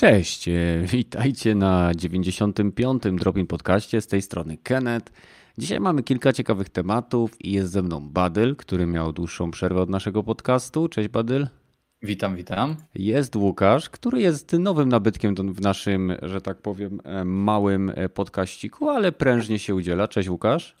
Cześć, 0.00 0.48
e, 0.48 0.52
witajcie 0.82 1.54
na 1.54 1.94
95. 1.94 3.02
Dropin 3.18 3.46
Podcaście. 3.46 4.00
Z 4.00 4.06
tej 4.06 4.22
strony 4.22 4.56
Kenneth. 4.56 5.12
Dzisiaj 5.58 5.80
mamy 5.80 6.02
kilka 6.02 6.32
ciekawych 6.32 6.68
tematów 6.68 7.44
i 7.44 7.52
jest 7.52 7.72
ze 7.72 7.82
mną 7.82 8.08
Badyl, 8.08 8.56
który 8.56 8.86
miał 8.86 9.12
dłuższą 9.12 9.50
przerwę 9.50 9.80
od 9.80 9.90
naszego 9.90 10.22
podcastu. 10.22 10.88
Cześć 10.88 11.08
Badyl. 11.08 11.48
Witam, 12.02 12.36
witam. 12.36 12.76
Jest 12.94 13.36
Łukasz, 13.36 13.90
który 13.90 14.20
jest 14.20 14.52
nowym 14.52 14.88
nabytkiem 14.88 15.34
w 15.34 15.60
naszym, 15.60 16.12
że 16.22 16.40
tak 16.40 16.58
powiem, 16.58 17.00
e, 17.04 17.24
małym 17.24 17.92
e, 17.94 18.08
podkaściku, 18.08 18.88
ale 18.88 19.12
prężnie 19.12 19.58
się 19.58 19.74
udziela. 19.74 20.08
Cześć 20.08 20.28
Łukasz. 20.28 20.76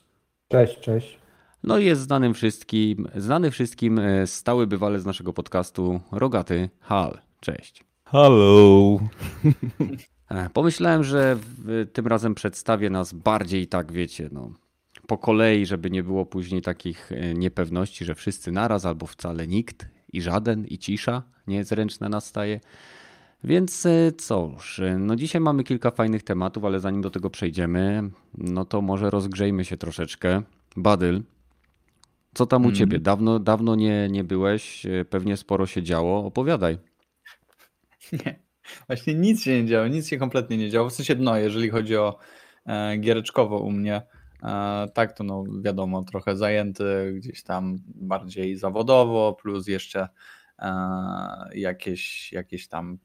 Cześć, 0.48 0.80
cześć. 0.80 1.18
No 1.62 1.78
i 1.78 1.84
jest 1.84 2.00
znanym 2.00 2.34
wszystkim, 2.34 3.08
znany 3.16 3.50
wszystkim 3.50 4.00
stały 4.26 4.66
bywalec 4.66 5.02
z 5.02 5.06
naszego 5.06 5.32
podcastu 5.32 6.00
Rogaty 6.12 6.70
Hal. 6.80 7.18
Cześć. 7.40 7.89
Hello. 8.12 8.98
E, 10.30 10.50
pomyślałem, 10.50 11.04
że 11.04 11.38
tym 11.92 12.06
razem 12.06 12.34
przedstawię 12.34 12.90
nas 12.90 13.12
bardziej 13.12 13.66
tak, 13.66 13.92
wiecie, 13.92 14.28
no, 14.32 14.50
po 15.06 15.18
kolei, 15.18 15.66
żeby 15.66 15.90
nie 15.90 16.02
było 16.02 16.26
później 16.26 16.62
takich 16.62 17.12
e, 17.12 17.34
niepewności, 17.34 18.04
że 18.04 18.14
wszyscy 18.14 18.52
naraz 18.52 18.86
albo 18.86 19.06
wcale 19.06 19.46
nikt 19.46 19.88
i 20.12 20.22
żaden 20.22 20.66
i 20.66 20.78
cisza 20.78 21.22
niezręczna 21.46 22.08
nastaje. 22.08 22.60
Więc 23.44 23.86
e, 23.86 24.12
cóż, 24.12 24.80
no 24.98 25.16
dzisiaj 25.16 25.40
mamy 25.40 25.64
kilka 25.64 25.90
fajnych 25.90 26.22
tematów, 26.22 26.64
ale 26.64 26.80
zanim 26.80 27.02
do 27.02 27.10
tego 27.10 27.30
przejdziemy, 27.30 28.10
no 28.38 28.64
to 28.64 28.82
może 28.82 29.10
rozgrzejmy 29.10 29.64
się 29.64 29.76
troszeczkę. 29.76 30.42
Badyl, 30.76 31.22
co 32.34 32.46
tam 32.46 32.62
u 32.62 32.64
mm. 32.64 32.76
ciebie? 32.76 32.98
Dawno, 32.98 33.38
dawno 33.38 33.74
nie, 33.74 34.08
nie 34.10 34.24
byłeś, 34.24 34.86
pewnie 35.10 35.36
sporo 35.36 35.66
się 35.66 35.82
działo. 35.82 36.24
Opowiadaj. 36.24 36.89
Nie, 38.26 38.40
właśnie 38.86 39.14
nic 39.14 39.42
się 39.42 39.62
nie 39.62 39.68
działo, 39.68 39.88
nic 39.88 40.08
się 40.08 40.18
kompletnie 40.18 40.56
nie 40.56 40.70
działo. 40.70 40.90
W 40.90 40.92
sensie, 40.92 41.14
no, 41.14 41.36
jeżeli 41.36 41.70
chodzi 41.70 41.96
o 41.96 42.18
e, 42.66 42.96
giereczkowo 42.96 43.58
u 43.58 43.70
mnie, 43.70 44.02
e, 44.42 44.88
tak 44.94 45.12
to 45.12 45.24
no 45.24 45.44
wiadomo, 45.62 46.02
trochę 46.02 46.36
zajęty 46.36 47.12
gdzieś 47.16 47.42
tam 47.42 47.78
bardziej 47.86 48.56
zawodowo, 48.56 49.36
plus 49.42 49.66
jeszcze 49.66 50.08
e, 50.58 50.70
jakieś, 51.54 52.32
jakieś 52.32 52.68
tam, 52.68 52.98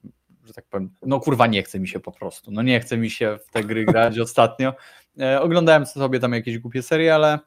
że 0.44 0.54
tak 0.54 0.66
powiem, 0.66 0.90
no 1.06 1.20
kurwa 1.20 1.48
nie 1.48 1.64
chce 1.64 1.80
mi 1.80 1.88
się 1.88 2.00
po 2.00 2.12
prostu, 2.12 2.52
no 2.52 2.62
nie 2.62 2.80
chce 2.80 2.98
mi 2.98 3.10
się 3.10 3.38
w 3.48 3.52
te 3.52 3.64
gry 3.64 3.86
grać 3.86 4.20
ostatnio. 4.30 4.74
E, 5.20 5.42
oglądałem 5.42 5.86
sobie 5.86 6.20
tam 6.20 6.34
jakieś 6.34 6.60
głupie 6.60 6.82
seriale 6.82 7.40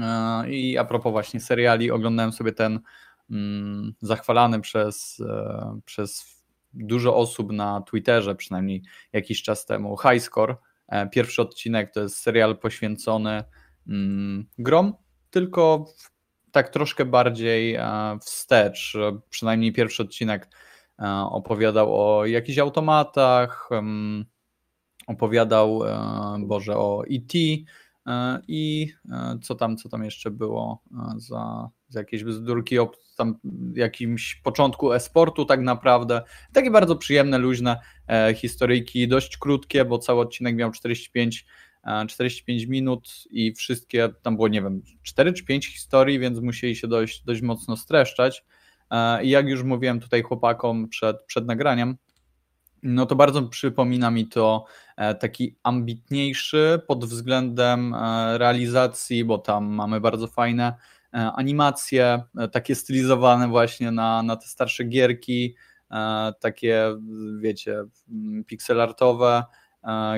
e, 0.00 0.50
i 0.50 0.78
a 0.78 0.84
propos 0.84 1.12
właśnie 1.12 1.40
seriali, 1.40 1.90
oglądałem 1.90 2.32
sobie 2.32 2.52
ten 2.52 2.80
mm, 3.30 3.94
zachwalany 4.00 4.60
przez, 4.60 5.22
e, 5.28 5.80
przez 5.84 6.37
dużo 6.74 7.16
osób 7.16 7.52
na 7.52 7.80
Twitterze, 7.80 8.34
przynajmniej 8.34 8.82
jakiś 9.12 9.42
czas 9.42 9.66
temu, 9.66 9.96
High 9.96 10.22
Score. 10.22 10.56
E, 10.88 11.08
pierwszy 11.08 11.42
odcinek 11.42 11.92
to 11.92 12.00
jest 12.00 12.16
serial 12.16 12.58
poświęcony 12.58 13.44
mm, 13.88 14.46
grom, 14.58 14.94
tylko 15.30 15.84
tak 16.52 16.68
troszkę 16.68 17.04
bardziej 17.04 17.74
e, 17.74 18.18
wstecz. 18.20 18.96
Przynajmniej 19.30 19.72
pierwszy 19.72 20.02
odcinek 20.02 20.48
e, 20.98 21.08
opowiadał 21.30 22.00
o 22.00 22.26
jakichś 22.26 22.58
automatach, 22.58 23.68
opowiadał, 25.06 25.80
Boże, 26.38 26.76
o 26.76 27.02
E.T., 27.10 27.38
i 28.48 28.92
co 29.42 29.54
tam, 29.54 29.76
co 29.76 29.88
tam 29.88 30.04
jeszcze 30.04 30.30
było 30.30 30.82
za, 31.16 31.70
za 31.88 32.00
jakieś 32.00 32.24
bzdurki 32.24 32.78
tam 33.18 33.38
jakimś 33.74 34.34
początku 34.34 34.92
e-sportu 34.92 35.44
tak 35.44 35.60
naprawdę. 35.60 36.22
Takie 36.52 36.70
bardzo 36.70 36.96
przyjemne, 36.96 37.38
luźne 37.38 37.80
e, 38.08 38.34
historyjki, 38.34 39.08
dość 39.08 39.36
krótkie, 39.36 39.84
bo 39.84 39.98
cały 39.98 40.20
odcinek 40.20 40.56
miał 40.56 40.70
45 40.70 41.46
45 42.08 42.66
minut 42.66 43.08
i 43.30 43.52
wszystkie, 43.52 44.08
tam 44.22 44.36
było 44.36 44.48
nie 44.48 44.62
wiem, 44.62 44.82
4 45.02 45.32
czy 45.32 45.44
5 45.44 45.66
historii, 45.66 46.18
więc 46.18 46.40
musieli 46.40 46.76
się 46.76 46.88
dość, 46.88 47.24
dość 47.24 47.42
mocno 47.42 47.76
streszczać. 47.76 48.44
I 49.22 49.28
jak 49.28 49.48
już 49.48 49.62
mówiłem 49.62 50.00
tutaj 50.00 50.22
chłopakom 50.22 50.88
przed, 50.88 51.24
przed 51.26 51.46
nagraniem, 51.46 51.96
no 52.82 53.06
to 53.06 53.16
bardzo 53.16 53.42
przypomina 53.42 54.10
mi 54.10 54.26
to 54.26 54.64
e, 54.96 55.14
taki 55.14 55.56
ambitniejszy 55.62 56.80
pod 56.86 57.04
względem 57.04 57.94
e, 57.94 58.38
realizacji, 58.38 59.24
bo 59.24 59.38
tam 59.38 59.66
mamy 59.66 60.00
bardzo 60.00 60.26
fajne 60.26 60.66
e, 60.66 60.74
animacje, 61.12 62.22
takie 62.52 62.74
stylizowane 62.74 63.48
właśnie 63.48 63.90
na, 63.90 64.22
na 64.22 64.36
te 64.36 64.46
starsze 64.46 64.84
gierki, 64.84 65.54
takie 66.40 66.96
wiecie, 67.40 67.84
pixelartowe, 68.46 69.44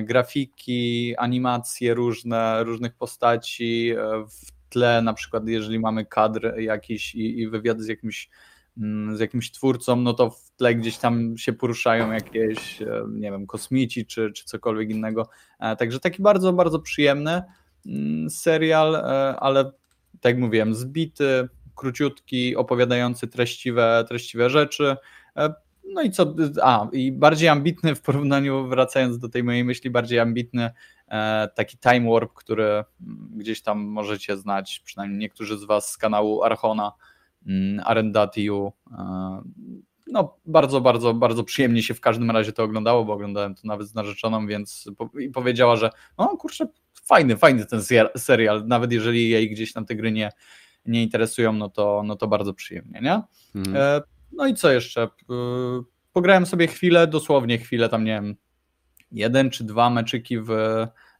grafiki, 0.03 1.15
animacje 1.17 1.95
różne, 1.95 2.65
różnych 2.65 2.95
postaci, 2.95 3.95
w 4.29 4.69
tle 4.69 5.03
na 5.03 5.15
przykład 5.15 5.49
jeżeli 5.49 5.79
mamy 5.79 6.06
kadr 6.06 6.59
jakiś 6.59 7.15
i, 7.15 7.41
i 7.41 7.49
wywiad 7.49 7.81
z 7.81 7.89
jakimś 7.89 8.31
Mm, 8.77 9.17
z 9.17 9.21
jakimś 9.21 9.50
twórcą, 9.50 9.97
no 9.97 10.15
to 10.15 10.31
w 10.31 10.50
tle 10.56 10.75
gdzieś 10.75 10.99
tam 10.99 11.39
się 11.39 11.53
poruszają 11.53 12.12
jakieś, 12.12 12.83
e, 12.83 13.05
nie 13.11 13.31
wiem, 13.31 13.47
kosmici 13.47 14.06
czy, 14.06 14.33
czy 14.33 14.45
cokolwiek 14.45 14.91
innego. 14.91 15.29
E, 15.59 15.77
także 15.77 16.00
taki 16.00 16.23
bardzo, 16.23 16.53
bardzo 16.53 16.79
przyjemny 16.79 17.43
mm, 17.87 18.31
serial, 18.31 18.95
e, 18.95 19.37
ale 19.41 19.73
tak 20.20 20.34
jak 20.34 20.38
mówiłem, 20.38 20.75
zbity, 20.75 21.48
króciutki, 21.75 22.56
opowiadający 22.56 23.28
treściwe, 23.28 24.04
treściwe 24.08 24.50
rzeczy. 24.50 24.97
No 25.84 26.03
i 26.03 26.10
co, 26.10 26.34
a 26.62 26.88
i 26.92 27.12
bardziej 27.12 27.48
ambitny 27.48 27.94
w 27.94 28.03
porównaniu, 28.03 28.69
wracając 28.69 29.19
do 29.19 29.28
tej 29.28 29.44
mojej 29.44 29.64
myśli, 29.64 29.91
bardziej 29.91 30.19
ambitny 30.19 30.70
taki 31.54 31.78
Time 31.78 32.10
Warp, 32.10 32.32
który 32.34 32.64
mm, 32.64 32.84
gdzieś 33.36 33.62
tam 33.62 33.81
możecie 33.81 34.36
znać, 34.36 34.82
przynajmniej 34.84 35.19
niektórzy 35.19 35.58
z 35.58 35.64
Was 35.64 35.91
z 35.91 35.98
kanału 35.98 36.42
Archona, 36.42 36.92
Mm, 37.47 37.81
Arendatium. 37.84 38.70
E, 38.92 39.42
no, 40.12 40.37
bardzo, 40.47 40.81
bardzo, 40.81 41.15
bardzo 41.15 41.44
przyjemnie 41.44 41.82
się 41.82 41.94
w 41.94 42.00
każdym 42.00 42.31
razie 42.31 42.53
to 42.53 42.62
oglądało, 42.62 43.04
bo 43.04 43.12
oglądałem 43.12 43.54
to 43.54 43.60
nawet 43.65 43.88
z 43.88 43.94
narzeczoną, 43.94 44.47
więc 44.47 44.91
i 45.21 45.28
powiedziała, 45.28 45.76
że 45.76 45.91
no 46.19 46.37
kurczę, 46.37 46.66
fajny, 47.04 47.37
fajny 47.37 47.66
ten 47.66 47.82
serial, 48.16 48.66
nawet 48.66 48.93
jeżeli 48.93 49.28
jej 49.28 49.50
gdzieś 49.50 49.72
tam 49.72 49.87
te 49.87 49.97
gry 49.97 50.12
nie, 50.12 50.31
nie 50.87 51.03
interesują, 51.03 51.53
no 51.53 51.69
to, 51.69 52.03
no 52.04 52.16
to 52.16 52.28
bardzo 52.28 52.54
przyjemnie, 52.54 53.00
nie? 53.00 53.22
Mhm. 53.54 53.76
E, 53.76 54.03
no 54.32 54.47
i 54.47 54.54
co 54.54 54.72
jeszcze? 54.72 55.03
E, 55.03 55.09
pograłem 56.12 56.47
sobie 56.47 56.66
chwilę, 56.66 57.06
dosłownie 57.06 57.59
chwilę, 57.59 57.88
tam 57.88 58.04
nie 58.04 58.12
wiem, 58.12 58.37
jeden 59.12 59.50
czy 59.50 59.65
dwa 59.65 59.91
meczyki 59.91 60.38
w 60.41 60.50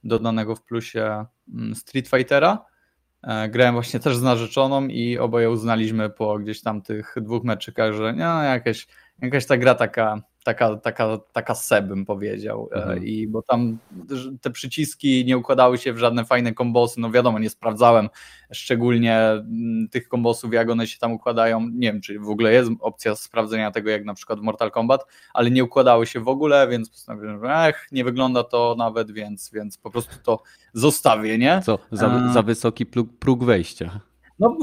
dodanego 0.05 0.57
w 0.57 0.63
plusie 0.63 1.25
mm, 1.55 1.75
Street 1.75 2.09
Fightera 2.09 2.70
grałem 3.49 3.75
właśnie 3.75 4.01
też 4.01 4.17
z 4.17 4.23
narzeczoną 4.23 4.87
i 4.87 5.19
oboje 5.19 5.51
uznaliśmy 5.51 6.11
po 6.11 6.39
gdzieś 6.39 6.63
tam 6.63 6.83
tych 6.83 7.15
dwóch 7.21 7.45
meczykach, 7.45 7.93
że 7.93 8.13
no, 8.13 8.43
jakaś, 8.43 8.87
jakaś 9.23 9.47
ta 9.47 9.57
gra 9.57 9.75
taka, 9.75 10.23
taka, 10.45 10.77
taka, 10.77 11.19
taka 11.33 11.55
se 11.55 11.83
bym 11.83 12.05
powiedział. 12.05 12.69
E, 12.73 12.77
mhm. 12.77 13.05
I 13.05 13.27
bo 13.27 13.43
tam 13.43 13.79
te 14.41 14.51
przyciski 14.51 15.25
nie 15.25 15.39
układały 15.39 15.79
się 15.79 15.93
w 15.93 15.99
żadne 15.99 16.25
fajne 16.25 16.55
kombosy. 16.55 17.01
No 17.01 17.11
wiadomo, 17.11 17.39
nie 17.39 17.51
sprawdzałem 17.51 18.09
szczególnie 18.53 19.19
mm, 19.19 19.89
tych 19.89 20.09
kombosów, 20.09 20.53
jak 20.53 20.71
one 20.71 20.87
się 20.87 20.99
tam 20.99 21.13
układają. 21.13 21.61
Nie 21.61 21.93
wiem, 21.93 22.01
czy 22.01 22.19
w 22.19 22.29
ogóle 22.29 22.53
jest 22.53 22.71
opcja 22.81 23.17
sprawdzenia 23.17 23.71
tego, 23.71 23.91
jak 23.91 24.05
na 24.05 24.15
przykład 24.15 24.39
w 24.39 24.43
Mortal 24.43 24.71
Kombat, 24.71 25.07
ale 25.35 25.51
nie 25.51 25.65
układały 25.65 26.07
się 26.07 26.21
w 26.21 26.29
ogóle, 26.29 26.69
więc 26.69 26.91
postanowiłem, 26.91 27.41
że 27.41 27.55
ech, 27.55 27.87
nie 27.93 28.05
wygląda 28.05 28.45
to 28.45 28.75
nawet, 28.79 29.11
więc, 29.11 29.51
więc 29.51 29.79
po 29.79 29.91
prostu 29.91 30.15
to 30.23 30.43
zostawię, 30.73 31.39
nie? 31.39 31.63
Co, 31.65 31.79
za, 31.93 32.33
za 32.33 32.43
wysoki 32.43 32.87
próg 33.21 33.45
wejścia. 33.45 34.01
No, 34.41 34.57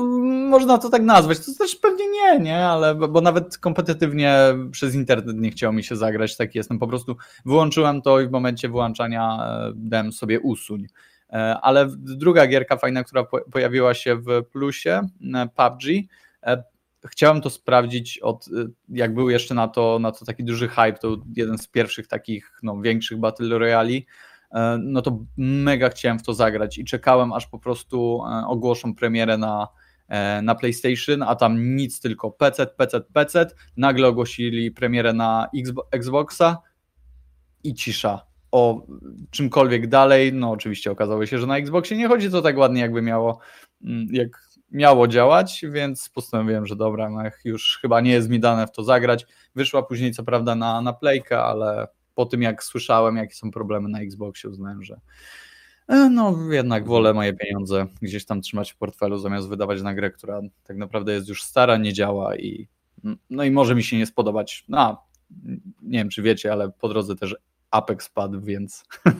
można 0.49 0.77
to 0.77 0.89
tak 0.89 1.01
nazwać. 1.01 1.39
To 1.39 1.51
też 1.57 1.75
pewnie 1.75 2.05
nie, 2.09 2.39
nie, 2.39 2.65
ale 2.65 2.95
bo 2.95 3.21
nawet 3.21 3.57
kompetytywnie 3.57 4.37
przez 4.71 4.95
internet 4.95 5.37
nie 5.37 5.51
chciało 5.51 5.73
mi 5.73 5.83
się 5.83 5.95
zagrać. 5.95 6.37
Tak 6.37 6.55
jestem. 6.55 6.79
Po 6.79 6.87
prostu 6.87 7.15
wyłączyłem 7.45 8.01
to 8.01 8.19
i 8.19 8.27
w 8.27 8.31
momencie 8.31 8.69
wyłączania 8.69 9.37
e, 9.41 9.71
dałem 9.75 10.11
sobie 10.11 10.39
usuń. 10.39 10.87
E, 11.29 11.57
ale 11.61 11.87
druga 11.97 12.47
gierka 12.47 12.77
fajna, 12.77 13.03
która 13.03 13.23
pojawiła 13.51 13.93
się 13.93 14.15
w 14.15 14.43
plusie, 14.51 15.01
e, 15.35 15.47
PUBG. 15.55 15.83
Chciałem 17.05 17.41
to 17.41 17.49
sprawdzić 17.49 18.19
od, 18.19 18.45
jak 18.89 19.13
był 19.13 19.29
jeszcze 19.29 19.55
na 19.55 19.67
to, 19.67 19.99
na 19.99 20.11
to 20.11 20.25
taki 20.25 20.43
duży 20.43 20.67
hype, 20.67 20.93
to 20.93 21.17
jeden 21.35 21.57
z 21.57 21.67
pierwszych 21.67 22.07
takich 22.07 22.51
no, 22.63 22.81
większych 22.81 23.19
Battle 23.19 23.59
Royale 23.59 23.91
E, 23.91 24.01
no 24.79 25.01
to 25.01 25.19
mega 25.37 25.89
chciałem 25.89 26.19
w 26.19 26.23
to 26.23 26.33
zagrać 26.33 26.77
i 26.77 26.85
czekałem, 26.85 27.33
aż 27.33 27.47
po 27.47 27.59
prostu 27.59 28.21
e, 28.25 28.47
ogłoszą 28.47 28.95
premierę 28.95 29.37
na, 29.37 29.67
e, 30.07 30.41
na 30.41 30.55
PlayStation, 30.55 31.23
a 31.23 31.35
tam 31.35 31.75
nic, 31.75 31.99
tylko 32.01 32.31
PC, 32.31 32.67
PC, 32.67 33.01
PC. 33.01 33.47
Nagle 33.77 34.07
ogłosili 34.07 34.71
premierę 34.71 35.13
na 35.13 35.47
Xboxa 35.91 36.57
i 37.63 37.73
cisza. 37.73 38.25
O 38.51 38.85
czymkolwiek 39.31 39.87
dalej, 39.87 40.33
no 40.33 40.51
oczywiście 40.51 40.91
okazało 40.91 41.25
się, 41.25 41.39
że 41.39 41.47
na 41.47 41.57
Xboxie 41.57 41.97
nie 41.97 42.07
chodzi 42.07 42.31
to 42.31 42.41
tak 42.41 42.57
ładnie, 42.57 42.81
jakby 42.81 43.01
miało, 43.01 43.39
mm, 43.83 44.07
jak 44.11 44.47
miało 44.71 45.07
działać, 45.07 45.65
więc 45.69 46.09
postanowiłem, 46.09 46.65
że 46.65 46.75
dobra, 46.75 47.09
no 47.09 47.21
już 47.45 47.79
chyba 47.81 48.01
nie 48.01 48.11
jest 48.11 48.29
mi 48.29 48.39
dane 48.39 48.67
w 48.67 48.71
to 48.71 48.83
zagrać. 48.83 49.25
Wyszła 49.55 49.83
później 49.83 50.11
co 50.11 50.23
prawda 50.23 50.55
na, 50.55 50.81
na 50.81 50.93
playkę, 50.93 51.43
ale 51.43 51.87
po 52.17 52.25
tym 52.25 52.41
jak 52.41 52.63
słyszałem, 52.63 53.17
jakie 53.17 53.35
są 53.35 53.51
problemy 53.51 53.89
na 53.89 53.99
Xboxie, 53.99 54.49
uznałem, 54.49 54.83
że 54.83 54.99
e, 55.87 56.09
no 56.09 56.37
jednak 56.51 56.87
wolę 56.87 57.13
moje 57.13 57.33
pieniądze 57.33 57.87
gdzieś 58.01 58.25
tam 58.25 58.41
trzymać 58.41 58.71
w 58.71 58.77
portfelu, 58.77 59.17
zamiast 59.17 59.49
wydawać 59.49 59.81
na 59.81 59.93
grę, 59.93 60.11
która 60.11 60.41
tak 60.63 60.77
naprawdę 60.77 61.13
jest 61.13 61.27
już 61.27 61.43
stara, 61.43 61.77
nie 61.77 61.93
działa 61.93 62.35
i 62.35 62.67
no 63.29 63.43
i 63.43 63.51
może 63.51 63.75
mi 63.75 63.83
się 63.83 63.97
nie 63.97 64.05
spodobać. 64.05 64.65
No, 64.69 65.03
nie 65.81 65.99
wiem, 65.99 66.09
czy 66.09 66.21
wiecie, 66.21 66.51
ale 66.51 66.71
po 66.71 66.89
drodze 66.89 67.15
też 67.15 67.35
Apex 67.71 68.09
padł, 68.09 68.41
więc 68.41 68.85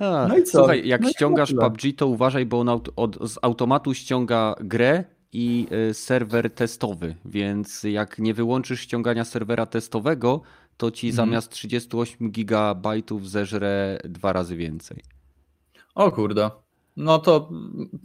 no 0.00 0.38
i 0.38 0.42
co? 0.42 0.58
Słuchaj, 0.58 0.88
jak 0.88 1.00
no 1.00 1.10
ściągasz 1.10 1.54
PUBG, 1.60 1.80
to 1.96 2.06
uważaj, 2.06 2.46
bo 2.46 2.60
on 2.60 2.68
od, 2.68 3.30
z 3.30 3.38
automatu 3.42 3.94
ściąga 3.94 4.54
grę 4.60 5.04
i 5.34 5.66
y, 5.90 5.94
serwer 5.94 6.50
testowy, 6.50 7.14
więc 7.24 7.82
jak 7.82 8.18
nie 8.18 8.34
wyłączysz 8.34 8.80
ściągania 8.80 9.24
serwera 9.24 9.66
testowego, 9.66 10.42
to 10.76 10.90
ci 10.90 11.08
mhm. 11.08 11.16
zamiast 11.16 11.50
38 11.50 12.30
gigabajtów 12.30 13.30
zeżre 13.30 13.98
dwa 14.04 14.32
razy 14.32 14.56
więcej. 14.56 15.00
O 15.94 16.12
kurde. 16.12 16.50
No 16.96 17.18
to 17.18 17.50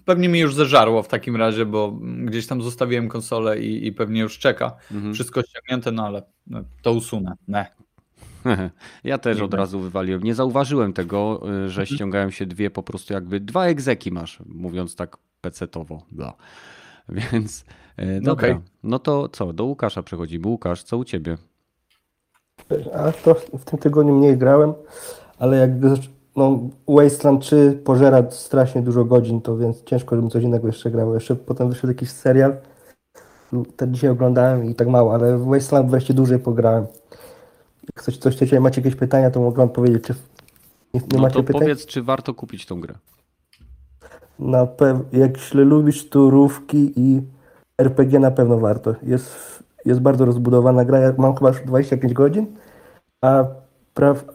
pewnie 0.06 0.30
mi 0.30 0.40
już 0.40 0.56
zeżarło 0.56 1.04
w 1.04 1.08
takim 1.08 1.36
razie, 1.36 1.66
bo 1.66 1.92
gdzieś 2.02 2.48
tam 2.48 2.62
zostawiłem 2.62 3.10
konsolę 3.10 3.60
i, 3.60 3.88
i 3.88 3.92
pewnie 3.92 4.22
już 4.22 4.40
czeka. 4.40 4.76
Mhm. 4.92 5.14
Wszystko 5.14 5.42
ściągnięte, 5.44 5.92
no 5.92 6.06
ale 6.06 6.24
to 6.82 6.94
usunę. 6.94 7.34
Ne. 7.48 7.66
Ja 9.04 9.18
też 9.18 9.42
od 9.42 9.54
razu 9.54 9.80
wywaliłem. 9.80 10.24
Nie 10.24 10.36
zauważyłem 10.36 10.94
tego, 10.94 11.42
y, 11.66 11.70
że 11.70 11.82
mhm. 11.82 11.98
ściągają 11.98 12.30
się 12.30 12.46
dwie 12.46 12.70
po 12.70 12.84
prostu 12.84 13.14
jakby 13.14 13.40
dwa 13.40 13.66
egzeki 13.66 14.12
masz, 14.12 14.40
mówiąc 14.46 14.96
tak 14.96 15.18
pecetowo. 15.42 16.06
Bla. 16.12 16.34
Więc 17.32 17.66
y, 18.00 18.22
dobra. 18.22 18.48
Okay. 18.48 18.62
No 18.84 19.00
to 19.00 19.30
co, 19.30 19.54
do 19.54 19.66
Łukasza 19.66 20.04
przechodzimy. 20.04 20.48
Łukasz, 20.48 20.84
co 20.84 20.98
u 20.98 21.04
ciebie? 21.04 21.38
A 22.94 23.12
to 23.12 23.36
w 23.36 23.66
tym 23.66 23.80
tygodniu 23.80 24.16
mniej 24.16 24.38
grałem, 24.38 24.74
ale 25.40 25.58
jakby 25.58 25.94
no, 26.36 26.60
Wasteland 26.88 27.42
3 27.42 27.82
pożera 27.84 28.32
strasznie 28.32 28.82
dużo 28.82 29.06
godzin, 29.06 29.42
to 29.42 29.58
więc 29.58 29.84
ciężko, 29.84 30.16
żebym 30.16 30.30
coś 30.30 30.44
innego 30.44 30.68
jeszcze 30.68 30.92
grał. 30.92 31.14
Jeszcze 31.14 31.36
potem 31.36 31.70
wyszedł 31.70 31.88
jakiś 31.88 32.10
serial, 32.10 32.58
ten 33.76 33.94
dzisiaj 33.94 34.10
oglądałem 34.10 34.66
i 34.66 34.76
tak 34.76 34.88
mało, 34.88 35.14
ale 35.14 35.38
w 35.38 35.46
Wasteland 35.46 35.90
wreszcie 35.90 36.14
dłużej 36.14 36.40
pograłem. 36.40 36.86
Jak 37.84 38.04
coś, 38.04 38.18
coś 38.18 38.36
chcecie, 38.36 38.60
macie 38.60 38.82
jakieś 38.82 38.96
pytania, 38.96 39.32
to 39.32 39.40
mogę 39.40 39.58
wam 39.58 39.70
powiedzieć, 39.70 40.04
czy 40.04 40.14
nie, 40.94 41.00
nie 41.00 41.08
no 41.14 41.22
macie 41.22 41.36
to 41.36 41.44
pytań? 41.44 41.62
powiedz, 41.62 41.86
czy 41.86 42.04
warto 42.04 42.34
kupić 42.34 42.66
tą 42.66 42.82
grę. 42.82 42.96
Na 44.40 44.66
pew- 44.66 45.14
jak 45.14 45.32
lubisz 45.54 46.10
turówki 46.10 46.94
i 46.96 47.22
RPG 47.78 48.20
na 48.20 48.32
pewno 48.32 48.58
warto. 48.58 48.96
Jest, 49.04 49.30
jest 49.86 50.00
bardzo 50.00 50.26
rozbudowana 50.26 50.86
gra. 50.86 51.00
Ja 51.00 51.14
mam 51.18 51.36
chyba 51.36 51.50
już 51.50 51.62
25 51.62 52.14
godzin, 52.14 52.46
a 53.22 53.46
praw, 53.94 54.26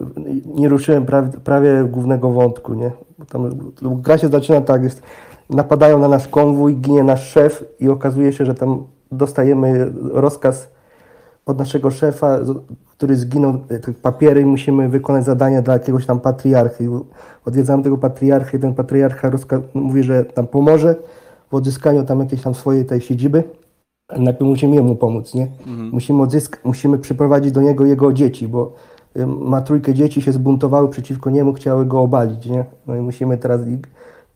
nie 0.46 0.68
ruszyłem 0.68 1.06
prawie, 1.06 1.30
prawie 1.44 1.84
głównego 1.84 2.30
wątku, 2.30 2.74
nie? 2.74 2.90
Tam, 3.28 3.72
gra 3.82 4.18
się 4.18 4.28
zaczyna 4.28 4.60
tak, 4.60 4.82
jest, 4.82 5.02
napadają 5.50 5.98
na 5.98 6.08
nas 6.08 6.28
konwój, 6.28 6.76
ginie 6.76 7.04
nasz 7.04 7.28
szef 7.28 7.64
i 7.80 7.88
okazuje 7.88 8.32
się, 8.32 8.46
że 8.46 8.54
tam 8.54 8.84
dostajemy 9.12 9.92
rozkaz 10.12 10.73
od 11.46 11.58
naszego 11.58 11.90
szefa, 11.90 12.38
który 12.90 13.16
zginął, 13.16 13.58
te 13.58 13.92
papiery 13.92 14.40
i 14.40 14.44
musimy 14.44 14.88
wykonać 14.88 15.24
zadania 15.24 15.62
dla 15.62 15.74
jakiegoś 15.74 16.06
tam 16.06 16.20
patriarchy. 16.20 16.88
Odwiedzamy 17.44 17.82
tego 17.82 17.98
patriarchy 17.98 18.56
i 18.56 18.60
ten 18.60 18.74
patriarcha 18.74 19.30
mówi, 19.74 20.02
że 20.02 20.24
tam 20.24 20.46
pomoże 20.46 20.96
w 21.50 21.54
odzyskaniu 21.54 22.04
tam 22.04 22.20
jakiejś 22.20 22.42
tam 22.42 22.54
swojej 22.54 22.84
tej 22.84 23.00
siedziby. 23.00 23.44
Najpierw 24.18 24.50
musimy 24.50 24.74
jemu 24.74 24.96
pomóc, 24.96 25.34
nie? 25.34 25.48
Mhm. 25.66 25.90
Musimy, 25.92 26.22
odzysk- 26.22 26.58
musimy 26.64 26.98
przyprowadzić 26.98 27.52
do 27.52 27.62
niego 27.62 27.86
jego 27.86 28.12
dzieci, 28.12 28.48
bo 28.48 28.72
ma 29.26 29.60
trójkę 29.60 29.94
dzieci, 29.94 30.22
się 30.22 30.32
zbuntowały 30.32 30.88
przeciwko 30.88 31.30
niemu, 31.30 31.52
chciały 31.52 31.86
go 31.86 32.00
obalić, 32.00 32.46
nie? 32.46 32.64
No 32.86 32.96
i 32.96 33.00
musimy 33.00 33.38
teraz 33.38 33.60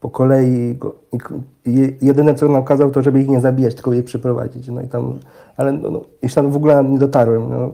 po 0.01 0.11
kolei 0.11 0.77
go, 0.77 0.95
i, 1.65 1.97
jedyne 2.03 2.35
co 2.35 2.49
nam 2.49 2.65
kazał 2.65 2.91
to, 2.91 3.03
żeby 3.03 3.21
ich 3.21 3.29
nie 3.29 3.41
zabijać, 3.41 3.75
tylko 3.75 3.93
je 3.93 4.03
przyprowadzić. 4.03 4.69
No 4.69 4.83
i 4.83 4.89
tam, 4.89 5.19
ale 5.57 5.73
no, 5.73 5.91
no, 5.91 6.01
jeszcze 6.23 6.43
tam 6.43 6.51
w 6.51 6.57
ogóle 6.57 6.85
nie 6.85 6.99
dotarłem. 6.99 7.51
No. 7.51 7.73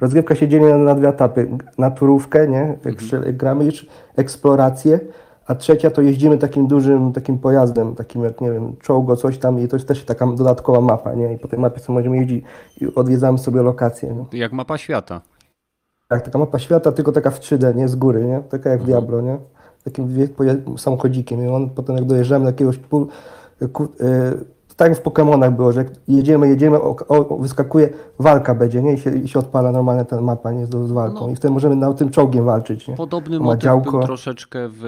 Rozgrywka 0.00 0.34
się 0.34 0.48
dzieli 0.48 0.64
na, 0.64 0.78
na 0.78 0.94
dwie 0.94 1.08
etapy. 1.08 1.58
Na 1.78 1.90
turówkę, 1.90 2.48
nie? 2.48 2.78
Jak 2.84 3.02
mhm. 3.02 3.36
gramy 3.36 3.64
już 3.64 3.86
eksplorację, 4.16 5.00
a 5.46 5.54
trzecia 5.54 5.90
to 5.90 6.02
jeździmy 6.02 6.38
takim 6.38 6.66
dużym 6.66 7.12
takim 7.12 7.38
pojazdem, 7.38 7.94
takim 7.94 8.24
jak, 8.24 8.40
nie 8.40 8.52
wiem, 8.52 8.76
czołgo, 8.76 9.16
coś 9.16 9.38
tam 9.38 9.60
i 9.60 9.68
to 9.68 9.76
jest 9.76 9.88
też 9.88 10.04
taka 10.04 10.26
dodatkowa 10.26 10.80
mapa, 10.80 11.14
nie? 11.14 11.32
I 11.32 11.38
po 11.38 11.48
tej 11.48 11.58
mapie 11.58 11.80
sobie 11.80 11.98
możemy 11.98 12.16
jeździć 12.16 12.44
i 12.80 12.94
odwiedzamy 12.94 13.38
sobie 13.38 13.62
lokacje. 13.62 14.24
Jak 14.32 14.52
mapa 14.52 14.78
świata. 14.78 15.20
Tak, 16.08 16.22
taka 16.22 16.38
mapa 16.38 16.58
świata, 16.58 16.92
tylko 16.92 17.12
taka 17.12 17.30
w 17.30 17.40
3D, 17.40 17.74
nie? 17.74 17.88
Z 17.88 17.96
góry, 17.96 18.24
nie? 18.24 18.42
Taka 18.50 18.70
jak 18.70 18.80
mhm. 18.80 18.86
Diablo, 18.86 19.20
nie? 19.20 19.38
Takim 19.84 20.28
samochodzikiem 20.78 21.44
i 21.44 21.48
on 21.48 21.70
potem 21.70 21.96
jak 21.96 22.04
dojeżdżamy 22.04 22.44
do 22.44 22.50
jakiegoś 22.50 22.76
pół, 22.76 23.08
ku, 23.72 23.84
y, 23.84 23.88
tak 24.76 24.88
jak 24.88 24.98
w 24.98 25.02
Pokémonach 25.02 25.56
było, 25.56 25.72
że 25.72 25.84
jedziemy, 26.08 26.48
jedziemy, 26.48 26.80
o, 26.80 26.96
o, 27.08 27.38
wyskakuje, 27.38 27.90
walka 28.18 28.54
będzie, 28.54 28.82
nie? 28.82 28.92
I 28.92 28.98
się, 28.98 29.18
i 29.18 29.28
się 29.28 29.38
odpala 29.38 29.72
normalnie 29.72 30.04
ta 30.04 30.20
mapa, 30.20 30.52
nie? 30.52 30.66
Z, 30.66 30.70
z 30.70 30.92
walką. 30.92 31.26
No. 31.26 31.32
I 31.32 31.36
wtedy 31.36 31.54
możemy 31.54 31.76
na 31.76 31.94
tym 31.94 32.10
czołgiem 32.10 32.44
walczyć, 32.44 32.88
nie? 32.88 32.96
Podobny 32.96 33.38
Ma 33.38 33.44
motyw 33.44 33.62
działko. 33.62 33.90
był 33.90 34.02
troszeczkę 34.02 34.68
w 34.72 34.82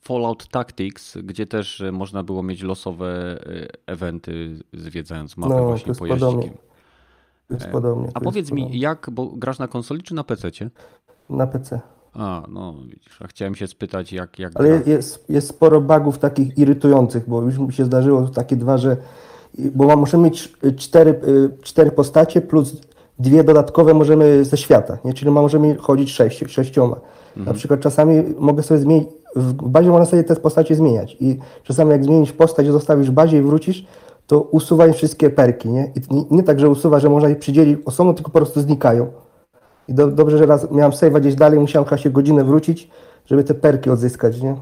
Fallout 0.00 0.48
Tactics, 0.48 1.16
gdzie 1.16 1.46
też 1.46 1.80
e, 1.80 1.92
można 1.92 2.22
było 2.22 2.42
mieć 2.42 2.62
losowe 2.62 3.06
e, 3.06 3.66
eventy 3.86 4.58
zwiedzając 4.72 5.36
mapę 5.36 5.54
no, 5.54 5.64
właśnie 5.64 5.94
pojaździkiem. 5.94 6.54
Jest 7.50 7.66
podobnie. 7.66 8.08
A 8.14 8.20
powiedz 8.20 8.52
mi, 8.52 8.62
podobnie. 8.62 8.78
jak, 8.78 9.10
bo 9.12 9.26
grasz 9.26 9.58
na 9.58 9.68
konsoli 9.68 10.02
czy 10.02 10.14
na 10.14 10.24
PC? 10.24 10.50
Na 11.30 11.46
PC. 11.46 11.80
A, 12.14 12.42
no 12.48 12.74
widzisz, 12.82 13.22
a 13.22 13.26
chciałem 13.26 13.54
się 13.54 13.66
spytać, 13.66 14.12
jak. 14.12 14.38
jak 14.38 14.52
Ale 14.54 14.82
jest, 14.86 15.30
jest 15.30 15.48
sporo 15.48 15.80
bugów 15.80 16.18
takich 16.18 16.58
irytujących, 16.58 17.28
bo 17.28 17.42
już 17.42 17.58
mi 17.58 17.72
się 17.72 17.84
zdarzyło 17.84 18.28
takie 18.28 18.56
dwa, 18.56 18.78
że. 18.78 18.96
Bo 19.74 19.96
możemy 19.96 20.24
mieć 20.24 20.52
cztery, 20.76 21.10
y, 21.10 21.50
cztery 21.62 21.90
postacie 21.90 22.40
plus 22.40 22.76
dwie 23.18 23.44
dodatkowe 23.44 23.94
możemy 23.94 24.44
ze 24.44 24.56
świata, 24.56 24.98
nie? 25.04 25.14
czyli 25.14 25.30
możemy 25.30 25.76
chodzić 25.76 26.18
sześcioma. 26.48 26.96
Mhm. 27.36 27.46
Na 27.46 27.54
przykład 27.54 27.80
czasami 27.80 28.22
mogę 28.38 28.62
sobie 28.62 28.80
zmienić, 28.80 29.08
w 29.36 29.52
bazie 29.52 29.90
można 29.90 30.06
sobie 30.06 30.24
te 30.24 30.36
postacie 30.36 30.74
zmieniać 30.74 31.16
i 31.20 31.38
czasami 31.62 31.90
jak 31.90 32.04
zmienisz 32.04 32.32
postać, 32.32 32.66
zostawisz 32.66 33.10
w 33.10 33.12
bazie 33.12 33.38
i 33.38 33.42
wrócisz, 33.42 33.86
to 34.26 34.40
usuwaj 34.40 34.92
wszystkie 34.92 35.30
perki, 35.30 35.68
nie? 35.68 35.92
I 35.96 36.14
nie, 36.14 36.24
nie 36.30 36.42
tak, 36.42 36.60
że 36.60 36.68
usuwa, 36.68 37.00
że 37.00 37.08
można 37.08 37.28
je 37.28 37.36
przydzielić 37.36 37.78
osobno, 37.84 38.14
tylko 38.14 38.30
po 38.30 38.38
prostu 38.38 38.60
znikają. 38.60 39.06
I 39.88 39.94
do, 39.94 40.06
dobrze, 40.06 40.38
że 40.38 40.46
raz 40.46 40.70
miałem 40.70 40.92
save'a 40.92 41.20
gdzieś 41.20 41.34
dalej, 41.34 41.60
musiałem 41.60 41.84
chyba 41.84 41.98
się 41.98 42.10
godzinę 42.10 42.44
wrócić, 42.44 42.90
żeby 43.26 43.44
te 43.44 43.54
perki 43.54 43.90
odzyskać, 43.90 44.42
nie? 44.42 44.56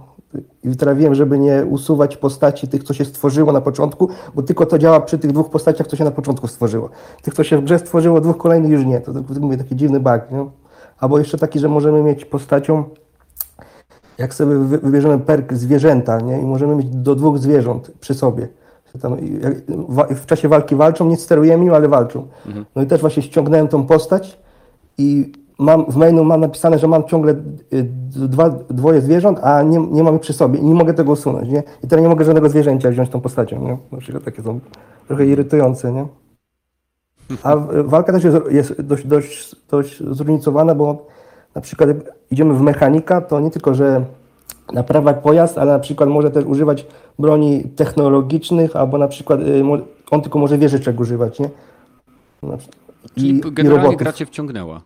I 0.65 0.77
teraz 0.77 0.99
wiem, 0.99 1.15
żeby 1.15 1.39
nie 1.39 1.67
usuwać 1.67 2.17
postaci 2.17 2.69
tych, 2.69 2.85
co 2.85 2.95
się 2.95 3.05
stworzyło 3.05 3.53
na 3.53 3.61
początku, 3.61 4.09
bo 4.35 4.43
tylko 4.43 4.67
to 4.67 4.79
działa 4.79 5.01
przy 5.01 5.19
tych 5.19 5.33
dwóch 5.33 5.51
postaciach, 5.51 5.87
co 5.87 5.97
się 5.97 6.05
na 6.05 6.11
początku 6.11 6.49
stworzyło. 6.49 6.91
Tych, 7.23 7.35
co 7.35 7.45
się 7.45 7.59
w 7.59 7.65
grze 7.65 7.79
stworzyło, 7.79 8.21
dwóch 8.21 8.37
kolejnych 8.37 8.71
już 8.71 8.85
nie. 8.85 9.01
To, 9.01 9.13
to 9.13 9.41
mówię, 9.41 9.57
taki 9.57 9.77
dziwny 9.77 10.01
bug, 10.01 10.21
nie? 10.31 10.47
Albo 10.99 11.19
jeszcze 11.19 11.39
taki, 11.39 11.59
że 11.59 11.69
możemy 11.69 12.03
mieć 12.03 12.25
postacią, 12.25 12.85
jak 14.19 14.35
sobie 14.35 14.59
wybierzemy 14.59 15.19
perk 15.19 15.53
zwierzęta, 15.53 16.21
nie? 16.21 16.41
I 16.41 16.45
możemy 16.45 16.77
mieć 16.77 16.87
do 16.87 17.15
dwóch 17.15 17.39
zwierząt 17.39 17.91
przy 18.01 18.15
sobie. 18.15 18.49
Tam, 19.03 19.17
w 20.11 20.27
czasie 20.27 20.49
walki 20.49 20.77
walczą, 20.77 21.07
nie 21.07 21.17
sterujemy 21.17 21.65
im, 21.65 21.75
ale 21.75 21.89
walczą. 21.89 22.27
Mhm. 22.47 22.67
No 22.77 22.83
i 22.83 22.87
też 22.87 23.01
właśnie 23.01 23.23
ściągnąłem 23.23 23.69
tą 23.69 23.87
postać, 23.87 24.41
i 24.99 25.33
mam, 25.59 25.85
w 25.85 25.97
mailu 25.97 26.25
mam 26.25 26.41
napisane, 26.41 26.79
że 26.79 26.89
mam 26.89 27.05
ciągle 27.05 27.33
y, 27.73 27.87
dwa, 28.15 28.51
dwoje 28.51 29.01
zwierząt, 29.01 29.39
a 29.43 29.63
nie, 29.63 29.79
nie 29.79 30.03
mam 30.03 30.15
ich 30.15 30.21
przy 30.21 30.33
sobie 30.33 30.59
i 30.59 30.65
nie 30.65 30.75
mogę 30.75 30.95
tego 30.95 31.13
usunąć, 31.13 31.49
nie? 31.49 31.63
I 31.85 31.89
teraz 31.89 32.03
nie 32.03 32.09
mogę 32.09 32.25
żadnego 32.25 32.49
zwierzęcia 32.49 32.91
wziąć 32.91 33.11
tą 33.11 33.21
postacią, 33.21 33.63
nie? 33.63 33.79
Na 33.93 33.99
przykład 33.99 34.25
takie 34.25 34.43
są 34.43 34.61
trochę 35.09 35.27
irytujące, 35.27 35.93
nie? 35.93 36.07
A 37.43 37.57
walka 37.85 38.13
też 38.13 38.25
jest, 38.25 38.37
jest 38.51 38.83
dość, 38.83 39.07
dość, 39.07 39.57
dość 39.71 40.03
zróżnicowana, 40.11 40.75
bo 40.75 41.07
na 41.55 41.61
przykład 41.61 41.91
idziemy 42.31 42.55
w 42.55 42.61
mechanika, 42.61 43.21
to 43.21 43.41
nie 43.41 43.51
tylko, 43.51 43.75
że 43.75 44.05
naprawiać 44.73 45.17
pojazd, 45.23 45.59
ale 45.59 45.73
na 45.73 45.79
przykład 45.79 46.09
może 46.09 46.31
też 46.31 46.45
używać 46.45 46.87
broni 47.19 47.65
technologicznych, 47.65 48.77
albo 48.77 48.99
na 48.99 49.09
przykład 49.09 49.41
y, 49.41 49.63
on 50.11 50.23
tylko 50.23 50.39
może 50.39 50.59
wieżyczek 50.59 51.01
używać, 51.01 51.39
nie? 51.39 51.49
Czyli 53.15 53.41
generalnie 53.53 53.97
gra 53.97 54.13
cię 54.13 54.27
wciągnęła. 54.27 54.83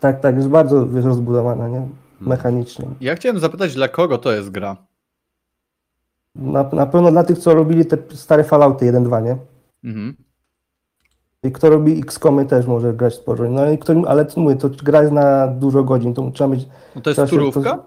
Tak, 0.00 0.20
tak, 0.20 0.36
jest 0.36 0.48
bardzo 0.48 0.86
rozbudowana, 0.92 1.68
nie? 1.68 1.74
Hmm. 1.74 1.96
Mechanicznie. 2.20 2.86
Ja 3.00 3.14
chciałem 3.14 3.38
zapytać, 3.38 3.74
dla 3.74 3.88
kogo 3.88 4.18
to 4.18 4.32
jest 4.32 4.50
gra? 4.50 4.76
Na, 6.34 6.68
na 6.72 6.86
pewno 6.86 7.10
dla 7.10 7.24
tych, 7.24 7.38
co 7.38 7.54
robili 7.54 7.86
te 7.86 7.96
stare 8.14 8.44
Fallouty 8.44 8.92
1-2, 8.92 9.22
nie? 9.24 9.36
Mhm. 9.84 10.14
I 11.42 11.52
kto 11.52 11.70
robi 11.70 12.00
XCOMy 12.00 12.46
też 12.46 12.66
może 12.66 12.94
grać 12.94 13.14
sporo. 13.14 13.50
No 13.50 13.70
i 13.70 13.78
kto, 13.78 13.94
ale 14.06 14.24
to 14.24 14.40
mówię, 14.40 14.56
to 14.56 14.68
gra 14.68 15.00
jest 15.00 15.12
na 15.12 15.48
dużo 15.48 15.84
godzin, 15.84 16.14
to 16.14 16.30
trzeba 16.30 16.50
mieć... 16.50 16.68
No 16.96 17.00
to 17.00 17.10
jest 17.10 17.30
turówka? 17.30 17.78
To, 17.78 17.84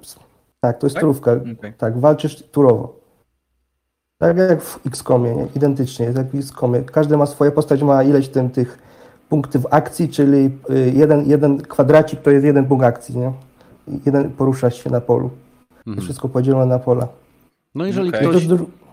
tak, 0.59 0.79
to 0.79 0.85
jest 0.85 0.93
tak? 0.93 1.01
turówka. 1.01 1.33
Okay. 1.33 1.73
Tak, 1.77 1.99
walczysz 1.99 2.43
turowo. 2.43 2.99
Tak 4.17 4.37
jak 4.37 4.61
w 4.61 4.87
XCOMie, 4.87 5.35
nie? 5.35 5.47
identycznie, 5.55 6.05
jak 6.05 6.31
w 6.31 6.35
XCOmie. 6.35 6.83
Każdy 6.83 7.17
ma 7.17 7.25
swoje 7.25 7.51
postać, 7.51 7.83
ma 7.83 8.03
ileś 8.03 8.29
tym, 8.29 8.49
tych 8.49 8.86
punktów 9.29 9.65
akcji, 9.71 10.09
czyli 10.09 10.49
y, 10.69 10.93
jeden, 10.95 11.29
jeden 11.29 11.61
kwadracik 11.61 12.21
to 12.21 12.31
jest 12.31 12.45
jeden 12.45 12.65
punkt 12.65 12.85
akcji, 12.85 13.17
nie? 13.17 13.31
Jeden 14.05 14.31
porusza 14.31 14.69
się 14.69 14.89
na 14.89 15.01
polu. 15.01 15.29
Mhm. 15.87 16.05
Wszystko 16.05 16.29
podzielone 16.29 16.65
na 16.65 16.79
pola. 16.79 17.07
No 17.75 17.85
jeżeli 17.85 18.09
okay. 18.09 18.21
ktoś, 18.21 18.47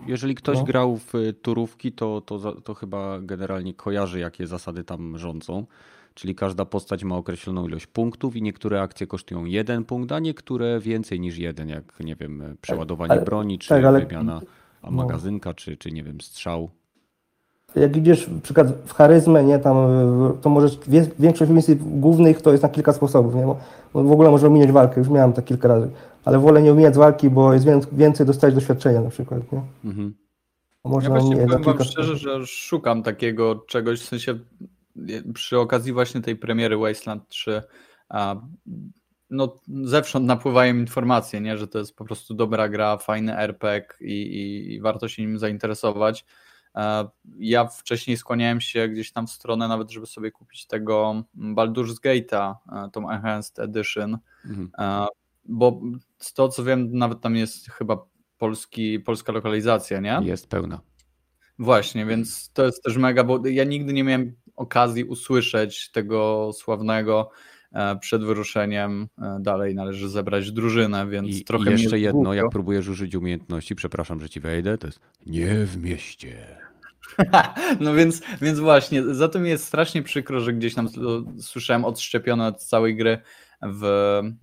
jeżeli 0.07 0.35
ktoś 0.35 0.57
no. 0.57 0.63
grał 0.63 0.97
w 0.97 1.15
y, 1.15 1.33
turówki, 1.33 1.91
to, 1.91 2.21
to, 2.21 2.61
to 2.61 2.73
chyba 2.73 3.19
generalnie 3.21 3.73
kojarzy, 3.73 4.19
jakie 4.19 4.47
zasady 4.47 4.83
tam 4.83 5.17
rządzą. 5.17 5.65
Czyli 6.13 6.35
każda 6.35 6.65
postać 6.65 7.03
ma 7.03 7.15
określoną 7.15 7.67
ilość 7.67 7.87
punktów 7.87 8.35
i 8.35 8.41
niektóre 8.41 8.81
akcje 8.81 9.07
kosztują 9.07 9.45
jeden 9.45 9.85
punkt, 9.85 10.11
a 10.11 10.19
niektóre 10.19 10.79
więcej 10.79 11.19
niż 11.19 11.37
jeden, 11.37 11.69
jak 11.69 11.99
nie 11.99 12.15
wiem, 12.15 12.57
przeładowanie 12.61 13.11
ale, 13.11 13.21
broni, 13.21 13.59
czy 13.59 13.69
tak, 13.69 13.85
ale, 13.85 14.05
wymiana 14.05 14.41
no. 14.83 14.91
magazynka, 14.91 15.53
czy, 15.53 15.77
czy 15.77 15.91
nie 15.91 16.03
wiem, 16.03 16.21
strzał. 16.21 16.69
Jak 17.75 17.97
idziesz 17.97 18.27
na 18.27 18.41
przykład 18.41 18.67
w 18.85 18.93
charyzmę, 18.93 19.43
nie, 19.43 19.59
tam, 19.59 19.75
to 20.41 20.49
możesz, 20.49 20.79
większość 21.19 21.51
misji 21.51 21.75
głównych 21.75 22.41
to 22.41 22.51
jest 22.51 22.63
na 22.63 22.69
kilka 22.69 22.93
sposobów, 22.93 23.35
nie? 23.35 23.45
w 23.93 24.11
ogóle 24.11 24.31
można 24.31 24.47
omijać 24.47 24.71
walkę, 24.71 24.99
już 24.99 25.09
miałem 25.09 25.33
tak 25.33 25.45
kilka 25.45 25.67
razy, 25.67 25.89
ale 26.25 26.39
wolę 26.39 26.61
nie 26.61 26.71
omijać 26.71 26.95
walki, 26.95 27.29
bo 27.29 27.53
jest 27.53 27.65
więcej 27.91 28.25
dostać 28.25 28.55
doświadczenia 28.55 29.01
na 29.01 29.09
przykład, 29.09 29.51
nie? 29.51 29.61
Mhm. 29.85 30.15
Można 30.83 31.09
ja 31.09 31.21
właśnie 31.21 31.47
powiem 31.47 31.63
wam 31.63 31.83
szczerze, 31.83 32.17
że 32.17 32.47
szukam 32.47 33.03
takiego 33.03 33.55
czegoś, 33.55 34.01
w 34.01 34.05
sensie 34.05 34.39
przy 35.33 35.59
okazji 35.59 35.93
właśnie 35.93 36.21
tej 36.21 36.35
premiery 36.35 36.77
Wasteland 36.77 37.27
3 37.27 37.61
a, 38.09 38.35
no, 39.29 39.55
zewsząd 39.83 40.25
napływają 40.25 40.75
informacje, 40.75 41.41
nie, 41.41 41.57
że 41.57 41.67
to 41.67 41.79
jest 41.79 41.95
po 41.95 42.05
prostu 42.05 42.33
dobra 42.33 42.69
gra, 42.69 42.97
fajny 42.97 43.37
RPG 43.37 43.87
i, 44.01 44.11
i, 44.11 44.73
i 44.73 44.81
warto 44.81 45.07
się 45.07 45.21
nim 45.21 45.39
zainteresować. 45.39 46.25
Ja 47.39 47.67
wcześniej 47.67 48.17
skłaniałem 48.17 48.61
się 48.61 48.87
gdzieś 48.87 49.11
tam 49.11 49.27
w 49.27 49.31
stronę 49.31 49.67
nawet, 49.67 49.91
żeby 49.91 50.05
sobie 50.05 50.31
kupić 50.31 50.67
tego 50.67 51.23
Baldur's 51.35 51.95
Gate'a, 52.05 52.55
tą 52.91 53.09
Enhanced 53.09 53.59
Edition, 53.59 54.17
mhm. 54.45 54.69
bo 55.45 55.81
z 56.19 56.33
to 56.33 56.49
co 56.49 56.63
wiem, 56.63 56.97
nawet 56.97 57.21
tam 57.21 57.35
jest 57.35 57.69
chyba 57.69 58.05
polski, 58.37 58.99
polska 58.99 59.31
lokalizacja, 59.31 59.99
nie? 59.99 60.19
Jest 60.23 60.47
pełna. 60.49 60.81
Właśnie, 61.59 62.05
więc 62.05 62.51
to 62.53 62.65
jest 62.65 62.83
też 62.83 62.97
mega, 62.97 63.23
bo 63.23 63.47
ja 63.47 63.63
nigdy 63.63 63.93
nie 63.93 64.03
miałem 64.03 64.35
okazji 64.55 65.03
usłyszeć 65.03 65.91
tego 65.91 66.51
sławnego 66.53 67.29
e, 67.71 67.99
przed 67.99 68.23
wyruszeniem. 68.23 69.07
E, 69.21 69.37
dalej 69.41 69.75
należy 69.75 70.09
zebrać 70.09 70.51
drużynę, 70.51 71.07
więc 71.07 71.27
I, 71.27 71.43
trochę. 71.43 71.69
I 71.69 71.73
jeszcze 71.73 71.99
jedno, 71.99 72.33
jak 72.33 72.49
próbujesz 72.51 72.87
użyć 72.87 73.15
umiejętności, 73.15 73.75
przepraszam, 73.75 74.19
że 74.19 74.29
ci 74.29 74.39
wejdę, 74.39 74.77
to 74.77 74.87
jest 74.87 74.99
nie 75.25 75.65
w 75.65 75.77
mieście. 75.77 76.57
no 77.79 77.93
więc, 77.93 78.21
więc 78.41 78.59
właśnie, 78.59 79.03
za 79.03 79.27
to 79.27 79.39
mi 79.39 79.49
jest 79.49 79.65
strasznie 79.65 80.03
przykro, 80.03 80.39
że 80.39 80.53
gdzieś 80.53 80.75
tam 80.75 80.89
słyszałem 81.39 81.85
odszczepione 81.85 82.47
od 82.47 82.63
całej 82.63 82.95
gry 82.95 83.21
w, 83.61 83.83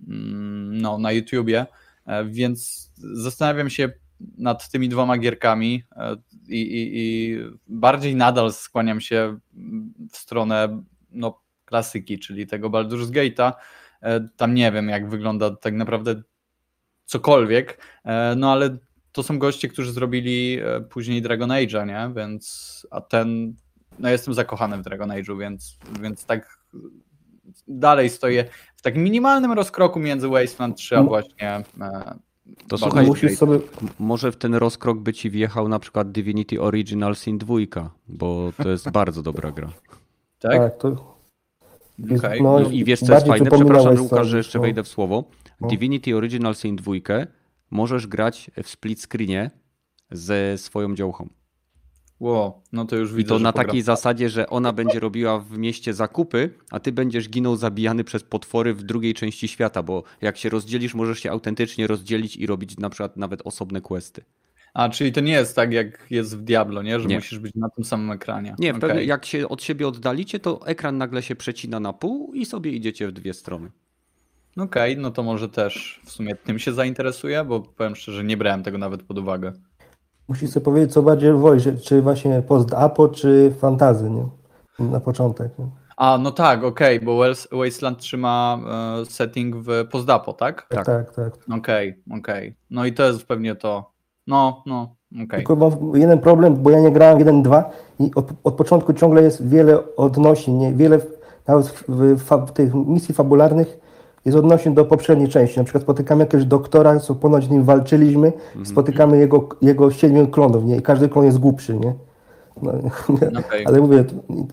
mm, 0.07 0.81
no, 0.81 0.97
na 0.97 1.11
YouTubie, 1.11 1.65
e, 2.05 2.25
więc 2.25 2.91
zastanawiam 2.97 3.69
się 3.69 3.91
nad 4.37 4.69
tymi 4.69 4.89
dwoma 4.89 5.17
gierkami 5.17 5.83
i, 6.47 6.61
i, 6.61 6.91
i 6.93 7.37
bardziej 7.67 8.15
nadal 8.15 8.53
skłaniam 8.53 9.01
się 9.01 9.39
w 10.11 10.17
stronę 10.17 10.83
no, 11.11 11.41
klasyki, 11.65 12.19
czyli 12.19 12.47
tego 12.47 12.69
Baldur's 12.69 13.11
Gate'a. 13.11 13.53
E, 14.01 14.27
tam 14.37 14.53
nie 14.53 14.71
wiem, 14.71 14.89
jak 14.89 15.09
wygląda 15.09 15.55
tak 15.55 15.73
naprawdę 15.73 16.21
cokolwiek, 17.05 17.81
e, 18.05 18.35
no 18.37 18.51
ale 18.51 18.77
to 19.13 19.23
są 19.23 19.39
goście, 19.39 19.67
którzy 19.67 19.91
zrobili 19.91 20.59
e, 20.61 20.81
później 20.81 21.21
Dragon 21.21 21.49
Age'a, 21.49 21.87
nie? 21.87 22.21
Więc, 22.21 22.87
a 22.91 23.01
ten, 23.01 23.53
no 23.99 24.09
jestem 24.09 24.33
zakochany 24.33 24.77
w 24.77 24.81
Dragon 24.81 25.09
Age'u, 25.09 25.39
więc, 25.39 25.77
więc 26.01 26.25
tak 26.25 26.57
dalej 27.67 28.09
stoję 28.09 28.45
w 28.75 28.81
takim 28.81 29.03
minimalnym 29.03 29.51
rozkroku 29.51 29.99
między 29.99 30.27
Wasteland 30.27 30.77
3 30.77 30.97
a 30.97 31.03
właśnie 31.03 31.63
to 32.67 32.77
słuchaj, 32.77 33.05
musisz 33.05 33.37
sobie... 33.37 33.59
może 33.99 34.31
w 34.31 34.35
ten 34.35 34.55
rozkrok 34.55 34.99
by 34.99 35.13
ci 35.13 35.29
wjechał 35.29 35.69
na 35.69 35.79
przykład 35.79 36.11
Divinity 36.11 36.61
Original 36.61 37.15
Sin 37.15 37.37
2, 37.37 37.55
bo 38.07 38.53
to 38.63 38.69
jest 38.69 38.91
bardzo 38.99 39.23
dobra 39.23 39.51
gra. 39.51 39.69
Tak? 40.39 40.57
tak 40.57 40.77
to... 40.77 41.13
Okay. 42.17 42.41
No, 42.41 42.59
I 42.69 42.83
wiesz 42.83 42.99
co 42.99 43.13
jest 43.13 43.27
fajne? 43.27 43.51
Przepraszam 43.51 44.01
Łukasz, 44.01 44.27
że 44.27 44.37
jeszcze 44.37 44.59
no. 44.59 44.61
wejdę 44.61 44.83
w 44.83 44.87
słowo. 44.87 45.23
No. 45.61 45.67
Divinity 45.67 46.15
Original 46.15 46.55
Sin 46.55 46.75
2 46.75 46.93
możesz 47.73 48.07
grać 48.07 48.51
w 48.63 48.69
split 48.69 49.01
screenie 49.01 49.51
ze 50.11 50.57
swoją 50.57 50.95
działką. 50.95 51.29
Wow, 52.19 52.61
no 52.71 52.85
to 52.85 52.95
już 52.95 53.13
widzę. 53.13 53.21
I 53.21 53.29
to 53.29 53.39
na 53.39 53.51
takiej 53.51 53.81
zasadzie, 53.81 54.29
że 54.29 54.49
ona 54.49 54.73
będzie 54.73 54.99
robiła 54.99 55.39
w 55.39 55.57
mieście 55.57 55.93
zakupy, 55.93 56.49
a 56.71 56.79
ty 56.79 56.91
będziesz 56.91 57.29
ginął 57.29 57.55
zabijany 57.55 58.03
przez 58.03 58.23
potwory 58.23 58.73
w 58.73 58.83
drugiej 58.83 59.13
części 59.13 59.47
świata, 59.47 59.83
bo 59.83 60.03
jak 60.21 60.37
się 60.37 60.49
rozdzielisz, 60.49 60.93
możesz 60.93 61.19
się 61.19 61.31
autentycznie 61.31 61.87
rozdzielić 61.87 62.37
i 62.37 62.47
robić 62.47 62.77
na 62.77 62.89
przykład 62.89 63.17
nawet 63.17 63.41
osobne 63.45 63.81
questy. 63.81 64.23
A, 64.73 64.89
czyli 64.89 65.11
to 65.11 65.21
nie 65.21 65.33
jest 65.33 65.55
tak, 65.55 65.73
jak 65.73 66.07
jest 66.09 66.37
w 66.37 66.41
Diablo, 66.41 66.81
nie? 66.81 66.99
Że 66.99 67.07
nie. 67.07 67.15
musisz 67.15 67.39
być 67.39 67.55
na 67.55 67.69
tym 67.69 67.83
samym 67.83 68.11
ekranie. 68.11 68.55
Nie, 68.59 68.75
okay. 68.75 69.05
jak 69.05 69.25
się 69.25 69.49
od 69.49 69.63
siebie 69.63 69.87
oddalicie, 69.87 70.39
to 70.39 70.67
ekran 70.67 70.97
nagle 70.97 71.23
się 71.23 71.35
przecina 71.35 71.79
na 71.79 71.93
pół 71.93 72.33
i 72.33 72.45
sobie 72.45 72.71
idziecie 72.71 73.07
w 73.07 73.11
dwie 73.11 73.33
strony. 73.33 73.71
Okej, 74.57 74.93
okay, 74.93 75.03
no 75.03 75.11
to 75.11 75.23
może 75.23 75.49
też 75.49 76.01
w 76.05 76.11
sumie 76.11 76.35
tym 76.35 76.59
się 76.59 76.73
zainteresuję, 76.73 77.43
bo 77.43 77.59
powiem 77.59 77.95
szczerze, 77.95 78.23
nie 78.23 78.37
brałem 78.37 78.63
tego 78.63 78.77
nawet 78.77 79.03
pod 79.03 79.17
uwagę. 79.17 79.53
Musisz 80.27 80.49
sobie 80.49 80.63
powiedzieć, 80.63 80.93
co 80.93 81.01
bardziej 81.01 81.33
wolisz, 81.33 81.63
czy 81.83 82.01
właśnie 82.01 82.41
post-apo, 82.41 83.09
czy 83.09 83.53
fantazy, 83.59 84.09
nie? 84.09 84.25
Na 84.79 84.99
początek. 84.99 85.59
Nie? 85.59 85.65
A, 85.97 86.17
no 86.17 86.31
tak, 86.31 86.63
okej, 86.63 86.95
okay, 86.95 87.05
bo 87.05 87.17
Wasteland 87.57 87.99
trzyma 87.99 88.59
e, 89.01 89.05
setting 89.05 89.55
w 89.55 89.87
post-apo, 89.91 90.33
tak? 90.33 90.67
Tak, 90.69 90.85
tak. 90.85 91.13
tak. 91.15 91.33
Okej, 91.35 91.57
okay, 91.57 92.19
okej. 92.19 92.19
Okay. 92.19 92.55
No 92.69 92.85
i 92.85 92.93
to 92.93 93.03
jest 93.03 93.25
pewnie 93.25 93.55
to. 93.55 93.91
No, 94.27 94.63
no, 94.65 94.95
okej. 95.15 95.27
Tylko 95.27 95.55
mam 95.55 95.71
jeden 95.95 96.19
problem, 96.19 96.55
bo 96.55 96.69
ja 96.69 96.79
nie 96.79 96.91
grałem 96.91 97.19
1-2 97.19 97.63
i 97.99 98.11
od, 98.15 98.29
od, 98.43 98.53
początku 98.53 98.93
ciągle 98.93 99.23
jest 99.23 99.47
wiele 99.47 99.95
odnosin, 99.95 100.57
nie? 100.57 100.73
wiele 100.73 100.99
nawet 101.47 101.67
w, 101.67 101.83
w, 102.15 102.47
w 102.47 102.51
tych 102.51 102.73
misji 102.73 103.15
fabularnych 103.15 103.82
jest 104.25 104.37
odnośnie 104.37 104.71
do 104.71 104.85
poprzedniej 104.85 105.29
części. 105.29 105.57
Na 105.57 105.63
przykład 105.63 105.83
spotykamy 105.83 106.23
jakiegoś 106.23 106.45
doktora, 106.45 106.99
co 106.99 107.15
ponoć 107.15 107.43
z 107.43 107.49
nim 107.49 107.63
walczyliśmy, 107.63 108.27
mm 108.27 108.65
-hmm. 108.65 108.69
spotykamy 108.69 109.17
jego, 109.17 109.49
jego 109.61 109.91
siedmiu 109.91 110.27
klonów, 110.27 110.65
nie? 110.65 110.77
I 110.77 110.81
każdy 110.81 111.09
klon 111.09 111.25
jest 111.25 111.39
głupszy, 111.39 111.79
nie? 111.79 111.93
No, 112.61 112.71
okay. 113.39 113.63
Ale 113.65 113.81
mówię, 113.81 114.05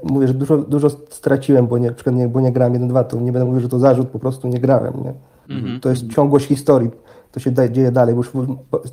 mówię, 0.03 0.29
że 0.29 0.35
dużo, 0.35 0.59
dużo 0.59 0.91
straciłem, 0.91 1.67
bo 1.67 1.79
nie, 1.79 1.89
na 1.89 1.95
przykład 1.95 2.17
nie, 2.17 2.29
bo 2.29 2.41
nie 2.41 2.53
grałem 2.53 2.89
1-2, 2.89 3.05
to 3.05 3.21
nie 3.21 3.33
będę 3.33 3.47
mówił, 3.47 3.61
że 3.61 3.69
to 3.69 3.79
zarzut, 3.79 4.09
po 4.09 4.19
prostu 4.19 4.49
nie 4.49 4.61
grałem, 4.61 4.95
nie? 5.05 5.15
Mm 5.57 5.65
-hmm. 5.65 5.81
To 5.81 5.91
jest 5.91 6.09
ciągłość 6.09 6.47
historii, 6.47 6.91
to 7.33 7.41
się 7.41 7.53
dzieje 7.71 7.93
dalej, 7.93 8.15
bo 8.15 8.21
już 8.21 8.33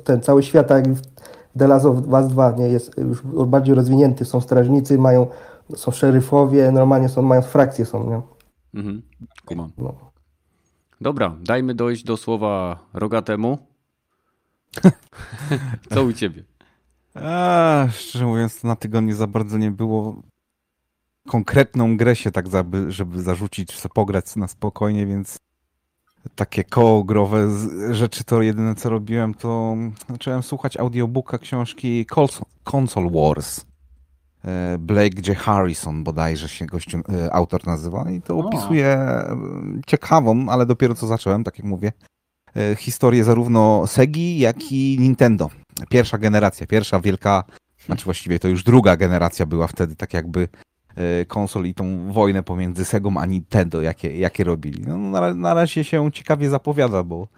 ten 0.04 0.20
cały 0.20 0.42
świat, 0.42 0.70
jak 0.70 0.88
w 0.88 1.02
The 1.58 1.68
Last 1.68 1.86
of 1.86 1.96
Us 2.08 2.28
2, 2.28 2.54
nie, 2.58 2.68
jest 2.68 2.98
już 2.98 3.22
bardziej 3.46 3.74
rozwinięty, 3.74 4.24
są 4.24 4.40
strażnicy, 4.40 4.98
mają, 4.98 5.26
są 5.76 5.90
szeryfowie, 5.92 6.72
normalnie 6.72 7.08
są, 7.08 7.22
mają 7.22 7.42
frakcje 7.42 7.84
są, 7.84 8.10
nie? 8.10 8.20
Mhm. 8.74 9.02
No. 9.78 10.07
Dobra, 11.00 11.36
dajmy 11.40 11.74
dojść 11.74 12.04
do 12.04 12.16
słowa 12.16 12.78
rogatemu. 12.92 13.58
Co 15.94 16.02
u 16.02 16.12
ciebie? 16.12 16.44
A, 17.14 17.86
szczerze 17.92 18.26
mówiąc, 18.26 18.64
na 18.64 18.76
tygodniu 18.76 19.16
za 19.16 19.26
bardzo 19.26 19.58
nie 19.58 19.70
było 19.70 20.22
konkretną 21.28 21.96
grę 21.96 22.16
się 22.16 22.30
tak, 22.30 22.46
żeby 22.88 23.22
zarzucić, 23.22 23.68
czy 23.68 23.88
pograć 23.88 24.36
na 24.36 24.48
spokojnie, 24.48 25.06
więc 25.06 25.38
takie 26.34 26.64
kołogrowe 26.64 27.48
rzeczy 27.90 28.24
to 28.24 28.42
jedyne 28.42 28.74
co 28.74 28.90
robiłem, 28.90 29.34
to 29.34 29.76
zacząłem 30.10 30.42
słuchać 30.42 30.76
audiobooka 30.76 31.38
książki 31.38 32.06
Console 32.74 33.10
Wars. 33.10 33.67
E, 34.48 34.78
Blake 34.78 35.28
J. 35.28 35.38
Harrison 35.38 36.04
bodajże 36.04 36.48
się 36.48 36.66
gościu, 36.66 36.98
e, 36.98 37.32
autor 37.34 37.66
nazywa 37.66 38.10
i 38.10 38.22
to 38.22 38.38
opisuje 38.38 38.86
e, 38.86 39.36
ciekawą, 39.86 40.48
ale 40.48 40.66
dopiero 40.66 40.94
co 40.94 41.06
zacząłem, 41.06 41.44
tak 41.44 41.58
jak 41.58 41.66
mówię, 41.66 41.92
historię 42.76 43.24
zarówno 43.24 43.86
Segi, 43.86 44.38
jak 44.38 44.72
i 44.72 44.96
Nintendo. 45.00 45.50
Pierwsza 45.88 46.18
generacja, 46.18 46.66
pierwsza 46.66 47.00
wielka, 47.00 47.44
znaczy 47.86 48.04
właściwie 48.04 48.38
to 48.38 48.48
już 48.48 48.62
druga 48.62 48.96
generacja 48.96 49.46
była 49.46 49.66
wtedy, 49.66 49.96
tak 49.96 50.14
jakby 50.14 50.48
konsol 51.28 51.64
i 51.66 51.74
tą 51.74 52.12
wojnę 52.12 52.42
pomiędzy 52.42 52.84
Segą 52.84 53.16
a 53.16 53.26
Nintendo, 53.26 53.82
jakie, 53.82 54.18
jakie 54.18 54.44
robili. 54.44 54.84
No, 54.86 54.98
na, 54.98 55.34
na 55.34 55.54
razie 55.54 55.84
się 55.84 56.12
ciekawie 56.12 56.50
zapowiada, 56.50 57.02
bo 57.02 57.28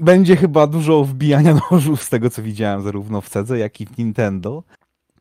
będzie 0.00 0.36
chyba 0.36 0.66
dużo 0.66 1.04
wbijania 1.04 1.54
nożów 1.70 2.02
z 2.02 2.08
tego, 2.08 2.30
co 2.30 2.42
widziałem 2.42 2.82
zarówno 2.82 3.20
w 3.20 3.28
Sedze, 3.28 3.58
jak 3.58 3.80
i 3.80 3.86
w 3.86 3.98
Nintendo 3.98 4.62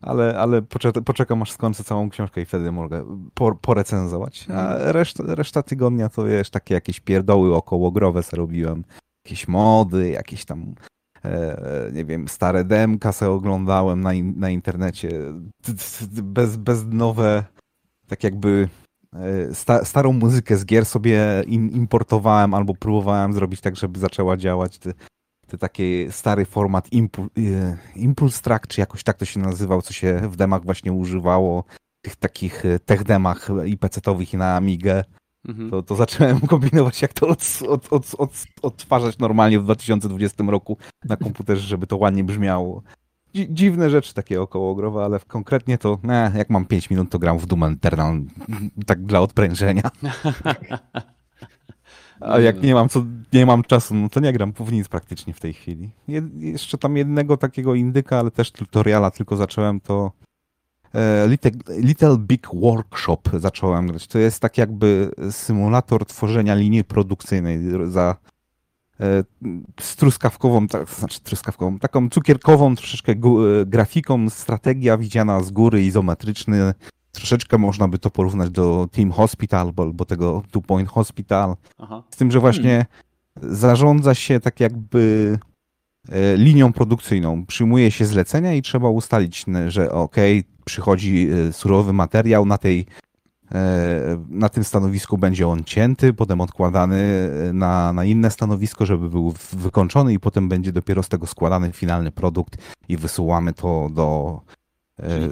ale, 0.06 0.40
ale 0.40 0.62
poczekam 1.06 1.42
aż 1.42 1.52
skończę 1.52 1.84
całą 1.84 2.10
książkę 2.10 2.42
i 2.42 2.46
wtedy 2.46 2.72
mogę 2.72 3.06
porecenzować. 3.62 4.46
A 4.50 4.74
mhm. 4.74 4.92
reszta, 4.92 5.24
reszta 5.28 5.64
tygodnia 5.64 6.10
to 6.10 6.26
wiesz, 6.26 6.50
takie 6.50 6.74
jakieś 6.74 7.00
pierdoły 7.00 7.56
okołogrowe 7.56 8.24
sobie 8.24 8.38
robiłem. 8.38 8.84
Jakieś 9.26 9.48
mody, 9.48 10.10
jakieś 10.10 10.46
tam 10.46 10.76
e, 11.26 11.90
nie 11.94 12.06
wiem, 12.06 12.28
stare 12.28 12.64
demka 12.64 13.12
se 13.12 13.30
oglądałem 13.30 14.02
na, 14.02 14.14
in, 14.14 14.40
na 14.40 14.50
internecie, 14.50 15.10
bez, 16.24 16.58
bez 16.58 16.86
nowe, 16.86 17.44
tak 18.08 18.24
jakby 18.24 18.70
e, 19.14 19.56
sta, 19.56 19.86
starą 19.86 20.14
muzykę 20.14 20.58
z 20.58 20.66
gier 20.66 20.86
sobie 20.86 21.44
importowałem 21.48 22.54
albo 22.54 22.76
próbowałem 22.76 23.34
zrobić 23.34 23.62
tak, 23.62 23.76
żeby 23.76 24.00
zaczęła 24.00 24.38
działać. 24.38 24.80
Te, 25.54 25.58
te 25.58 25.58
taki 25.58 26.12
stary 26.12 26.46
format 26.46 26.94
Impul, 26.94 27.30
e, 27.38 27.78
Impulse 27.96 28.42
Track, 28.42 28.68
czy 28.68 28.82
jakoś 28.82 29.04
tak 29.04 29.18
to 29.18 29.26
się 29.26 29.40
nazywał, 29.40 29.82
co 29.82 29.94
się 29.94 30.22
w 30.30 30.36
demach 30.36 30.66
właśnie 30.66 30.94
używało, 30.94 31.64
tych 32.02 32.16
takich 32.16 32.64
tech 32.86 33.04
demach 33.04 33.50
i 33.66 33.78
PC-owych 33.78 34.34
i 34.34 34.38
na 34.38 34.56
Amigę. 34.56 35.04
Mhm. 35.48 35.70
To, 35.70 35.84
to 35.84 35.96
zacząłem 35.96 36.40
kombinować, 36.54 37.02
jak 37.02 37.14
to 37.14 37.28
od, 37.28 37.60
od, 37.68 37.94
od, 37.94 38.16
od, 38.18 38.32
odtwarzać 38.62 39.18
normalnie 39.18 39.60
w 39.60 39.64
2020 39.64 40.44
roku 40.48 40.78
na 41.06 41.18
komputerze, 41.18 41.62
żeby 41.62 41.88
to 41.88 41.98
ładnie 41.98 42.24
brzmiało. 42.24 42.84
Dziwne 43.50 43.90
rzeczy 43.90 44.14
takie 44.14 44.42
okołogrowe, 44.42 45.04
ale 45.04 45.20
konkretnie 45.20 45.78
to, 45.78 46.00
ne, 46.04 46.32
jak 46.36 46.50
mam 46.50 46.66
5 46.66 46.90
minut, 46.90 47.10
to 47.10 47.20
gram 47.20 47.40
w 47.40 47.46
Doom 47.46 47.64
Eternal, 47.64 48.22
tak 48.86 49.06
dla 49.06 49.22
odprężenia. 49.22 49.84
A 52.26 52.40
jak 52.40 52.62
nie 52.62 52.74
mam, 52.74 52.90
co, 52.90 53.06
nie 53.34 53.46
mam 53.46 53.64
czasu, 53.64 53.96
no 53.96 54.10
to 54.10 54.20
nie 54.20 54.34
gram 54.34 54.54
w 54.54 54.72
nic 54.72 54.88
praktycznie 54.88 55.34
w 55.34 55.40
tej 55.40 55.54
chwili. 55.54 55.90
Je, 56.08 56.22
jeszcze 56.40 56.78
tam 56.78 56.98
jednego 56.98 57.38
takiego 57.38 57.76
indyka, 57.76 58.20
ale 58.20 58.32
też 58.32 58.52
tutoriala 58.52 59.12
tylko 59.12 59.36
zacząłem, 59.36 59.80
to 59.80 60.12
E, 60.94 61.28
Little, 61.28 61.52
Little 61.78 62.18
Big 62.18 62.48
Workshop 62.54 63.22
zacząłem 63.34 63.88
grać. 63.88 64.08
To 64.08 64.20
jest 64.20 64.40
tak 64.40 64.58
jakby 64.58 65.12
symulator 65.32 66.06
tworzenia 66.06 66.56
linii 66.56 66.84
produkcyjnej 66.84 67.60
za 67.86 68.16
e, 69.00 69.24
z 69.80 69.96
truskawkową, 69.96 70.68
tak, 70.68 70.90
znaczy 70.90 71.22
truskawkową, 71.22 71.80
taką 71.80 72.10
cukierkową 72.10 72.76
troszeczkę 72.76 73.12
e, 73.12 73.16
grafiką, 73.66 74.30
strategia 74.30 74.98
widziana 74.98 75.44
z 75.44 75.52
góry, 75.52 75.84
izometryczny. 75.84 76.74
Troszeczkę 77.14 77.58
można 77.58 77.88
by 77.88 78.00
to 78.00 78.10
porównać 78.10 78.50
do 78.50 78.88
Team 78.92 79.12
Hospital 79.12 79.74
albo 79.78 80.06
tego 80.06 80.44
Two 80.52 80.62
Point 80.62 80.90
Hospital. 80.90 81.56
Aha. 81.78 82.04
Z 82.10 82.18
tym, 82.18 82.32
że 82.32 82.40
właśnie 82.40 82.86
hmm. 83.36 83.56
zarządza 83.56 84.16
się 84.16 84.40
tak 84.40 84.60
jakby 84.60 85.38
E, 86.10 86.38
linią 86.38 86.74
produkcyjną. 86.74 87.46
Przyjmuje 87.46 87.92
się 87.92 88.06
zlecenia 88.06 88.54
i 88.54 88.62
trzeba 88.62 88.90
ustalić, 88.90 89.46
że 89.68 89.92
ok, 89.92 90.16
przychodzi 90.66 91.28
e, 91.30 91.54
surowy 91.54 91.94
materiał, 91.94 92.46
na, 92.46 92.58
tej, 92.58 92.86
e, 93.52 94.24
na 94.30 94.50
tym 94.50 94.64
stanowisku 94.64 95.18
będzie 95.18 95.48
on 95.48 95.64
cięty, 95.64 96.14
potem 96.14 96.42
odkładany 96.42 97.30
na, 97.54 97.94
na 97.94 98.06
inne 98.06 98.32
stanowisko, 98.32 98.86
żeby 98.86 99.10
był 99.10 99.34
wykończony 99.54 100.14
i 100.14 100.20
potem 100.20 100.50
będzie 100.50 100.72
dopiero 100.72 101.04
z 101.04 101.10
tego 101.10 101.28
składany 101.28 101.72
finalny 101.72 102.12
produkt 102.12 102.58
i 102.90 102.98
wysyłamy 102.98 103.54
to 103.54 103.90
do 103.94 104.40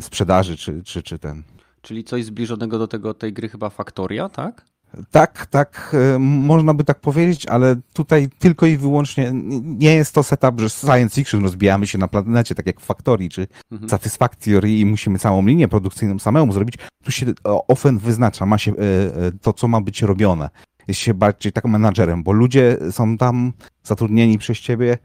sprzedaży 0.01 0.57
czy, 0.57 0.83
czy, 0.83 1.03
czy 1.03 1.19
ten. 1.19 1.43
Czyli 1.81 2.03
coś 2.03 2.25
zbliżonego 2.25 2.79
do 2.79 2.87
tego 2.87 3.13
tej 3.13 3.33
gry 3.33 3.49
chyba 3.49 3.69
Faktoria, 3.69 4.29
tak? 4.29 4.65
Tak, 5.11 5.45
tak, 5.45 5.95
e, 6.15 6.19
można 6.19 6.73
by 6.73 6.83
tak 6.83 6.99
powiedzieć, 6.99 7.45
ale 7.45 7.75
tutaj 7.93 8.29
tylko 8.39 8.65
i 8.65 8.77
wyłącznie 8.77 9.31
nie 9.63 9.95
jest 9.95 10.13
to 10.13 10.23
setup, 10.23 10.61
że 10.61 10.69
science 10.69 11.15
fiction 11.15 11.43
rozbijamy 11.43 11.87
się 11.87 11.97
na 11.97 12.07
planecie, 12.07 12.55
tak 12.55 12.67
jak 12.67 12.79
w 12.79 12.85
Factory 12.85 13.29
czy 13.29 13.47
mhm. 13.71 13.89
Satisfactory 13.89 14.71
i 14.71 14.85
musimy 14.85 15.19
całą 15.19 15.45
linię 15.45 15.67
produkcyjną 15.67 16.19
samemu 16.19 16.53
zrobić. 16.53 16.75
Tu 17.03 17.11
się 17.11 17.25
ofen 17.67 17.97
wyznacza, 17.97 18.45
ma 18.45 18.57
się 18.57 18.71
e, 18.71 18.75
e, 18.75 19.31
to, 19.41 19.53
co 19.53 19.67
ma 19.67 19.81
być 19.81 20.01
robione. 20.01 20.49
Jest 20.87 20.99
się 20.99 21.13
bardziej 21.13 21.51
takim 21.51 21.71
menadżerem, 21.71 22.23
bo 22.23 22.31
ludzie 22.31 22.77
są 22.91 23.17
tam 23.17 23.53
zatrudnieni 23.83 24.37
przez 24.37 24.59
ciebie, 24.59 24.97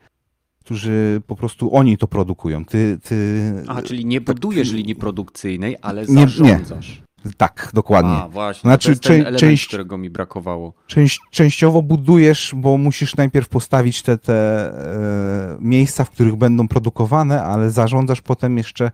którzy 0.66 1.22
po 1.26 1.36
prostu 1.36 1.74
oni 1.76 1.98
to 1.98 2.06
produkują. 2.06 2.64
Ty, 2.64 2.98
ty... 3.02 3.52
Aha, 3.68 3.82
czyli 3.82 4.06
nie 4.06 4.20
budujesz 4.20 4.72
linii 4.72 4.94
produkcyjnej, 4.94 5.76
ale 5.82 6.06
zarządzasz. 6.06 6.88
Nie, 6.88 6.96
nie. 7.24 7.32
Tak, 7.36 7.70
dokładnie. 7.74 8.12
A, 8.12 8.28
właśnie. 8.28 8.68
Znaczy, 8.68 8.86
to 8.86 8.90
jest 8.90 9.02
ten 9.02 9.20
element, 9.20 9.40
część, 9.40 9.66
którego 9.66 9.98
mi 9.98 10.10
brakowało. 10.10 10.74
Część, 10.86 11.20
częściowo 11.30 11.82
budujesz, 11.82 12.52
bo 12.56 12.78
musisz 12.78 13.16
najpierw 13.16 13.48
postawić 13.48 14.02
te, 14.02 14.18
te 14.18 14.34
e, 14.34 15.56
miejsca, 15.60 16.04
w 16.04 16.10
których 16.10 16.36
będą 16.36 16.68
produkowane, 16.68 17.42
ale 17.42 17.70
zarządzasz 17.70 18.20
potem 18.20 18.58
jeszcze, 18.58 18.90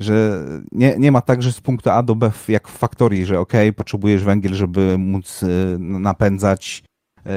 że 0.00 0.44
nie, 0.72 0.94
nie 0.98 1.12
ma 1.12 1.20
tak, 1.20 1.42
że 1.42 1.52
z 1.52 1.60
punktu 1.60 1.90
A 1.90 2.02
do 2.02 2.14
B 2.14 2.32
jak 2.48 2.68
w 2.68 2.78
faktorii, 2.78 3.26
że 3.26 3.40
ok, 3.40 3.52
potrzebujesz 3.76 4.24
węgiel, 4.24 4.54
żeby 4.54 4.98
móc 4.98 5.42
e, 5.42 5.46
napędzać 5.78 6.84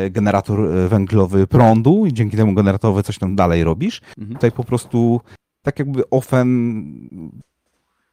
generator 0.10 0.60
e, 0.60 0.88
węglowy 0.88 1.48
prądu 1.48 2.06
i 2.06 2.14
dzięki 2.14 2.38
temu 2.38 2.54
generatorowi 2.54 3.04
coś 3.04 3.18
tam 3.18 3.36
dalej 3.36 3.64
robisz. 3.64 4.02
Mhm. 4.18 4.36
Tutaj 4.36 4.52
po 4.52 4.64
prostu 4.64 5.22
tak 5.62 5.80
jakby 5.80 6.10
ofen 6.10 6.48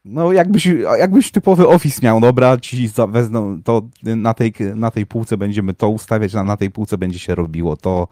no 0.04 0.32
jakbyś, 0.32 0.68
jakbyś 0.98 1.30
typowy 1.30 1.68
Office 1.68 2.00
miał, 2.02 2.20
dobra, 2.20 2.58
ci 2.58 2.90
wezmą, 3.08 3.62
to 3.62 3.82
na 4.02 4.34
tej, 4.34 4.52
na 4.74 4.90
tej 4.90 5.06
półce 5.06 5.36
będziemy 5.36 5.74
to 5.74 5.88
ustawiać, 5.88 6.34
a 6.34 6.44
na 6.44 6.56
tej 6.56 6.70
półce 6.70 6.98
będzie 6.98 7.18
się 7.18 7.34
robiło 7.34 7.76
to. 7.76 8.08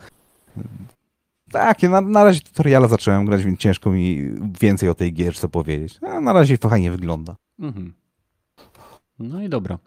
Tak, 1.51 1.83
na, 1.83 2.01
na 2.01 2.25
razie 2.25 2.41
tutoriala 2.41 2.89
zacząłem 2.89 3.27
grać, 3.27 3.45
więc 3.45 3.61
ciężko 3.61 3.91
mi 3.91 4.31
więcej 4.61 4.89
o 4.89 4.95
tej 4.95 5.13
gierce 5.13 5.49
powiedzieć. 5.49 5.99
A 6.03 6.21
na 6.21 6.33
razie 6.33 6.59
to 6.59 6.69
fajnie 6.69 6.91
wygląda. 6.91 7.37
Mhm. 7.61 7.93
No 9.19 9.43
i 9.43 9.49
dobra. 9.49 9.79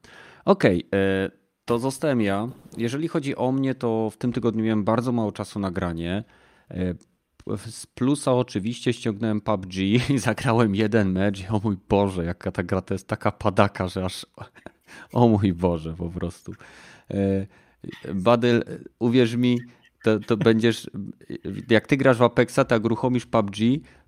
Okej, 0.46 0.86
okay, 0.88 1.00
e, 1.00 1.45
to 1.66 1.80
zostałem 1.80 2.22
ja. 2.22 2.48
Jeżeli 2.78 3.08
chodzi 3.08 3.36
o 3.36 3.52
mnie, 3.52 3.76
to 3.76 4.10
w 4.10 4.18
tym 4.18 4.34
tygodniu 4.34 4.64
miałem 4.64 4.84
bardzo 4.84 5.12
mało 5.12 5.32
czasu 5.32 5.60
na 5.60 5.72
granie. 5.72 6.24
E, 6.72 6.96
z 7.58 7.86
plusa 7.86 8.34
oczywiście 8.34 8.94
ściągnąłem 8.94 9.42
PUBG 9.42 9.74
i 10.16 10.20
zagrałem 10.20 10.76
jeden 10.76 11.12
mecz. 11.12 11.52
O 11.52 11.62
mój 11.64 11.78
Boże, 11.90 12.26
jaka 12.26 12.52
ta 12.52 12.64
gra 12.64 12.82
to 12.82 12.94
jest 12.94 13.08
taka 13.08 13.32
padaka, 13.32 13.88
że 13.88 14.06
aż. 14.06 14.26
O 15.14 15.28
mój 15.28 15.54
Boże, 15.54 15.94
po 15.98 16.10
prostu. 16.10 16.54
E, 17.12 17.48
Badyl, 18.14 18.64
uwierz 19.00 19.36
mi, 19.36 19.60
to, 20.04 20.20
to 20.20 20.38
będziesz. 20.38 20.90
Jak 21.70 21.88
ty 21.88 21.98
grasz 21.98 22.18
w 22.18 22.24
Apexa, 22.24 22.60
tak 22.68 22.86
uruchomisz 22.86 23.26
PUBG, 23.26 23.58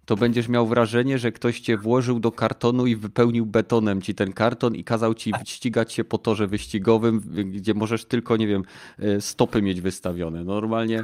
to 0.07 0.15
będziesz 0.15 0.47
miał 0.47 0.67
wrażenie, 0.67 1.17
że 1.17 1.31
ktoś 1.31 1.59
cię 1.59 1.77
włożył 1.77 2.19
do 2.19 2.31
kartonu 2.31 2.85
i 2.85 2.95
wypełnił 2.95 3.45
betonem 3.45 4.01
ci 4.01 4.15
ten 4.15 4.33
karton 4.33 4.75
i 4.75 4.83
kazał 4.83 5.13
ci 5.13 5.31
ścigać 5.45 5.93
się 5.93 6.03
po 6.03 6.17
torze 6.17 6.47
wyścigowym, 6.47 7.19
gdzie 7.45 7.73
możesz 7.73 8.05
tylko, 8.05 8.37
nie 8.37 8.47
wiem, 8.47 8.63
e, 8.99 9.21
stopy 9.21 9.61
mieć 9.61 9.81
wystawione. 9.81 10.43
Normalnie. 10.43 11.03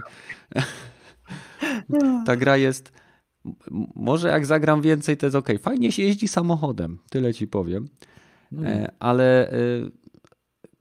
Ta 2.26 2.36
gra 2.36 2.58
jest. 2.58 2.92
Może 3.96 4.28
jak 4.28 4.46
zagram 4.46 4.82
więcej, 4.82 5.18
to 5.18 5.26
jest 5.26 5.36
ok. 5.36 5.50
Fajnie 5.62 5.92
się 5.92 6.04
jeździ 6.04 6.28
samochodem, 6.28 7.00
tyle 7.10 7.34
ci 7.34 7.48
powiem. 7.48 7.88
Mm. 8.52 8.88
Ale 9.00 9.52
e, 9.52 9.56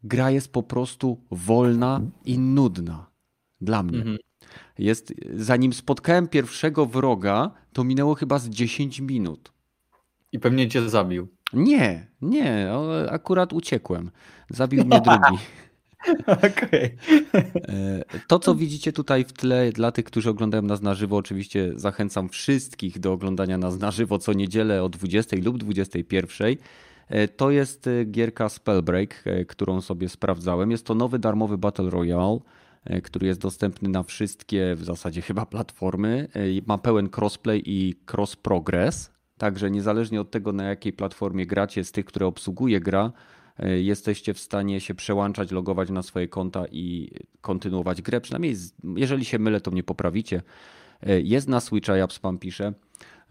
gra 0.02 0.30
jest 0.30 0.52
po 0.52 0.62
prostu 0.62 1.20
wolna 1.30 2.00
i 2.24 2.38
nudna 2.38 3.06
dla 3.60 3.82
mnie. 3.82 4.02
Mm 4.02 4.14
-hmm. 4.14 4.18
Jest, 4.78 5.14
zanim 5.34 5.72
spotkałem 5.72 6.28
pierwszego 6.28 6.86
wroga, 6.86 7.50
to 7.72 7.84
minęło 7.84 8.14
chyba 8.14 8.38
z 8.38 8.48
10 8.48 9.00
minut. 9.00 9.52
I 10.32 10.38
pewnie 10.38 10.68
cię 10.68 10.88
zabił. 10.88 11.28
Nie, 11.52 12.06
nie, 12.22 12.72
akurat 13.10 13.52
uciekłem. 13.52 14.10
Zabił 14.50 14.84
mnie 14.84 15.00
drugi. 15.00 15.42
Okej. 16.26 16.96
Okay. 17.28 18.20
To, 18.26 18.38
co 18.38 18.54
widzicie 18.54 18.92
tutaj 18.92 19.24
w 19.24 19.32
tle, 19.32 19.72
dla 19.72 19.92
tych, 19.92 20.04
którzy 20.04 20.30
oglądają 20.30 20.62
nas 20.62 20.82
na 20.82 20.94
żywo, 20.94 21.16
oczywiście 21.16 21.72
zachęcam 21.76 22.28
wszystkich 22.28 22.98
do 22.98 23.12
oglądania 23.12 23.58
nas 23.58 23.78
na 23.78 23.90
żywo 23.90 24.18
co 24.18 24.32
niedzielę 24.32 24.82
o 24.82 24.88
20 24.88 25.36
lub 25.42 25.58
21. 25.58 26.56
E, 27.08 27.28
to 27.28 27.50
jest 27.50 27.86
e, 27.86 28.04
gierka 28.04 28.48
Spellbreak, 28.48 29.22
e, 29.24 29.44
którą 29.44 29.80
sobie 29.80 30.08
sprawdzałem. 30.08 30.70
Jest 30.70 30.86
to 30.86 30.94
nowy 30.94 31.18
darmowy 31.18 31.58
Battle 31.58 31.90
Royale, 31.90 32.38
który 33.02 33.26
jest 33.26 33.40
dostępny 33.40 33.88
na 33.88 34.02
wszystkie 34.02 34.74
w 34.76 34.84
zasadzie 34.84 35.22
chyba 35.22 35.46
platformy. 35.46 36.28
Ma 36.66 36.78
pełen 36.78 37.08
crossplay 37.16 37.62
i 37.66 37.94
cross 38.12 38.36
progress, 38.36 39.10
także 39.38 39.70
niezależnie 39.70 40.20
od 40.20 40.30
tego 40.30 40.52
na 40.52 40.64
jakiej 40.64 40.92
platformie 40.92 41.46
gracie, 41.46 41.84
z 41.84 41.92
tych, 41.92 42.04
które 42.04 42.26
obsługuje 42.26 42.80
gra, 42.80 43.12
E, 43.58 43.80
jesteście 43.80 44.34
w 44.34 44.38
stanie 44.38 44.80
się 44.80 44.94
przełączać, 44.94 45.50
logować 45.50 45.90
na 45.90 46.02
swoje 46.02 46.28
konta 46.28 46.64
i 46.72 47.10
kontynuować 47.40 48.02
grę. 48.02 48.20
Przynajmniej 48.20 48.56
jeżeli 48.96 49.24
się 49.24 49.38
mylę, 49.38 49.60
to 49.60 49.70
mnie 49.70 49.82
poprawicie. 49.82 50.42
E, 51.02 51.20
jest 51.20 51.48
na 51.48 51.60
Switcha, 51.60 51.96
ja 51.96 52.06
spam 52.10 52.38
piszę, 52.38 52.72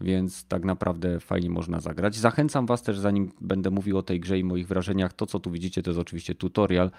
więc 0.00 0.44
tak 0.44 0.64
naprawdę 0.64 1.20
fajnie 1.20 1.50
można 1.50 1.80
zagrać. 1.80 2.16
Zachęcam 2.16 2.66
Was 2.66 2.82
też, 2.82 2.98
zanim 2.98 3.32
będę 3.40 3.70
mówił 3.70 3.98
o 3.98 4.02
tej 4.02 4.20
grze 4.20 4.38
i 4.38 4.44
moich 4.44 4.66
wrażeniach, 4.66 5.12
to 5.12 5.26
co 5.26 5.40
tu 5.40 5.50
widzicie 5.50 5.82
to 5.82 5.90
jest 5.90 6.00
oczywiście 6.00 6.34
tutorial, 6.34 6.86
e, 6.86 6.90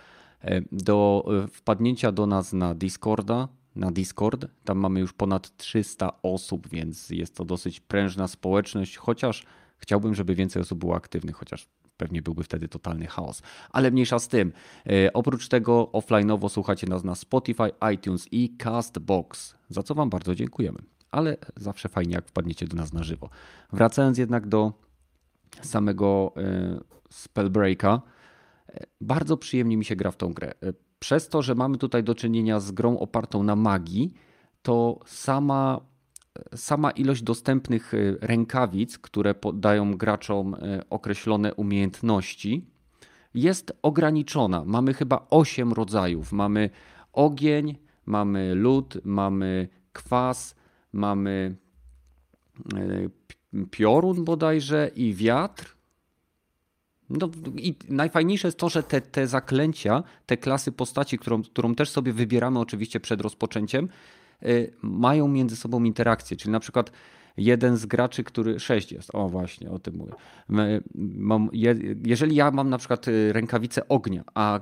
do 0.72 1.26
wpadnięcia 1.52 2.12
do 2.12 2.26
nas 2.26 2.54
na 2.54 2.76
Discorda, 2.76 3.48
na 3.76 3.92
Discord. 3.92 4.46
Tam 4.64 4.78
mamy 4.78 5.00
już 5.00 5.14
ponad 5.14 5.58
300 5.58 6.22
osób, 6.22 6.70
więc 6.70 7.10
jest 7.10 7.36
to 7.36 7.46
dosyć 7.46 7.80
prężna 7.80 8.28
społeczność, 8.28 8.98
chociaż 8.98 9.46
chciałbym, 9.78 10.16
żeby 10.16 10.36
więcej 10.36 10.62
osób 10.62 10.80
było 10.80 10.96
aktywnych, 10.96 11.36
chociaż 11.36 11.68
pewnie 11.98 12.22
byłby 12.22 12.44
wtedy 12.44 12.68
totalny 12.68 13.08
chaos. 13.08 13.42
Ale 13.70 13.92
mniejsza 13.92 14.20
z 14.20 14.28
tym. 14.28 14.54
E, 14.86 15.14
oprócz 15.14 15.48
tego 15.48 15.90
offline'owo 15.94 16.50
słuchacie 16.50 16.88
nas 16.88 17.04
na 17.04 17.16
Spotify, 17.16 17.72
iTunes 17.94 18.28
i 18.32 18.58
Castbox, 18.58 19.56
za 19.70 19.84
co 19.84 19.96
Wam 19.96 20.10
bardzo 20.10 20.36
dziękujemy. 20.36 20.80
ale 21.12 21.38
zawsze 21.56 21.90
fajnie, 21.90 22.14
jak 22.16 22.28
wpadniecie 22.28 22.68
do 22.68 22.76
nas 22.76 22.94
na 22.94 23.04
żywo. 23.04 23.30
Wracając 23.74 24.18
jednak 24.18 24.48
do 24.48 24.74
samego 25.62 26.34
e, 26.38 26.80
Spellbreaka, 27.10 27.94
e, 27.94 28.13
bardzo 29.02 29.38
przyjemnie 29.38 29.78
mi 29.78 29.86
się 29.86 29.96
gra 29.96 30.12
w 30.12 30.18
tą 30.18 30.34
grę. 30.34 30.54
Przez 31.00 31.30
to, 31.30 31.42
że 31.42 31.56
mamy 31.56 31.78
tutaj 31.78 32.04
do 32.04 32.16
czynienia 32.16 32.60
z 32.60 32.72
grą 32.72 33.00
opartą 33.00 33.44
na 33.44 33.56
magii, 33.56 34.14
to 34.62 35.00
sama, 35.06 35.82
sama 36.56 36.92
ilość 36.92 37.24
dostępnych 37.24 37.94
rękawic, 38.22 38.98
które 38.98 39.36
dają 39.54 39.98
graczom 39.98 40.56
określone 40.90 41.54
umiejętności, 41.54 42.74
jest 43.34 43.74
ograniczona. 43.82 44.64
Mamy 44.66 44.94
chyba 44.94 45.28
8 45.30 45.74
rodzajów. 45.74 46.32
Mamy 46.32 46.70
ogień, 47.14 47.78
mamy 48.06 48.56
lód, 48.56 48.98
mamy 49.04 49.68
kwas, 49.94 50.56
mamy 50.94 51.56
e, 52.76 53.66
piorun 53.72 54.24
bodajże 54.24 54.92
i 54.96 55.14
wiatr. 55.14 55.78
No, 57.10 57.30
I 57.58 57.76
najfajniejsze 57.90 58.48
jest 58.48 58.58
to, 58.58 58.70
że 58.70 58.84
te, 58.84 59.02
te 59.02 59.28
zaklęcia, 59.28 60.04
te 60.26 60.38
klasy 60.38 60.72
postaci, 60.72 61.18
którą, 61.18 61.44
którą 61.44 61.76
też 61.76 61.90
sobie 61.90 62.14
wybieramy 62.14 62.60
oczywiście 62.60 63.00
przed 63.00 63.22
rozpoczęciem, 63.22 63.90
e, 64.42 64.46
mają 64.82 65.28
między 65.28 65.56
sobą 65.56 65.84
interakcję. 65.84 66.38
Czyli 66.38 66.52
na 66.52 66.60
przykład 66.60 66.92
jeden 67.38 67.78
z 67.78 67.86
graczy, 67.86 68.24
który. 68.24 68.60
Sześć 68.60 68.92
jest, 68.92 69.16
o 69.16 69.30
właśnie, 69.30 69.72
o 69.72 69.80
tym 69.80 69.96
mówię. 69.96 70.14
Mam, 70.96 71.50
jeżeli 72.06 72.36
ja 72.36 72.52
mam 72.52 72.70
na 72.70 72.78
przykład 72.78 73.08
y, 73.08 73.34
rękawicę 73.34 73.88
ognia, 73.88 74.24
a 74.34 74.60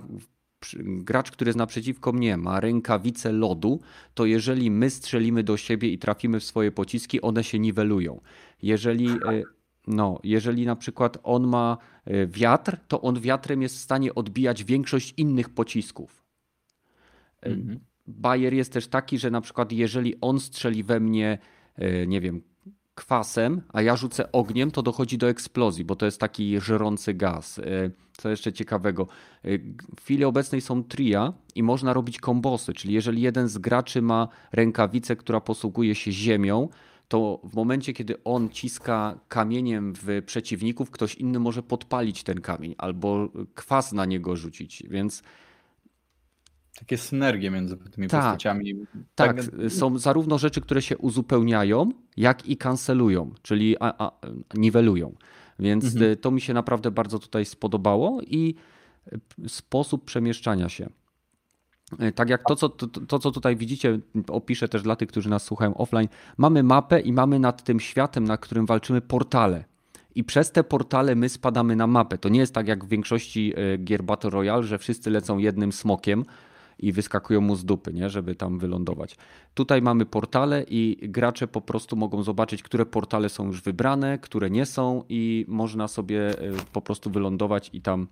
gracz, 0.83 1.31
który 1.31 1.49
jest 1.49 1.57
naprzeciwko 1.57 2.11
mnie, 2.11 2.37
ma 2.37 2.59
rękawice 2.59 3.31
lodu, 3.31 3.79
to 4.13 4.25
jeżeli 4.25 4.71
my 4.71 4.89
strzelimy 4.89 5.43
do 5.43 5.57
siebie 5.57 5.89
i 5.89 5.97
trafimy 5.97 6.39
w 6.39 6.43
swoje 6.43 6.71
pociski, 6.71 7.21
one 7.21 7.43
się 7.43 7.59
niwelują. 7.59 8.21
Jeżeli. 8.61 9.07
No, 9.87 10.19
jeżeli 10.23 10.65
na 10.65 10.75
przykład 10.75 11.17
on 11.23 11.47
ma 11.47 11.77
y, 12.07 12.27
wiatr, 12.27 12.77
to 12.87 13.01
on 13.01 13.19
wiatrem 13.19 13.61
jest 13.61 13.75
w 13.75 13.79
stanie 13.79 14.15
odbijać 14.15 14.63
większość 14.63 15.13
innych 15.17 15.49
pocisków. 15.49 16.23
Mhm. 17.41 17.79
Bajer 18.07 18.53
jest 18.53 18.73
też 18.73 18.87
taki, 18.87 19.17
że 19.17 19.31
na 19.31 19.41
przykład 19.41 19.71
jeżeli 19.71 20.21
on 20.21 20.39
strzeli 20.39 20.83
we 20.83 20.99
mnie, 20.99 21.37
nie 22.07 22.21
wiem, 22.21 22.41
kwasem, 22.95 23.61
a 23.73 23.81
ja 23.81 23.95
rzucę 23.95 24.31
ogniem, 24.31 24.71
to 24.71 24.81
dochodzi 24.81 25.17
do 25.17 25.29
eksplozji, 25.29 25.85
bo 25.85 25.95
to 25.95 26.05
jest 26.05 26.19
taki 26.19 26.59
żerący 26.59 27.13
gaz. 27.13 27.59
E, 27.59 27.63
co 28.17 28.29
jeszcze 28.29 28.53
ciekawego, 28.53 29.07
e, 29.43 29.57
w 29.97 30.01
chwili 30.01 30.25
obecnej 30.25 30.61
są 30.61 30.83
tria 30.83 31.33
i 31.55 31.63
można 31.63 31.93
robić 31.93 32.19
kombosy, 32.19 32.73
czyli 32.73 32.93
jeżeli 32.93 33.21
jeden 33.21 33.47
z 33.47 33.57
graczy 33.57 34.01
ma 34.01 34.27
rękawicę, 34.51 35.15
która 35.15 35.41
posługuje 35.41 35.95
się 35.95 36.11
ziemią, 36.11 36.69
to 37.11 37.39
w 37.43 37.55
momencie, 37.55 37.93
kiedy 37.93 38.23
on 38.23 38.49
ciska 38.49 39.19
kamieniem 39.27 39.93
w 39.95 40.21
przeciwników, 40.25 40.91
ktoś 40.91 41.15
inny 41.15 41.39
może 41.39 41.63
podpalić 41.63 42.23
ten 42.23 42.41
kamień 42.41 42.75
albo 42.77 43.29
kwas 43.55 43.93
na 43.93 44.05
niego 44.05 44.35
rzucić, 44.35 44.83
więc 44.89 45.23
takie 46.79 46.97
synergie 46.97 47.51
między 47.51 47.77
tymi 47.77 48.07
tak, 48.07 48.21
postaciami. 48.21 48.75
Tak, 49.15 49.35
tak, 49.35 49.45
są 49.71 49.97
zarówno 49.97 50.37
rzeczy, 50.37 50.61
które 50.61 50.81
się 50.81 50.97
uzupełniają, 50.97 51.89
jak 52.17 52.47
i 52.47 52.57
kancelują, 52.57 53.33
czyli 53.41 53.75
a, 53.79 53.93
a, 53.97 54.11
niwelują. 54.53 55.15
Więc 55.59 55.85
mhm. 55.85 56.17
to 56.17 56.31
mi 56.31 56.41
się 56.41 56.53
naprawdę 56.53 56.91
bardzo 56.91 57.19
tutaj 57.19 57.45
spodobało 57.45 58.21
i 58.21 58.55
sposób 59.47 60.05
przemieszczania 60.05 60.69
się. 60.69 60.89
Tak 62.15 62.29
jak 62.29 62.43
to 62.47 62.55
co, 62.55 62.69
to, 62.69 62.87
to, 62.87 63.19
co 63.19 63.31
tutaj 63.31 63.55
widzicie, 63.55 63.99
opiszę 64.27 64.67
też 64.67 64.81
dla 64.81 64.95
tych, 64.95 65.09
którzy 65.09 65.29
nas 65.29 65.43
słuchają 65.43 65.77
offline. 65.77 66.07
Mamy 66.37 66.63
mapę 66.63 66.99
i 66.99 67.13
mamy 67.13 67.39
nad 67.39 67.63
tym 67.63 67.79
światem, 67.79 68.23
na 68.23 68.37
którym 68.37 68.65
walczymy, 68.65 69.01
portale. 69.01 69.63
I 70.15 70.23
przez 70.23 70.51
te 70.51 70.63
portale 70.63 71.15
my 71.15 71.29
spadamy 71.29 71.75
na 71.75 71.87
mapę. 71.87 72.17
To 72.17 72.29
nie 72.29 72.39
jest 72.39 72.53
tak 72.53 72.67
jak 72.67 72.85
w 72.85 72.87
większości 72.87 73.53
e, 73.55 73.77
gier 73.77 74.03
Battle 74.03 74.29
Royale, 74.29 74.63
że 74.63 74.77
wszyscy 74.77 75.09
lecą 75.09 75.37
jednym 75.37 75.71
smokiem, 75.71 76.25
i 76.81 76.91
wyskakują 76.91 77.41
mu 77.41 77.55
z 77.55 77.65
dupy, 77.65 77.93
nie? 77.93 78.09
żeby 78.09 78.35
tam 78.35 78.59
wylądować. 78.59 79.17
Tutaj 79.53 79.81
mamy 79.81 80.05
portale 80.05 80.65
i 80.69 80.97
gracze 81.01 81.47
po 81.47 81.61
prostu 81.61 81.95
mogą 81.95 82.23
zobaczyć, 82.23 82.63
które 82.63 82.85
portale 82.85 83.29
są 83.29 83.47
już 83.47 83.61
wybrane, 83.61 84.17
które 84.17 84.49
nie 84.49 84.65
są 84.65 85.03
i 85.09 85.45
można 85.47 85.87
sobie 85.87 86.29
e, 86.29 86.33
po 86.73 86.81
prostu 86.81 87.09
wylądować 87.09 87.69
i 87.73 87.81
tam 87.81 88.07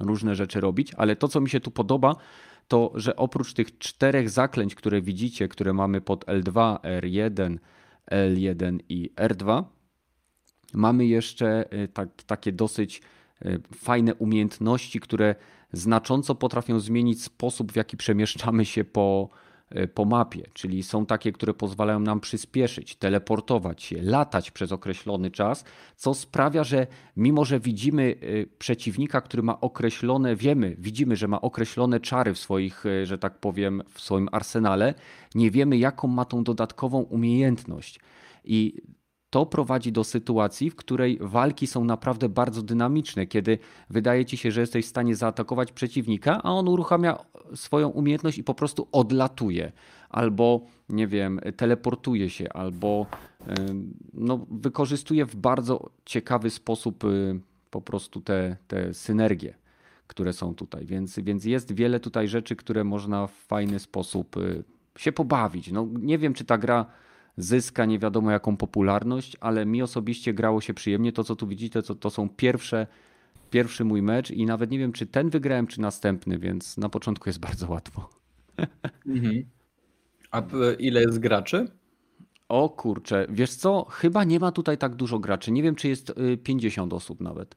różne 0.00 0.34
rzeczy 0.34 0.60
robić. 0.60 0.94
Ale 0.94 1.16
to, 1.16 1.28
co 1.28 1.40
mi 1.40 1.50
się 1.50 1.60
tu 1.60 1.70
podoba, 1.70 2.16
to 2.68 2.92
że 2.94 3.16
oprócz 3.16 3.52
tych 3.52 3.78
czterech 3.78 4.30
zaklęć, 4.30 4.74
które 4.74 5.02
widzicie, 5.02 5.48
które 5.48 5.72
mamy 5.72 6.00
pod 6.00 6.24
L2, 6.24 6.78
R1, 6.80 7.58
L1 8.10 8.78
i 8.88 9.10
R2, 9.16 9.64
mamy 10.74 11.06
jeszcze 11.06 11.70
e, 11.70 11.88
tak, 11.88 12.08
takie 12.26 12.52
dosyć 12.52 13.02
e, 13.42 13.58
fajne 13.74 14.14
umiejętności, 14.14 15.00
które 15.00 15.34
znacząco 15.72 16.34
potrafią 16.34 16.80
zmienić 16.80 17.22
sposób, 17.22 17.72
w 17.72 17.76
jaki 17.76 17.96
przemieszczamy 17.96 18.64
się 18.64 18.84
po, 18.84 19.28
po 19.94 20.04
mapie. 20.04 20.42
Czyli 20.52 20.82
są 20.82 21.06
takie, 21.06 21.32
które 21.32 21.54
pozwalają 21.54 22.00
nam 22.00 22.20
przyspieszyć, 22.20 22.96
teleportować 22.96 23.82
się, 23.82 24.02
latać 24.02 24.50
przez 24.50 24.72
określony 24.72 25.30
czas, 25.30 25.64
co 25.96 26.14
sprawia, 26.14 26.64
że 26.64 26.86
mimo, 27.16 27.44
że 27.44 27.60
widzimy 27.60 28.14
e, 28.20 28.46
przeciwnika, 28.58 29.20
który 29.20 29.42
ma 29.42 29.60
określone, 29.60 30.36
wiemy, 30.36 30.76
widzimy, 30.78 31.16
że 31.16 31.28
ma 31.28 31.40
określone 31.40 32.00
czary 32.00 32.34
w 32.34 32.38
swoich, 32.38 32.86
e, 32.86 33.06
że 33.06 33.18
tak 33.18 33.38
powiem, 33.38 33.82
w 33.90 34.00
swoim 34.00 34.28
arsenale, 34.32 34.94
nie 35.34 35.50
wiemy, 35.50 35.78
jaką 35.78 36.08
ma 36.08 36.24
tą 36.24 36.44
dodatkową 36.44 36.98
umiejętność. 36.98 38.00
I 38.44 38.82
to 39.30 39.46
prowadzi 39.46 39.92
do 39.92 40.04
sytuacji, 40.04 40.70
w 40.70 40.76
której 40.76 41.18
walki 41.20 41.66
są 41.66 41.84
naprawdę 41.84 42.28
bardzo 42.28 42.62
dynamiczne, 42.62 43.26
kiedy 43.26 43.58
wydaje 43.90 44.24
ci 44.24 44.36
się, 44.36 44.52
że 44.52 44.60
jesteś 44.60 44.86
w 44.86 44.88
stanie 44.88 45.16
zaatakować 45.16 45.72
przeciwnika, 45.72 46.40
a 46.42 46.50
on 46.52 46.68
uruchamia 46.68 47.18
swoją 47.54 47.88
umiejętność 47.88 48.38
i 48.38 48.44
po 48.44 48.54
prostu 48.54 48.88
odlatuje, 48.92 49.72
albo 50.10 50.60
nie 50.88 51.06
wiem, 51.06 51.40
teleportuje 51.56 52.30
się, 52.30 52.52
albo 52.52 53.06
no, 54.14 54.46
wykorzystuje 54.50 55.26
w 55.26 55.36
bardzo 55.36 55.90
ciekawy 56.04 56.50
sposób 56.50 57.04
y, 57.04 57.40
po 57.70 57.80
prostu 57.80 58.20
te, 58.20 58.56
te 58.68 58.94
synergie, 58.94 59.54
które 60.06 60.32
są 60.32 60.54
tutaj. 60.54 60.86
Więc, 60.86 61.18
więc 61.18 61.44
jest 61.44 61.72
wiele 61.72 62.00
tutaj 62.00 62.28
rzeczy, 62.28 62.56
które 62.56 62.84
można 62.84 63.26
w 63.26 63.32
fajny 63.32 63.78
sposób 63.78 64.36
y, 64.36 64.64
się 64.98 65.12
pobawić. 65.12 65.72
No, 65.72 65.88
nie 66.00 66.18
wiem, 66.18 66.34
czy 66.34 66.44
ta 66.44 66.58
gra 66.58 66.86
zyska 67.36 67.84
nie 67.84 67.98
wiadomo 67.98 68.30
jaką 68.30 68.56
popularność, 68.56 69.36
ale 69.40 69.66
mi 69.66 69.82
osobiście 69.82 70.34
grało 70.34 70.60
się 70.60 70.74
przyjemnie. 70.74 71.12
To, 71.12 71.24
co 71.24 71.36
tu 71.36 71.46
widzicie, 71.46 71.82
to, 71.82 71.94
to 71.94 72.10
są 72.10 72.28
pierwsze, 72.28 72.86
pierwszy 73.50 73.84
mój 73.84 74.02
mecz 74.02 74.30
i 74.30 74.46
nawet 74.46 74.70
nie 74.70 74.78
wiem, 74.78 74.92
czy 74.92 75.06
ten 75.06 75.30
wygrałem, 75.30 75.66
czy 75.66 75.80
następny, 75.80 76.38
więc 76.38 76.76
na 76.76 76.88
początku 76.88 77.28
jest 77.28 77.40
bardzo 77.40 77.70
łatwo. 77.70 78.10
Mhm. 79.06 79.44
A 80.30 80.42
ile 80.78 81.00
jest 81.00 81.18
graczy? 81.18 81.68
O 82.48 82.68
kurczę, 82.68 83.26
wiesz 83.30 83.54
co, 83.54 83.86
chyba 83.90 84.24
nie 84.24 84.40
ma 84.40 84.52
tutaj 84.52 84.78
tak 84.78 84.94
dużo 84.94 85.18
graczy. 85.18 85.52
Nie 85.52 85.62
wiem, 85.62 85.74
czy 85.74 85.88
jest 85.88 86.14
50 86.42 86.92
y, 86.92 86.96
osób 86.96 87.20
nawet. 87.20 87.56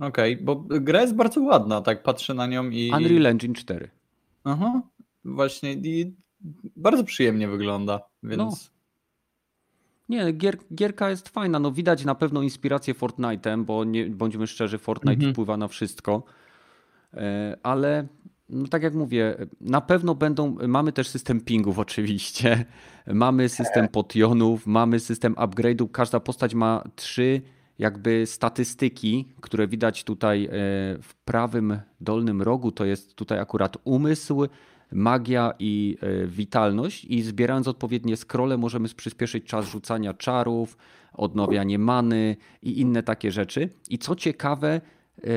Okej, 0.00 0.34
okay, 0.34 0.44
bo 0.44 0.56
gra 0.68 1.00
jest 1.02 1.14
bardzo 1.14 1.42
ładna, 1.42 1.80
tak 1.80 2.02
patrzę 2.02 2.34
na 2.34 2.46
nią 2.46 2.70
i... 2.70 2.90
Unreal 2.96 3.26
Engine 3.26 3.54
4. 3.54 3.90
Aha, 4.44 4.82
właśnie 5.24 5.72
i 5.72 6.14
bardzo 6.76 7.04
przyjemnie 7.04 7.48
wygląda, 7.48 8.00
więc... 8.22 8.38
No. 8.38 8.75
Nie, 10.08 10.32
gier, 10.32 10.56
gierka 10.74 11.10
jest 11.10 11.28
fajna. 11.28 11.58
No 11.58 11.72
widać 11.72 12.04
na 12.04 12.14
pewno 12.14 12.42
inspirację 12.42 12.94
Fortnite'em, 12.94 13.64
bo 13.64 13.84
nie, 13.84 14.06
bądźmy 14.06 14.46
szczerzy, 14.46 14.78
Fortnite 14.78 15.14
mhm. 15.14 15.32
wpływa 15.32 15.56
na 15.56 15.68
wszystko. 15.68 16.22
E, 17.14 17.56
ale 17.62 18.06
no 18.48 18.68
tak 18.68 18.82
jak 18.82 18.94
mówię, 18.94 19.36
na 19.60 19.80
pewno 19.80 20.14
będą, 20.14 20.56
mamy 20.68 20.92
też 20.92 21.08
system 21.08 21.40
pingów 21.40 21.78
oczywiście, 21.88 22.64
mamy 23.06 23.48
system 23.48 23.88
potionów, 23.88 24.66
mamy 24.66 25.00
system 25.00 25.34
upgrade'ów. 25.34 25.90
Każda 25.90 26.20
postać 26.20 26.54
ma 26.54 26.84
trzy 26.96 27.42
jakby 27.78 28.26
statystyki, 28.26 29.28
które 29.40 29.68
widać 29.68 30.04
tutaj 30.04 30.44
e, 30.44 30.48
w 31.02 31.14
prawym 31.24 31.78
dolnym 32.00 32.42
rogu. 32.42 32.72
To 32.72 32.84
jest 32.84 33.14
tutaj 33.14 33.38
akurat 33.38 33.76
umysł, 33.84 34.46
magia 34.92 35.52
i 35.58 35.98
e, 36.00 36.26
witalność 36.26 37.04
i 37.04 37.22
zbierając 37.22 37.68
odpowiednie 37.68 38.16
scrolle 38.16 38.56
możemy 38.56 38.88
przyspieszyć 38.88 39.44
czas 39.44 39.66
rzucania 39.66 40.14
czarów, 40.14 40.76
odnawianie 41.12 41.78
many 41.78 42.36
i 42.62 42.80
inne 42.80 43.02
takie 43.02 43.32
rzeczy. 43.32 43.68
I 43.90 43.98
co 43.98 44.16
ciekawe, 44.16 44.80
e, 45.24 45.30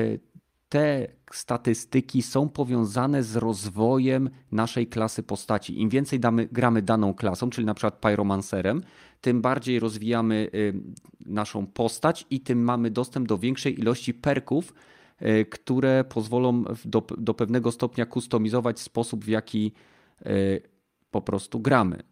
te 0.68 1.06
statystyki 1.32 2.22
są 2.22 2.48
powiązane 2.48 3.22
z 3.22 3.36
rozwojem 3.36 4.30
naszej 4.52 4.86
klasy 4.86 5.22
postaci. 5.22 5.80
Im 5.80 5.88
więcej 5.88 6.20
damy, 6.20 6.48
gramy 6.52 6.82
daną 6.82 7.14
klasą, 7.14 7.50
czyli 7.50 7.66
na 7.66 7.74
przykład 7.74 7.94
pyromancerem, 7.94 8.82
tym 9.20 9.42
bardziej 9.42 9.80
rozwijamy 9.80 10.50
e, 10.54 11.30
naszą 11.30 11.66
postać 11.66 12.26
i 12.30 12.40
tym 12.40 12.64
mamy 12.64 12.90
dostęp 12.90 13.28
do 13.28 13.38
większej 13.38 13.80
ilości 13.80 14.14
perków, 14.14 14.74
które 15.50 16.04
pozwolą 16.04 16.64
do, 16.84 17.02
do 17.18 17.34
pewnego 17.34 17.72
stopnia 17.72 18.06
kustomizować 18.06 18.80
sposób, 18.80 19.24
w 19.24 19.28
jaki 19.28 19.72
e, 20.22 20.30
po 21.10 21.20
prostu 21.20 21.60
gramy. 21.60 22.02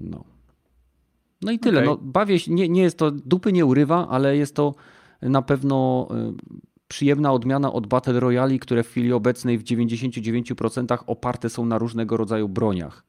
No. 0.00 0.24
No 1.42 1.52
i 1.52 1.58
tyle. 1.58 1.78
Okej. 1.78 1.88
No, 1.90 1.96
bawię 1.96 2.38
się, 2.38 2.52
nie, 2.52 2.68
nie 2.68 2.82
jest 2.82 2.98
to, 2.98 3.10
dupy 3.10 3.52
nie 3.52 3.66
urywa, 3.66 4.08
ale 4.08 4.36
jest 4.36 4.54
to 4.54 4.74
na 5.22 5.42
pewno 5.42 6.08
y, 6.10 6.34
przyjemna 6.88 7.32
odmiana 7.32 7.72
od 7.72 7.86
Battle 7.86 8.20
Royale, 8.20 8.58
które 8.58 8.82
w 8.82 8.88
chwili 8.88 9.12
obecnej 9.12 9.58
w 9.58 9.64
99% 9.64 10.98
oparte 11.06 11.50
są 11.50 11.66
na 11.66 11.78
różnego 11.78 12.16
rodzaju 12.16 12.48
broniach. 12.48 13.04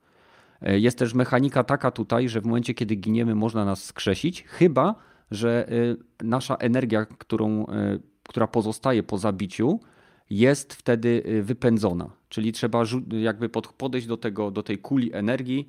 E, 0.61 0.79
Jest 0.79 0.97
też 0.97 1.13
mechanika 1.13 1.63
taka 1.63 1.91
tutaj, 1.91 2.29
że 2.29 2.41
w 2.41 2.45
momencie, 2.45 2.73
kiedy 2.73 2.95
giniemy, 2.95 3.35
można 3.35 3.65
nas 3.65 3.83
skrzesić, 3.83 4.43
chyba 4.43 4.95
że 5.31 5.71
y, 5.71 5.97
nasza 6.23 6.55
energia, 6.55 7.05
którą, 7.05 7.63
y, 7.63 7.65
która 8.23 8.47
pozostaje 8.47 9.03
po 9.03 9.17
zabiciu, 9.17 9.79
jest 10.29 10.73
wtedy 10.73 11.23
y, 11.27 11.43
wypędzona. 11.43 12.09
Czyli 12.29 12.51
trzeba 12.51 12.83
jakby 13.21 13.49
pod- 13.49 13.67
podejść 13.67 14.07
do, 14.07 14.17
tego, 14.17 14.51
do 14.51 14.63
tej 14.63 14.77
kuli 14.77 15.13
energii. 15.13 15.67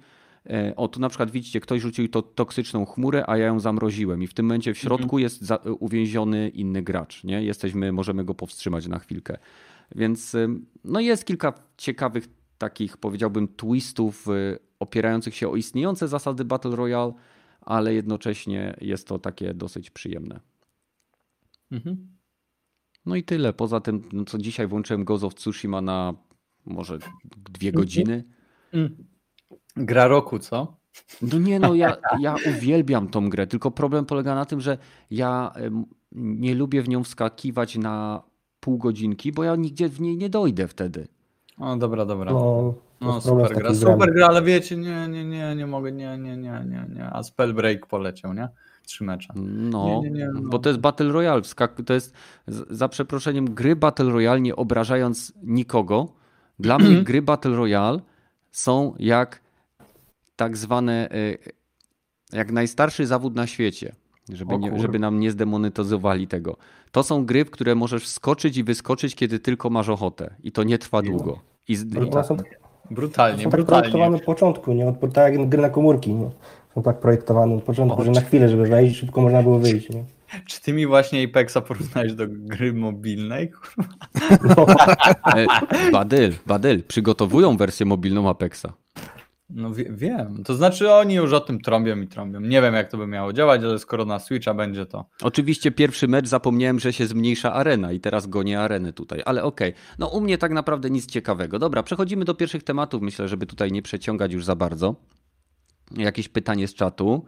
E, 0.50 0.76
O, 0.76 0.88
tu 0.88 1.00
na 1.00 1.08
przykład 1.08 1.30
widzicie, 1.30 1.60
ktoś 1.60 1.82
rzucił 1.82 2.08
to 2.08 2.22
toksyczną 2.22 2.84
chmurę, 2.86 3.24
a 3.26 3.36
ja 3.36 3.46
ją 3.46 3.60
zamroziłem. 3.60 4.22
I 4.22 4.26
w 4.26 4.34
tym 4.34 4.46
momencie 4.46 4.74
w 4.74 4.78
środku 4.78 5.18
jest 5.18 5.42
za, 5.42 5.56
uwięziony 5.56 6.48
inny 6.48 6.82
gracz. 6.82 7.24
Nie? 7.24 7.42
Jesteśmy, 7.42 7.92
możemy 7.92 8.24
go 8.24 8.34
powstrzymać 8.34 8.86
na 8.86 8.98
chwilkę. 8.98 9.38
Więc 9.94 10.36
no 10.84 11.00
jest 11.00 11.24
kilka 11.24 11.52
ciekawych 11.76 12.28
takich, 12.58 12.96
powiedziałbym, 12.96 13.48
twistów 13.48 14.26
opierających 14.80 15.34
się 15.34 15.48
o 15.48 15.56
istniejące 15.56 16.08
zasady 16.08 16.44
Battle 16.44 16.76
Royale, 16.76 17.12
ale 17.68 17.94
jednocześnie 17.94 18.76
jest 18.80 19.06
to 19.06 19.18
takie 19.18 19.54
dosyć 19.54 19.90
przyjemne. 19.90 20.40
Mhm. 21.72 22.08
No 23.06 23.16
i 23.16 23.22
tyle. 23.22 23.52
Poza 23.52 23.80
tym, 23.80 24.08
no 24.12 24.24
co 24.24 24.38
dzisiaj 24.38 24.66
włączyłem 24.66 25.04
Ghost 25.04 25.24
of 25.24 25.34
Tsushima 25.34 25.80
na 25.80 26.14
może 26.64 26.98
dwie 27.50 27.72
godziny. 27.72 28.24
Mm. 28.72 28.96
Gra 29.76 30.06
roku, 30.06 30.38
co? 30.38 30.76
No 31.22 31.38
nie, 31.38 31.58
no 31.58 31.74
ja, 31.74 31.96
ja 32.20 32.34
uwielbiam 32.46 33.08
tą 33.08 33.30
grę, 33.30 33.46
tylko 33.46 33.70
problem 33.70 34.06
polega 34.06 34.34
na 34.34 34.44
tym, 34.44 34.60
że 34.60 34.78
ja 35.10 35.52
nie 36.12 36.54
lubię 36.54 36.82
w 36.82 36.88
nią 36.88 37.04
wskakiwać 37.04 37.76
na 37.76 38.22
pół 38.60 38.78
godzinki, 38.78 39.32
bo 39.32 39.44
ja 39.44 39.56
nigdzie 39.56 39.88
w 39.88 40.00
niej 40.00 40.16
nie 40.16 40.28
dojdę 40.28 40.68
wtedy. 40.68 41.08
O, 41.58 41.76
dobra, 41.76 42.06
dobra. 42.06 42.32
No, 42.32 42.74
No, 43.00 43.20
problem 43.20 43.46
super 43.46 43.62
gra, 43.62 43.74
super 43.74 44.14
gra, 44.14 44.26
ale 44.26 44.42
wiecie, 44.42 44.76
nie, 44.76 45.08
nie, 45.08 45.24
nie, 45.24 45.54
nie 45.56 45.66
mogę, 45.66 45.92
nie, 45.92 46.18
nie, 46.18 46.36
nie, 46.36 46.64
nie, 46.66 46.86
nie. 46.94 47.10
A 47.12 47.22
Spellbreak 47.22 47.86
poleciał, 47.86 48.34
nie? 48.34 48.48
Trzy 48.86 49.04
mecze. 49.04 49.32
No, 49.36 50.00
Nie, 50.04 50.10
nie, 50.10 50.18
nie, 50.18 50.28
no. 50.34 50.40
bo 50.44 50.58
to 50.58 50.68
jest 50.68 50.80
Battle 50.80 51.12
Royale. 51.12 51.42
To 51.86 51.94
jest, 51.94 52.14
za 52.46 52.88
przeproszeniem, 52.88 53.54
gry 53.54 53.76
Battle 53.76 54.10
Royale, 54.10 54.40
nie 54.40 54.56
obrażając 54.56 55.32
nikogo. 55.42 56.08
Dla 56.58 56.78
mnie 56.78 57.02
gry 57.02 57.22
Battle 57.22 57.56
Royale 57.56 58.00
są 58.50 58.94
jak 58.98 59.40
tak 60.36 60.56
zwane, 60.56 61.08
y, 61.12 61.38
jak 62.32 62.52
najstarszy 62.52 63.06
zawód 63.06 63.34
na 63.34 63.46
świecie. 63.46 63.94
Żeby, 64.32 64.58
nie, 64.58 64.80
żeby 64.80 64.98
nam 64.98 65.20
nie 65.20 65.30
zdemonetyzowali 65.30 66.28
tego. 66.28 66.56
To 66.90 67.02
są 67.02 67.26
gry, 67.26 67.44
w 67.44 67.50
które 67.50 67.74
możesz 67.74 68.04
wskoczyć 68.04 68.56
i 68.56 68.64
wyskoczyć, 68.64 69.14
kiedy 69.14 69.38
tylko 69.38 69.70
masz 69.70 69.88
ochotę. 69.88 70.34
I 70.42 70.52
to 70.52 70.62
nie 70.62 70.78
trwa 70.78 71.02
długo. 71.02 71.40
I, 71.68 71.72
i 71.72 71.76
są, 71.76 72.36
Brutalnie, 72.90 73.44
są 73.44 73.50
tak 73.50 73.50
brutalnie. 73.50 73.82
projektowane 73.82 74.16
od 74.16 74.22
początku, 74.22 74.72
nie? 74.72 74.86
Od, 74.88 75.12
tak 75.12 75.34
jak 75.34 75.48
gry 75.48 75.62
na 75.62 75.70
komórki, 75.70 76.12
nie? 76.12 76.30
Są 76.74 76.82
tak 76.82 77.00
projektowane 77.00 77.54
od 77.54 77.62
początku, 77.62 78.00
O, 78.00 78.04
że 78.04 78.10
na 78.10 78.20
chwilę, 78.20 78.48
żeby 78.48 78.66
wejść, 78.66 78.96
szybko 78.96 79.20
można 79.20 79.42
było 79.42 79.58
wyjść, 79.58 79.90
nie? 79.90 80.04
Czy 80.46 80.60
ty 80.60 80.72
mi 80.72 80.86
właśnie 80.86 81.24
Apexa 81.24 81.60
porównałeś 81.68 82.12
do 82.12 82.24
gry 82.28 82.72
mobilnej? 82.72 83.50
Kurwa. 83.50 83.86
No, 84.56 84.66
Badyl, 85.92 86.32
Badyl, 86.46 86.82
przygotowują 86.82 87.56
wersję 87.56 87.86
mobilną 87.86 88.28
Apexa. 88.28 88.66
No 89.50 89.74
wie, 89.74 89.84
wiem. 89.90 90.44
To 90.44 90.54
znaczy 90.54 90.92
oni 90.92 91.14
już 91.14 91.32
o 91.32 91.40
tym 91.40 91.60
trąbią 91.60 92.00
i 92.00 92.06
trąbią. 92.06 92.40
Nie 92.40 92.62
wiem 92.62 92.74
jak 92.74 92.90
to 92.90 92.98
by 92.98 93.06
miało 93.06 93.32
działać, 93.32 93.62
ale 93.62 93.78
skoro 93.78 94.04
na 94.04 94.18
Switcha 94.18 94.54
będzie 94.54 94.86
to. 94.86 95.04
Oczywiście 95.22 95.70
pierwszy 95.70 96.08
mecz 96.08 96.26
zapomniałem, 96.26 96.80
że 96.80 96.92
się 96.92 97.06
zmniejsza 97.06 97.52
arena 97.52 97.92
i 97.92 98.00
teraz 98.00 98.26
gonię 98.26 98.60
arenę 98.60 98.92
tutaj, 98.92 99.22
ale 99.24 99.42
okej. 99.44 99.74
No 99.98 100.08
u 100.08 100.20
mnie 100.20 100.38
tak 100.38 100.52
naprawdę 100.52 100.90
nic 100.90 101.06
ciekawego. 101.06 101.58
Dobra, 101.58 101.82
przechodzimy 101.82 102.24
do 102.24 102.34
pierwszych 102.34 102.62
tematów. 102.62 103.02
Myślę, 103.02 103.28
żeby 103.28 103.46
tutaj 103.46 103.72
nie 103.72 103.82
przeciągać 103.82 104.32
już 104.32 104.44
za 104.44 104.56
bardzo. 104.56 104.94
Jakieś 105.96 106.28
pytanie 106.28 106.68
z 106.68 106.74
czatu. 106.74 107.24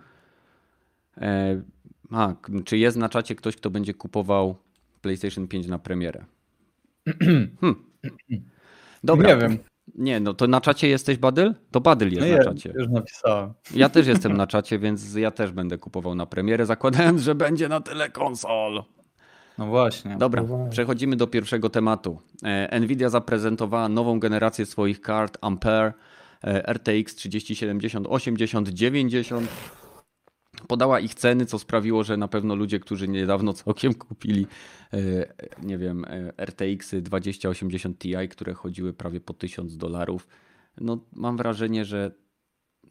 E, 1.17 1.63
a, 2.11 2.35
czy 2.65 2.79
jest 2.79 2.97
na 2.97 3.09
czacie 3.09 3.35
ktoś, 3.35 3.57
kto 3.57 3.71
będzie 3.71 3.95
kupował 3.95 4.57
PlayStation 5.01 5.49
5 5.49 5.67
na 5.67 5.79
premierę? 5.79 6.25
Hmm. 7.61 7.85
Dobra. 9.05 9.29
Nie 9.29 9.37
wiem. 9.37 9.59
Nie, 9.95 10.21
no 10.21 10.35
to 10.35 10.47
na 10.47 10.61
czacie 10.61 10.89
jesteś 10.89 11.19
Badyl? 11.19 11.55
To 11.71 11.81
Badyl 11.81 12.09
jest 12.13 12.21
No 12.21 12.27
na 12.27 12.33
ja 12.37 12.45
czacie. 12.45 12.73
już 12.77 12.89
napisałem. 12.89 13.53
Ja 13.75 13.89
też 13.89 14.07
jestem 14.07 14.37
na 14.37 14.47
czacie, 14.47 14.79
więc 14.79 15.15
ja 15.15 15.31
też 15.31 15.51
będę 15.53 15.79
kupował 15.79 16.15
na 16.15 16.27
premierę, 16.27 16.67
zakładając, 16.67 17.23
że 17.23 17.35
będzie 17.35 17.69
na 17.69 17.81
tyle 17.81 18.11
konsol. 18.11 18.83
No 19.59 19.67
właśnie. 19.67 20.17
Dobra, 20.19 20.43
No 20.43 20.69
przechodzimy 20.71 21.17
do 21.17 21.27
pierwszego 21.27 21.71
tematu. 21.71 22.19
E, 22.45 22.81
Nvidia 22.81 23.09
zaprezentowała 23.09 23.89
nową 23.89 24.21
generację 24.21 24.67
swoich 24.67 25.01
kart 25.01 25.39
Ampere 25.41 25.93
e, 26.45 26.73
RTX 26.73 27.15
3070, 27.15 28.07
80, 28.11 28.69
90. 28.69 29.49
Podała 30.69 31.01
ich 31.01 31.15
ceny, 31.15 31.47
co 31.47 31.59
sprawiło, 31.59 32.05
że 32.05 32.17
na 32.17 32.29
pewno 32.29 32.55
ludzie, 32.55 32.81
którzy 32.81 33.09
niedawno 33.09 33.53
całkiem 33.53 33.95
kupili, 33.95 34.47
nie 35.63 35.79
wiem, 35.79 36.05
e, 36.05 36.33
RTX 36.47 36.95
2080 37.03 37.99
Ti, 37.99 38.29
które 38.31 38.55
chodziły 38.55 38.93
prawie 38.93 39.21
po 39.21 39.35
1000 39.35 39.77
dolarów, 39.77 40.27
no 40.81 40.99
mam 41.13 41.37
wrażenie, 41.37 41.85
że 41.85 42.11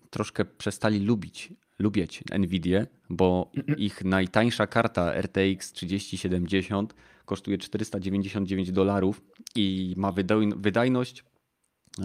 troszkę 0.09 0.45
przestali 0.45 0.99
lubić, 0.99 1.53
lubić 1.79 2.23
Nvidię, 2.39 2.88
bo 3.09 3.51
ich 3.77 4.05
najtańsza 4.05 4.67
karta 4.67 5.13
RTX 5.13 5.71
3070 5.71 6.95
kosztuje 7.25 7.57
499 7.57 8.71
dolarów 8.71 9.21
i 9.55 9.93
ma 9.97 10.12
wydaj- 10.12 10.53
wydajność 10.57 11.23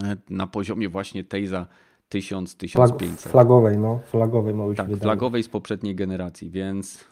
e, 0.03 0.17
na 0.29 0.47
poziomie 0.47 0.89
właśnie 0.89 1.23
tej 1.23 1.47
za 1.47 1.65
flag, 1.65 2.89
1000-1500. 2.89 3.29
flagowej, 3.29 3.77
no, 3.77 3.99
flagowej 4.11 4.53
ma 4.53 4.67
być 4.67 4.77
Tak, 4.77 4.89
flagowej 4.97 5.43
z 5.43 5.49
poprzedniej 5.49 5.95
generacji, 5.95 6.49
więc. 6.49 7.05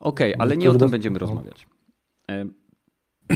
Okej, 0.00 0.34
ale 0.38 0.56
nie 0.56 0.70
o 0.70 0.74
tym 0.74 0.90
będziemy 0.90 1.18
rozmawiać. 1.18 1.66
E, 2.30 2.46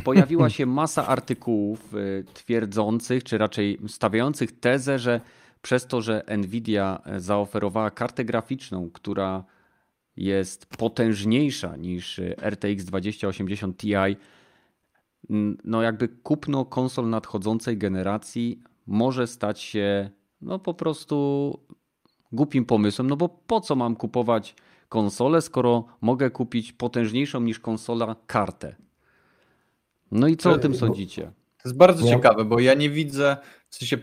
Pojawiła 0.04 0.50
się 0.50 0.66
masa 0.66 1.06
artykułów 1.06 1.94
e, 1.94 2.24
twierdzących, 2.34 3.24
czy 3.24 3.38
raczej 3.38 3.78
stawiających 3.88 4.60
tezę, 4.60 4.98
że 4.98 5.20
przez 5.62 5.86
to, 5.86 6.02
że 6.02 6.22
Nvidia 6.38 7.02
e, 7.04 7.20
zaoferowała 7.20 7.90
kartę 7.90 8.24
graficzną, 8.24 8.90
która 8.90 9.44
jest 10.16 10.66
potężniejsza 10.66 11.76
niż 11.76 12.20
RTX 12.42 12.84
2080 12.84 13.76
Ti, 13.76 13.94
no 15.64 15.82
jakby 15.82 16.08
kupno 16.08 16.64
konsol 16.64 17.10
nadchodzącej 17.10 17.78
generacji 17.78 18.62
może 18.86 19.26
stać 19.26 19.60
się 19.60 20.10
no 20.40 20.58
po 20.58 20.74
prostu 20.74 21.58
głupim 22.32 22.64
pomysłem, 22.64 23.06
no 23.06 23.16
bo 23.16 23.28
po 23.28 23.60
co 23.60 23.76
mam 23.76 23.96
kupować 23.96 24.54
konsolę, 24.96 25.42
skoro 25.42 25.84
mogę 26.00 26.30
kupić 26.30 26.72
potężniejszą 26.72 27.40
niż 27.40 27.58
konsola 27.60 28.16
kartę? 28.26 28.74
No 30.10 30.28
i 30.28 30.36
co 30.36 30.50
o 30.50 30.58
tym 30.58 30.72
No. 30.72 30.78
sądzicie? 30.78 31.22
To 31.62 31.68
jest 31.68 31.76
bardzo 31.78 32.04
Nie. 32.04 32.10
ciekawe, 32.10 32.44
bo 32.44 32.60
ja 32.60 32.74
nie 32.74 32.90
widzę, 32.90 33.36
w 33.68 33.76
sensie 33.76 33.98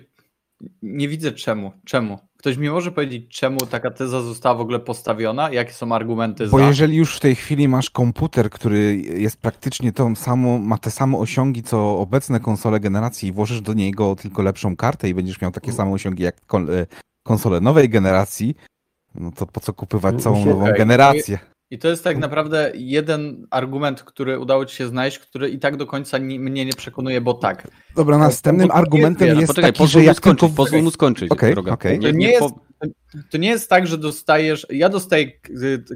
nie 0.82 1.08
widzę 1.08 1.32
czemu. 1.32 1.72
Czemu? 1.86 2.20
Ktoś 2.38 2.58
mi 2.58 2.70
może 2.70 2.92
powiedzieć, 2.92 3.38
czemu 3.38 3.60
taka 3.66 3.92
teza 3.92 4.22
została 4.22 4.56
w 4.56 4.62
ogóle 4.62 4.80
postawiona? 4.80 5.52
Jakie 5.52 5.74
są 5.74 5.92
argumenty 5.96 6.48
Bo 6.48 6.60
za? 6.60 6.68
jeżeli 6.68 6.98
już 6.98 7.18
w 7.18 7.20
tej 7.20 7.36
chwili 7.36 7.68
masz 7.68 7.90
komputer, 7.90 8.50
który 8.50 8.96
jest 8.98 9.38
praktycznie 9.38 9.92
tą 9.92 10.16
samą, 10.16 10.60
ma 10.60 10.78
te 10.78 10.92
same 10.92 11.18
osiągi 11.18 11.64
co 11.64 12.00
obecne 12.00 12.40
konsole 12.40 12.80
generacji 12.80 13.30
i 13.30 13.32
włożysz 13.32 13.62
do 13.62 13.74
niego 13.74 14.16
tylko 14.16 14.42
lepszą 14.42 14.76
kartę 14.76 15.10
i 15.10 15.14
będziesz 15.14 15.42
miał 15.42 15.52
takie 15.52 15.74
same 15.74 15.92
osiągi 15.92 16.24
jak 16.24 16.36
e, 16.54 16.86
konsole 17.24 17.62
nowej 17.62 17.90
generacji, 17.90 18.56
no 19.20 19.32
to 19.32 19.46
po 19.46 19.60
co 19.60 19.74
kupywać 19.74 20.24
całą 20.24 20.46
nową 20.46 20.66
generację? 20.78 21.40
I 21.72 21.80
to 21.80 21.88
jest 21.88 22.04
tak 22.04 22.18
naprawdę 22.18 22.72
jeden 22.76 23.48
argument, 23.52 24.04
który 24.04 24.40
udało 24.40 24.66
ci 24.66 24.76
się 24.76 24.88
znaleźć, 24.88 25.20
który 25.20 25.50
i 25.50 25.60
tak 25.60 25.78
do 25.78 25.88
końca 25.88 26.18
ni- 26.18 26.40
mnie 26.40 26.66
nie 26.66 26.74
przekonuje, 26.74 27.22
bo 27.22 27.34
tak. 27.34 27.68
Dobra, 27.96 28.18
następnym 28.18 28.68
bo 28.68 28.74
argumentem 28.74 29.28
jest- 29.28 29.40
jest 29.40 29.48
Poczekaj, 29.52 29.74
taki, 29.74 29.88
że 29.88 30.04
jak 30.04 30.18
skończyć, 30.18 30.40
tylko... 30.40 30.56
pozwól 30.56 30.82
mu 30.84 30.92
skończyć. 30.92 31.32
Okej, 31.32 31.54
droga. 31.54 31.72
okej. 31.72 32.00
To 32.00 32.12
nie, 32.12 32.32
jest, 32.32 32.54
to 33.32 33.38
nie 33.38 33.50
jest 33.50 33.70
tak, 33.70 33.88
że 33.88 33.98
dostajesz. 33.98 34.68
Ja 34.70 34.90
dostaję 34.90 35.32
k- 35.32 35.50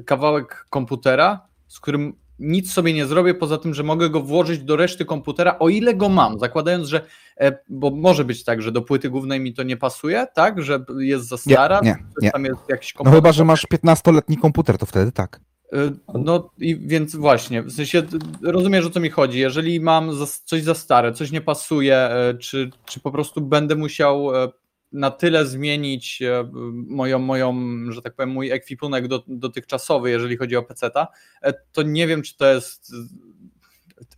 kawałek 0.06 0.66
komputera, 0.70 1.40
z 1.68 1.80
którym 1.80 2.12
nic 2.38 2.72
sobie 2.72 2.92
nie 2.92 3.06
zrobię, 3.06 3.34
poza 3.34 3.58
tym, 3.58 3.74
że 3.74 3.82
mogę 3.82 4.10
go 4.10 4.20
włożyć 4.20 4.58
do 4.62 4.76
reszty 4.76 5.04
komputera, 5.04 5.58
o 5.58 5.68
ile 5.68 5.94
go 5.94 6.08
mam, 6.08 6.38
zakładając, 6.38 6.88
że. 6.88 7.00
e, 7.40 7.58
Bo 7.68 7.90
może 7.90 8.24
być 8.24 8.44
tak, 8.44 8.62
że 8.62 8.72
do 8.72 8.82
płyty 8.82 9.10
głównej 9.10 9.40
mi 9.40 9.54
to 9.54 9.62
nie 9.62 9.76
pasuje, 9.76 10.26
tak? 10.34 10.62
Że 10.62 10.84
jest 10.98 11.28
za 11.28 11.36
Nie, 11.46 11.54
stara, 11.54 11.80
nie, 11.82 11.90
że 11.92 11.98
nie. 12.22 12.30
tam 12.30 12.44
jest 12.44 12.60
jakiś 12.68 12.94
No 12.94 12.98
komponent. 12.98 13.22
chyba, 13.22 13.32
że 13.32 13.44
masz 13.44 13.66
15-letni 13.72 14.36
komputer, 14.36 14.78
to 14.78 14.86
wtedy 14.86 15.12
tak. 15.12 15.40
Y, 15.74 15.92
No 16.14 16.50
i 16.58 16.76
więc 16.76 17.16
właśnie, 17.16 17.62
w 17.62 17.72
sensie 17.72 18.02
rozumiesz 18.42 18.86
o 18.86 18.90
co 18.90 19.00
mi 19.00 19.10
chodzi. 19.10 19.38
Jeżeli 19.38 19.80
mam 19.80 20.10
coś 20.44 20.62
za 20.62 20.74
stare, 20.74 21.12
coś 21.12 21.30
nie 21.30 21.40
pasuje, 21.40 21.96
e, 21.98 22.34
czy, 22.34 22.70
czy 22.84 23.00
po 23.00 23.10
prostu 23.10 23.40
będę 23.40 23.74
musiał 23.76 24.36
e, 24.44 24.48
na 24.94 25.10
tyle 25.10 25.46
zmienić 25.46 26.22
e, 26.22 26.50
moją, 26.86 27.18
moją, 27.18 27.54
że 27.88 28.02
tak 28.02 28.14
powiem, 28.14 28.30
mój 28.30 28.50
ekwipunek 28.50 29.08
do, 29.08 29.24
dotychczasowy, 29.28 30.10
jeżeli 30.10 30.36
chodzi 30.36 30.56
o 30.56 30.62
PC-ta, 30.62 31.08
e, 31.42 31.52
to 31.72 31.82
nie 31.82 32.06
wiem, 32.06 32.22
czy 32.22 32.36
to 32.36 32.46
jest 32.46 32.92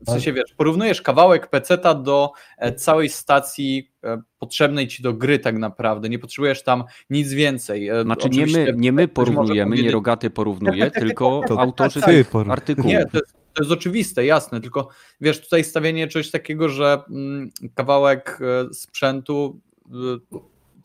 w 0.07 0.11
sensie 0.11 0.33
wiesz, 0.33 0.55
porównujesz 0.57 1.03
kawałek 1.03 1.47
peceta 1.47 1.95
do 1.95 2.33
e, 2.59 2.73
całej 2.73 3.09
stacji 3.09 3.93
potrzebnej 4.39 4.89
ci 4.89 5.03
do 5.03 5.13
gry 5.15 5.39
tak 5.39 5.59
naprawdę, 5.59 6.09
nie 6.09 6.19
potrzebujesz 6.19 6.63
tam 6.63 6.85
nic 7.11 7.33
więcej. 7.33 7.91
Znaczy 8.03 8.29
nie 8.29 8.47
my, 8.47 8.75
nie 8.77 8.93
my 8.93 9.09
porównujemy, 9.09 9.77
nie 9.77 9.91
Rogaty 9.91 10.31
porównuje, 10.31 10.91
tylko 11.01 11.41
to 11.49 11.61
autorzy 11.61 12.01
tak, 12.01 12.11
tych 12.11 12.31
artykułów. 12.51 12.91
Nie, 12.91 13.07
to 13.07 13.19
jest, 13.19 13.33
to 13.55 13.63
jest 13.63 13.73
oczywiste, 13.73 14.27
jasne, 14.27 14.61
tylko 14.61 14.89
wiesz, 15.21 15.41
tutaj 15.41 15.65
stawianie 15.65 16.09
czegoś 16.09 16.31
takiego, 16.31 16.69
że 16.69 17.03
mm, 17.11 17.51
kawałek 17.75 18.41
sprzętu 18.73 19.61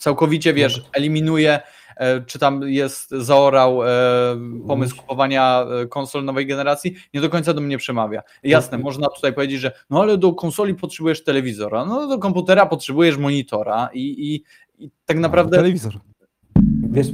całkowicie, 0.01 0.53
wiesz, 0.53 0.83
eliminuje 0.93 1.59
E, 2.01 2.21
czy 2.21 2.39
tam 2.39 2.61
jest 2.63 3.09
zaorał 3.09 3.83
e, 3.83 3.87
pomysł 4.67 4.97
kupowania 4.97 5.65
e, 5.83 5.87
konsol 5.87 6.25
nowej 6.25 6.47
generacji, 6.47 6.95
nie 7.13 7.21
do 7.21 7.29
końca 7.29 7.53
do 7.53 7.61
mnie 7.61 7.77
przemawia. 7.77 8.21
Jasne, 8.43 8.77
no. 8.77 8.83
można 8.83 9.07
tutaj 9.07 9.33
powiedzieć, 9.33 9.59
że 9.59 9.71
no 9.89 10.01
ale 10.01 10.17
do 10.17 10.33
konsoli 10.33 10.75
potrzebujesz 10.75 11.23
telewizora, 11.23 11.85
no 11.85 12.07
do 12.07 12.19
komputera 12.19 12.65
potrzebujesz 12.65 13.17
monitora 13.17 13.89
i, 13.93 14.33
i, 14.33 14.43
i 14.85 14.91
tak 15.05 15.17
no, 15.17 15.21
naprawdę... 15.21 15.57
telewizor. 15.57 15.93
Wiesz, 16.89 17.07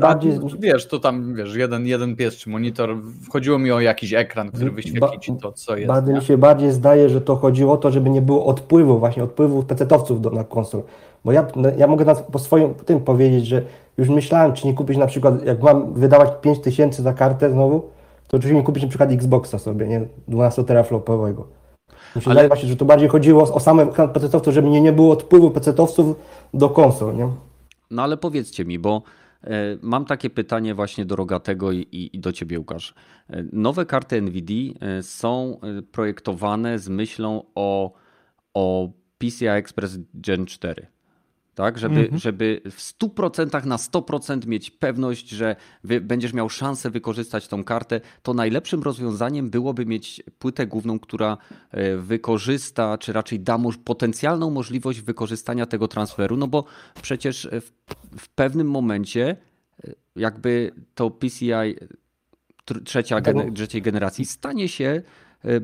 bardziej... 0.00 0.32
Wiesz, 0.58 0.88
to 0.88 0.98
tam, 0.98 1.34
wiesz, 1.34 1.54
jeden, 1.54 1.86
jeden 1.86 2.16
pies 2.16 2.36
czy 2.36 2.50
monitor, 2.50 2.96
wchodziło 3.22 3.58
mi 3.58 3.72
o 3.72 3.80
jakiś 3.80 4.12
ekran, 4.12 4.50
który 4.50 4.70
wyświetli 4.70 5.20
ci 5.20 5.32
to, 5.42 5.52
co 5.52 5.76
jest. 5.76 5.88
Bardziej 5.88 6.14
mi 6.14 6.22
się 6.22 6.38
bardziej 6.38 6.72
zdaje, 6.72 7.08
że 7.08 7.20
to 7.20 7.36
chodziło 7.36 7.72
o 7.72 7.76
to, 7.76 7.90
żeby 7.90 8.10
nie 8.10 8.22
było 8.22 8.46
odpływu, 8.46 8.98
właśnie 8.98 9.24
odpływu 9.24 9.62
pecetowców 9.62 10.32
na 10.32 10.44
konsol. 10.44 10.82
Bo 11.26 11.32
ja, 11.32 11.46
no, 11.56 11.68
ja 11.76 11.86
mogę 11.86 12.04
na, 12.04 12.14
po 12.14 12.38
swoim 12.38 12.74
tym 12.74 13.00
powiedzieć, 13.00 13.46
że 13.46 13.62
już 13.98 14.08
myślałem, 14.08 14.52
czy 14.52 14.66
nie 14.66 14.74
kupić 14.74 14.96
na 14.96 15.06
przykład, 15.06 15.44
jak 15.44 15.62
mam 15.62 15.94
wydawać 15.94 16.30
5 16.40 16.60
tysięcy 16.60 17.02
za 17.02 17.12
kartę 17.12 17.50
znowu, 17.50 17.80
to 18.28 18.36
oczywiście 18.36 18.56
nie 18.56 18.62
kupić 18.62 18.82
na 18.82 18.88
przykład 18.88 19.12
Xboxa 19.12 19.58
sobie, 19.58 19.88
nie? 19.88 20.06
12 20.28 20.64
teraflopowego. 20.64 21.46
Się 22.20 22.30
Ale... 22.30 22.48
właśnie, 22.48 22.68
że 22.68 22.76
to 22.76 22.84
bardziej 22.84 23.08
chodziło 23.08 23.42
o, 23.42 23.54
o 23.54 23.60
same 23.60 23.86
PC-owców, 23.86 24.54
żeby 24.54 24.68
nie, 24.68 24.80
nie 24.80 24.92
było 24.92 25.12
odpływu 25.12 25.50
PC-owców 25.50 26.14
do 26.54 26.68
konsol, 26.68 27.16
nie? 27.16 27.28
No 27.90 28.02
ale 28.02 28.16
powiedzcie 28.16 28.64
mi, 28.64 28.78
bo 28.78 29.02
e, 29.44 29.50
Mam 29.82 30.04
takie 30.04 30.30
pytanie 30.30 30.74
właśnie 30.74 31.04
do 31.04 31.16
Rogatego 31.16 31.72
i, 31.72 32.10
i, 32.12 32.18
do 32.18 32.32
Ciebie, 32.32 32.58
Łukasz. 32.58 32.94
E, 33.30 33.44
nowe 33.52 33.86
karty 33.86 34.22
NVIDIA 34.22 34.74
e, 34.80 35.02
są 35.02 35.60
projektowane 35.92 36.78
z 36.78 36.88
myślą 36.88 37.42
o, 37.54 37.92
o 38.54 38.88
PCI 39.18 39.46
Express 39.46 39.98
Gen 40.14 40.46
4 40.46 40.95
tak? 41.56 41.78
Żeby, 41.78 42.00
mhm. 42.00 42.18
żeby 42.18 42.60
w 42.70 42.80
100% 42.80 43.66
na 43.66 43.76
100% 43.76 44.46
mieć 44.46 44.70
pewność, 44.70 45.28
że 45.28 45.56
będziesz 46.00 46.32
miał 46.32 46.48
szansę 46.48 46.90
wykorzystać 46.90 47.48
tą 47.48 47.64
kartę, 47.64 48.00
to 48.22 48.34
najlepszym 48.34 48.82
rozwiązaniem 48.82 49.50
byłoby 49.50 49.86
mieć 49.86 50.22
płytę 50.38 50.66
główną, 50.66 50.98
która 50.98 51.36
e, 51.70 51.96
wykorzysta, 51.96 52.98
czy 52.98 53.12
raczej 53.12 53.40
da 53.40 53.58
potencjalną 53.84 54.50
możliwość 54.50 55.00
wykorzystania 55.00 55.66
tego 55.66 55.88
transferu, 55.88 56.36
no 56.36 56.46
bo 56.46 56.64
przecież 57.02 57.48
w, 57.52 57.70
w 58.18 58.28
pewnym 58.28 58.70
momencie 58.70 59.36
e, 59.84 59.92
jakby 60.16 60.72
to 60.94 61.10
PCI 61.10 61.76
trzecia, 62.84 63.20
trzeciej 63.54 63.82
generacji 63.82 64.24
stanie 64.24 64.68
się 64.68 64.86
E, 64.86 65.02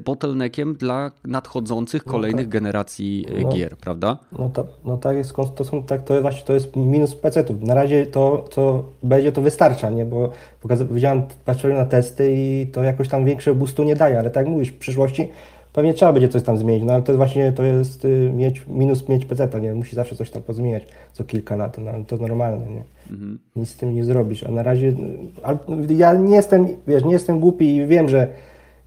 bottleneckiem 0.04 0.74
dla 0.74 1.10
nadchodzących 1.24 2.06
no 2.06 2.12
kolejnych 2.12 2.46
no 2.46 2.52
tak. 2.52 2.60
generacji 2.60 3.26
e, 3.36 3.40
no, 3.40 3.52
gier, 3.52 3.76
prawda? 3.76 4.18
No, 4.38 4.48
to, 4.48 4.66
no 4.84 4.96
tak 4.96 5.16
jest, 5.16 5.34
to, 5.54 5.64
są, 5.64 5.82
tak, 5.82 6.04
to, 6.04 6.22
właśnie, 6.22 6.42
to 6.42 6.52
jest 6.52 6.76
minus 6.76 7.14
PC-ów. 7.14 7.62
Na 7.62 7.74
razie 7.74 8.06
to, 8.06 8.44
co 8.50 8.84
będzie, 9.02 9.32
to 9.32 9.42
wystarcza, 9.42 9.90
nie? 9.90 10.04
bo 10.04 10.30
widziałem, 10.90 11.22
patrzyłem 11.44 11.76
na 11.76 11.84
testy 11.84 12.34
i 12.36 12.66
to 12.72 12.82
jakoś 12.82 13.08
tam 13.08 13.24
większe 13.24 13.54
boostu 13.54 13.84
nie 13.84 13.96
daje, 13.96 14.18
ale 14.18 14.30
tak 14.30 14.46
jak 14.46 14.52
mówisz, 14.52 14.68
w 14.68 14.78
przyszłości 14.78 15.28
pewnie 15.72 15.94
trzeba 15.94 16.12
będzie 16.12 16.28
coś 16.28 16.42
tam 16.42 16.58
zmienić, 16.58 16.84
no 16.84 16.92
ale 16.92 17.02
to 17.02 17.12
jest 17.12 17.16
właśnie, 17.16 17.52
to 17.52 17.62
jest 17.62 18.04
y, 18.04 18.30
mieć, 18.34 18.62
minus 18.66 19.08
mieć 19.08 19.24
PC, 19.24 19.60
nie? 19.60 19.74
Musi 19.74 19.96
zawsze 19.96 20.16
coś 20.16 20.30
tam 20.30 20.42
pozmieniać 20.42 20.86
co 21.12 21.24
kilka 21.24 21.56
lat, 21.56 21.78
no, 21.78 21.92
to 22.06 22.16
normalne, 22.16 22.66
nie? 22.66 22.82
Mhm. 23.10 23.38
Nic 23.56 23.70
z 23.70 23.76
tym 23.76 23.94
nie 23.94 24.04
zrobisz, 24.04 24.44
a 24.44 24.50
na 24.50 24.62
razie, 24.62 24.92
ja 25.88 26.14
nie 26.14 26.36
jestem, 26.36 26.68
wiesz, 26.86 27.04
nie 27.04 27.12
jestem 27.12 27.40
głupi 27.40 27.76
i 27.76 27.86
wiem, 27.86 28.08
że 28.08 28.28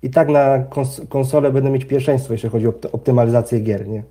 i 0.05 0.09
tak 0.09 0.29
na 0.29 0.59
kons 0.59 1.01
konsolę 1.09 1.51
będę 1.51 1.69
mieć 1.69 1.85
pierwszeństwo, 1.85 2.33
jeśli 2.33 2.49
chodzi 2.49 2.67
o 2.67 2.73
optymalizację 2.91 3.59
gier, 3.59 3.87
nie? 3.87 4.03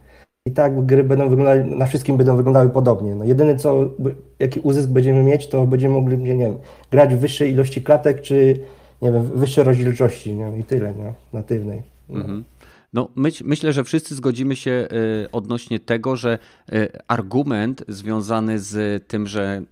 I 0.46 0.52
tak 0.52 0.87
gry 0.87 1.04
będą 1.04 1.28
wyglądały, 1.28 1.64
na 1.64 1.87
wszystkim 1.87 2.16
będą 2.16 2.37
wyglądały 2.37 2.70
podobnie. 2.70 3.14
No 3.14 3.24
jedyne 3.24 3.57
co, 3.57 3.90
jaki 4.38 4.61
uzysk 4.61 4.88
będziemy 4.88 5.22
mieć, 5.22 5.48
to 5.48 5.66
będziemy 5.66 5.94
mogli, 5.94 6.18
nie 6.18 6.37
wiem, 6.37 6.59
grać 6.90 7.14
w 7.14 7.18
wyższej 7.18 7.52
ilości 7.52 7.83
klatek, 7.83 8.20
czy 8.20 8.61
nie 9.02 9.12
wiem, 9.12 9.22
wyższej 9.35 9.64
rozdzielczości, 9.64 10.35
nie? 10.35 10.59
I 10.59 10.64
tyle, 10.64 10.94
nie? 10.94 11.14
Natywnej. 11.33 11.83
No. 12.09 12.20
Mhm. 12.20 12.44
No, 12.92 13.09
myśl, 13.16 13.44
myślę, 13.46 13.72
że 13.72 13.85
wszyscy 13.85 14.14
zgodzimy 14.14 14.57
się 14.57 14.88
y, 15.24 15.30
odnośnie 15.33 15.80
tego, 15.80 16.16
że 16.16 16.38
y, 16.72 16.88
argument 17.09 17.85
związany 17.88 18.59
z 18.59 19.07
tym, 19.09 19.26
że 19.26 19.62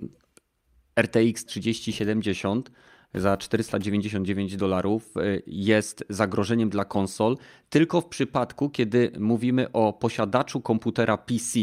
RTX 0.96 1.44
3070 1.44 2.70
za 3.14 3.36
499 3.36 4.56
dolarów 4.56 5.16
y, 5.16 5.42
jest 5.46 6.04
zagrożeniem 6.08 6.70
dla 6.70 6.84
konsol 6.84 7.36
tylko 7.70 8.00
w 8.00 8.06
przypadku, 8.06 8.70
kiedy 8.70 9.12
mówimy 9.18 9.72
o 9.72 9.92
posiadaczu 9.92 10.60
komputera 10.60 11.16
PC, 11.16 11.58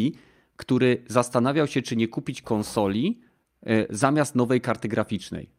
który 0.55 1.03
zastanawiał 1.07 1.67
się, 1.67 1.81
czy 1.81 1.95
nie 1.95 2.07
kupić 2.07 2.41
konsoli 2.41 3.21
y, 3.67 3.87
zamiast 3.89 4.35
nowej 4.35 4.61
karty 4.61 4.87
graficznej. 4.87 5.49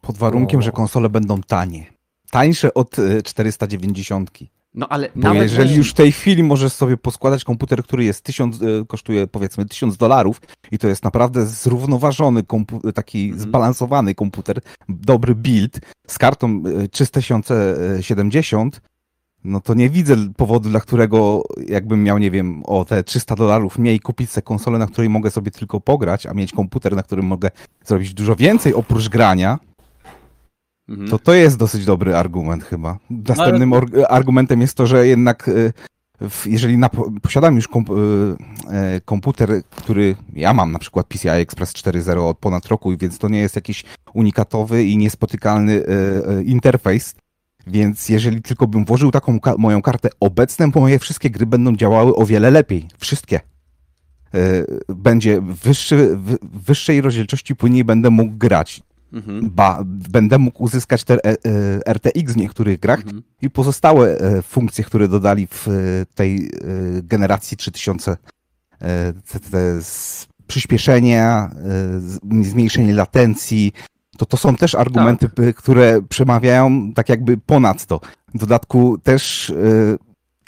Pod 0.00 0.16
warunkiem, 0.16 0.60
o. 0.60 0.62
że 0.62 0.72
konsole 0.72 1.08
będą 1.08 1.42
tanie. 1.42 1.86
Tańsze 2.30 2.74
od 2.74 2.96
490. 3.24 4.30
No 4.74 4.88
ale 4.88 5.08
Bo 5.14 5.20
nawet 5.28 5.42
jeżeli 5.42 5.74
już 5.74 5.90
w 5.90 5.94
tej 5.94 6.12
chwili 6.12 6.42
możesz 6.42 6.72
sobie 6.72 6.96
poskładać 6.96 7.44
komputer, 7.44 7.84
który 7.84 8.04
jest 8.04 8.24
tysiąc, 8.24 8.62
e, 8.62 8.66
kosztuje 8.86 9.26
powiedzmy 9.26 9.66
tysiąc 9.66 9.96
dolarów 9.96 10.40
i 10.70 10.78
to 10.78 10.88
jest 10.88 11.04
naprawdę 11.04 11.46
zrównoważony, 11.46 12.42
taki 12.94 13.24
mm. 13.24 13.38
zbalansowany 13.38 14.14
komputer, 14.14 14.60
dobry 14.88 15.34
build 15.34 15.80
z 16.06 16.18
kartą 16.18 16.62
3070, 16.90 18.76
e, 18.76 18.80
no 19.44 19.60
to 19.60 19.74
nie 19.74 19.90
widzę 19.90 20.16
powodu, 20.36 20.68
dla 20.68 20.80
którego 20.80 21.42
jakbym 21.68 22.04
miał, 22.04 22.18
nie 22.18 22.30
wiem, 22.30 22.62
o 22.64 22.84
te 22.84 23.04
300 23.04 23.36
dolarów 23.36 23.78
mniej 23.78 24.00
kupić 24.00 24.30
sobie 24.30 24.42
konsolę, 24.42 24.78
na 24.78 24.86
której 24.86 25.10
mogę 25.10 25.30
sobie 25.30 25.50
tylko 25.50 25.80
pograć, 25.80 26.26
a 26.26 26.34
mieć 26.34 26.52
komputer, 26.52 26.96
na 26.96 27.02
którym 27.02 27.26
mogę 27.26 27.50
zrobić 27.84 28.14
dużo 28.14 28.36
więcej 28.36 28.74
oprócz 28.74 29.08
grania, 29.08 29.58
Mhm. 30.90 31.08
To 31.08 31.18
to 31.18 31.34
jest 31.34 31.56
dosyć 31.56 31.84
dobry 31.84 32.16
argument 32.16 32.64
chyba. 32.64 32.98
Następnym 33.10 33.72
ale... 33.72 34.08
argumentem 34.08 34.60
jest 34.60 34.76
to, 34.76 34.86
że 34.86 35.06
jednak 35.06 35.48
y, 35.48 35.72
jeżeli 36.46 36.78
na, 36.78 36.90
posiadam 37.22 37.56
już 37.56 37.68
komp, 37.68 37.90
y, 37.90 37.92
y, 37.92 39.00
komputer, 39.04 39.62
który 39.70 40.16
ja 40.32 40.54
mam 40.54 40.72
na 40.72 40.78
przykład 40.78 41.06
PCI 41.06 41.28
Express 41.28 41.72
4.0 41.72 42.28
od 42.28 42.38
ponad 42.38 42.66
roku, 42.66 42.96
więc 42.96 43.18
to 43.18 43.28
nie 43.28 43.38
jest 43.38 43.56
jakiś 43.56 43.84
unikatowy 44.14 44.84
i 44.84 44.96
niespotykalny 44.96 45.82
interfejs, 46.44 47.14
więc 47.66 48.08
jeżeli 48.08 48.42
tylko 48.42 48.66
bym 48.66 48.84
włożył 48.84 49.10
taką 49.10 49.38
moją 49.58 49.82
kartę, 49.82 50.08
obecne 50.20 50.70
moje 50.74 50.98
wszystkie 50.98 51.30
gry 51.30 51.46
będą 51.46 51.76
działały 51.76 52.16
o 52.16 52.26
wiele 52.26 52.50
lepiej. 52.50 52.88
Wszystkie. 52.98 53.40
Będzie 54.88 55.40
wyższy, 55.40 56.18
wyższej 56.42 57.00
rozdzielczości 57.00 57.56
płynniej 57.56 57.84
będę 57.84 58.10
mógł 58.10 58.36
grać. 58.36 58.82
Mhm. 59.12 59.50
Ba, 59.50 59.82
będę 59.84 60.38
mógł 60.38 60.64
uzyskać 60.64 61.04
te 61.04 61.14
e, 61.14 61.28
e, 61.28 61.36
RTX 61.92 62.32
w 62.32 62.36
niektórych 62.36 62.80
grach 62.80 63.00
mhm. 63.00 63.22
i 63.42 63.50
pozostałe 63.50 64.18
e, 64.18 64.42
funkcje, 64.42 64.84
które 64.84 65.08
dodali 65.08 65.48
w 65.50 65.66
tej 66.14 66.50
generacji 67.02 67.56
3000 67.56 68.16
te, 69.32 69.40
te 69.50 69.78
przyspieszenia, 70.46 71.50
zmniejszenie 72.42 72.94
latencji, 72.94 73.72
to 74.18 74.26
to 74.26 74.36
są 74.36 74.56
też 74.56 74.74
argumenty, 74.74 75.28
tak. 75.28 75.56
które 75.56 76.02
przemawiają 76.02 76.92
tak 76.92 77.08
jakby 77.08 77.36
ponad 77.36 77.86
to. 77.86 78.00
W 78.34 78.38
dodatku 78.38 78.98
też 78.98 79.52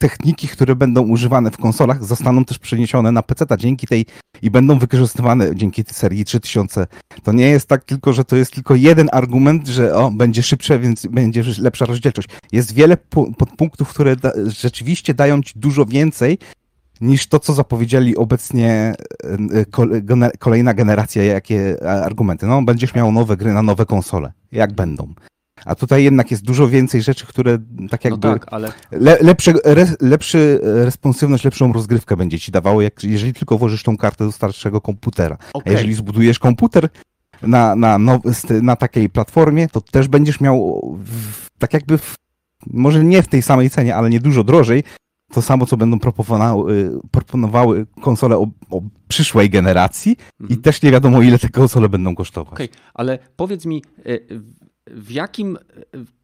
techniki, 0.03 0.48
które 0.48 0.76
będą 0.76 1.03
używane 1.03 1.50
w 1.50 1.57
konsolach, 1.57 2.05
zostaną 2.05 2.44
też 2.44 2.59
przeniesione 2.59 3.12
na 3.12 3.22
PC 3.22 3.44
dzięki 3.59 3.86
tej 3.86 4.07
i 4.42 4.50
będą 4.50 4.78
wykorzystywane 4.78 5.57
dzięki 5.57 5.84
tej 5.84 5.94
serii 5.94 6.24
3000. 6.24 6.86
To 7.22 7.32
nie 7.32 7.48
jest 7.48 7.68
tak 7.68 7.84
tylko, 7.84 8.12
że 8.12 8.24
to 8.24 8.36
jest 8.36 8.53
tylko 8.55 8.74
jeden 8.74 9.09
argument, 9.12 9.68
że 9.68 9.94
o, 9.94 10.11
będzie 10.11 10.42
szybsze, 10.42 10.78
więc 10.78 11.07
będzie 11.07 11.44
lepsza 11.59 11.86
rozdzielczość. 11.86 12.28
Jest 12.53 12.74
wiele 12.74 12.96
podpunktów, 13.38 13.88
które 13.88 14.16
da, 14.16 14.32
rzeczywiście 14.46 15.14
dają 15.14 15.42
ci 15.42 15.53
dużo 15.57 15.86
więcej 15.86 16.38
niż 17.00 17.26
to, 17.26 17.38
co 17.38 17.53
zapowiedzieli 17.53 18.16
obecnie 18.16 18.94
e, 19.24 20.30
kolejna 20.38 20.74
generacja, 20.74 21.24
jakie 21.24 21.76
argumenty. 22.05 22.46
No, 22.46 22.62
będziesz 22.62 22.94
miał 22.94 23.12
nowe 23.12 23.36
gry 23.36 23.53
na 23.53 23.62
nowe 23.62 23.86
konsole. 23.86 24.32
Jak 24.53 24.72
będą? 24.72 25.14
A 25.64 25.74
tutaj 25.74 26.04
jednak 26.04 26.30
jest 26.30 26.44
dużo 26.44 26.68
więcej 26.68 27.02
rzeczy, 27.02 27.26
które 27.26 27.58
tak 27.90 28.04
No 28.04 28.10
jakby 28.10 28.28
tak, 28.28 28.46
ale 28.52 28.72
le, 28.90 29.18
lepsze, 29.20 29.52
re, 29.64 29.86
lepszy 30.00 30.60
e, 30.64 30.84
responsywność, 30.84 31.44
lepszą 31.44 31.72
rozgrywkę 31.72 32.16
będzie 32.16 32.38
ci 32.38 32.52
dawało, 32.52 32.82
jak, 32.82 33.04
jeżeli 33.04 33.34
tylko 33.34 33.58
włożysz 33.58 33.82
tą 33.82 33.96
kartę 33.96 34.24
do 34.24 34.32
starszego 34.32 34.80
komputera. 34.80 35.36
A 35.54 35.58
okej. 35.58 35.72
jeżeli 35.72 35.94
zbudujesz 35.94 36.38
komputer 36.38 36.88
na, 37.42 37.76
na, 37.76 37.98
st- 38.32 38.62
na 38.62 38.76
takiej 38.76 39.10
platformie, 39.10 39.68
to 39.68 39.80
też 39.80 40.08
będziesz 40.08 40.40
miał 40.40 40.82
w, 41.04 41.46
tak 41.58 41.74
jakby, 41.74 41.98
w, 41.98 42.14
może 42.66 43.04
nie 43.04 43.22
w 43.22 43.28
tej 43.28 43.42
samej 43.42 43.70
cenie, 43.70 43.96
ale 43.96 44.10
nie 44.10 44.20
dużo 44.20 44.44
drożej, 44.44 44.84
to 45.32 45.42
samo, 45.42 45.66
co 45.66 45.76
będą 45.76 45.98
proponowały, 45.98 47.00
proponowały 47.10 47.86
konsole 48.00 48.36
o, 48.38 48.46
o 48.70 48.82
przyszłej 49.08 49.50
generacji 49.50 50.12
i 50.40 50.42
Mhm. 50.42 50.62
też 50.62 50.82
nie 50.82 50.90
wiadomo, 50.90 51.22
ile 51.22 51.38
te 51.38 51.48
konsole 51.48 51.88
będą 51.88 52.14
kosztować. 52.14 52.52
Okej, 52.52 52.68
ale 52.94 53.18
powiedz 53.36 53.66
mi, 53.66 53.82
y, 54.06 54.26
w- 54.87 55.11
jakim, 55.11 55.59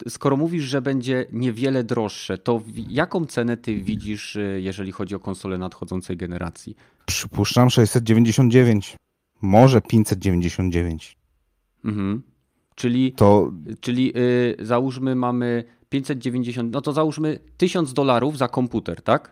skoro 0.09 0.37
mówisz, 0.37 0.65
że 0.65 0.83
będzie 0.83 1.27
niewiele 1.33 1.85
droższe, 1.85 2.39
to 2.39 2.63
jaką 2.89 3.27
cenę 3.27 3.57
ty 3.57 3.77
widzisz, 3.77 4.37
y, 4.37 4.61
jeżeli 4.63 4.93
chodzi 4.93 5.15
o 5.15 5.21
konsole 5.21 5.59
nadchodzącej 5.59 6.17
generacji? 6.17 6.77
Przypuszczam 7.07 7.71
699, 7.71 8.97
może 9.43 9.81
599. 9.81 11.17
Mhm. 11.85 12.23
Czyli, 12.75 13.13
To 13.13 13.53
czyli 13.81 14.13
y, 14.19 14.57
załóżmy 14.61 15.15
mamy 15.15 15.65
590, 15.89 16.73
no 16.73 16.81
to 16.81 16.93
załóżmy 16.93 17.39
1000 17.57 17.93
dolarów 17.93 18.39
za 18.39 18.49
komputer, 18.49 19.03
tak? 19.03 19.31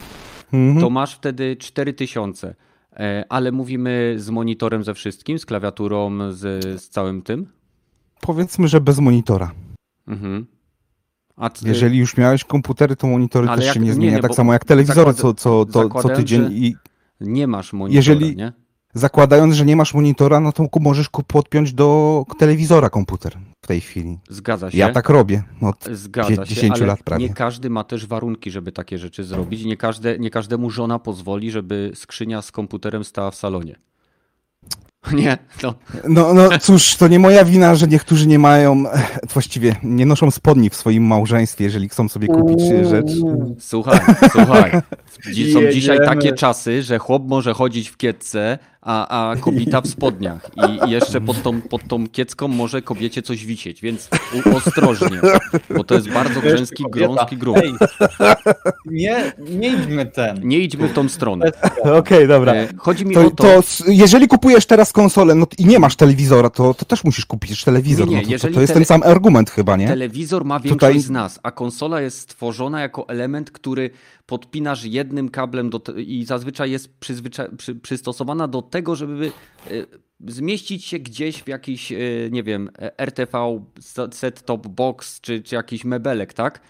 mhm. 0.53 0.81
To 0.81 0.91
masz 0.91 1.15
wtedy 1.15 1.57
4000. 1.57 2.55
E, 2.93 3.25
Ale 3.29 3.53
mówimy 3.53 4.15
z 4.19 4.31
monitorem 4.31 4.85
ze 4.85 4.95
wszystkim, 4.95 5.39
z 5.39 5.47
klawiaturą, 5.47 6.33
z, 6.33 6.65
z 6.81 6.89
całym 6.89 7.23
tym? 7.23 7.47
Powiedzmy, 8.21 8.69
że 8.69 8.81
bez 8.81 8.99
monitora. 8.99 9.51
Mhm. 10.09 10.47
Ty- 11.61 11.69
Jeżeli 11.69 11.99
już 11.99 12.17
miałeś 12.17 12.45
komputery, 12.45 12.97
to 12.97 13.07
monitory 13.07 13.49
Ale 13.49 13.57
też 13.57 13.67
jak- 13.67 13.75
się 13.75 13.81
nie 13.81 13.87
nie, 13.87 13.93
zmienia. 13.95 14.17
nie, 14.17 14.23
tak 14.23 14.35
samo 14.35 14.53
jak 14.53 14.65
telewizory 14.65 15.13
zakłada- 15.13 15.23
co, 15.23 15.35
co, 15.35 15.89
to, 15.89 16.03
co 16.03 16.09
tydzień. 16.09 16.49
I 16.53 16.77
nie 17.21 17.47
masz 17.47 17.73
monitora, 17.73 17.97
Jeżeli- 17.97 18.37
nie? 18.37 18.53
zakładając, 18.95 19.55
że 19.55 19.65
nie 19.65 19.77
masz 19.77 19.95
monitora, 19.95 20.41
no 20.41 20.53
to 20.53 20.67
możesz 20.81 21.09
podpiąć 21.27 21.73
do 21.73 22.25
telewizora 22.39 22.91
komputer 22.91 23.39
w 23.65 23.67
tej 23.67 23.81
chwili. 23.81 24.19
Zgadza 24.29 24.71
się. 24.71 24.79
Ja 24.79 24.93
tak 24.93 25.09
robię. 25.09 25.43
Od 25.61 25.85
Zgadza 25.93 26.47
się, 26.47 26.55
10 26.55 26.77
ale 26.77 26.87
lat 26.87 27.03
prawie. 27.03 27.29
nie 27.29 27.35
każdy 27.35 27.71
ma 27.71 27.85
też 27.85 28.07
warunki, 28.07 28.51
żeby 28.51 28.73
takie 28.73 28.99
rzeczy 28.99 29.25
zrobić. 29.25 29.65
Nie, 29.65 29.77
każde, 29.77 30.19
nie 30.19 30.31
każdemu 30.31 30.71
żona 30.71 30.99
pozwoli, 30.99 31.51
żeby 31.51 31.93
skrzynia 31.95 32.43
z 32.43 32.53
komputerem 32.53 33.05
stała 33.05 33.31
w 33.31 33.35
salonie. 33.35 33.77
Nie, 35.13 35.39
no. 35.63 35.75
No, 36.09 36.35
no 36.35 36.59
cóż, 36.59 36.97
to 36.97 37.09
nie 37.09 37.19
moja 37.19 37.45
wina, 37.45 37.75
że 37.75 37.87
niektórzy 37.87 38.27
nie 38.27 38.39
mają, 38.39 38.91
eh, 38.91 39.19
właściwie 39.33 39.77
nie 39.83 40.07
noszą 40.07 40.31
spodni 40.31 40.71
w 40.71 40.75
swoim 40.75 41.07
małżeństwie, 41.07 41.65
jeżeli 41.65 41.89
chcą 41.89 42.09
sobie 42.09 42.29
kupić 42.29 42.63
e, 42.63 42.85
rzecz. 42.85 43.11
Słuchaj, 43.59 44.01
słuchaj. 44.33 44.73
Są 45.53 45.61
dzisiaj 45.73 45.99
takie 46.05 46.33
czasy, 46.33 46.83
że 46.83 46.99
chłop 46.99 47.23
może 47.27 47.55
chodzić 47.55 47.89
w 47.89 47.97
kietce, 47.97 48.59
a, 48.87 49.31
a 49.31 49.37
kobieta 49.37 49.81
w 49.81 49.87
spodniach. 49.87 50.51
I, 50.57 50.89
i 50.89 50.91
jeszcze 50.91 51.21
pod 51.21 51.43
tą, 51.43 51.63
pod 51.63 51.89
tą 51.89 52.09
kiecką 52.09 52.49
może 52.49 52.83
kobiecie 52.83 53.23
coś 53.23 53.47
wisieć, 53.47 53.81
więc 53.81 54.09
u, 54.35 54.57
ostrożnie, 54.57 55.21
bo 55.77 55.85
to 55.85 55.95
jest 55.95 56.11
bardzo 56.11 56.41
grzęski, 56.41 56.85
grząski 56.91 57.37
grunt. 57.37 57.59
Ej, 57.59 57.75
nie, 58.87 59.33
nie 59.51 59.69
idźmy 59.69 60.07
ten. 60.07 60.49
Nie 60.49 60.59
idźmy 60.59 60.89
w 60.89 60.93
tą 60.93 61.09
stronę. 61.09 61.53
Okej, 61.99 62.29
dobra. 62.29 62.55
E, 62.55 62.69
Chodzi 62.79 63.07
mi 63.07 63.15
To, 63.15 63.21
o 63.27 63.31
to, 63.31 63.37
to 63.45 63.63
jeżeli 63.89 64.29
kupujesz 64.29 64.67
teraz 64.67 64.93
konsolę 64.93 65.35
no, 65.35 65.47
i 65.59 65.65
nie 65.67 65.79
masz 65.79 65.97
telewizora, 65.97 66.51
to, 66.51 66.75
to 66.75 66.85
też 66.85 67.05
musisz 67.05 67.27
kupić 67.27 67.65
telewizor. 67.65 68.09
Nie, 68.09 68.17
no, 68.17 68.23
to, 68.23 68.27
to, 68.27 68.33
jeżeli 68.33 68.55
to 68.55 68.61
jest 68.61 68.73
tele- 68.73 68.77
ten 68.77 68.85
sam 68.85 69.03
argument 69.03 69.51
chyba, 69.51 69.77
nie? 69.77 69.89
Telewizor 69.89 70.45
ma 70.45 70.61
większość 70.61 70.81
Tutaj- 70.81 71.01
z 71.01 71.11
nas, 71.11 71.41
a 71.43 71.51
konsola 71.51 72.01
jest 72.01 72.19
stworzona 72.21 72.81
jako 72.81 73.09
element, 73.09 73.51
który 73.51 73.91
podpinasz 74.27 74.85
jednym 74.85 75.29
kablem 75.29 75.71
te- 75.71 76.03
i 76.03 76.25
zazwyczaj 76.25 76.71
jest 76.71 76.99
przy, 77.59 77.75
przystosowana 77.75 78.49
do 78.49 78.63
tego, 78.63 78.97
żeby 78.97 79.33
e, 79.67 79.71
zmieścić 80.27 80.85
się 80.85 80.99
gdzieś 80.99 81.43
w 81.43 81.49
jakiś, 81.49 81.93
e, 81.93 81.99
nie 82.31 82.43
wiem, 82.43 82.71
e, 82.79 82.99
RTV, 82.99 83.65
set-top 84.11 84.67
box 84.69 85.21
czy, 85.21 85.43
czy 85.43 85.55
jakiś 85.55 85.85
mebelek, 85.85 86.33
tak? 86.33 86.61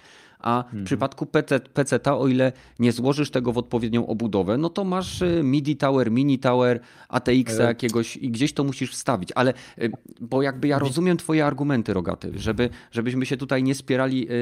A 0.46 0.64
w 0.72 0.84
przypadku 0.84 1.26
PC, 1.26 1.60
PC-ta, 1.60 2.18
o 2.18 2.28
ile 2.28 2.52
nie 2.78 2.92
złożysz 2.92 3.30
tego 3.30 3.52
w 3.52 3.58
odpowiednią 3.58 4.06
obudowę, 4.06 4.58
no 4.58 4.68
to 4.68 4.84
masz 4.84 5.22
e, 5.22 5.42
MIDI 5.42 5.76
Tower, 5.76 6.10
Mini 6.10 6.38
Tower, 6.38 6.80
ATX-a 7.08 7.62
E. 7.62 7.66
jakiegoś 7.66 8.16
i 8.16 8.30
gdzieś 8.30 8.52
to 8.52 8.64
musisz 8.64 8.92
wstawić. 8.92 9.32
Ale, 9.34 9.54
e, 9.78 9.88
bo 10.20 10.42
jakby 10.42 10.68
ja 10.68 10.78
rozumiem 10.78 11.16
twoje 11.16 11.46
argumenty, 11.46 11.94
Rogaty, 11.94 12.32
żeby, 12.36 12.70
żebyśmy 12.92 13.26
się 13.26 13.36
tutaj 13.36 13.62
nie 13.62 13.74
spierali 13.74 14.28
e, 14.28 14.32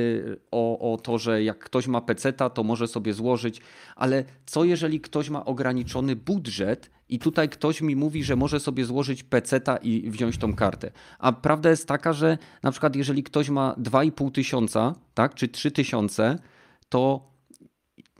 o, 0.50 0.92
o 0.92 0.96
to, 0.96 1.18
że 1.18 1.42
jak 1.42 1.58
ktoś 1.58 1.86
ma 1.86 2.00
PC-ta, 2.00 2.50
to 2.50 2.62
może 2.62 2.88
sobie 2.88 3.14
złożyć, 3.14 3.60
ale 3.96 4.24
co 4.46 4.64
jeżeli 4.64 5.00
ktoś 5.00 5.30
ma 5.30 5.44
ograniczony 5.44 6.16
budżet 6.16 6.90
i 7.08 7.18
tutaj 7.18 7.48
ktoś 7.48 7.80
mi 7.80 7.96
mówi, 7.96 8.24
że 8.24 8.36
może 8.36 8.60
sobie 8.60 8.84
złożyć 8.84 9.22
PC-ta 9.22 9.76
i 9.76 10.10
wziąć 10.10 10.38
tą 10.38 10.54
kartę. 10.54 10.90
A 11.18 11.32
prawda 11.32 11.70
jest 11.70 11.88
taka, 11.88 12.12
że 12.12 12.38
na 12.62 12.70
przykład 12.70 12.96
jeżeli 12.96 13.22
ktoś 13.22 13.48
ma 13.48 13.74
2,5 13.78 14.32
tysiąca, 14.32 14.94
tak, 15.14 15.34
czy 15.34 15.48
3 15.48 15.70
tysiące, 15.70 16.38
to 16.88 17.34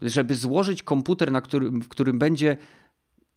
żeby 0.03 0.35
złożyć 0.35 0.83
komputer, 0.83 1.33
na 1.33 1.41
którym, 1.41 1.83
w 1.83 1.89
którym 1.89 2.19
będzie 2.19 2.57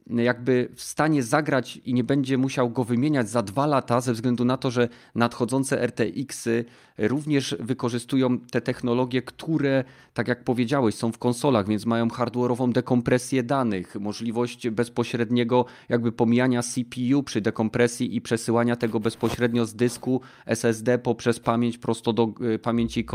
jakby 0.10 0.70
w 0.76 0.82
stanie 0.82 1.24
zagrać 1.24 1.78
i 1.78 1.94
nie 1.94 2.04
będzie 2.04 2.38
musiał 2.38 2.70
go 2.70 2.84
wymieniać 2.84 3.30
za 3.30 3.42
dwa 3.42 3.66
lata, 3.66 4.02
ze 4.02 4.14
względu 4.14 4.46
na 4.46 4.58
to, 4.58 4.72
że 4.72 4.90
nadchodzące 5.16 5.82
RTX-y 5.82 6.66
również 6.98 7.56
wykorzystują 7.60 8.40
te 8.40 8.62
technologie, 8.62 9.22
które, 9.22 9.84
tak 10.14 10.28
jak 10.28 10.44
powiedziałeś, 10.44 10.96
są 10.96 11.12
w 11.12 11.18
konsolach, 11.18 11.68
więc 11.68 11.86
mają 11.86 12.08
hardware'ową 12.08 12.72
dekompresję 12.72 13.44
danych, 13.44 13.96
możliwość 13.96 14.70
bezpośredniego 14.70 15.66
jakby 15.90 16.12
pomijania 16.12 16.62
CPU 16.64 17.24
przy 17.24 17.42
dekompresji 17.42 18.16
i 18.16 18.22
przesyłania 18.22 18.76
tego 18.76 19.00
bezpośrednio 19.00 19.66
z 19.66 19.76
dysku 19.76 20.22
SSD 20.46 21.00
poprzez 21.00 21.40
pamięć 21.40 21.78
prosto 21.78 22.14
do 22.14 22.34
y, 22.56 22.60
pamięci 22.60 23.06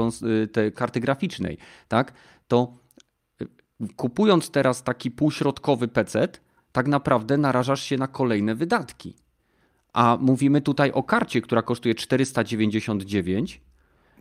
y, 0.57 0.73
karty 0.73 1.01
graficznej, 1.01 1.59
tak? 1.89 2.13
To 2.49 2.73
kupując 3.97 4.51
teraz 4.51 4.83
taki 4.83 5.11
półśrodkowy 5.11 5.89
PC, 5.89 6.29
tak 6.73 6.89
naprawdę 6.89 7.39
narażasz 7.39 7.83
się 7.83 7.97
na 7.97 8.07
kolejne 8.09 8.55
wydatki. 8.55 9.15
A 9.93 10.19
mówimy 10.21 10.61
tutaj 10.61 10.93
o 10.93 11.03
karcie, 11.03 11.41
która 11.41 11.63
kosztuje 11.63 11.95
499. 11.95 13.61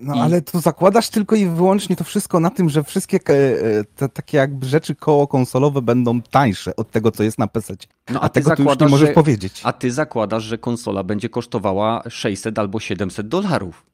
No 0.01 0.15
I- 0.15 0.19
ale 0.19 0.41
to 0.41 0.59
zakładasz 0.59 1.09
tylko 1.09 1.35
i 1.35 1.45
wyłącznie 1.45 1.95
to 1.95 2.03
wszystko 2.03 2.39
na 2.39 2.49
tym, 2.49 2.69
że 2.69 2.83
wszystkie 2.83 3.19
e, 3.29 3.33
e, 3.33 3.83
te 3.95 4.09
takie 4.09 4.37
jakby 4.37 4.65
rzeczy 4.65 4.95
koło 4.95 5.27
konsolowe 5.27 5.81
będą 5.81 6.21
tańsze 6.21 6.75
od 6.75 6.91
tego, 6.91 7.11
co 7.11 7.23
jest 7.23 7.39
na 7.39 7.47
PC. 7.47 7.75
No, 8.09 8.21
a, 8.21 8.29
tego 8.29 8.55
tu 8.55 8.63
już 8.63 8.79
nie 8.79 8.87
możesz 8.87 9.11
powiedzieć. 9.11 9.61
A 9.63 9.73
ty 9.73 9.91
zakładasz, 9.91 10.43
że 10.43 10.57
konsola 10.57 11.03
będzie 11.03 11.29
kosztowała 11.29 12.03
600 12.09 12.59
albo 12.59 12.79
700 12.79 13.27
dolarów. 13.27 13.85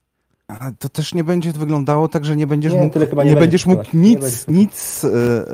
A 0.47 0.71
to 0.79 0.89
też 0.89 1.13
nie 1.13 1.23
będzie 1.23 1.51
wyglądało 1.51 2.07
tak, 2.07 2.25
że 2.25 2.35
nie 2.35 2.47
będziesz 2.47 2.73
Nie, 2.73 2.79
mógł, 2.79 2.99
nie 2.99 3.05
nie 3.05 3.15
będzie 3.15 3.35
będziesz 3.35 3.65
mógł 3.65 3.83
nic, 3.93 4.47
nic 4.47 5.03
e, 5.03 5.07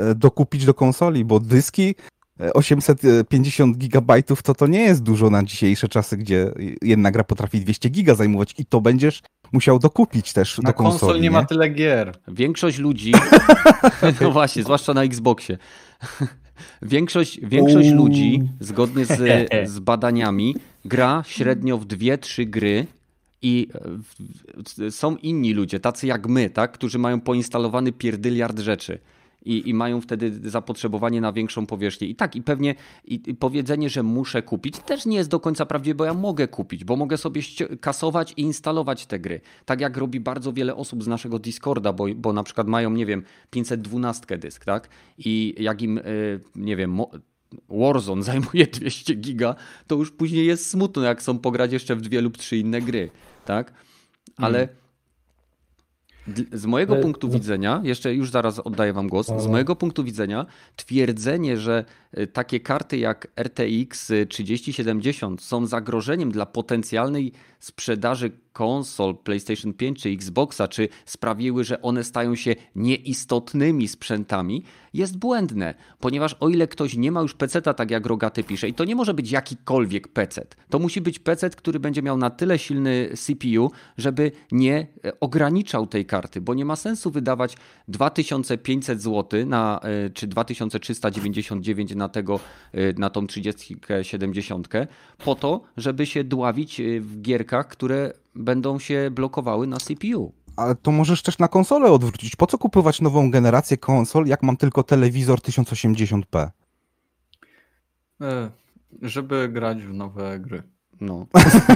e, 0.10 0.16
dokupić 0.16 0.66
do 0.66 0.74
konsoli, 0.74 1.26
bo 1.26 1.40
dyski 1.40 1.96
e, 2.00 2.13
850 2.54 3.78
gigabajtów 3.78 4.44
to 4.44 4.54
to 4.56 4.68
nie 4.68 4.80
jest 4.82 5.04
dużo 5.04 5.30
na 5.30 5.44
dzisiejsze 5.44 5.88
czasy, 5.88 6.18
gdzie 6.18 6.52
jedna 6.82 7.12
gra 7.12 7.24
potrafi 7.24 7.60
200 7.60 7.90
giga 7.90 8.16
zajmować 8.16 8.54
i 8.58 8.66
to 8.66 8.82
będziesz 8.82 9.22
musiał 9.52 9.80
dokupić 9.80 10.34
też 10.34 10.58
Na 10.58 10.70
do 10.70 10.74
konsoli. 10.74 11.00
konsol 11.00 11.22
nie 11.22 11.32
ma 11.32 11.46
tyle 11.46 11.70
gier. 11.70 12.14
Większość 12.28 12.78
ludzi, 12.78 13.12
no 14.22 14.32
właśnie, 14.32 14.64
zwłaszcza 14.64 14.94
na 14.94 15.04
Xboxie, 15.04 15.58
większość, 16.82 17.40
większość 17.44 17.90
Uuu. 17.90 17.98
ludzi, 17.98 18.44
zgodnie 18.60 19.06
z, 19.06 19.20
z 19.76 19.80
badaniami, 19.80 20.56
gra 20.86 21.24
średnio 21.28 21.78
w 21.78 21.86
dwie, 21.86 22.18
trzy 22.18 22.46
gry 22.46 22.86
i 23.42 23.68
w- 24.68 24.96
są 24.96 25.16
inni 25.16 25.54
ludzie, 25.54 25.80
tacy 25.80 26.08
jak 26.08 26.28
my, 26.28 26.50
tak, 26.50 26.72
którzy 26.72 27.00
mają 27.00 27.22
poinstalowany 27.22 27.92
pierdyliard 27.92 28.60
rzeczy. 28.60 29.00
I, 29.46 29.70
I 29.70 29.74
mają 29.74 30.02
wtedy 30.02 30.50
zapotrzebowanie 30.50 31.22
na 31.22 31.34
większą 31.34 31.66
powierzchnię. 31.66 32.08
I 32.08 32.16
tak, 32.16 32.36
i 32.36 32.42
pewnie 32.42 32.76
i, 33.06 33.22
i 33.28 33.36
powiedzenie, 33.36 33.90
że 33.90 34.04
muszę 34.04 34.42
kupić, 34.42 34.80
też 34.80 35.06
nie 35.06 35.18
jest 35.18 35.30
do 35.30 35.40
końca 35.40 35.66
prawdziwe, 35.66 35.96
bo 35.96 36.06
ja 36.06 36.14
mogę 36.14 36.48
kupić, 36.48 36.84
bo 36.84 36.96
mogę 36.96 37.18
sobie 37.18 37.42
kasować 37.82 38.34
i 38.38 38.42
instalować 38.42 39.06
te 39.06 39.20
gry. 39.20 39.42
Tak 39.66 39.82
jak 39.82 39.98
robi 39.98 40.20
bardzo 40.20 40.54
wiele 40.54 40.76
osób 40.76 41.04
z 41.04 41.08
naszego 41.08 41.40
Discorda, 41.40 41.94
bo, 41.94 42.06
bo 42.16 42.34
na 42.34 42.44
przykład 42.44 42.68
mają, 42.68 42.92
nie 42.92 43.06
wiem, 43.06 43.24
512 43.50 44.38
dysk, 44.38 44.66
tak? 44.66 44.90
I 45.18 45.56
jak 45.58 45.82
im, 45.82 45.98
y, 45.98 46.40
nie 46.56 46.76
wiem, 46.76 47.02
Warzone 47.70 48.24
zajmuje 48.34 48.68
200 48.68 49.16
giga, 49.16 49.56
to 49.88 49.96
już 49.96 50.12
później 50.12 50.46
jest 50.46 50.70
smutno, 50.70 51.02
jak 51.02 51.22
są 51.22 51.40
pograć 51.40 51.74
jeszcze 51.74 51.96
w 51.96 52.02
dwie 52.02 52.22
lub 52.22 52.38
trzy 52.38 52.58
inne 52.58 52.82
gry, 52.82 53.10
tak? 53.46 53.74
Ale 54.38 54.68
dl- 54.68 54.83
z 56.54 56.66
mojego 56.66 56.96
punktu 56.96 57.30
widzenia, 57.30 57.82
jeszcze 57.84 58.14
już 58.14 58.32
zaraz 58.32 58.60
oddaję 58.60 58.94
wam 58.94 59.08
głos, 59.08 59.28
z 59.38 59.48
mojego 59.48 59.76
punktu 59.76 60.04
widzenia 60.04 60.46
twierdzenie, 60.76 61.58
że 61.58 61.86
takie 62.34 62.60
karty 62.60 62.98
jak 62.98 63.28
RTX 63.36 64.10
y, 64.10 64.26
3070 64.26 65.42
są 65.42 65.66
zagrożeniem 65.66 66.32
dla 66.32 66.46
potencjalnej 66.46 67.32
sprzedaży 67.60 68.32
konsol 68.54 69.18
PlayStation 69.18 69.74
5 69.74 70.02
czy 70.02 70.10
Xboxa, 70.10 70.68
czy 70.68 70.90
sprawiły, 71.06 71.64
że 71.64 71.82
one 71.82 72.04
stają 72.04 72.36
się 72.36 72.56
nieistotnymi 72.76 73.88
sprzętami, 73.88 74.64
jest 74.94 75.18
błędne, 75.18 75.74
ponieważ 76.00 76.36
o 76.40 76.50
ile 76.50 76.68
ktoś 76.68 76.96
nie 76.96 77.12
ma 77.12 77.22
już 77.22 77.34
peceta, 77.34 77.74
tak 77.74 77.92
jak 77.92 78.06
Rogaty 78.06 78.44
pisze, 78.44 78.68
i 78.68 78.74
to 78.74 78.86
nie 78.86 78.96
może 78.96 79.14
być 79.14 79.32
jakikolwiek 79.32 80.08
pecet, 80.08 80.56
to 80.70 80.80
musi 80.80 81.02
być 81.02 81.20
pecet, 81.20 81.56
który 81.56 81.80
będzie 81.80 82.02
miał 82.02 82.18
na 82.18 82.30
tyle 82.30 82.60
silny 82.60 83.10
CPU, 83.16 83.72
żeby 83.98 84.32
nie 84.52 84.88
e, 85.06 85.20
ograniczał 85.20 85.88
tej 85.88 86.06
karty, 86.06 86.42
bo 86.42 86.54
nie 86.54 86.66
ma 86.66 86.76
sensu 86.76 87.12
wydawać 87.12 87.58
2500 87.88 89.02
zł 89.02 89.46
na, 89.46 89.80
e, 89.84 90.10
czy 90.10 90.28
2399 90.28 91.96
na 91.96 92.03
tego, 92.10 92.40
e, 92.72 92.94
na 92.94 93.10
tą 93.10 93.28
3070 93.28 94.68
po 95.26 95.36
to, 95.36 95.62
żeby 95.78 96.06
się 96.06 96.24
dławić 96.24 96.82
w 97.00 97.22
gierkach, 97.22 97.68
które 97.68 98.14
będą 98.36 98.80
się 98.80 99.12
blokowały 99.12 99.68
na 99.68 99.78
CPU. 99.78 100.34
Ale 100.56 100.76
to 100.76 100.92
możesz 100.92 101.22
też 101.22 101.40
na 101.40 101.48
konsolę 101.48 101.92
odwrócić. 101.92 102.36
Po 102.36 102.48
co 102.48 102.58
kupować 102.58 103.02
nową 103.02 103.32
generację 103.32 103.78
konsol, 103.78 104.26
jak 104.26 104.44
mam 104.44 104.58
tylko 104.58 104.84
telewizor 104.84 105.40
1080p? 105.40 106.50
E, 108.22 108.52
żeby 109.02 109.50
grać 109.50 109.84
w 109.84 109.94
nowe 109.94 110.40
gry. 110.40 110.64
No. 111.02 111.28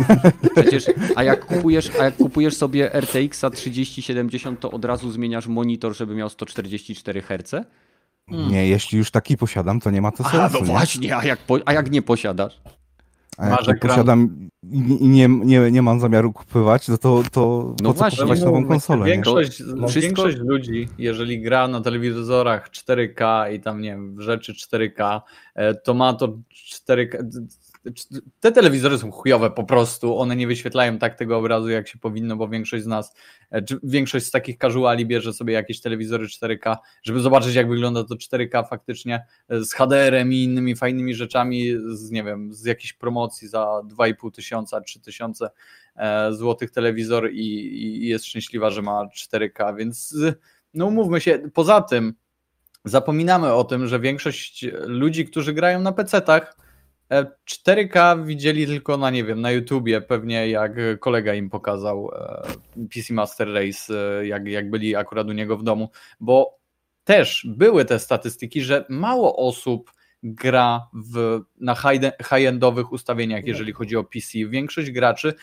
Przecież, 0.56 0.86
a 1.16 1.24
jak 1.24 1.46
kupujesz, 1.46 1.92
a 2.00 2.04
jak 2.04 2.16
kupujesz 2.18 2.58
sobie 2.58 2.92
RTX 2.94 3.42
3070, 3.54 4.60
to 4.60 4.72
od 4.72 4.86
razu 4.86 5.12
zmieniasz 5.12 5.48
monitor, 5.48 5.96
żeby 5.96 6.16
miał 6.16 6.30
144 6.30 7.22
Hz? 7.22 7.66
Hmm. 8.30 8.52
Nie, 8.52 8.68
jeśli 8.68 8.98
już 8.98 9.12
taki 9.12 9.38
posiadam, 9.38 9.80
to 9.80 9.92
nie 9.92 10.02
ma 10.02 10.12
to 10.12 10.24
sensu. 10.24 10.58
A, 10.58 10.60
no 10.60 10.62
właśnie, 10.62 11.18
a 11.18 11.26
jak, 11.26 11.40
po, 11.40 11.60
a 11.66 11.74
jak 11.74 11.92
nie 11.92 12.02
posiadasz? 12.02 12.62
A 13.38 13.50
jak 13.50 13.66
tak 13.66 13.80
posiadam 13.80 14.50
i 15.00 15.08
nie, 15.08 15.28
nie, 15.28 15.72
nie 15.72 15.82
mam 15.82 16.00
zamiaru 16.00 16.34
kupować, 16.34 16.88
no 16.88 16.98
to, 16.98 17.24
to 17.32 17.76
no 17.82 17.94
po 17.94 17.94
właśnie, 17.94 18.18
kupować 18.18 18.42
nową 18.42 18.66
konsolę? 18.66 19.06
Większość, 19.06 19.60
no, 19.60 19.88
wszystko... 19.88 20.02
większość 20.02 20.38
ludzi, 20.38 20.88
jeżeli 20.98 21.42
gra 21.42 21.68
na 21.68 21.82
telewizorach 21.82 22.70
4K 22.72 23.54
i 23.54 23.60
tam, 23.60 23.82
nie 23.82 23.90
wiem, 23.90 24.22
rzeczy 24.22 24.54
4K, 24.54 25.22
e, 25.56 25.76
to 25.76 25.94
ma 25.94 26.14
to 26.14 26.38
4K, 26.88 27.30
te 28.40 28.52
telewizory 28.52 28.98
są 28.98 29.12
chujowe 29.12 29.52
po 29.52 29.64
prostu, 29.64 30.18
one 30.18 30.36
nie 30.36 30.48
wyświetlają 30.48 30.98
tak 30.98 31.16
tego 31.16 31.38
obrazu, 31.38 31.70
jak 31.70 31.88
się 31.88 31.98
powinno, 31.98 32.36
bo 32.36 32.48
większość 32.48 32.84
z 32.84 32.88
nas, 32.88 33.14
e, 33.14 33.16
większość 33.84 34.26
z 34.26 34.32
takich 34.32 34.58
casuali 34.58 35.06
bierze 35.06 35.34
sobie 35.34 35.54
jakieś 35.54 35.82
telewizory 35.82 36.28
4K, 36.28 36.76
żeby 37.04 37.20
zobaczyć, 37.20 37.56
jak 37.56 37.70
wygląda 37.70 38.04
to 38.04 38.16
4K 38.16 38.68
faktycznie 38.70 39.26
e, 39.50 39.64
z 39.64 39.74
HDR-em 39.74 40.34
i 40.34 40.44
innymi 40.44 40.76
fajnymi 40.76 41.16
rzeczami, 41.16 41.76
z 41.88 42.12
nie 42.12 42.24
wiem, 42.24 42.54
z 42.54 42.66
jakiejś 42.66 42.94
promocji 42.94 43.48
za 43.48 43.82
2,5 43.98 44.32
tysiąca, 44.32 44.82
3 44.82 45.00
tysiące 45.00 45.50
e, 45.96 46.34
złotych 46.34 46.72
telewizor 46.72 47.32
i, 47.32 47.46
i 48.04 48.08
jest 48.08 48.26
szczęśliwa, 48.26 48.70
że 48.70 48.82
ma 48.82 49.06
4K, 49.06 49.78
więc 49.78 50.16
no 50.74 50.86
umówmy 50.86 51.22
się, 51.22 51.40
poza 51.54 51.82
tym 51.82 52.14
zapominamy 52.86 53.54
o 53.54 53.64
tym, 53.64 53.88
że 53.88 54.00
większość 54.00 54.66
ludzi, 54.86 55.26
którzy 55.26 55.54
grają 55.54 55.82
na 55.82 55.92
PC-tach, 55.92 56.58
4K 57.12 58.22
e, 58.22 58.26
widzieli 58.26 58.68
tylko 58.68 58.98
na, 58.98 59.10
nie 59.10 59.24
wiem, 59.24 59.42
na 59.42 59.52
YouTubie, 59.52 60.02
pewnie 60.02 60.50
jak 60.50 60.72
kolega 61.00 61.34
im 61.34 61.50
pokazał 61.50 62.10
e, 62.14 62.44
PC 62.94 63.14
Master 63.14 63.54
Race, 63.54 63.94
e, 64.20 64.28
jak, 64.28 64.48
jak 64.48 64.70
byli 64.70 64.96
akurat 64.96 65.28
u 65.28 65.32
niego 65.32 65.58
w 65.58 65.64
domu, 65.64 65.90
bo 66.20 66.58
też 67.04 67.48
były 67.50 67.86
te 67.86 68.00
statystyki, 68.00 68.62
że 68.62 68.86
mało 68.90 69.36
osób 69.48 69.92
gra 70.24 70.88
w, 70.94 71.40
na 71.60 71.76
high-endowych 72.24 72.92
ustawieniach, 72.92 73.46
jeżeli 73.46 73.74
chodzi 73.74 73.96
o 73.96 74.04
PC. 74.04 74.38
Większość 74.48 74.92
graczy 74.92 75.34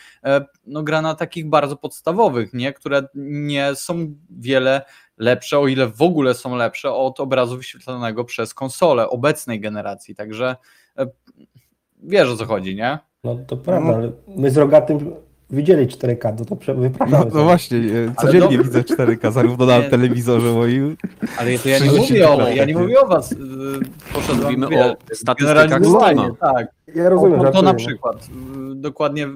no, 0.65 0.83
gra 0.83 1.01
na 1.01 1.15
takich 1.15 1.49
bardzo 1.49 1.77
podstawowych, 1.77 2.53
nie? 2.53 2.73
które 2.73 3.07
nie 3.15 3.75
są 3.75 4.15
wiele 4.29 4.81
lepsze, 5.17 5.59
o 5.59 5.67
ile 5.67 5.87
w 5.87 6.01
ogóle 6.01 6.33
są 6.33 6.55
lepsze 6.55 6.91
od 6.91 7.19
obrazu 7.19 7.57
wyświetlanego 7.57 8.23
przez 8.23 8.53
konsolę 8.53 9.09
obecnej 9.09 9.59
generacji. 9.59 10.15
Także 10.15 10.55
wiesz 12.03 12.29
o 12.29 12.37
co 12.37 12.45
chodzi, 12.45 12.75
nie? 12.75 12.99
No 13.23 13.37
to 13.47 13.57
prawda, 13.57 13.91
no. 13.91 13.97
ale 13.97 14.11
my 14.27 14.51
z 14.51 14.57
Rogatym 14.57 15.15
widzieli 15.49 15.87
4K, 15.87 16.37
to 16.37 16.45
to 16.45 16.75
wypraszamy. 16.75 17.25
No, 17.25 17.31
no 17.33 17.43
właśnie, 17.43 17.77
e, 17.77 18.15
codziennie 18.21 18.57
widzę 18.57 18.81
4K, 18.81 19.31
zarówno 19.31 19.65
na 19.65 19.81
telewizorze 19.81 20.53
moim. 20.53 20.97
Ale 21.37 21.59
to 21.59 21.69
ja 21.69 21.79
nie 21.79 21.91
mówię 21.91 22.29
o, 22.29 22.49
ja 22.49 22.65
nie 22.65 22.73
mówię 22.77 23.01
o 23.01 23.07
was. 23.07 23.35
Poszedłem 24.13 24.43
Mówimy 24.43 24.85
o 24.85 24.95
statystykach 25.13 25.85
Steama. 25.85 26.29
Tak. 26.39 26.67
Ja 26.95 27.09
rozumiem. 27.09 27.41
To, 27.41 27.51
to 27.51 27.61
na 27.61 27.73
przykład 27.73 28.25
y, 28.71 28.75
dokładnie 28.75 29.27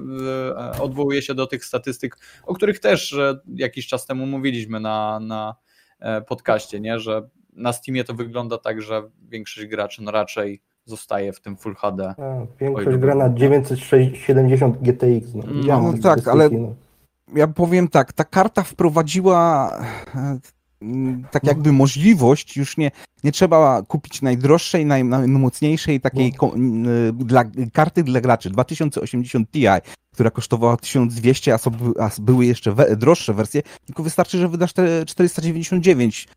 odwołuje 0.80 1.22
się 1.22 1.34
do 1.34 1.46
tych 1.46 1.64
statystyk, 1.64 2.16
o 2.46 2.54
których 2.54 2.80
też 2.80 3.16
jakiś 3.54 3.86
czas 3.86 4.06
temu 4.06 4.26
mówiliśmy 4.26 4.80
na, 4.80 5.20
na 5.20 5.54
e, 6.00 6.20
podcaście, 6.20 6.80
nie? 6.80 6.98
że 6.98 7.28
na 7.52 7.72
Steamie 7.72 8.04
to 8.04 8.14
wygląda 8.14 8.58
tak, 8.58 8.82
że 8.82 9.02
większość 9.28 9.66
graczy 9.66 10.02
no 10.02 10.10
raczej 10.10 10.62
zostaje 10.90 11.32
w 11.32 11.40
tym 11.40 11.56
Full 11.56 11.74
HD. 11.74 12.08
A, 12.08 12.46
większość 12.60 12.98
gra 12.98 13.14
na 13.14 13.30
970 13.30 14.82
GTX. 14.82 15.34
No, 15.34 15.42
no, 15.66 15.92
no 15.92 15.98
tak, 16.02 16.28
ale 16.28 16.50
no. 16.50 16.74
ja 17.34 17.48
powiem 17.48 17.88
tak, 17.88 18.12
ta 18.12 18.24
karta 18.24 18.62
wprowadziła 18.62 19.70
e, 20.14 20.38
tak 21.30 21.44
jakby 21.44 21.72
możliwość, 21.72 22.56
już 22.56 22.76
nie, 22.76 22.90
nie 23.24 23.32
trzeba 23.32 23.82
kupić 23.82 24.22
najdroższej, 24.22 24.86
naj, 24.86 25.04
najmocniejszej 25.04 26.00
takiej 26.00 26.34
no. 26.42 26.52
dla, 27.12 27.44
karty 27.72 28.02
dla 28.02 28.20
graczy 28.20 28.50
2080 28.50 29.50
Ti, 29.50 29.66
która 30.12 30.30
kosztowała 30.30 30.76
1200, 30.76 31.54
a, 31.54 31.58
so, 31.58 31.70
a 32.00 32.10
były 32.20 32.46
jeszcze 32.46 32.72
we, 32.72 32.96
droższe 32.96 33.34
wersje, 33.34 33.62
tylko 33.86 34.02
wystarczy, 34.02 34.38
że 34.38 34.48
wydasz 34.48 34.72
te 34.72 35.06
499 35.06 36.28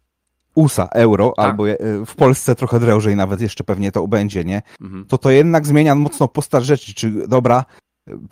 USA, 0.55 0.87
euro, 0.93 1.33
tak. 1.35 1.45
albo 1.45 1.69
e, 1.69 1.77
w 2.05 2.15
Polsce 2.15 2.55
trochę 2.55 2.79
drożej 2.79 3.15
nawet 3.15 3.41
jeszcze 3.41 3.63
pewnie 3.63 3.91
to 3.91 4.07
będzie, 4.07 4.43
nie? 4.43 4.61
Mhm. 4.81 5.05
To 5.05 5.17
to 5.17 5.31
jednak 5.31 5.67
zmienia 5.67 5.95
mocno 5.95 6.27
postać 6.27 6.65
rzeczy, 6.65 6.93
czy 6.93 7.27
dobra, 7.27 7.65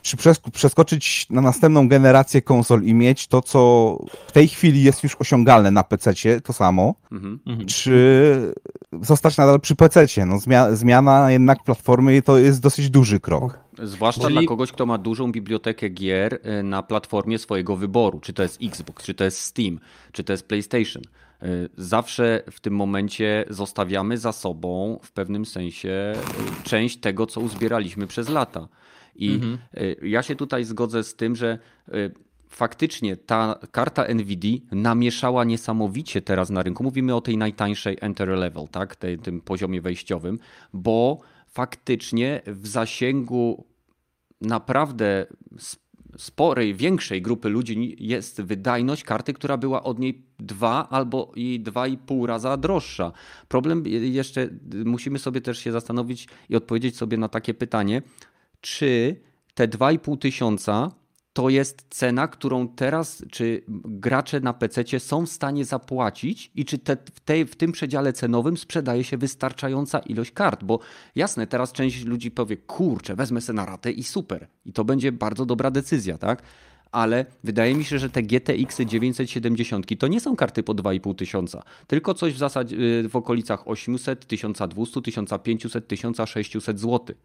czy 0.01 0.17
przeskoczyć 0.51 1.29
na 1.29 1.41
następną 1.41 1.87
generację 1.87 2.41
konsol 2.41 2.83
i 2.83 2.93
mieć 2.93 3.27
to, 3.27 3.41
co 3.41 3.99
w 4.27 4.31
tej 4.31 4.47
chwili 4.47 4.83
jest 4.83 5.03
już 5.03 5.15
osiągalne 5.15 5.71
na 5.71 5.83
PC, 5.83 6.13
to 6.41 6.53
samo, 6.53 6.95
mhm. 7.11 7.39
mhm. 7.47 7.67
czy 7.67 8.53
zostać 9.01 9.37
nadal 9.37 9.59
przy 9.59 9.75
PC. 9.75 10.05
No, 10.25 10.39
zmiana, 10.39 10.75
zmiana 10.75 11.31
jednak 11.31 11.63
platformy 11.63 12.21
to 12.21 12.37
jest 12.37 12.61
dosyć 12.61 12.89
duży 12.89 13.19
krok. 13.19 13.59
Zwłaszcza 13.83 14.21
Czyli... 14.21 14.33
dla 14.33 14.43
kogoś, 14.47 14.71
kto 14.71 14.85
ma 14.85 14.97
dużą 14.97 15.31
bibliotekę 15.31 15.89
gier 15.89 16.39
e, 16.43 16.63
na 16.63 16.83
platformie 16.83 17.39
swojego 17.39 17.75
wyboru, 17.75 18.19
czy 18.19 18.33
to 18.33 18.43
jest 18.43 18.59
Xbox, 18.63 19.05
czy 19.05 19.13
to 19.13 19.23
jest 19.23 19.39
Steam, 19.39 19.79
czy 20.11 20.23
to 20.23 20.33
jest 20.33 20.47
PlayStation. 20.47 21.03
Y, 21.43 21.69
zawsze 21.77 22.43
w 22.51 22.59
tym 22.59 22.75
momencie 22.75 23.45
zostawiamy 23.49 24.17
za 24.17 24.31
sobą 24.31 24.99
w 25.03 25.11
pewnym 25.11 25.45
sensie 25.45 26.13
y, 26.59 26.63
część 26.63 26.97
tego, 26.97 27.25
co 27.25 27.41
uzbieraliśmy 27.41 28.07
przez 28.07 28.29
lata. 28.29 28.67
I 29.15 29.33
mhm. 29.33 29.57
Y, 29.77 29.95
ja 30.03 30.23
się 30.23 30.35
tutaj 30.35 30.65
zgodzę 30.65 31.03
z 31.03 31.15
tym, 31.15 31.35
że 31.35 31.59
faktycznie 32.49 33.17
ta 33.17 33.59
karta 33.71 34.05
NVIDIA 34.13 34.59
namieszała 34.71 35.43
niesamowicie 35.43 36.21
teraz 36.21 36.49
na 36.49 36.63
rynku. 36.63 36.83
Mówimy 36.83 37.15
o 37.15 37.21
tej 37.21 37.37
najtańszej 37.37 37.97
enter 38.01 38.29
level, 38.29 38.67
tak? 38.67 38.95
Tej, 38.95 39.19
tym 39.19 39.41
poziomie 39.41 39.81
wejściowym, 39.81 40.39
bo 40.73 41.19
faktycznie 41.47 42.41
w 42.47 42.67
zasięgu 42.67 43.65
naprawdę 44.41 45.25
sporej, 46.17 46.75
większej 46.75 47.21
grupy 47.21 47.49
ludzi 47.49 47.95
jest 47.99 48.41
wydajność 48.41 49.03
karty, 49.03 49.33
która 49.33 49.57
była 49.57 49.83
od 49.83 49.99
niej 49.99 50.25
dwa 50.39 50.89
albo 50.89 51.31
i 51.35 51.59
dwa 51.59 51.87
i 51.87 51.97
pół 51.97 52.25
raza 52.25 52.57
droższa. 52.57 53.11
Problem 53.47 53.83
jeszcze, 53.87 54.49
musimy 54.85 55.19
sobie 55.19 55.41
też 55.41 55.59
się 55.59 55.71
zastanowić 55.71 56.27
i 56.49 56.55
odpowiedzieć 56.55 56.97
sobie 56.97 57.17
na 57.17 57.27
takie 57.27 57.53
pytanie, 57.53 58.01
czy 58.61 59.15
te 59.53 59.67
dwa 59.67 59.91
i 59.91 59.99
pół 59.99 60.17
tysiąca 60.17 60.91
to 61.33 61.49
jest 61.49 61.85
cena, 61.89 62.27
którą 62.27 62.67
teraz 62.67 63.25
czy 63.31 63.63
gracze 63.85 64.39
na 64.39 64.53
PC 64.53 64.99
są 64.99 65.25
w 65.25 65.29
stanie 65.29 65.65
zapłacić 65.65 66.51
i 66.55 66.65
czy 66.65 66.77
te, 66.77 66.97
w, 67.13 67.19
tej, 67.19 67.45
w 67.45 67.55
tym 67.55 67.71
przedziale 67.71 68.13
cenowym 68.13 68.57
sprzedaje 68.57 69.03
się 69.03 69.17
wystarczająca 69.17 69.99
ilość 69.99 70.31
kart, 70.31 70.63
bo 70.63 70.79
jasne, 71.15 71.47
teraz 71.47 71.71
część 71.71 72.05
ludzi 72.05 72.31
powie, 72.31 72.57
kurczę, 72.57 73.15
wezmę 73.15 73.41
sobie 73.41 73.57
na 73.57 73.65
ratę 73.65 73.91
i 73.91 74.03
super. 74.03 74.47
I 74.65 74.73
to 74.73 74.83
będzie 74.83 75.11
bardzo 75.11 75.45
dobra 75.45 75.71
decyzja, 75.71 76.17
tak? 76.17 76.43
ale 76.91 77.25
wydaje 77.43 77.75
mi 77.75 77.85
się, 77.85 77.99
że 77.99 78.09
te 78.09 78.23
GTX 78.23 78.81
970 78.81 79.99
to 79.99 80.07
nie 80.07 80.19
są 80.19 80.35
karty 80.35 80.63
po 80.63 80.75
2,5 80.75 81.15
tysiąca, 81.15 81.63
tylko 81.87 82.13
coś 82.13 82.33
w 82.33 82.37
zasadzie 82.37 82.77
y, 82.77 83.09
w 83.09 83.15
okolicach 83.15 83.67
800, 83.67 84.27
1200, 84.27 85.01
1500, 85.01 85.87
1600 85.87 86.79
zł. 86.79 87.15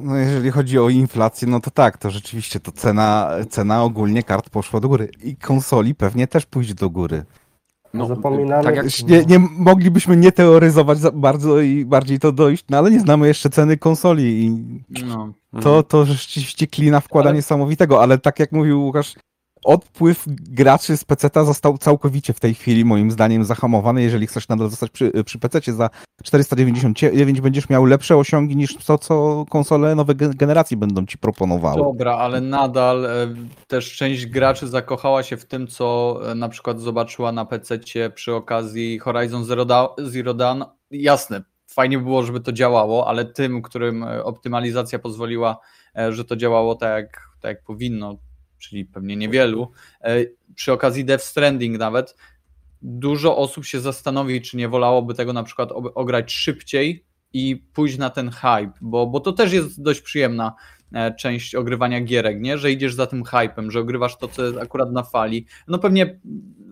No 0.00 0.16
jeżeli 0.16 0.50
chodzi 0.50 0.78
o 0.78 0.88
inflację, 0.88 1.48
no 1.48 1.60
to 1.60 1.70
tak, 1.70 1.98
to 1.98 2.10
rzeczywiście 2.10 2.60
to 2.60 2.72
cena, 2.72 3.30
cena 3.50 3.82
ogólnie 3.82 4.22
kart 4.22 4.50
poszła 4.50 4.80
do 4.80 4.88
góry. 4.88 5.10
I 5.22 5.36
konsoli 5.36 5.94
pewnie 5.94 6.26
też 6.26 6.46
pójdzie 6.46 6.74
do 6.74 6.90
góry. 6.90 7.24
No, 7.94 8.06
zapominamy. 8.06 8.64
Tak 8.64 8.76
jak... 8.76 8.86
nie, 9.08 9.24
nie, 9.24 9.38
moglibyśmy 9.38 10.16
nie 10.16 10.32
teoryzować 10.32 10.98
za 10.98 11.10
bardzo 11.10 11.60
i 11.60 11.84
bardziej 11.84 12.18
to 12.18 12.32
dojść, 12.32 12.64
no 12.70 12.78
ale 12.78 12.90
nie 12.90 13.00
znamy 13.00 13.26
jeszcze 13.26 13.50
ceny 13.50 13.76
konsoli 13.76 14.44
i 14.44 14.50
no. 15.06 15.32
to, 15.62 15.82
to 15.82 16.04
rzeczywiście 16.04 16.66
klina 16.66 17.00
wkłada 17.00 17.28
ale... 17.28 17.36
niesamowitego, 17.36 18.02
ale 18.02 18.18
tak 18.18 18.38
jak 18.38 18.52
mówił 18.52 18.82
Łukasz, 18.82 19.14
odpływ 19.64 20.24
graczy 20.28 20.96
z 20.96 21.04
PC 21.04 21.28
został 21.34 21.78
całkowicie 21.78 22.32
w 22.32 22.40
tej 22.40 22.54
chwili 22.54 22.84
moim 22.84 23.10
zdaniem 23.10 23.44
zahamowany. 23.44 24.02
Jeżeli 24.02 24.26
chcesz 24.26 24.48
nadal 24.48 24.70
zostać 24.70 24.90
przy, 24.90 25.12
przy 25.24 25.38
PC 25.38 25.72
za 25.72 25.90
499 26.22 27.40
będziesz 27.40 27.68
miał 27.68 27.84
lepsze 27.84 28.16
osiągi 28.16 28.56
niż 28.56 28.76
to, 28.76 28.98
co 28.98 29.44
konsole 29.50 29.94
nowej 29.94 30.16
generacji 30.16 30.76
będą 30.76 31.06
ci 31.06 31.18
proponowały. 31.18 31.82
Dobra, 31.82 32.16
ale 32.16 32.40
nadal 32.40 33.06
e, 33.06 33.34
też 33.66 33.96
część 33.96 34.26
graczy 34.26 34.68
zakochała 34.68 35.22
się 35.22 35.36
w 35.36 35.44
tym, 35.44 35.66
co 35.66 36.18
e, 36.30 36.34
na 36.34 36.48
przykład 36.48 36.80
zobaczyła 36.80 37.32
na 37.32 37.44
PC 37.44 37.78
przy 38.14 38.34
okazji 38.34 38.98
Horizon 38.98 39.44
Zero, 39.44 39.64
da 39.64 39.88
Zero 39.98 40.34
Dawn. 40.34 40.64
Jasne, 40.90 41.42
fajnie 41.66 41.98
było, 41.98 42.22
żeby 42.22 42.40
to 42.40 42.52
działało, 42.52 43.08
ale 43.08 43.24
tym, 43.24 43.62
którym 43.62 44.02
e, 44.02 44.24
optymalizacja 44.24 44.98
pozwoliła, 44.98 45.58
że 46.10 46.24
to 46.24 46.36
działało 46.36 46.74
tak 46.74 47.28
tak 47.40 47.56
jak 47.56 47.64
powinno, 47.64 48.18
czyli 48.58 48.84
pewnie 48.84 49.16
niewielu, 49.16 49.70
e, 50.00 50.24
przy 50.54 50.72
okazji 50.72 51.04
Death 51.04 51.24
Stranding 51.24 51.78
nawet, 51.78 52.16
dużo 52.82 53.36
osób 53.36 53.64
się 53.64 53.80
zastanowi, 53.80 54.42
czy 54.42 54.56
nie 54.56 54.68
wolałoby 54.68 55.14
tego 55.14 55.32
na 55.32 55.42
przykład 55.42 55.68
ograć 55.94 56.32
szybciej 56.32 57.04
i 57.32 57.56
pójść 57.56 57.98
na 57.98 58.10
ten 58.10 58.30
hype, 58.30 58.72
bo, 58.80 59.06
bo 59.06 59.20
to 59.20 59.32
też 59.32 59.52
jest 59.52 59.82
dość 59.82 60.00
przyjemna 60.00 60.54
e, 60.92 61.14
część 61.14 61.54
ogrywania 61.54 62.00
gierek, 62.00 62.40
nie? 62.40 62.58
że 62.58 62.72
idziesz 62.72 62.94
za 62.94 63.06
tym 63.06 63.24
hypem, 63.24 63.70
że 63.70 63.80
ogrywasz 63.80 64.16
to, 64.16 64.28
co 64.28 64.44
jest 64.44 64.58
akurat 64.58 64.92
na 64.92 65.02
fali. 65.02 65.46
No 65.68 65.78
pewnie 65.78 66.20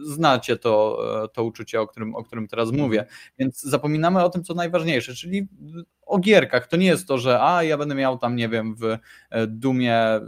znacie 0.07 0.57
to, 0.57 0.99
e, 1.25 1.29
to 1.29 1.45
uczucie, 1.45 1.81
o 1.81 1.87
którym, 1.87 2.15
o 2.15 2.25
którym 2.25 2.49
teraz 2.49 2.73
mówię, 2.73 3.07
więc 3.39 3.63
zapominamy 3.63 4.25
o 4.25 4.31
tym, 4.31 4.45
co 4.45 4.55
najważniejsze, 4.55 5.15
czyli 5.15 5.49
o 6.07 6.19
gierkach. 6.19 6.67
To 6.67 6.77
nie 6.77 6.87
jest 6.87 7.09
to, 7.09 7.19
że 7.19 7.43
a 7.43 7.63
ja 7.63 7.79
będę 7.79 7.95
miał 7.95 8.19
tam, 8.19 8.37
nie 8.37 8.49
wiem, 8.49 8.77
w 8.77 8.99
Dumie 9.47 10.21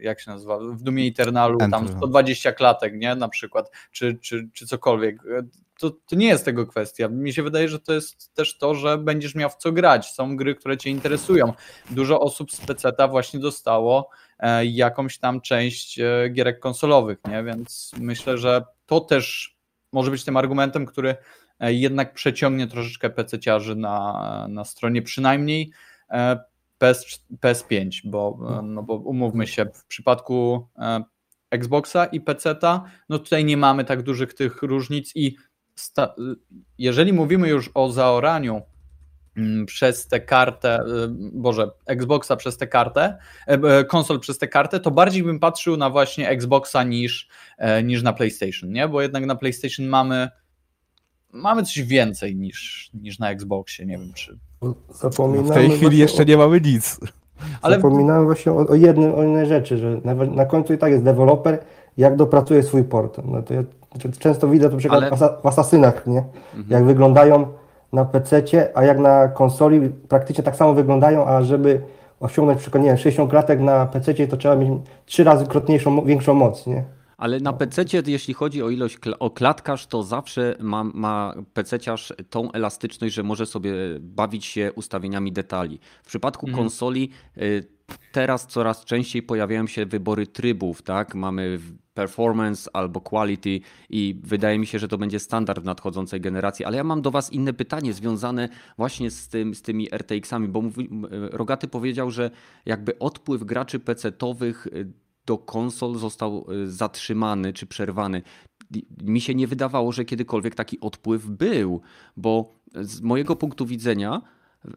jak 0.00 0.20
się 0.20 0.30
nazywa, 0.30 0.58
w 0.58 0.82
Dumie 0.82 1.08
Eternalu 1.08 1.58
tam 1.70 1.88
120 1.88 2.52
klatek, 2.52 2.94
nie, 2.96 3.14
na 3.14 3.28
przykład, 3.28 3.70
czy, 3.92 4.18
czy, 4.20 4.48
czy 4.52 4.66
cokolwiek. 4.66 5.22
To, 5.78 5.90
to 5.90 6.16
nie 6.16 6.26
jest 6.26 6.44
tego 6.44 6.66
kwestia. 6.66 7.08
Mi 7.08 7.32
się 7.32 7.42
wydaje, 7.42 7.68
że 7.68 7.80
to 7.80 7.92
jest 7.92 8.34
też 8.34 8.58
to, 8.58 8.74
że 8.74 8.98
będziesz 8.98 9.34
miał 9.34 9.50
w 9.50 9.56
co 9.56 9.72
grać. 9.72 10.10
Są 10.12 10.36
gry, 10.36 10.54
które 10.54 10.76
cię 10.76 10.90
interesują. 10.90 11.52
Dużo 11.90 12.20
osób 12.20 12.52
z 12.52 12.60
PC 12.60 12.92
właśnie 13.10 13.40
dostało 13.40 14.10
e, 14.10 14.25
jakąś 14.64 15.18
tam 15.18 15.40
część 15.40 16.00
e, 16.00 16.28
gierek 16.32 16.60
konsolowych, 16.60 17.18
nie? 17.28 17.44
Więc 17.44 17.92
myślę, 18.00 18.38
że 18.38 18.64
to 18.86 19.00
też 19.00 19.56
może 19.92 20.10
być 20.10 20.24
tym 20.24 20.36
argumentem, 20.36 20.86
który 20.86 21.16
e, 21.60 21.74
jednak 21.74 22.14
przeciągnie 22.14 22.66
troszeczkę 22.66 23.10
PC-ciarzy 23.10 23.76
na, 23.76 24.46
na 24.48 24.64
stronie 24.64 25.02
przynajmniej 25.02 25.70
PS, 26.78 27.24
PS5, 27.40 27.90
bo, 28.04 28.38
no. 28.40 28.62
no 28.62 28.82
bo 28.82 28.94
umówmy 28.94 29.46
się, 29.46 29.66
w 29.74 29.84
przypadku 29.84 30.66
e, 30.78 31.04
Xboxa 31.50 32.06
i 32.06 32.20
PC-ta, 32.20 32.84
no 33.08 33.18
tutaj 33.18 33.44
nie 33.44 33.56
mamy 33.56 33.84
tak 33.84 34.02
dużych 34.02 34.34
tych 34.34 34.62
różnic 34.62 35.12
i 35.14 35.36
jeżeli 36.78 37.12
mówimy 37.12 37.48
już 37.48 37.70
o 37.74 37.90
zaoraniu 37.90 38.62
przez 39.66 40.08
tę 40.08 40.20
kartę, 40.20 40.78
e, 40.78 40.84
Boże, 41.32 41.70
Xboxa 41.86 42.36
przez 42.36 42.56
tę 42.56 42.66
kartę, 42.66 43.18
e, 43.46 43.84
konsol 43.84 44.20
przez 44.20 44.38
tę 44.38 44.48
kartę, 44.48 44.80
to 44.80 44.90
bardziej 44.90 45.22
bym 45.22 45.40
patrzył 45.40 45.76
na 45.76 45.90
właśnie 45.90 46.28
Xboxa 46.28 46.82
niż, 46.82 47.28
niż 47.84 48.02
na 48.02 48.12
PlayStation, 48.12 48.72
nie? 48.72 48.88
Bo 48.88 49.02
jednak 49.02 49.26
na 49.26 49.36
PlayStation 49.36 49.86
mamy 49.86 50.28
mamy 51.32 51.62
coś 51.62 51.82
więcej 51.82 52.36
niż, 52.36 52.90
niż 52.94 53.18
na 53.18 53.30
Xboxie, 53.30 53.86
nie 53.86 53.98
wiem 53.98 54.12
czy 54.12 54.38
Zapominamy 54.90 55.48
w 55.48 55.54
tej 55.54 55.70
chwili 55.70 55.98
jeszcze 55.98 56.24
nie 56.24 56.36
mamy 56.36 56.60
nic. 56.60 57.00
Ale... 57.62 57.76
Zapominamy 57.76 58.24
właśnie 58.24 58.52
o, 58.52 58.66
o, 58.66 58.74
jednym, 58.74 59.14
o 59.14 59.22
innej 59.22 59.46
rzeczy, 59.46 59.78
że 59.78 60.00
na, 60.04 60.14
na 60.14 60.44
końcu 60.44 60.72
i 60.72 60.78
tak 60.78 60.92
jest 60.92 61.04
deweloper, 61.04 61.58
jak 61.96 62.16
dopracuje 62.16 62.62
swój 62.62 62.84
port. 62.84 63.20
No 63.24 63.42
to 63.42 63.54
ja 63.54 63.62
często 64.18 64.48
widzę 64.48 64.70
to 64.70 64.76
przykład 64.76 65.02
Ale... 65.02 65.30
w 65.42 65.46
asasynach, 65.46 66.06
nie? 66.06 66.18
Mhm. 66.18 66.66
Jak 66.68 66.84
wyglądają 66.84 67.46
na 67.92 68.04
PC, 68.04 68.42
a 68.74 68.84
jak 68.84 68.98
na 68.98 69.28
konsoli 69.28 69.80
praktycznie 70.08 70.44
tak 70.44 70.56
samo 70.56 70.74
wyglądają, 70.74 71.26
a 71.26 71.42
żeby 71.42 71.80
osiągnąć 72.20 72.60
przykład, 72.60 72.82
nie 72.82 72.88
wiem, 72.88 72.98
60 72.98 73.30
klatek 73.30 73.60
na 73.60 73.86
PC, 73.86 74.26
to 74.26 74.36
trzeba 74.36 74.56
mieć 74.56 74.70
trzy 75.06 75.24
razy 75.24 75.46
krotniejszą, 75.46 76.04
większą 76.04 76.34
moc, 76.34 76.66
nie? 76.66 76.84
Ale 77.16 77.40
na 77.40 77.52
PC, 77.52 77.84
jeśli 78.06 78.34
chodzi 78.34 78.62
o 78.62 78.70
ilość 78.70 78.98
o 79.18 79.30
klatkarz, 79.30 79.86
to 79.86 80.02
zawsze 80.02 80.54
ma, 80.60 80.84
ma 80.84 81.34
PC-ciarz 81.54 82.12
tą 82.30 82.52
elastyczność, 82.52 83.14
że 83.14 83.22
może 83.22 83.46
sobie 83.46 83.72
bawić 84.00 84.46
się 84.46 84.72
ustawieniami 84.72 85.32
detali. 85.32 85.80
W 86.02 86.06
przypadku 86.06 86.46
mhm. 86.46 86.64
konsoli 86.64 87.10
y, 87.38 87.75
teraz 88.12 88.46
coraz 88.46 88.84
częściej 88.84 89.22
pojawiają 89.22 89.66
się 89.66 89.86
wybory 89.86 90.26
trybów, 90.26 90.82
tak? 90.82 91.14
Mamy 91.14 91.58
performance 91.94 92.70
albo 92.72 93.00
quality 93.00 93.60
i 93.90 94.20
wydaje 94.24 94.58
mi 94.58 94.66
się, 94.66 94.78
że 94.78 94.88
to 94.88 94.98
będzie 94.98 95.20
standard 95.20 95.64
nadchodzącej 95.64 96.20
generacji. 96.20 96.64
Ale 96.64 96.76
ja 96.76 96.84
mam 96.84 97.02
do 97.02 97.10
Was 97.10 97.32
inne 97.32 97.52
pytanie 97.52 97.92
związane 97.92 98.48
właśnie 98.76 99.10
z, 99.10 99.28
tym, 99.28 99.54
z 99.54 99.62
tymi 99.62 99.88
RTX-ami, 99.90 100.48
bo 100.48 100.62
Rogaty 101.30 101.68
powiedział, 101.68 102.10
że 102.10 102.30
jakby 102.66 102.98
odpływ 102.98 103.44
graczy 103.44 103.78
PC-towych 103.78 104.66
y, 104.66 104.92
do 105.26 105.38
konsol 105.38 105.94
został 105.94 106.46
y, 106.52 106.70
zatrzymany 106.70 107.52
czy 107.52 107.66
przerwany. 107.66 108.22
Mi 109.02 109.20
się 109.20 109.34
nie 109.34 109.46
wydawało, 109.46 109.92
że 109.92 110.04
kiedykolwiek 110.04 110.54
taki 110.54 110.80
odpływ 110.80 111.26
był, 111.26 111.80
bo 112.16 112.54
z 112.74 113.00
mojego 113.00 113.36
punktu 113.36 113.66
widzenia 113.66 114.22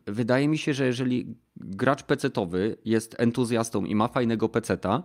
wydaje 0.08 0.48
mi 0.48 0.58
się, 0.58 0.74
że 0.74 0.86
jeżeli 0.86 1.36
gracz 1.58 2.04
pecetowy 2.04 2.78
jest 2.86 3.16
entuzjastą 3.20 3.86
i 3.86 3.96
ma 3.96 4.08
fajnego 4.08 4.50
peceta, 4.50 5.04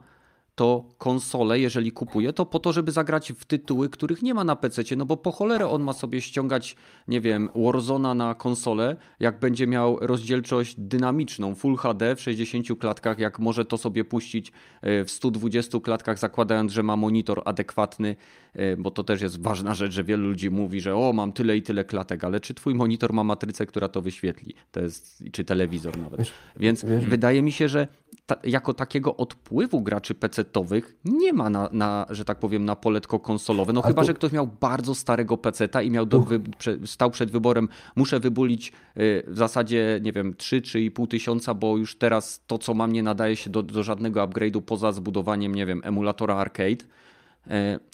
to 0.55 0.95
konsole, 0.99 1.61
jeżeli 1.61 1.93
kupuje, 1.93 2.33
to 2.33 2.47
po 2.47 2.59
to, 2.59 2.73
żeby 2.73 2.93
zagrać 2.93 3.33
w 3.33 3.45
tytuły, 3.45 3.89
których 3.89 4.23
nie 4.23 4.35
ma 4.35 4.45
na 4.45 4.57
PC, 4.57 4.83
no 4.97 5.07
bo 5.07 5.17
po 5.17 5.33
cholerę 5.33 5.69
on 5.69 5.83
ma 5.83 5.93
sobie 5.93 6.21
ściągać, 6.21 6.77
nie 7.09 7.21
wiem, 7.21 7.49
Warzona 7.55 8.15
na 8.15 8.35
konsolę, 8.35 8.97
jak 9.21 9.39
będzie 9.39 9.67
miał 9.67 9.99
rozdzielczość 10.01 10.75
dynamiczną, 10.79 11.55
Full 11.55 11.77
HD 11.77 12.17
w 12.17 12.21
60 12.21 12.67
klatkach, 12.79 13.19
jak 13.19 13.39
może 13.39 13.65
to 13.65 13.79
sobie 13.79 14.05
puścić 14.05 14.53
e, 14.83 15.05
w 15.05 15.11
120 15.11 15.81
klatkach, 15.81 16.19
zakładając, 16.19 16.73
że 16.73 16.83
ma 16.83 16.97
monitor 16.97 17.43
adekwatny, 17.45 18.17
e, 18.53 18.77
bo 18.77 18.91
to 18.91 19.05
też 19.05 19.21
jest 19.21 19.43
ważna 19.43 19.75
rzecz, 19.75 19.93
że 19.93 20.05
wielu 20.05 20.29
ludzi 20.29 20.51
mówi, 20.51 20.81
że 20.81 20.97
o, 20.97 21.13
mam 21.13 21.33
tyle 21.33 21.57
i 21.57 21.63
tyle 21.63 21.85
klatek, 21.85 22.25
ale 22.25 22.41
czy 22.41 22.55
twój 22.55 22.75
monitor 22.75 23.13
ma 23.13 23.25
matrycę, 23.25 23.67
która 23.67 23.89
to 23.89 24.03
wyświetli? 24.03 24.55
To 24.71 24.81
jest, 24.81 25.25
czy 25.33 25.45
telewizor 25.45 25.99
nawet. 25.99 26.33
Więc 26.57 26.85
wydaje 26.85 27.43
mi 27.43 27.53
się, 27.53 27.69
że 27.69 27.89
ta, 28.27 28.37
jako 28.45 28.75
takiego 28.75 29.17
odpływu 29.17 29.83
graczy 29.83 30.15
PC-towych 30.15 30.83
nie 31.05 31.33
ma 31.33 31.51
na, 31.51 31.69
na, 31.73 32.07
że 32.11 32.25
tak 32.25 32.39
powiem, 32.39 32.65
na 32.65 32.77
poletko 32.77 33.21
konsolowe. 33.21 33.73
No 33.73 33.81
A 33.85 33.89
chyba, 33.89 34.03
to... 34.03 34.07
że 34.07 34.15
ktoś 34.15 34.33
miał 34.33 34.47
bardzo 34.47 34.95
starego 34.95 35.39
PC-ta 35.39 35.83
i 35.83 35.91
miał 35.91 36.07
do, 36.07 36.21
wy, 36.21 36.41
stał 36.87 37.11
przed 37.11 37.31
wyborem, 37.31 37.69
muszę 37.97 38.21
wybulić 38.21 38.73
y, 38.97 39.25
w 39.27 39.39
zasadzie, 39.39 40.01
nie 40.03 40.12
wiem, 40.12 40.35
3-3,5 40.35 41.09
tysiąca, 41.09 41.55
bo 41.55 41.77
już 41.77 41.97
teraz 41.97 42.45
to, 42.47 42.59
co 42.59 42.75
mam, 42.75 42.93
nie 42.93 43.03
nadaje 43.03 43.37
się 43.37 43.51
do, 43.51 43.62
do 43.62 43.83
żadnego 43.83 44.27
upgrade'u 44.27 44.62
poza 44.62 44.93
zbudowaniem, 44.93 45.55
nie 45.55 45.67
wiem, 45.67 45.81
emulatora 45.85 46.37
arcade 46.37 46.85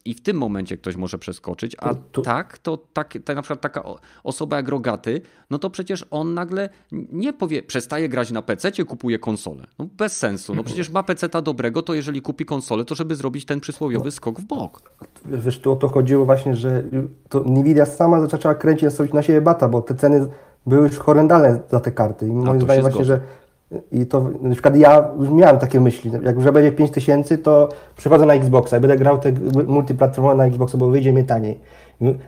I 0.05 0.15
w 0.15 0.23
tym 0.23 0.37
momencie 0.37 0.77
ktoś 0.77 0.97
może 0.97 1.19
przeskoczyć, 1.19 1.77
a 1.79 1.95
tak, 2.25 2.59
to 2.59 2.77
tak, 2.93 3.19
tak 3.25 3.37
na 3.37 3.43
przykład 3.43 3.61
taka 3.61 3.83
osoba 4.25 4.57
jak 4.57 4.69
Rogaty, 4.69 5.21
no 5.51 5.59
to 5.59 5.71
przecież 5.71 6.07
on 6.11 6.35
nagle 6.35 6.69
nie 6.93 7.33
powie, 7.33 7.63
przestaje 7.63 8.09
grać 8.09 8.31
na 8.31 8.43
PC, 8.43 8.73
kupuje 8.85 9.19
konsolę. 9.19 9.67
No 9.79 9.87
bez 9.97 10.17
sensu. 10.17 10.55
No 10.55 10.65
przecież 10.65 10.91
ma 10.91 11.03
PC-ta 11.03 11.43
dobrego, 11.43 11.83
to 11.83 11.95
jeżeli 11.95 12.23
kupi 12.23 12.45
konsolę, 12.45 12.85
to 12.85 12.95
żeby 12.95 13.17
zrobić 13.17 13.45
ten 13.45 13.61
przysłowiowy 13.61 14.11
skok 14.11 14.41
w 14.41 14.45
bok. 14.45 14.93
Wiesz, 15.25 15.61
tu 15.61 15.73
o 15.73 15.77
to 15.77 15.89
chodziło 15.89 16.25
właśnie, 16.25 16.57
że 16.57 16.85
to 17.29 17.41
Nvidia 17.41 17.87
sama 17.87 18.27
zaczęła 18.27 18.55
kręcić 18.55 18.91
na 19.13 19.23
siebie 19.23 19.41
bata, 19.41 19.69
bo 19.69 19.83
te 19.83 19.95
ceny 19.95 20.27
były 20.67 20.89
już 20.89 20.99
horrendalne 20.99 21.61
za 21.71 21.81
te 21.81 21.93
karty. 21.93 22.27
I 22.27 22.31
moim 22.31 22.61
zdaniem 22.61 22.83
właśnie, 22.83 23.05
że 23.05 23.21
i 23.93 24.07
to 24.07 24.31
na 24.43 24.51
przykład 24.51 24.77
ja 24.77 25.09
już 25.21 25.31
miałem 25.31 25.59
takie 25.59 25.81
myśli, 25.81 26.11
jak 26.23 26.37
już 26.37 26.45
będzie 26.45 26.73
5000, 26.73 27.39
to 27.39 27.69
przychodzę 27.97 28.27
na 28.27 28.35
Xboxa 28.35 28.77
i 28.77 28.81
będę 28.81 28.97
grał 28.97 29.19
te 29.19 29.33
multiplatformowe 29.67 30.37
na 30.37 30.47
Xboxa, 30.47 30.79
bo 30.79 30.89
wyjdzie 30.89 31.13
mi 31.13 31.25
taniej. 31.25 31.61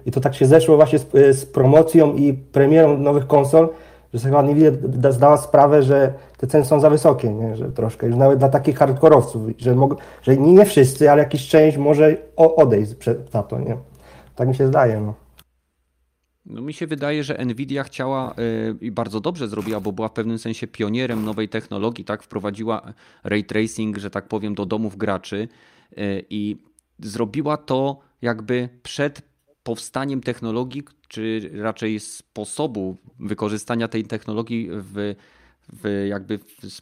I 0.06 0.10
to 0.10 0.20
tak 0.20 0.34
się 0.34 0.46
zeszło 0.46 0.76
właśnie 0.76 0.98
z, 0.98 1.06
z 1.12 1.46
promocją 1.46 2.14
i 2.14 2.32
premierą 2.32 2.98
nowych 2.98 3.26
konsol, 3.26 3.68
że 4.14 4.20
sobie 4.20 4.30
chyba 4.30 4.42
nie 4.42 5.12
zdała 5.12 5.36
sprawę, 5.36 5.82
że 5.82 6.12
te 6.36 6.46
ceny 6.46 6.64
są 6.64 6.80
za 6.80 6.90
wysokie, 6.90 7.32
nie? 7.32 7.56
że 7.56 7.72
troszkę, 7.72 8.06
już 8.06 8.16
nawet 8.16 8.38
dla 8.38 8.48
takich 8.48 8.78
hardkorowców, 8.78 9.42
że, 9.58 9.74
mog, 9.74 9.96
że 10.22 10.36
nie, 10.36 10.52
nie 10.52 10.64
wszyscy, 10.64 11.10
ale 11.10 11.22
jakiś 11.22 11.48
część 11.48 11.76
może 11.76 12.16
odejść 12.36 12.92
za 13.32 13.42
to, 13.42 13.58
nie? 13.58 13.76
Tak 14.36 14.48
mi 14.48 14.54
się 14.54 14.66
zdaje, 14.66 15.00
no. 15.00 15.14
No 16.46 16.62
mi 16.62 16.72
się 16.72 16.86
wydaje, 16.86 17.24
że 17.24 17.44
Nvidia 17.44 17.84
chciała 17.84 18.32
y, 18.32 18.34
i 18.80 18.90
bardzo 18.90 19.20
dobrze 19.20 19.48
zrobiła, 19.48 19.80
bo 19.80 19.92
była 19.92 20.08
w 20.08 20.12
pewnym 20.12 20.38
sensie 20.38 20.66
pionierem 20.66 21.24
nowej 21.24 21.48
technologii, 21.48 22.04
tak? 22.04 22.22
Wprowadziła 22.22 22.92
ray 23.24 23.44
tracing, 23.44 23.98
że 23.98 24.10
tak 24.10 24.28
powiem, 24.28 24.54
do 24.54 24.66
domów 24.66 24.96
graczy 24.96 25.48
y, 25.92 26.24
i 26.30 26.56
zrobiła 26.98 27.56
to 27.56 28.00
jakby 28.22 28.68
przed 28.82 29.22
powstaniem 29.62 30.20
technologii, 30.20 30.82
czy 31.08 31.50
raczej 31.54 32.00
sposobu 32.00 32.96
wykorzystania 33.18 33.88
tej 33.88 34.04
technologii 34.04 34.68
w, 34.72 35.14
w 35.72 36.06
jakby 36.08 36.38
w, 36.38 36.80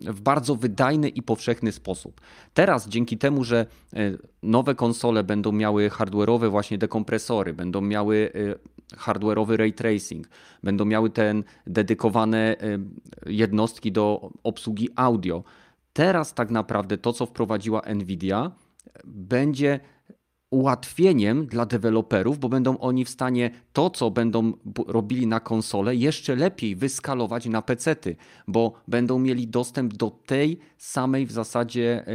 w, 0.00 0.20
bardzo 0.20 0.54
wydajny 0.54 1.08
i 1.08 1.22
powszechny 1.22 1.72
sposób. 1.72 2.20
Teraz 2.54 2.88
dzięki 2.88 3.18
temu, 3.18 3.44
że 3.44 3.66
e, 3.92 4.12
nowe 4.42 4.74
konsole 4.74 5.24
będą 5.24 5.52
miały 5.52 5.88
hardware'owe 5.88 6.50
właśnie 6.50 6.78
dekompresory, 6.78 7.54
będą 7.54 7.80
miały 7.80 8.32
e, 8.34 8.79
hardware'owy 8.96 9.56
ray 9.56 9.72
tracing, 9.72 10.28
będą 10.62 10.84
miały 10.84 11.10
ten 11.10 11.44
dedykowane 11.66 12.38
e, 12.38 12.78
jednostki 13.26 13.92
do 13.92 14.30
obsługi 14.42 14.88
audio. 14.96 15.44
Teraz 15.92 16.34
tak 16.34 16.50
naprawdę 16.50 16.98
to, 16.98 17.12
co 17.12 17.26
wprowadziła 17.26 17.82
Nvidia, 17.94 18.50
będzie 19.04 19.80
ułatwieniem 20.50 21.46
dla 21.46 21.66
deweloperów, 21.66 22.38
bo 22.38 22.48
będą 22.48 22.78
oni 22.78 23.04
w 23.04 23.10
stanie 23.10 23.50
to, 23.72 23.90
co 23.90 24.10
będą 24.10 24.52
robili 24.86 25.26
na 25.26 25.40
konsole, 25.40 25.96
jeszcze 25.96 26.36
lepiej 26.36 26.76
wyskalować 26.76 27.46
na 27.46 27.62
pecety, 27.62 28.16
bo 28.48 28.72
będą 28.88 29.18
mieli 29.18 29.48
dostęp 29.48 29.94
do 29.94 30.10
tej 30.10 30.58
samej 30.78 31.26
w 31.26 31.32
zasadzie 31.32 32.06
e, 32.06 32.12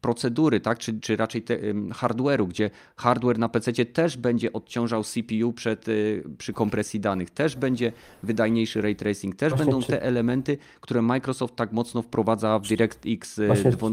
procedury, 0.00 0.60
tak? 0.60 0.78
czy, 0.78 1.00
czy 1.00 1.16
raczej 1.16 1.42
te, 1.42 1.58
hardware'u, 1.74 2.48
gdzie 2.48 2.70
hardware 2.96 3.38
na 3.38 3.48
pececie 3.48 3.86
też 3.86 4.16
będzie 4.16 4.52
odciążał 4.52 5.04
CPU 5.04 5.52
przed, 5.52 5.88
e, 5.88 5.92
przy 6.38 6.52
kompresji 6.52 7.00
danych, 7.00 7.30
też 7.30 7.56
będzie 7.56 7.92
wydajniejszy 8.22 8.80
ray 8.80 8.96
tracing, 8.96 9.36
też 9.36 9.50
Właśnie 9.50 9.64
będą 9.64 9.82
czy... 9.82 9.88
te 9.88 10.02
elementy, 10.02 10.58
które 10.80 11.02
Microsoft 11.02 11.56
tak 11.56 11.72
mocno 11.72 12.02
wprowadza 12.02 12.58
w 12.58 12.62
DirectX 12.62 13.40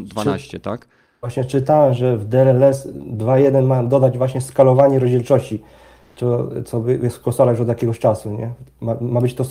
12, 0.04 0.48
czy... 0.48 0.60
tak? 0.60 0.88
Właśnie 1.24 1.44
czytałem, 1.44 1.94
że 1.94 2.16
w 2.16 2.24
DLS 2.24 2.88
2.1 2.88 3.66
ma 3.66 3.82
dodać 3.82 4.18
właśnie 4.18 4.40
skalowanie 4.40 4.98
rozdzielczości, 4.98 5.62
co, 6.16 6.48
co 6.64 6.88
jest 6.88 7.16
w 7.16 7.22
konsolach 7.22 7.54
już 7.54 7.60
od 7.60 7.68
jakiegoś 7.68 7.98
czasu, 7.98 8.30
nie? 8.30 8.50
Ma, 8.80 8.96
ma 9.00 9.20
być 9.20 9.34
to 9.34 9.44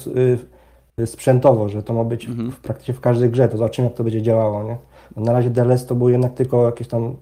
y, 0.99 1.07
sprzętowo, 1.07 1.69
że 1.69 1.83
to 1.83 1.93
ma 1.93 2.03
być 2.03 2.25
mhm. 2.25 2.51
w, 2.51 2.59
praktycznie 2.59 2.93
w 2.93 2.99
każdej 2.99 3.29
grze, 3.29 3.49
to 3.49 3.57
zobaczymy 3.57 3.87
jak 3.87 3.97
to 3.97 4.03
będzie 4.03 4.21
działało, 4.21 4.63
nie? 4.63 4.77
Na 5.15 5.33
razie 5.33 5.49
DLS 5.49 5.85
to 5.85 5.95
był 5.95 6.09
jednak 6.09 6.33
tylko 6.33 6.65
jakieś 6.65 6.87
tam, 6.87 7.15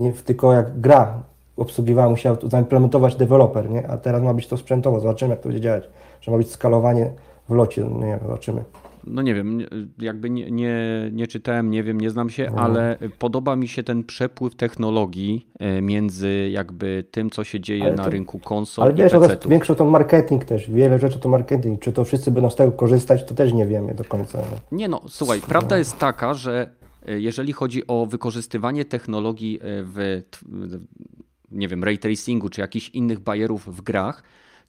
nie, 0.00 0.12
tylko 0.12 0.52
jak 0.52 0.80
gra 0.80 1.22
obsługiwała, 1.56 2.10
musiał 2.10 2.36
to 2.36 2.48
zaimplementować 2.48 3.16
deweloper, 3.16 3.70
nie? 3.70 3.88
A 3.88 3.96
teraz 3.96 4.22
ma 4.22 4.34
być 4.34 4.46
to 4.46 4.56
sprzętowo, 4.56 5.00
zobaczymy 5.00 5.30
jak 5.30 5.40
to 5.40 5.48
będzie 5.48 5.62
działać, 5.62 5.84
że 6.20 6.30
ma 6.30 6.38
być 6.38 6.50
skalowanie 6.50 7.10
w 7.48 7.54
locie, 7.54 7.84
no 7.84 8.06
nie, 8.06 8.18
zobaczymy 8.22 8.64
no 9.06 9.22
nie 9.22 9.34
wiem, 9.34 9.66
jakby 9.98 10.30
nie, 10.30 10.50
nie, 10.50 10.76
nie 11.12 11.26
czytałem, 11.26 11.70
nie 11.70 11.82
wiem, 11.82 12.00
nie 12.00 12.10
znam 12.10 12.30
się, 12.30 12.50
no. 12.56 12.62
ale 12.62 12.98
podoba 13.18 13.56
mi 13.56 13.68
się 13.68 13.82
ten 13.82 14.04
przepływ 14.04 14.54
technologii 14.54 15.46
e, 15.58 15.82
między 15.82 16.50
jakby 16.52 17.04
tym, 17.10 17.30
co 17.30 17.44
się 17.44 17.60
dzieje 17.60 17.84
ale 17.84 17.94
na 17.94 18.04
to, 18.04 18.10
rynku 18.10 18.38
konsol 18.38 18.84
ale 18.84 18.94
wiesz, 18.94 19.12
i 19.12 19.16
PC-ów. 19.16 19.50
Większość 19.50 19.78
to 19.78 19.84
marketing 19.84 20.44
też, 20.44 20.70
wiele 20.70 20.98
rzeczy 20.98 21.18
to 21.18 21.28
marketing. 21.28 21.80
Czy 21.80 21.92
to 21.92 22.04
wszyscy 22.04 22.30
będą 22.30 22.50
z 22.50 22.56
tego 22.56 22.72
korzystać, 22.72 23.24
to 23.24 23.34
też 23.34 23.52
nie 23.52 23.66
wiemy 23.66 23.94
do 23.94 24.04
końca. 24.04 24.42
Nie 24.72 24.88
no, 24.88 25.00
słuchaj, 25.08 25.40
prawda 25.40 25.78
jest 25.78 25.98
taka, 25.98 26.34
że 26.34 26.70
e, 27.06 27.20
jeżeli 27.20 27.52
chodzi 27.52 27.86
o 27.86 28.06
wykorzystywanie 28.06 28.84
technologii 28.84 29.56
e, 29.56 29.60
w, 29.64 30.22
nie 31.50 31.68
wiem, 31.68 31.84
ray 31.84 31.98
tracingu 31.98 32.48
czy 32.48 32.60
jakichś 32.60 32.88
innych 32.88 33.20
bajerów 33.20 33.76
w 33.76 33.80
grach, 33.82 34.22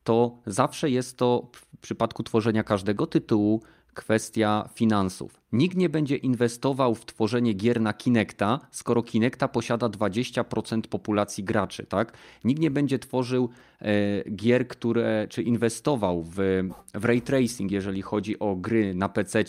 to 0.03 0.37
zawsze 0.45 0.89
jest 0.89 1.17
to 1.17 1.47
w 1.51 1.77
przypadku 1.77 2.23
tworzenia 2.23 2.63
każdego 2.63 3.07
tytułu 3.07 3.61
kwestia 3.93 4.69
finansów. 4.73 5.41
Nikt 5.51 5.77
nie 5.77 5.89
będzie 5.89 6.15
inwestował 6.15 6.95
w 6.95 7.05
tworzenie 7.05 7.53
gier 7.53 7.81
na 7.81 7.93
Kinecta, 7.93 8.59
skoro 8.71 9.03
Kinecta 9.03 9.47
posiada 9.47 9.87
20% 9.89 10.81
populacji 10.81 11.43
graczy, 11.43 11.85
tak? 11.85 12.17
Nikt 12.43 12.61
nie 12.61 12.71
będzie 12.71 12.99
tworzył 12.99 13.49
e, 13.81 14.29
gier, 14.31 14.67
które, 14.67 15.27
czy 15.29 15.43
inwestował 15.43 16.23
w, 16.23 16.35
w 16.93 17.05
ray 17.05 17.21
tracing, 17.21 17.71
jeżeli 17.71 18.01
chodzi 18.01 18.39
o 18.39 18.55
gry 18.55 18.95
na 18.95 19.09
PC, 19.09 19.43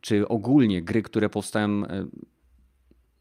czy 0.00 0.28
ogólnie 0.28 0.82
gry, 0.82 1.02
które 1.02 1.28
powstają 1.28 1.86
e, 1.86 2.06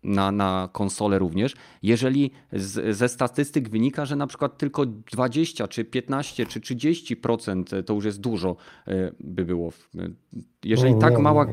na, 0.05 0.31
na 0.31 0.69
konsolę 0.71 1.19
również, 1.19 1.53
jeżeli 1.83 2.31
z, 2.53 2.97
ze 2.97 3.09
statystyk 3.09 3.69
wynika, 3.69 4.05
że 4.05 4.15
na 4.15 4.27
przykład 4.27 4.57
tylko 4.57 4.85
20 4.85 5.67
czy 5.67 5.85
15 5.85 6.45
czy 6.45 6.59
30% 6.59 7.83
to 7.83 7.93
już 7.93 8.05
jest 8.05 8.21
dużo 8.21 8.55
e, 8.87 9.11
by 9.19 9.45
było. 9.45 9.71
Jeżeli 10.63 10.95
tak 10.99 11.19
mała 11.19 11.47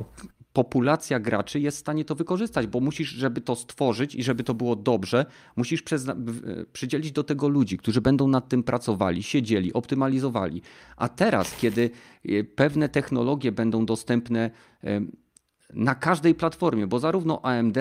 populacja 0.53 1.21
graczy 1.21 1.61
jest 1.61 1.77
w 1.77 1.81
stanie 1.81 2.05
to 2.05 2.15
wykorzystać, 2.15 2.67
bo 2.67 2.81
musisz, 2.81 3.09
żeby 3.09 3.41
to 3.41 3.57
stworzyć 3.57 4.15
i 4.15 4.23
żeby 4.23 4.45
to 4.45 4.55
było 4.55 4.77
dobrze, 4.77 5.27
musisz 5.57 5.83
przydzielić 6.73 7.13
do 7.13 7.25
tego 7.25 7.49
ludzi, 7.49 7.79
którzy 7.79 8.01
będą 8.01 8.29
nad 8.29 8.49
tym 8.49 8.63
pracowali, 8.63 9.23
siedzieli, 9.23 9.73
optymalizowali. 9.73 10.63
A 10.97 11.09
teraz, 11.09 11.57
kiedy 11.57 11.91
e, 12.25 12.45
pewne 12.45 12.89
technologie 12.89 13.53
będą 13.53 13.87
dostępne 13.87 14.51
e, 14.85 15.01
na 15.73 15.95
każdej 15.95 16.35
platformie, 16.35 16.87
bo 16.87 16.99
zarówno 16.99 17.43
AMD, 17.43 17.79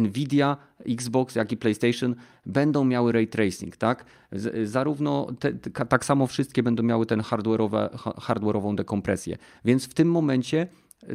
Nvidia, 0.00 0.56
Xbox, 0.88 1.34
jak 1.34 1.52
i 1.52 1.56
PlayStation 1.56 2.14
będą 2.46 2.84
miały 2.84 3.12
ray 3.12 3.28
tracing, 3.28 3.76
tak? 3.76 4.04
Zarówno 4.64 5.26
te, 5.38 5.52
tak 5.88 6.04
samo 6.04 6.26
wszystkie 6.26 6.62
będą 6.62 6.82
miały 6.82 7.06
ten 7.06 7.20
hardware'ową 7.20 8.74
dekompresję. 8.74 9.36
Więc 9.64 9.86
w 9.86 9.94
tym 9.94 10.10
momencie 10.10 10.66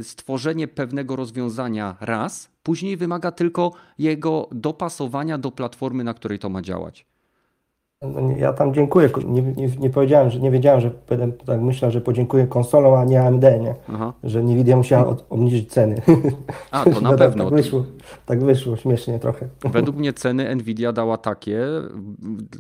stworzenie 0.02 0.68
pewnego 0.68 1.16
rozwiązania 1.16 1.96
raz, 2.00 2.52
później 2.64 2.98
wymaga 2.98 3.32
tylko 3.32 3.72
jego 3.98 4.50
dopasowania 4.52 5.38
do 5.38 5.52
platformy, 5.52 6.04
na 6.04 6.14
której 6.14 6.40
to 6.40 6.50
ma 6.50 6.62
działać. 6.62 7.11
No 8.02 8.38
ja 8.38 8.54
tam 8.54 8.74
dziękuję. 8.74 9.10
Nie, 9.26 9.42
nie, 9.42 9.68
nie, 9.68 9.90
powiedziałem, 9.90 10.30
że 10.30 10.40
nie 10.40 10.52
wiedziałem, 10.52 10.82
że 10.82 10.92
tak 11.46 11.62
myślę, 11.62 11.92
że 11.92 12.02
podziękuję 12.02 12.48
konsolom, 12.48 12.94
a 12.94 13.06
nie 13.06 13.24
AMD, 13.24 13.44
nie? 13.44 13.76
Aha. 13.94 14.14
Że 14.24 14.44
Nvidia 14.44 14.78
musiała 14.78 15.08
od, 15.08 15.26
obniżyć 15.30 15.72
ceny. 15.72 16.02
A, 16.72 16.84
to 16.84 17.02
na 17.02 17.10
tak 17.18 17.18
pewno. 17.18 17.44
Tak 17.44 17.54
wyszło, 17.54 17.84
tak 18.26 18.44
wyszło, 18.44 18.78
śmiesznie 18.78 19.20
trochę. 19.20 19.48
Według 19.64 19.98
mnie 19.98 20.14
ceny 20.14 20.56
Nvidia 20.56 20.92
dała 20.92 21.18
takie 21.18 21.66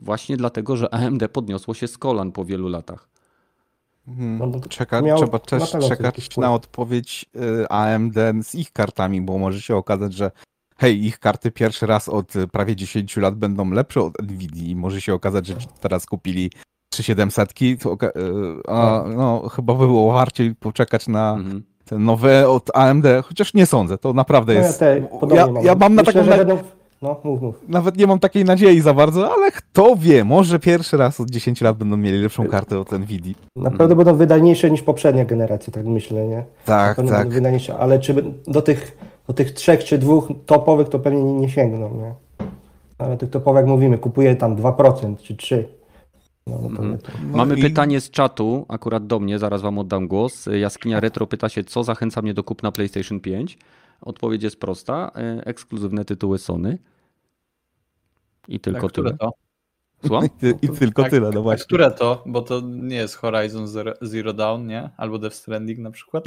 właśnie 0.01 0.37
dlatego, 0.37 0.77
że 0.77 0.93
AMD 0.93 1.27
podniosło 1.27 1.73
się 1.73 1.87
z 1.87 1.97
kolan 1.97 2.31
po 2.31 2.45
wielu 2.45 2.69
latach. 2.69 3.09
Hmm. 4.05 4.51
No, 4.51 4.59
Czeka, 4.69 5.01
trzeba 5.17 5.39
też 5.39 5.71
czekać 5.89 6.37
na 6.37 6.53
odpowiedź 6.53 7.25
y, 7.35 7.69
AMD 7.69 8.15
z 8.43 8.55
ich 8.55 8.71
kartami, 8.71 9.21
bo 9.21 9.37
może 9.37 9.61
się 9.61 9.75
okazać, 9.75 10.13
że 10.13 10.31
hej, 10.81 11.05
ich 11.05 11.19
karty 11.19 11.51
pierwszy 11.51 11.85
raz 11.85 12.09
od 12.09 12.35
e, 12.35 12.47
prawie 12.47 12.75
10 12.75 13.17
lat 13.17 13.35
będą 13.35 13.71
lepsze 13.71 14.01
od 14.01 14.21
Nvidia 14.21 14.63
i 14.63 14.75
może 14.75 15.01
się 15.01 15.13
okazać, 15.13 15.47
że 15.47 15.55
teraz 15.79 16.05
kupili 16.05 16.51
3700, 16.89 17.53
to 17.79 17.97
e, 18.07 18.11
a, 18.67 19.03
no, 19.15 19.49
chyba 19.49 19.73
by 19.73 19.87
było 19.87 20.13
warciej 20.13 20.55
poczekać 20.55 21.07
na 21.07 21.33
mhm. 21.33 21.63
te 21.85 21.97
nowe 21.97 22.49
od 22.49 22.69
AMD, 22.73 23.05
chociaż 23.23 23.53
nie 23.53 23.65
sądzę, 23.65 23.97
to 23.97 24.13
naprawdę 24.13 24.53
no 24.53 24.59
jest... 24.59 24.81
Ja, 24.81 25.35
ja, 25.35 25.47
mam. 25.47 25.63
ja 25.63 25.75
mam 25.75 25.95
na 25.95 26.03
taką... 26.03 26.23
Będą... 26.23 26.57
No, 27.01 27.21
mów, 27.23 27.41
mów. 27.41 27.55
Nawet 27.67 27.97
nie 27.97 28.07
mam 28.07 28.19
takiej 28.19 28.45
nadziei 28.45 28.81
za 28.81 28.93
bardzo, 28.93 29.33
ale 29.33 29.51
kto 29.51 29.95
wie, 29.95 30.23
może 30.23 30.59
pierwszy 30.59 30.97
raz 30.97 31.19
od 31.19 31.29
10 31.29 31.61
lat 31.61 31.77
będą 31.77 31.97
mieli 31.97 32.21
lepszą 32.21 32.47
kartę 32.47 32.79
od 32.79 32.91
Nvidia. 32.91 33.33
Naprawdę 33.55 33.95
hmm. 33.95 33.97
będą 33.97 34.15
wydajniejsze 34.15 34.71
niż 34.71 34.81
poprzednia 34.81 35.25
generacja, 35.25 35.73
tak 35.73 35.85
myślę, 35.85 36.27
nie? 36.27 36.43
Tak, 36.65 36.97
tak. 37.09 37.29
Wydajniejsze, 37.29 37.77
ale 37.77 37.99
czy 37.99 38.33
do 38.47 38.61
tych 38.61 38.97
do 39.27 39.33
tych 39.33 39.51
trzech 39.51 39.83
czy 39.83 39.97
dwóch 39.97 40.27
topowych 40.45 40.89
to 40.89 40.99
pewnie 40.99 41.23
nie, 41.23 41.33
nie 41.33 41.49
sięgną, 41.49 41.97
nie? 41.97 42.13
Ale 42.97 43.17
tych 43.17 43.29
topowych 43.29 43.65
mówimy, 43.65 43.97
kupuje 43.97 44.35
tam 44.35 44.55
2% 44.55 45.17
czy 45.17 45.35
3%. 45.35 45.63
No, 46.47 46.59
no 46.69 46.97
to, 46.97 47.11
to... 47.11 47.11
Mamy 47.23 47.55
I... 47.55 47.61
pytanie 47.61 48.01
z 48.01 48.09
czatu, 48.09 48.65
akurat 48.69 49.07
do 49.07 49.19
mnie, 49.19 49.39
zaraz 49.39 49.61
wam 49.61 49.79
oddam 49.79 50.07
głos. 50.07 50.45
Jaskinia 50.45 50.99
Retro 50.99 51.27
pyta 51.27 51.49
się, 51.49 51.63
co 51.63 51.83
zachęca 51.83 52.21
mnie 52.21 52.33
do 52.33 52.43
kupna 52.43 52.71
PlayStation 52.71 53.19
5. 53.19 53.57
Odpowiedź 54.01 54.43
jest 54.43 54.59
prosta. 54.59 55.11
E, 55.15 55.45
ekskluzywne 55.45 56.05
tytuły 56.05 56.37
Sony. 56.37 56.77
I 58.47 58.59
tylko 58.59 58.81
tak, 58.81 58.91
tyle. 58.91 59.17
To? 59.17 59.31
Słucham? 60.05 60.25
I, 60.25 60.65
I, 60.65 60.69
tylko 60.69 61.01
tak, 61.01 61.11
tyle, 61.11 61.31
no 61.33 61.41
właśnie. 61.41 61.65
które 61.65 61.91
to? 61.91 62.23
Bo 62.25 62.41
to 62.41 62.61
nie 62.61 62.95
jest 62.95 63.15
Horizon 63.15 63.67
Zero, 63.67 63.93
Zero 64.01 64.33
Dawn, 64.33 64.67
nie? 64.67 64.89
Albo 64.97 65.19
Death 65.19 65.35
Stranding 65.35 65.79
na 65.79 65.91
przykład? 65.91 66.23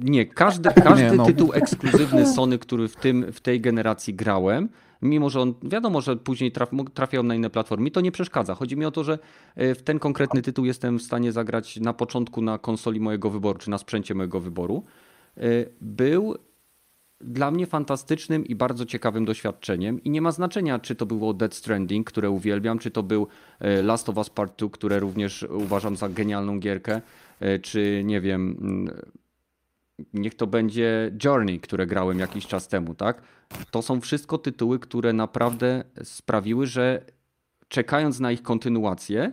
Nie, 0.00 0.26
każdy, 0.26 0.70
każdy 0.84 1.04
nie, 1.04 1.12
no. 1.12 1.26
tytuł 1.26 1.52
ekskluzywny 1.52 2.26
Sony, 2.26 2.58
który 2.58 2.88
w, 2.88 2.96
tym, 2.96 3.32
w 3.32 3.40
tej 3.40 3.60
generacji 3.60 4.14
grałem, 4.14 4.68
mimo 5.02 5.30
że 5.30 5.40
on, 5.40 5.54
wiadomo, 5.62 6.00
że 6.00 6.16
później 6.16 6.52
traf, 6.52 6.70
trafiał 6.94 7.22
na 7.22 7.34
inne 7.34 7.50
platformy, 7.50 7.90
to 7.90 8.00
nie 8.00 8.12
przeszkadza. 8.12 8.54
Chodzi 8.54 8.76
mi 8.76 8.84
o 8.84 8.90
to, 8.90 9.04
że 9.04 9.18
e, 9.56 9.74
w 9.74 9.82
ten 9.82 9.98
konkretny 9.98 10.42
tytuł 10.42 10.64
jestem 10.64 10.98
w 10.98 11.02
stanie 11.02 11.32
zagrać 11.32 11.80
na 11.80 11.92
początku 11.92 12.42
na 12.42 12.58
konsoli 12.58 13.00
mojego 13.00 13.30
wyboru, 13.30 13.58
czy 13.58 13.70
na 13.70 13.78
sprzęcie 13.78 14.14
mojego 14.14 14.40
wyboru. 14.40 14.84
E, 15.36 15.42
był 15.80 16.34
dla 17.20 17.50
mnie 17.50 17.66
fantastycznym 17.66 18.46
i 18.46 18.54
bardzo 18.54 18.86
ciekawym 18.86 19.24
doświadczeniem 19.24 20.04
i 20.04 20.10
nie 20.10 20.22
ma 20.22 20.32
znaczenia, 20.32 20.78
czy 20.78 20.94
to 20.94 21.06
było 21.06 21.34
Dead 21.34 21.54
Stranding, 21.54 22.06
które 22.06 22.30
uwielbiam, 22.30 22.78
czy 22.78 22.90
to 22.90 23.02
był 23.02 23.26
e, 23.60 23.82
Last 23.82 24.08
of 24.08 24.16
Us 24.16 24.30
Part 24.30 24.58
2, 24.58 24.68
które 24.70 25.00
również 25.00 25.42
uważam 25.42 25.96
za 25.96 26.08
genialną 26.08 26.58
gierkę, 26.58 27.00
e, 27.40 27.58
czy 27.58 28.02
nie 28.04 28.20
wiem, 28.20 28.56
mm, 28.60 29.02
niech 30.14 30.34
to 30.34 30.46
będzie 30.46 31.12
Journey, 31.24 31.60
które 31.60 31.86
grałem 31.86 32.18
jakiś 32.18 32.46
czas 32.46 32.68
temu, 32.68 32.94
tak? 32.94 33.22
To 33.70 33.82
są 33.82 34.00
wszystko 34.00 34.38
tytuły, 34.38 34.78
które 34.78 35.12
naprawdę 35.12 35.84
sprawiły, 36.02 36.66
że 36.66 37.02
czekając 37.68 38.20
na 38.20 38.32
ich 38.32 38.42
kontynuację, 38.42 39.32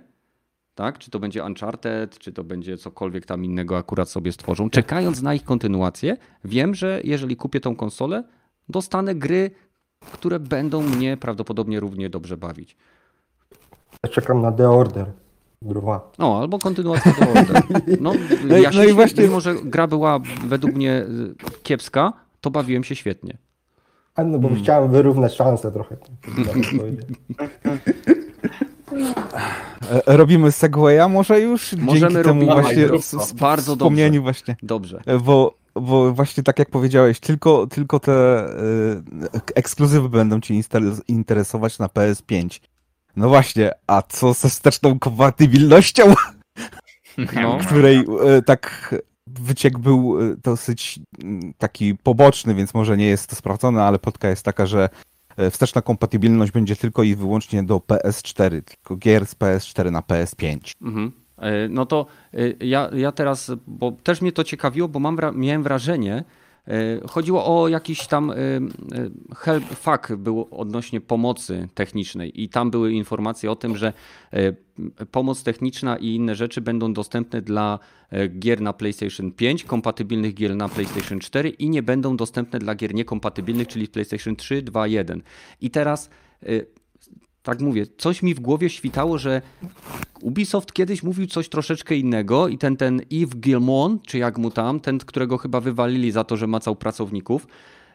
tak? 0.76 0.98
Czy 1.00 1.12
to 1.12 1.20
będzie 1.20 1.44
Uncharted, 1.44 2.18
czy 2.20 2.34
to 2.34 2.44
będzie 2.44 2.78
cokolwiek 2.78 3.26
tam 3.26 3.46
innego 3.46 3.78
akurat 3.78 4.10
sobie 4.10 4.32
stworzą. 4.32 4.70
Czekając 4.70 5.22
na 5.22 5.34
ich 5.34 5.44
kontynuację, 5.44 6.18
wiem, 6.46 6.76
że 6.76 7.02
jeżeli 7.04 7.36
kupię 7.36 7.60
tą 7.60 7.76
konsolę, 7.76 8.24
dostanę 8.70 9.16
gry, 9.16 9.52
które 10.12 10.40
będą 10.40 10.82
mnie 10.82 11.18
prawdopodobnie 11.18 11.80
równie 11.80 12.10
dobrze 12.10 12.38
bawić. 12.38 12.76
Ja 14.04 14.10
czekam 14.10 14.42
na 14.42 14.52
The 14.52 14.70
Order. 14.70 15.12
Druga. 15.62 16.02
No, 16.20 16.40
albo 16.40 16.60
kontynuacja 16.60 17.14
The 17.14 17.30
Order. 17.40 17.64
No, 18.02 18.14
No 18.50 18.58
ja 18.58 18.72
się 18.72 18.78
no 18.78 18.84
i 18.84 18.88
świetnie, 18.88 18.94
właśnie- 18.94 19.24
mimo 19.24 19.40
że 19.40 19.56
gra 19.64 19.88
była 19.88 20.20
według 20.48 20.74
mnie 20.76 21.02
y, 21.02 21.36
kiepska, 21.64 22.14
to 22.42 22.52
bawiłem 22.52 22.84
się 22.84 22.96
świetnie. 22.96 23.38
A 24.16 24.24
no 24.24 24.40
bo 24.40 24.48
Hmm. 24.48 24.64
chciałem 24.64 24.92
wyrównać 24.92 25.36
szanse 25.36 25.72
trochę. 25.72 25.98
Robimy 30.06 30.52
segwaya 30.52 31.10
może 31.10 31.40
już? 31.42 31.74
Możemy 31.74 32.12
Dzięki 32.12 32.28
temu 32.28 32.42
robić- 32.42 32.62
właśnie 32.62 32.88
Bardzo 33.40 33.76
dobrze. 33.76 34.20
właśnie. 34.22 34.56
Dobrze. 34.64 35.02
E, 35.06 35.18
Bo, 35.20 35.56
bo 35.76 36.14
właśnie 36.14 36.44
tak 36.44 36.60
jak 36.60 36.70
powiedziałeś, 36.70 37.20
tylko, 37.20 37.68
tylko 37.68 38.00
te 38.00 38.14
e, 38.14 38.52
ekskluzywy 39.56 40.10
będą 40.10 40.40
instal- 40.40 41.02
interesować 41.08 41.80
na 41.80 41.88
PS5. 41.88 42.60
No 43.16 43.30
właśnie, 43.30 43.72
a 43.88 44.02
co 44.02 44.34
ze 44.34 44.50
wsteczną 44.50 45.00
kompatybilnością, 45.00 46.04
No. 47.42 47.58
której 47.68 47.98
e, 47.98 48.42
tak 48.42 48.96
wyciek 49.28 49.78
był 49.78 50.18
e, 50.22 50.36
dosyć 50.44 51.00
taki 51.58 51.96
poboczny, 51.96 52.56
więc 52.56 52.74
może 52.74 52.98
nie 52.98 53.06
jest 53.08 53.30
to 53.30 53.36
sprawdzone, 53.36 53.84
ale 53.84 54.00
plotka 54.00 54.30
jest 54.30 54.44
taka, 54.44 54.66
że 54.66 54.84
e, 54.84 54.90
wsteczna 55.52 55.82
kompatybilność 55.82 56.52
będzie 56.52 56.76
tylko 56.76 57.04
i 57.04 57.16
wyłącznie 57.16 57.64
do 57.64 57.78
PS4, 57.78 58.62
tylko 58.62 58.96
gier 58.96 59.26
z 59.26 59.36
PS4 59.36 59.92
na 59.92 60.02
PS5. 60.02 60.74
Mhm. 60.82 61.12
E, 61.38 61.70
No 61.70 61.86
to 61.86 62.06
e, 62.34 62.38
ja, 62.66 62.90
ja 62.94 63.12
teraz, 63.12 63.52
bo 63.68 63.92
też 63.92 64.22
mnie 64.22 64.32
to 64.32 64.44
ciekawiło, 64.44 64.88
bo 64.88 65.00
mam, 65.00 65.18
miałem 65.34 65.64
wrażenie, 65.64 66.16
e, 66.16 66.45
chodziło 67.10 67.62
o 67.62 67.68
jakiś 67.68 68.08
tam 68.08 68.32
e, 68.32 68.36
e, 68.36 68.60
help, 69.36 69.66
fuck 69.66 70.16
był 70.16 70.48
odnośnie 70.52 71.02
pomocy 71.02 71.70
technicznej 71.74 72.44
i 72.44 72.50
tam 72.50 72.72
były 72.72 72.94
informacje 72.94 73.52
o 73.52 73.56
tym, 73.56 73.78
że 73.78 73.94
e, 74.34 74.54
pomoc 75.12 75.44
techniczna 75.44 75.98
i 75.98 76.08
inne 76.08 76.36
rzeczy 76.36 76.62
będą 76.62 76.94
dostępne 76.94 77.42
dla 77.42 77.80
e, 78.10 78.28
gier 78.28 78.62
na 78.62 78.74
PlayStation 78.74 79.32
5, 79.32 79.64
kompatybilnych 79.64 80.34
gier 80.34 80.56
na 80.56 80.70
PlayStation 80.70 81.20
4 81.20 81.50
i 81.50 81.70
nie 81.70 81.84
będą 81.84 82.18
dostępne 82.18 82.60
dla 82.60 82.76
gier 82.76 82.94
niekompatybilnych, 82.94 83.68
czyli 83.68 83.88
PlayStation 83.88 84.36
3, 84.36 84.62
2, 84.62 84.88
1. 84.88 85.22
I 85.62 85.72
teraz 85.72 86.10
e, 86.44 86.48
tak 87.46 87.62
mówię, 87.62 87.86
coś 87.98 88.24
mi 88.24 88.34
w 88.34 88.40
głowie 88.40 88.70
świtało, 88.70 89.18
że 89.18 89.42
Ubisoft 90.22 90.74
kiedyś 90.74 91.04
mówił 91.04 91.28
coś 91.28 91.50
troszeczkę 91.50 91.96
innego 91.96 92.48
i 92.48 92.58
ten, 92.58 92.78
ten 92.78 93.02
Yves 93.12 93.36
Gilmon, 93.36 94.00
czy 94.00 94.18
jak 94.18 94.38
mu 94.38 94.52
tam, 94.52 94.80
ten, 94.80 94.98
którego 94.98 95.38
chyba 95.38 95.62
wywalili 95.62 96.12
za 96.12 96.24
to, 96.24 96.38
że 96.38 96.48
macał 96.48 96.76
pracowników. 96.76 97.48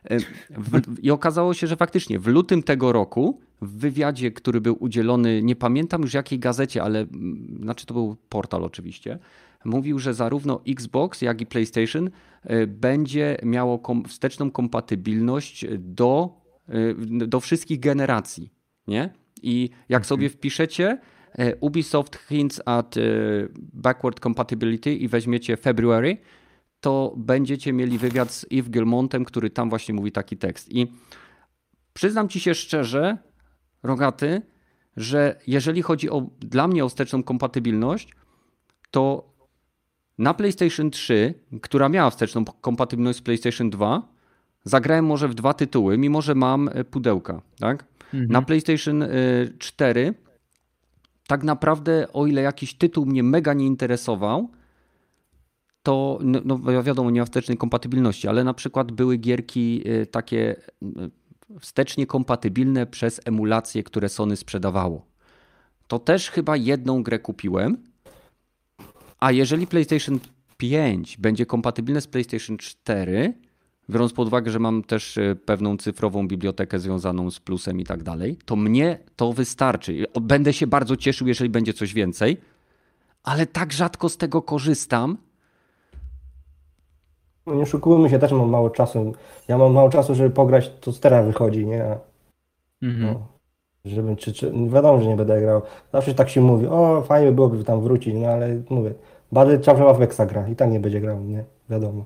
e, 0.05 0.19
W, 0.51 0.81
I 1.03 1.11
okazało 1.11 1.55
się, 1.55 1.67
że 1.67 1.77
faktycznie 1.77 2.19
w 2.19 2.27
lutym 2.27 2.63
tego 2.63 2.93
roku, 2.93 3.41
w 3.63 3.79
wywiadzie, 3.79 4.31
który 4.31 4.61
był 4.61 4.77
udzielony, 4.81 5.43
nie 5.43 5.57
pamiętam 5.57 6.03
już 6.03 6.15
jakiej 6.15 6.39
gazecie, 6.39 6.83
ale 6.83 7.01
mm, 7.01 7.59
znaczy 7.63 7.87
to 7.87 7.95
był 7.95 8.17
portal 8.29 8.65
oczywiście, 8.65 9.19
mówił, 9.65 9.99
że 9.99 10.15
zarówno 10.15 10.61
Xbox, 10.69 11.23
jak 11.23 11.41
i 11.41 11.47
PlayStation 11.47 12.11
e, 12.43 12.67
będzie 12.67 13.37
miało 13.43 13.79
kom, 13.79 14.05
wsteczną 14.05 14.51
kompatybilność 14.51 15.67
do, 15.79 16.41
e, 16.69 16.95
do 17.27 17.41
wszystkich 17.41 17.81
generacji. 17.81 18.53
Nie? 18.87 19.20
I 19.43 19.71
jak 19.89 20.07
sobie 20.07 20.29
wpiszecie 20.29 20.99
e, 21.39 21.57
Ubisoft 21.57 22.17
hints 22.17 22.63
at 22.65 22.97
e, 22.97 23.01
backward 23.73 24.21
compatibility 24.21 24.95
i 24.95 25.09
weźmiecie 25.09 25.57
February, 25.57 26.17
to 26.81 27.15
będziecie 27.17 27.73
mieli 27.73 27.99
wywiad 27.99 28.33
z 28.33 28.47
Yves 28.51 28.71
Gilmontem, 28.71 29.25
który 29.25 29.51
tam 29.51 29.71
właśnie 29.71 29.95
mówi 29.95 30.13
taki 30.13 30.37
tekst. 30.37 30.73
I 30.73 30.87
przyznam 31.93 32.29
ci 32.29 32.41
się 32.41 32.55
szczerze, 32.55 33.19
Rogaty, 33.83 34.43
że 34.97 35.41
jeżeli 35.47 35.83
chodzi 35.83 36.11
o 36.11 36.27
dla 36.41 36.69
mnie 36.69 36.85
o 36.85 36.89
wsteczną 36.89 37.23
kompatybilność, 37.23 38.15
to 38.91 39.31
na 40.19 40.35
PlayStation 40.35 40.91
3, 40.91 41.35
która 41.63 41.89
miała 41.89 42.11
wsteczną 42.11 42.45
kompatybilność 42.45 43.19
z 43.19 43.23
PlayStation 43.23 43.71
2, 43.71 44.09
zagrałem 44.65 45.07
może 45.07 45.29
w 45.29 45.35
dwa 45.35 45.55
tytuły, 45.55 45.99
mimo 45.99 46.23
że 46.23 46.35
mam 46.35 46.69
e, 46.69 46.85
pudełka, 46.85 47.43
tak? 47.59 47.85
Na 48.13 48.43
PlayStation 48.43 49.03
y, 49.03 49.55
4 49.59 50.15
tak 51.27 51.45
naprawdę, 51.45 52.13
o 52.13 52.27
ile 52.27 52.43
jakiś 52.43 52.75
tytuł 52.75 53.07
mnie 53.07 53.23
mega 53.23 53.55
nie 53.55 53.67
interesował, 53.67 54.51
to 55.83 56.19
no, 56.23 56.41
no 56.45 56.83
wiadomo, 56.83 57.11
nie 57.11 57.21
ma 57.21 57.27
wstecznej 57.27 57.59
kompatybilności, 57.59 58.29
ale 58.29 58.45
na 58.45 58.55
przykład 58.55 58.93
były 58.93 59.17
gierki 59.17 59.83
y, 59.89 60.07
takie 60.07 60.57
y, 60.83 61.11
wstecznie 61.61 62.07
kompatybilne 62.07 62.87
przez 62.87 63.21
emulacje, 63.25 63.83
które 63.83 64.09
Sony 64.09 64.37
sprzedawało. 64.37 65.07
To 65.87 65.99
też 65.99 66.31
chyba 66.31 66.57
jedną 66.57 67.03
grę 67.03 67.19
kupiłem. 67.19 67.77
A 69.19 69.33
jeżeli 69.33 69.67
PlayStation 69.67 70.21
5 70.57 71.17
będzie 71.17 71.47
kompatybilne 71.47 72.01
z 72.01 72.07
PlayStation 72.07 72.59
4, 72.59 73.35
biorąc 73.91 74.13
pod 74.13 74.29
uwagę, 74.29 74.51
że 74.51 74.59
mam 74.59 74.83
też 74.83 75.19
e, 75.19 75.37
pewną 75.37 75.77
cyfrową 75.77 76.29
bibliotekę 76.29 76.79
związaną 76.79 77.31
z 77.31 77.41
plusem 77.41 77.81
i 77.81 77.85
tak 77.85 78.03
dalej, 78.03 78.37
to 78.45 78.57
mnie 78.57 78.99
to 79.17 79.33
wystarczy. 79.33 80.07
Będę 80.21 80.53
się 80.53 80.67
bardzo 80.67 80.97
cieszył, 80.97 81.29
jeżeli 81.29 81.51
będzie 81.51 81.73
coś 81.73 81.95
więcej, 81.95 82.37
ale 83.25 83.47
tak 83.47 83.73
rzadko 83.73 84.09
z 84.09 84.17
tego 84.17 84.43
korzystam. 84.43 85.17
No 87.47 87.55
nie 87.55 87.63
oszukujmy 87.63 88.11
się, 88.11 88.19
też 88.19 88.33
mam 88.33 88.49
mało 88.51 88.71
czasu. 88.71 89.13
Ja 89.49 89.59
mam 89.59 89.73
mało 89.73 89.91
czasu, 89.91 90.15
żeby 90.15 90.31
pograć, 90.31 90.71
to 90.81 90.93
z 90.93 91.01
teraz 91.01 91.27
wychodzi, 91.27 91.67
nie? 91.67 91.85
Mhm. 92.83 93.15
no, 93.15 93.27
żebym, 93.85 94.17
czy, 94.17 94.33
czy, 94.33 94.53
wiadomo, 94.69 95.01
że 95.01 95.09
nie 95.09 95.17
będę 95.17 95.41
grał. 95.41 95.63
Zawsze 95.93 96.15
tak 96.15 96.31
się 96.31 96.41
mówi, 96.41 96.67
o 96.67 97.03
fajnie 97.03 97.33
byłoby 97.33 97.65
tam 97.65 97.81
wrócić, 97.81 98.15
no 98.15 98.29
ale 98.29 98.63
mówię, 98.71 98.95
bardzo 99.33 99.59
ciągle 99.59 99.85
ma 99.85 99.95
Wexa 99.95 100.27
gra 100.27 100.49
i 100.49 100.57
tak 100.57 100.71
nie 100.71 100.81
będzie 100.81 101.01
grał, 101.01 101.21
nie? 101.25 101.45
Wiadomo. 101.71 102.05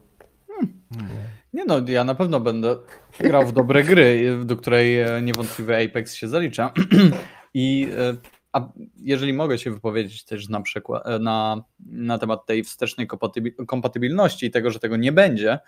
Nie 1.55 1.65
no, 1.65 1.81
ja 1.89 2.05
na 2.05 2.15
pewno 2.15 2.41
będę 2.41 2.77
grał 3.21 3.47
w 3.47 3.53
dobre 3.53 3.85
gry, 3.85 4.39
do 4.45 4.57
której 4.57 5.01
e, 5.01 5.23
niewątpliwie 5.23 5.85
Apex 5.85 6.15
się 6.15 6.29
zalicza. 6.29 6.73
I 7.55 7.89
e, 7.99 8.17
a 8.53 8.69
jeżeli 8.97 9.33
mogę 9.33 9.59
się 9.59 9.71
wypowiedzieć 9.71 10.25
też 10.25 10.49
na 10.49 10.61
przykład 10.61 11.07
e, 11.07 11.19
na, 11.19 11.65
na 11.87 12.19
temat 12.19 12.47
tej 12.47 12.65
wstecznej 12.65 13.09
kompatybi- 13.09 13.67
kompatybilności 13.67 14.47
i 14.47 14.51
tego, 14.51 14.71
że 14.71 14.79
tego 14.79 14.97
nie 14.97 15.13
będzie, 15.13 15.59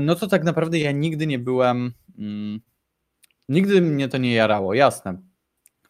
no 0.00 0.14
to 0.14 0.26
tak 0.26 0.44
naprawdę 0.44 0.78
ja 0.78 0.92
nigdy 0.92 1.26
nie 1.26 1.38
byłem, 1.38 1.92
mm, 2.18 2.60
nigdy 3.48 3.80
mnie 3.80 4.08
to 4.08 4.18
nie 4.18 4.34
jarało, 4.34 4.74
jasne. 4.74 5.18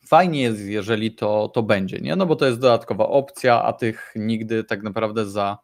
Fajnie 0.06 0.42
jest, 0.42 0.60
jeżeli 0.60 1.14
to, 1.14 1.48
to 1.48 1.62
będzie, 1.62 1.98
nie? 1.98 2.16
No 2.16 2.26
bo 2.26 2.36
to 2.36 2.46
jest 2.46 2.60
dodatkowa 2.60 3.08
opcja, 3.08 3.62
a 3.62 3.72
tych 3.72 4.12
nigdy 4.16 4.64
tak 4.64 4.82
naprawdę 4.82 5.26
za, 5.26 5.58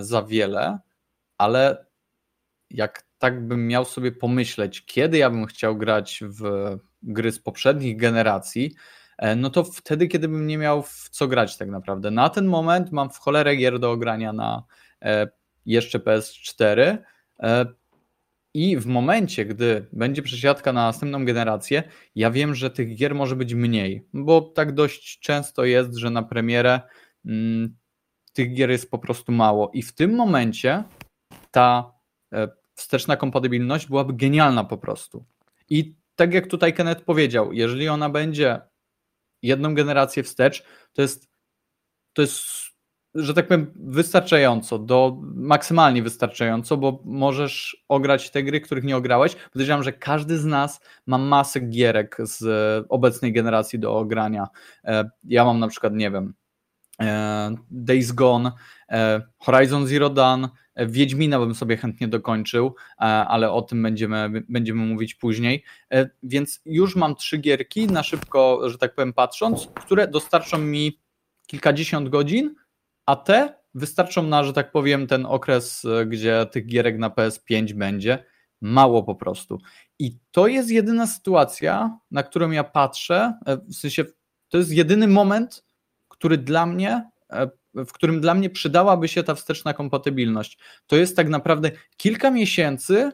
za 0.00 0.22
wiele, 0.22 0.78
ale 1.38 1.86
jak 2.70 3.08
tak 3.18 3.46
bym 3.46 3.66
miał 3.66 3.84
sobie 3.84 4.12
pomyśleć, 4.12 4.86
kiedy 4.86 5.18
ja 5.18 5.30
bym 5.30 5.46
chciał 5.46 5.76
grać 5.76 6.20
w 6.26 6.42
gry 7.02 7.32
z 7.32 7.38
poprzednich 7.38 7.96
generacji, 7.96 8.74
e, 9.18 9.36
no 9.36 9.50
to 9.50 9.64
wtedy, 9.64 10.08
kiedy 10.08 10.28
bym 10.28 10.46
nie 10.46 10.58
miał 10.58 10.82
w 10.82 11.08
co 11.10 11.28
grać 11.28 11.56
tak 11.56 11.68
naprawdę. 11.68 12.10
Na 12.10 12.28
ten 12.28 12.46
moment 12.46 12.92
mam 12.92 13.10
w 13.10 13.18
cholerę 13.18 13.56
gier 13.56 13.78
do 13.78 13.90
ogrania 13.90 14.32
na 14.32 14.62
e, 15.02 15.28
jeszcze 15.66 15.98
PS4 15.98 16.98
e, 17.40 17.66
i 18.54 18.76
w 18.76 18.86
momencie, 18.86 19.44
gdy 19.44 19.86
będzie 19.92 20.22
przesiadka 20.22 20.72
na 20.72 20.86
następną 20.86 21.24
generację, 21.24 21.82
ja 22.14 22.30
wiem, 22.30 22.54
że 22.54 22.70
tych 22.70 22.96
gier 22.96 23.14
może 23.14 23.36
być 23.36 23.54
mniej, 23.54 24.08
bo 24.12 24.40
tak 24.40 24.74
dość 24.74 25.20
często 25.20 25.64
jest, 25.64 25.94
że 25.94 26.10
na 26.10 26.22
premierę 26.22 26.80
mm, 27.26 27.76
tych 28.32 28.54
gier 28.54 28.70
jest 28.70 28.90
po 28.90 28.98
prostu 28.98 29.32
mało 29.32 29.70
i 29.74 29.82
w 29.82 29.94
tym 29.94 30.14
momencie 30.14 30.84
ta 31.58 31.92
e, 32.32 32.48
wsteczna 32.74 33.16
kompatybilność 33.16 33.86
byłaby 33.86 34.12
genialna 34.12 34.64
po 34.64 34.78
prostu. 34.78 35.24
I 35.70 35.96
tak 36.16 36.34
jak 36.34 36.46
tutaj 36.46 36.74
Kenneth 36.74 37.04
powiedział, 37.04 37.52
jeżeli 37.52 37.88
ona 37.88 38.10
będzie 38.10 38.60
jedną 39.42 39.74
generację 39.74 40.22
wstecz, 40.22 40.64
to 40.92 41.02
jest, 41.02 41.28
to 42.12 42.22
jest 42.22 42.68
że 43.14 43.34
tak 43.34 43.46
powiem, 43.46 43.72
wystarczająco, 43.76 44.78
do, 44.78 45.18
maksymalnie 45.22 46.02
wystarczająco, 46.02 46.76
bo 46.76 47.02
możesz 47.04 47.84
ograć 47.88 48.30
te 48.30 48.42
gry, 48.42 48.60
których 48.60 48.84
nie 48.84 48.96
ograłeś. 48.96 49.36
Podejrzewam, 49.52 49.82
że 49.82 49.92
każdy 49.92 50.38
z 50.38 50.44
nas 50.44 50.80
ma 51.06 51.18
masę 51.18 51.60
gierek 51.60 52.16
z 52.20 52.44
obecnej 52.88 53.32
generacji 53.32 53.78
do 53.78 53.96
ogrania. 53.96 54.46
E, 54.84 55.10
Ja 55.24 55.44
mam 55.44 55.58
na 55.58 55.68
przykład, 55.68 55.94
nie 55.94 56.10
wiem, 56.10 56.34
e, 57.00 57.54
Days 57.70 58.12
Gone, 58.12 58.52
e, 58.88 59.22
Horizon 59.38 59.86
Zero 59.86 60.10
Dawn, 60.10 60.44
e, 60.44 60.48
Wiedźmina 60.86 61.38
bym 61.38 61.54
sobie 61.54 61.76
chętnie 61.76 62.08
dokończył, 62.08 62.74
e, 62.98 63.02
ale 63.04 63.52
o 63.52 63.62
tym 63.62 63.82
będziemy, 63.82 64.44
będziemy 64.48 64.86
mówić 64.86 65.14
później. 65.14 65.64
E, 65.92 66.10
Więc 66.22 66.60
już 66.66 66.96
mam 66.96 67.16
trzy 67.16 67.38
gierki, 67.38 67.86
na 67.86 68.02
szybko, 68.02 68.70
że 68.70 68.78
tak 68.78 68.94
powiem, 68.94 69.12
patrząc, 69.12 69.68
które 69.74 70.08
dostarczą 70.08 70.58
mi 70.58 71.00
kilkadziesiąt 71.46 72.08
godzin, 72.08 72.54
a 73.06 73.16
te 73.16 73.54
wystarczą 73.74 74.22
na, 74.22 74.44
że 74.44 74.52
tak 74.52 74.72
powiem, 74.72 75.06
ten 75.06 75.26
okres, 75.26 75.84
e, 75.84 76.06
gdzie 76.06 76.46
tych 76.52 76.66
gierek 76.66 76.98
na 76.98 77.10
PS5 77.10 77.72
będzie. 77.72 78.24
Mało 78.60 79.02
po 79.02 79.14
prostu. 79.14 79.58
I 79.98 80.18
to 80.30 80.46
jest 80.46 80.70
jedyna 80.70 81.06
sytuacja, 81.06 81.98
na 82.10 82.22
którą 82.22 82.50
ja 82.50 82.64
patrzę. 82.64 83.34
W 83.46 83.74
sensie, 83.74 84.04
to 84.48 84.58
jest 84.58 84.72
jedyny 84.72 85.08
moment, 85.08 85.64
który 86.08 86.38
dla 86.38 86.66
mnie, 86.66 87.10
w 87.74 87.92
którym 87.92 88.20
dla 88.20 88.34
mnie 88.34 88.50
przydałaby 88.50 89.08
się 89.08 89.22
ta 89.22 89.34
wsteczna 89.34 89.74
kompatybilność. 89.74 90.58
To 90.86 90.96
jest 90.96 91.16
tak 91.16 91.28
naprawdę 91.28 91.70
kilka 91.96 92.30
miesięcy 92.30 93.12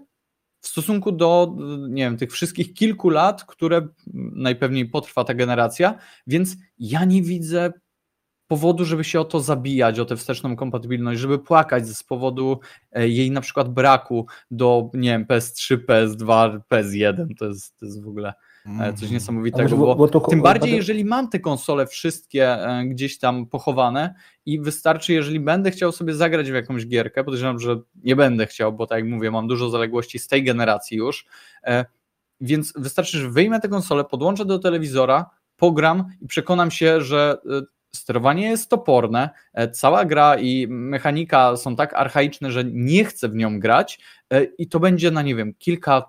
w 0.61 0.69
stosunku 0.69 1.13
do, 1.13 1.57
nie 1.89 2.03
wiem, 2.03 2.17
tych 2.17 2.33
wszystkich 2.33 2.75
kilku 2.75 3.11
lat, 3.11 3.45
które 3.45 3.89
najpewniej 4.33 4.89
potrwa 4.89 5.25
ta 5.25 5.35
generacja, 5.35 5.99
więc 6.27 6.57
ja 6.79 7.05
nie 7.05 7.23
widzę 7.23 7.73
powodu, 8.47 8.85
żeby 8.85 9.05
się 9.05 9.21
o 9.21 9.25
to 9.25 9.41
zabijać, 9.41 9.99
o 9.99 10.05
tę 10.05 10.17
wsteczną 10.17 10.57
kompatybilność, 10.57 11.21
żeby 11.21 11.39
płakać 11.39 11.89
z 11.89 12.03
powodu 12.03 12.61
e, 12.93 13.09
jej 13.09 13.31
na 13.31 13.41
przykład 13.41 13.69
braku 13.69 14.27
do, 14.51 14.91
nie 14.95 15.11
wiem, 15.11 15.27
PS3, 15.27 15.79
PS2, 15.89 16.61
PS1, 16.73 17.27
to 17.39 17.45
jest, 17.45 17.79
to 17.79 17.87
jest 17.87 18.03
w 18.03 18.09
ogóle 18.09 18.35
coś 18.65 18.75
mhm. 18.75 19.13
niesamowitego, 19.13 19.77
bo, 19.77 19.95
bo 19.95 20.09
to, 20.09 20.21
tym 20.21 20.43
bardziej 20.43 20.77
jeżeli 20.77 21.05
mam 21.05 21.29
te 21.29 21.41
konsole 21.41 21.87
wszystkie 21.87 22.49
e, 22.49 22.85
gdzieś 22.85 23.19
tam 23.19 23.47
pochowane 23.47 24.15
i 24.47 24.61
wystarczy, 24.61 25.13
jeżeli 25.13 25.41
będę 25.41 25.71
chciał 25.71 25.93
sobie 25.93 26.15
zagrać 26.15 26.51
w 26.51 26.55
jakąś 26.55 26.87
gierkę, 26.87 27.25
podejrzewam, 27.25 27.59
że 27.59 27.81
nie 28.05 28.17
będę 28.17 28.47
chciał, 28.47 28.73
bo 28.73 28.87
tak 28.87 28.99
jak 28.99 29.09
mówię, 29.09 29.31
mam 29.31 29.49
dużo 29.49 29.71
zaległości 29.71 30.19
z 30.19 30.29
tej 30.29 30.45
generacji 30.45 30.97
już, 30.97 31.27
więc 32.41 32.73
wystarczy, 32.77 33.19
że 33.19 33.31
wyjmę 33.31 33.61
tę 33.61 33.69
konsolę, 33.69 34.05
podłączę 34.05 34.45
do 34.45 34.59
telewizora, 34.59 35.31
pogram 35.57 36.05
i 36.21 36.27
przekonam 36.27 36.71
się, 36.71 37.01
że 37.01 37.37
sterowanie 37.95 38.49
jest 38.49 38.71
toporne, 38.71 39.31
e, 39.53 39.71
cała 39.71 40.05
gra 40.05 40.37
i 40.37 40.67
mechanika 40.69 41.57
są 41.57 41.77
tak 41.77 41.95
archaiczne, 41.95 42.53
że 42.53 42.65
nie 42.65 43.05
chcę 43.05 43.29
w 43.29 43.35
nią 43.35 43.61
grać 43.61 43.99
e, 44.31 44.45
i 44.45 44.69
to 44.69 44.81
będzie 44.81 45.11
na, 45.11 45.23
nie 45.23 45.35
wiem, 45.35 45.55
kilka, 45.59 46.03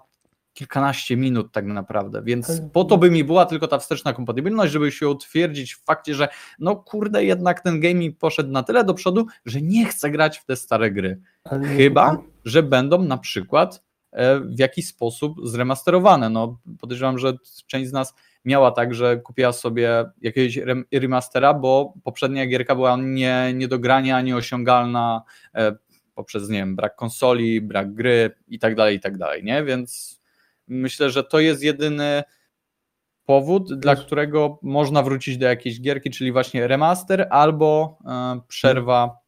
kilkanaście 0.56 1.18
minut 1.18 1.52
tak 1.52 1.66
naprawdę, 1.66 2.22
więc 2.22 2.62
po 2.74 2.84
to 2.84 2.98
by 2.98 3.12
mi 3.12 3.24
była 3.24 3.46
tylko 3.46 3.68
ta 3.68 3.80
wsteczna 3.80 4.14
kompatybilność, 4.14 4.74
żeby 4.74 4.92
się 4.92 5.10
utwierdzić 5.10 5.74
w 5.74 5.84
fakcie, 5.84 6.16
że 6.16 6.28
no 6.60 6.76
kurde, 6.76 7.26
jednak 7.26 7.62
ten 7.62 7.80
gaming 7.80 8.18
poszedł 8.18 8.52
na 8.52 8.64
tyle 8.64 8.84
do 8.84 8.94
przodu, 8.94 9.26
że 9.46 9.62
nie 9.62 9.86
chcę 9.86 10.12
grać 10.12 10.38
w 10.38 10.46
te 10.46 10.56
stare 10.56 10.92
gry. 10.92 11.20
Chyba, 11.78 12.18
że 12.46 12.64
będą 12.64 13.04
na 13.04 13.18
przykład 13.18 13.84
e, 14.12 14.40
w 14.40 14.60
jakiś 14.60 14.88
sposób 14.88 15.36
zremasterowane. 15.44 16.30
No 16.30 16.60
podejrzewam, 16.80 17.20
że 17.20 17.34
część 17.68 17.90
z 17.90 17.94
nas 17.94 18.14
miała 18.46 18.72
tak, 18.72 18.94
że 18.94 19.18
kupiła 19.18 19.54
sobie 19.54 20.06
jakiegoś 20.22 20.60
remastera, 20.94 21.54
bo 21.54 21.94
poprzednia 22.04 22.48
gierka 22.48 22.76
była 22.76 22.98
nie, 22.98 23.54
nie 23.56 23.68
do 23.68 23.80
grania, 23.80 24.22
nieosiągalna 24.22 25.24
e, 25.56 25.76
poprzez, 26.16 26.50
nie 26.50 26.58
wiem, 26.58 26.76
brak 26.76 26.96
konsoli, 26.96 27.62
brak 27.62 27.94
gry 27.94 28.32
i 28.48 28.60
tak 28.60 28.76
dalej, 28.76 28.96
i 28.96 29.00
tak 29.00 29.18
dalej, 29.18 29.44
nie? 29.44 29.64
Więc 29.64 30.22
myślę, 30.68 31.10
że 31.10 31.24
to 31.24 31.40
jest 31.40 31.64
jedyny 31.64 32.24
powód, 33.26 33.80
dla 33.80 33.96
którego 33.96 34.60
można 34.62 35.04
wrócić 35.04 35.38
do 35.38 35.46
jakiejś 35.46 35.82
gierki, 35.82 36.10
czyli 36.10 36.32
właśnie 36.32 36.68
remaster 36.68 37.28
albo 37.30 37.98
e, 38.06 38.42
przerwa 38.48 39.26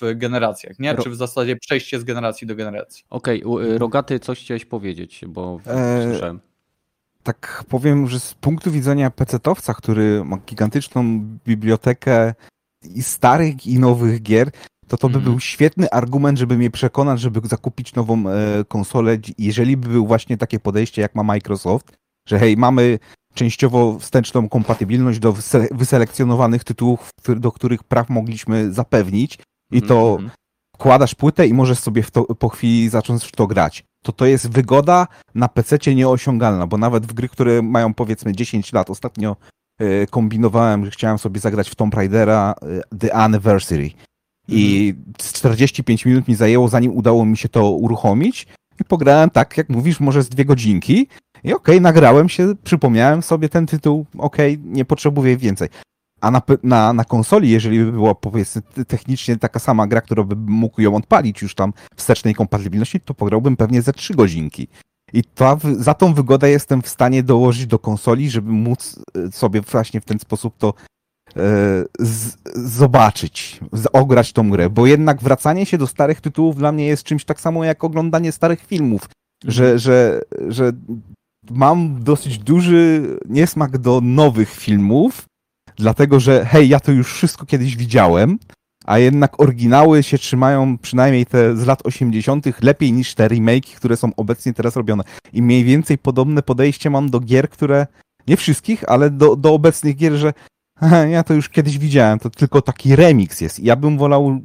w 0.00 0.14
generacjach, 0.14 0.78
nie? 0.78 0.94
Czy 0.94 1.10
w 1.10 1.16
zasadzie 1.16 1.56
przejście 1.56 2.00
z 2.00 2.04
generacji 2.04 2.46
do 2.46 2.54
generacji. 2.54 3.04
Okej, 3.10 3.44
okay. 3.44 3.78
Rogaty, 3.78 4.18
coś 4.20 4.40
chciałeś 4.40 4.64
powiedzieć, 4.64 5.24
bo 5.28 5.60
e, 5.66 6.02
słyszałem 6.10 6.40
tak 7.24 7.64
powiem, 7.68 8.08
że 8.08 8.20
z 8.20 8.34
punktu 8.34 8.70
widzenia 8.70 9.10
pecetowca, 9.10 9.74
który 9.74 10.24
ma 10.24 10.36
gigantyczną 10.36 11.20
bibliotekę 11.46 12.34
i 12.94 13.02
starych 13.02 13.66
i 13.66 13.78
nowych 13.78 14.22
gier, 14.22 14.50
to 14.88 14.96
to 14.96 15.08
by 15.08 15.14
mm. 15.14 15.24
był 15.24 15.40
świetny 15.40 15.90
argument, 15.90 16.38
żeby 16.38 16.56
mnie 16.56 16.70
przekonać, 16.70 17.20
żeby 17.20 17.40
zakupić 17.48 17.94
nową 17.94 18.24
e, 18.28 18.64
konsolę, 18.68 19.18
jeżeli 19.38 19.76
by 19.76 19.88
był 19.88 20.06
właśnie 20.06 20.36
takie 20.36 20.60
podejście, 20.60 21.02
jak 21.02 21.14
ma 21.14 21.22
Microsoft, 21.22 21.92
że 22.28 22.38
hej, 22.38 22.56
mamy 22.56 22.98
częściowo 23.34 23.98
wsteczną 23.98 24.48
kompatybilność 24.48 25.18
do 25.18 25.34
wyselekcjonowanych 25.70 26.64
tytułów, 26.64 27.10
do 27.36 27.52
których 27.52 27.84
praw 27.84 28.08
mogliśmy 28.08 28.72
zapewnić 28.72 29.38
i 29.72 29.82
to 29.82 30.16
mm. 30.18 30.30
wkładasz 30.76 31.14
płytę 31.14 31.46
i 31.46 31.54
możesz 31.54 31.78
sobie 31.78 32.02
to, 32.02 32.24
po 32.24 32.48
chwili 32.48 32.88
zacząć 32.88 33.24
w 33.24 33.32
to 33.32 33.46
grać 33.46 33.84
to 34.04 34.12
to 34.12 34.26
jest 34.26 34.50
wygoda 34.50 35.06
na 35.34 35.48
PC 35.48 35.94
nieosiągalna, 35.94 36.66
bo 36.66 36.78
nawet 36.78 37.06
w 37.06 37.12
gry, 37.12 37.28
które 37.28 37.62
mają 37.62 37.94
powiedzmy 37.94 38.32
10 38.32 38.72
lat, 38.72 38.90
ostatnio 38.90 39.36
y, 39.82 40.06
kombinowałem, 40.10 40.84
że 40.84 40.90
chciałem 40.90 41.18
sobie 41.18 41.40
zagrać 41.40 41.70
w 41.70 41.74
Tomb 41.74 41.94
Raidera 41.94 42.54
y, 42.92 42.98
The 42.98 43.14
Anniversary 43.14 43.90
i 44.48 44.94
45 45.16 46.06
minut 46.06 46.28
mi 46.28 46.34
zajęło, 46.34 46.68
zanim 46.68 46.96
udało 46.96 47.24
mi 47.24 47.36
się 47.36 47.48
to 47.48 47.70
uruchomić 47.70 48.46
i 48.80 48.84
pograłem 48.84 49.30
tak, 49.30 49.56
jak 49.56 49.68
mówisz, 49.68 50.00
może 50.00 50.22
z 50.22 50.28
dwie 50.28 50.44
godzinki 50.44 51.08
i 51.44 51.52
okej, 51.52 51.74
okay, 51.74 51.80
nagrałem 51.80 52.28
się, 52.28 52.52
przypomniałem 52.64 53.22
sobie 53.22 53.48
ten 53.48 53.66
tytuł, 53.66 54.06
okej, 54.18 54.54
okay, 54.54 54.66
nie 54.72 54.84
potrzebuję 54.84 55.36
więcej. 55.36 55.68
A 56.20 56.30
na, 56.30 56.42
na, 56.62 56.92
na 56.92 57.04
konsoli, 57.04 57.50
jeżeli 57.50 57.84
by 57.84 57.92
była 57.92 58.14
powiedzmy 58.14 58.62
technicznie 58.88 59.36
taka 59.36 59.58
sama 59.58 59.86
gra, 59.86 60.00
która 60.00 60.22
by 60.22 60.36
mógł 60.36 60.80
ją 60.80 60.96
odpalić 60.96 61.42
już 61.42 61.54
tam 61.54 61.72
wstecznej 61.96 62.34
kompatybilności, 62.34 63.00
to 63.00 63.14
pograłbym 63.14 63.56
pewnie 63.56 63.82
ze 63.82 63.92
trzy 63.92 64.14
godzinki. 64.14 64.68
I 65.12 65.24
to, 65.24 65.58
za 65.78 65.94
tą 65.94 66.14
wygodę 66.14 66.50
jestem 66.50 66.82
w 66.82 66.88
stanie 66.88 67.22
dołożyć 67.22 67.66
do 67.66 67.78
konsoli, 67.78 68.30
żeby 68.30 68.52
móc 68.52 68.98
e, 69.28 69.32
sobie 69.32 69.60
właśnie 69.60 70.00
w 70.00 70.04
ten 70.04 70.18
sposób 70.18 70.54
to 70.58 70.74
e, 71.28 71.42
z, 71.98 72.36
zobaczyć, 72.54 73.60
ograć 73.92 74.32
tą 74.32 74.50
grę, 74.50 74.70
bo 74.70 74.86
jednak 74.86 75.22
wracanie 75.22 75.66
się 75.66 75.78
do 75.78 75.86
starych 75.86 76.20
tytułów 76.20 76.56
dla 76.56 76.72
mnie 76.72 76.86
jest 76.86 77.02
czymś 77.02 77.24
tak 77.24 77.40
samo 77.40 77.64
jak 77.64 77.84
oglądanie 77.84 78.32
starych 78.32 78.60
filmów, 78.60 79.08
że, 79.44 79.78
że, 79.78 80.20
że 80.48 80.72
mam 81.50 82.02
dosyć 82.02 82.38
duży 82.38 83.02
niesmak 83.28 83.78
do 83.78 84.00
nowych 84.00 84.50
filmów, 84.50 85.24
dlatego 85.76 86.20
że 86.20 86.44
hej, 86.44 86.68
ja 86.68 86.80
to 86.80 86.92
już 86.92 87.14
wszystko 87.14 87.46
kiedyś 87.46 87.76
widziałem, 87.76 88.38
a 88.84 88.98
jednak 88.98 89.40
oryginały 89.40 90.02
się 90.02 90.18
trzymają 90.18 90.78
przynajmniej 90.78 91.26
te 91.26 91.56
z 91.56 91.66
lat 91.66 91.86
80. 91.86 92.62
lepiej 92.62 92.92
niż 92.92 93.14
te 93.14 93.28
remake, 93.28 93.66
które 93.76 93.96
są 93.96 94.10
obecnie 94.16 94.52
teraz 94.52 94.76
robione. 94.76 95.04
I 95.32 95.42
mniej 95.42 95.64
więcej 95.64 95.98
podobne 95.98 96.42
podejście 96.42 96.90
mam 96.90 97.10
do 97.10 97.20
gier, 97.20 97.50
które 97.50 97.86
nie 98.28 98.36
wszystkich, 98.36 98.88
ale 98.88 99.10
do, 99.10 99.36
do 99.36 99.54
obecnych 99.54 99.96
gier, 99.96 100.12
że 100.12 100.32
ja 101.10 101.22
to 101.24 101.34
już 101.34 101.48
kiedyś 101.48 101.78
widziałem, 101.78 102.18
to 102.18 102.30
tylko 102.30 102.62
taki 102.62 102.96
remix 102.96 103.40
jest. 103.40 103.60
Ja 103.60 103.76
bym 103.76 103.98
wolał 103.98 104.40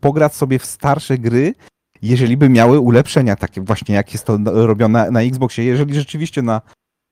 pograć 0.00 0.34
sobie 0.34 0.58
w 0.58 0.66
starsze 0.66 1.18
gry, 1.18 1.54
jeżeli 2.02 2.36
by 2.36 2.48
miały 2.48 2.80
ulepszenia 2.80 3.36
takie 3.36 3.60
właśnie, 3.60 3.94
jak 3.94 4.12
jest 4.12 4.24
to 4.24 4.38
robione 4.44 5.10
na, 5.10 5.22
Xboxie. 5.22 5.64
Jeżeli 5.64 5.94
rzeczywiście 5.94 6.42
na 6.42 6.60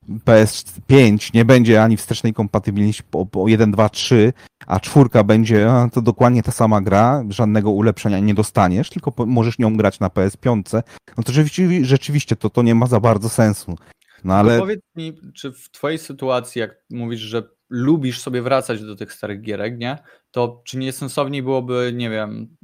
PS5 0.08 1.34
nie 1.34 1.44
będzie 1.44 1.82
ani 1.82 1.96
wstecznej 1.96 2.34
kompatybilności 2.34 3.02
po, 3.10 3.26
po 3.26 3.48
1, 3.48 3.70
2, 3.70 3.88
3, 3.88 4.32
a 4.66 4.80
czwórka 4.80 5.24
będzie 5.24 5.68
to 5.92 6.02
dokładnie 6.02 6.42
ta 6.42 6.52
sama 6.52 6.80
gra, 6.80 7.24
żadnego 7.28 7.70
ulepszenia 7.70 8.18
nie 8.18 8.34
dostaniesz, 8.34 8.90
tylko 8.90 9.26
możesz 9.26 9.58
nią 9.58 9.76
grać 9.76 10.00
na 10.00 10.08
PS5, 10.08 10.82
no 11.16 11.22
to 11.22 11.32
rzeczywiście, 11.32 11.84
rzeczywiście 11.84 12.36
to, 12.36 12.50
to 12.50 12.62
nie 12.62 12.74
ma 12.74 12.86
za 12.86 13.00
bardzo 13.00 13.28
sensu. 13.28 13.76
No 14.24 14.34
ale... 14.34 14.54
No 14.54 14.60
powiedz 14.60 14.80
mi, 14.96 15.18
czy 15.34 15.52
w 15.52 15.70
twojej 15.70 15.98
sytuacji, 15.98 16.60
jak 16.60 16.84
mówisz, 16.90 17.20
że 17.20 17.42
lubisz 17.70 18.20
sobie 18.20 18.42
wracać 18.42 18.82
do 18.82 18.96
tych 18.96 19.12
starych 19.12 19.40
gierek, 19.40 19.78
nie? 19.78 19.98
To 20.30 20.62
czy 20.64 20.78
nie 20.78 20.92
sensowniej 20.92 21.42
byłoby, 21.42 21.92
nie 21.94 22.10
wiem, 22.10 22.56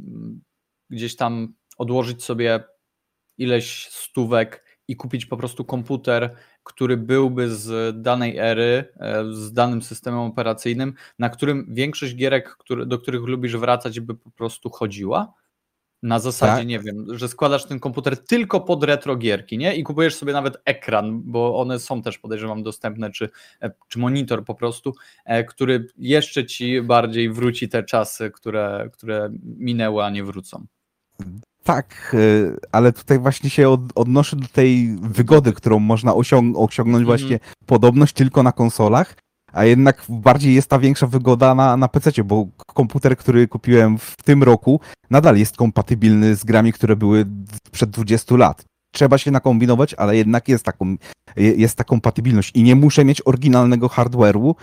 gdzieś 0.90 1.16
tam 1.16 1.54
odłożyć 1.78 2.24
sobie 2.24 2.64
ileś 3.38 3.88
stówek 3.90 4.64
i 4.88 4.96
kupić 4.96 5.26
po 5.26 5.36
prostu 5.36 5.64
komputer, 5.64 6.36
który 6.62 6.96
byłby 6.96 7.54
z 7.54 7.96
danej 8.02 8.38
ery, 8.38 8.92
e, 8.96 9.24
z 9.32 9.52
danym 9.52 9.82
systemem 9.82 10.20
operacyjnym, 10.20 10.94
na 11.18 11.28
którym 11.30 11.66
większość 11.68 12.14
gierek, 12.14 12.56
do 12.86 12.98
których 12.98 13.22
lubisz 13.22 13.56
wracać, 13.56 14.00
by 14.00 14.14
po 14.14 14.30
prostu 14.30 14.70
chodziła? 14.70 15.34
Na 16.04 16.18
zasadzie, 16.18 16.58
tak. 16.58 16.66
nie 16.66 16.80
wiem, 16.80 17.06
że 17.18 17.28
składasz 17.28 17.64
ten 17.64 17.80
komputer 17.80 18.24
tylko 18.24 18.60
pod 18.60 18.84
retro 18.84 19.16
gierki, 19.16 19.58
nie? 19.58 19.76
I 19.76 19.82
kupujesz 19.82 20.14
sobie 20.14 20.32
nawet 20.32 20.56
ekran, 20.64 21.22
bo 21.24 21.60
one 21.60 21.78
są 21.78 22.02
też, 22.02 22.18
podejrzewam, 22.18 22.62
dostępne, 22.62 23.10
czy, 23.10 23.28
e, 23.60 23.70
czy 23.88 23.98
monitor 23.98 24.44
po 24.44 24.54
prostu, 24.54 24.94
e, 25.24 25.44
który 25.44 25.86
jeszcze 25.98 26.46
ci 26.46 26.82
bardziej 26.82 27.30
wróci 27.30 27.68
te 27.68 27.82
czasy, 27.82 28.30
które, 28.30 28.90
które 28.92 29.30
minęły, 29.42 30.04
a 30.04 30.10
nie 30.10 30.24
wrócą. 30.24 30.66
Tak, 31.62 32.16
e, 32.18 32.56
ale 32.72 32.92
tutaj 32.92 33.18
właśnie 33.18 33.50
się 33.50 33.68
od, 33.68 33.80
odnoszę 33.94 34.36
do 34.36 34.48
tej 34.48 34.96
wygody, 35.02 35.52
którą 35.52 35.78
można 35.78 36.14
osiąg 36.14 36.58
osiągnąć 36.58 37.02
mm 37.02 37.04
-hmm. 37.04 37.20
właśnie 37.20 37.38
podobność 37.66 38.12
tylko 38.12 38.42
na 38.42 38.52
konsolach, 38.52 39.16
a 39.54 39.64
jednak 39.64 40.04
bardziej 40.08 40.54
jest 40.54 40.68
ta 40.68 40.78
większa 40.78 41.06
wygoda 41.06 41.54
na, 41.54 41.76
na 41.76 41.88
PC, 41.88 42.24
bo 42.24 42.46
komputer, 42.74 43.16
który 43.16 43.48
kupiłem 43.48 43.98
w 43.98 44.16
tym 44.24 44.42
roku, 44.42 44.80
nadal 45.10 45.36
jest 45.36 45.56
kompatybilny 45.56 46.36
z 46.36 46.44
grami, 46.44 46.72
które 46.72 46.96
były 46.96 47.26
przed 47.72 47.90
20 47.90 48.36
lat. 48.36 48.64
Trzeba 48.92 49.18
się 49.18 49.30
nakombinować, 49.30 49.94
ale 49.94 50.16
jednak 50.16 50.48
jest, 50.48 50.64
taką, 50.64 50.96
jest 51.36 51.76
ta 51.76 51.84
kompatybilność 51.84 52.50
i 52.54 52.62
nie 52.62 52.76
muszę 52.76 53.04
mieć 53.04 53.22
oryginalnego 53.24 53.86
hardware'u, 53.88 54.54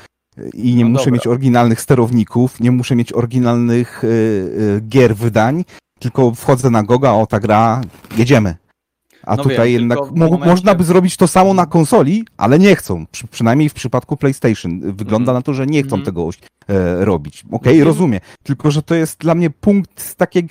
I 0.53 0.75
nie 0.75 0.83
No 0.83 0.89
muszę 0.89 1.05
dobra. 1.05 1.13
mieć 1.13 1.27
oryginalnych 1.27 1.81
sterowników, 1.81 2.59
nie 2.59 2.71
muszę 2.71 2.95
mieć 2.95 3.13
oryginalnych 3.13 4.03
y, 4.03 4.07
y, 4.07 4.81
gier, 4.87 5.15
wydań, 5.15 5.65
tylko 5.99 6.31
wchodzę 6.31 6.69
na 6.69 6.83
Goga, 6.83 7.11
o 7.11 7.27
ta 7.27 7.39
gra, 7.39 7.81
jedziemy. 8.17 8.55
A 9.25 9.35
No 9.35 9.43
tutaj 9.43 9.71
wiem, 9.71 9.79
jednak 9.81 9.99
momencie- 10.11 10.45
można 10.45 10.75
by 10.75 10.83
zrobić 10.83 11.17
to 11.17 11.27
samo 11.27 11.53
na 11.53 11.65
konsoli, 11.65 12.25
ale 12.37 12.59
nie 12.59 12.75
chcą. 12.75 13.05
Przy, 13.11 13.27
przynajmniej 13.27 13.69
w 13.69 13.73
przypadku 13.73 14.17
PlayStation. 14.17 14.79
Wygląda 14.79 15.31
Mhm. 15.31 15.35
na 15.37 15.41
to, 15.41 15.53
że 15.53 15.65
nie 15.67 15.83
chcą 15.83 15.95
Mhm. 15.95 16.05
tego 16.05 16.29
e, 16.67 17.05
robić. 17.05 17.43
Okej, 17.51 17.79
No, 17.79 17.85
rozumiem. 17.85 18.19
Tylko, 18.43 18.71
że 18.71 18.83
to 18.83 18.95
jest 18.95 19.19
dla 19.19 19.35
mnie 19.35 19.49
punkt 19.49 20.15
takie, 20.15 20.41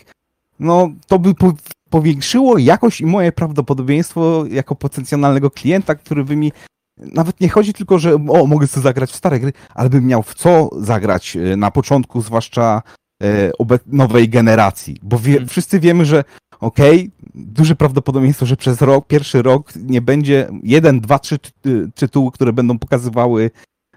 no 0.61 0.89
to 1.07 1.19
by 1.19 1.35
po, 1.35 1.53
powiększyło 1.91 2.59
jakoś 2.59 3.01
i 3.01 3.07
moje 3.07 3.33
prawdopodobieństwo 3.33 4.45
jako 4.51 4.75
potencjalnego 4.75 5.51
klienta, 5.51 5.95
który 5.95 6.25
by 6.25 6.37
mi 6.37 6.53
nawet 6.99 7.41
nie 7.41 7.49
chodzi 7.49 7.73
tylko, 7.73 7.99
że 7.99 8.15
o, 8.15 8.47
mogę 8.47 8.67
sobie 8.67 8.83
zagrać 8.85 9.11
w 9.11 9.17
stare 9.17 9.41
gry, 9.41 9.53
ale 9.75 9.91
bym 9.91 10.07
miał 10.07 10.23
w 10.23 10.35
co 10.35 10.71
zagrać 10.77 11.37
e, 11.37 11.57
na 11.57 11.71
początku, 11.71 12.23
zwłaszcza 12.23 12.83
e, 13.23 13.51
nowej 13.87 14.29
generacji. 14.29 14.97
Bo 15.03 15.19
wie, 15.19 15.33
Mhm. 15.33 15.49
wszyscy 15.49 15.81
wiemy, 15.81 16.05
że 16.05 16.25
okej, 16.61 17.11
duże 17.35 17.77
prawdopodobieństwo, 17.77 18.47
że 18.47 18.57
przez 18.57 18.81
rok, 18.81 19.07
pierwszy 19.07 19.43
rok 19.43 19.73
nie 19.77 20.03
będzie 20.03 20.49
jeden, 20.63 21.01
dwa, 21.01 21.19
trzy 21.19 21.39
ty- 21.39 21.91
tytuły, 21.95 22.33
które 22.33 22.53
będą 22.53 22.79
pokazywały 22.79 23.51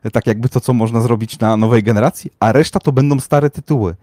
e, 0.04 0.12
tak 0.12 0.28
jakby 0.28 0.50
to, 0.50 0.60
co 0.60 0.74
można 0.74 1.02
zrobić 1.02 1.40
na 1.40 1.58
nowej 1.58 1.84
generacji, 1.84 2.32
a 2.40 2.52
reszta 2.52 2.80
to 2.80 2.92
będą 2.92 3.20
stare 3.20 3.50
tytuły. 3.50 3.96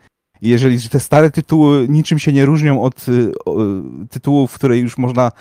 I 0.42 0.48
jeżeli 0.48 0.88
te 0.88 1.00
stare 1.00 1.30
tytuły 1.30 1.88
niczym 1.88 2.18
się 2.18 2.32
nie 2.32 2.46
różnią 2.46 2.82
od 2.82 3.06
o, 3.46 3.62
y, 3.62 4.08
tytułów, 4.10 4.54
które 4.54 4.78
już 4.78 4.98
można 4.98 5.32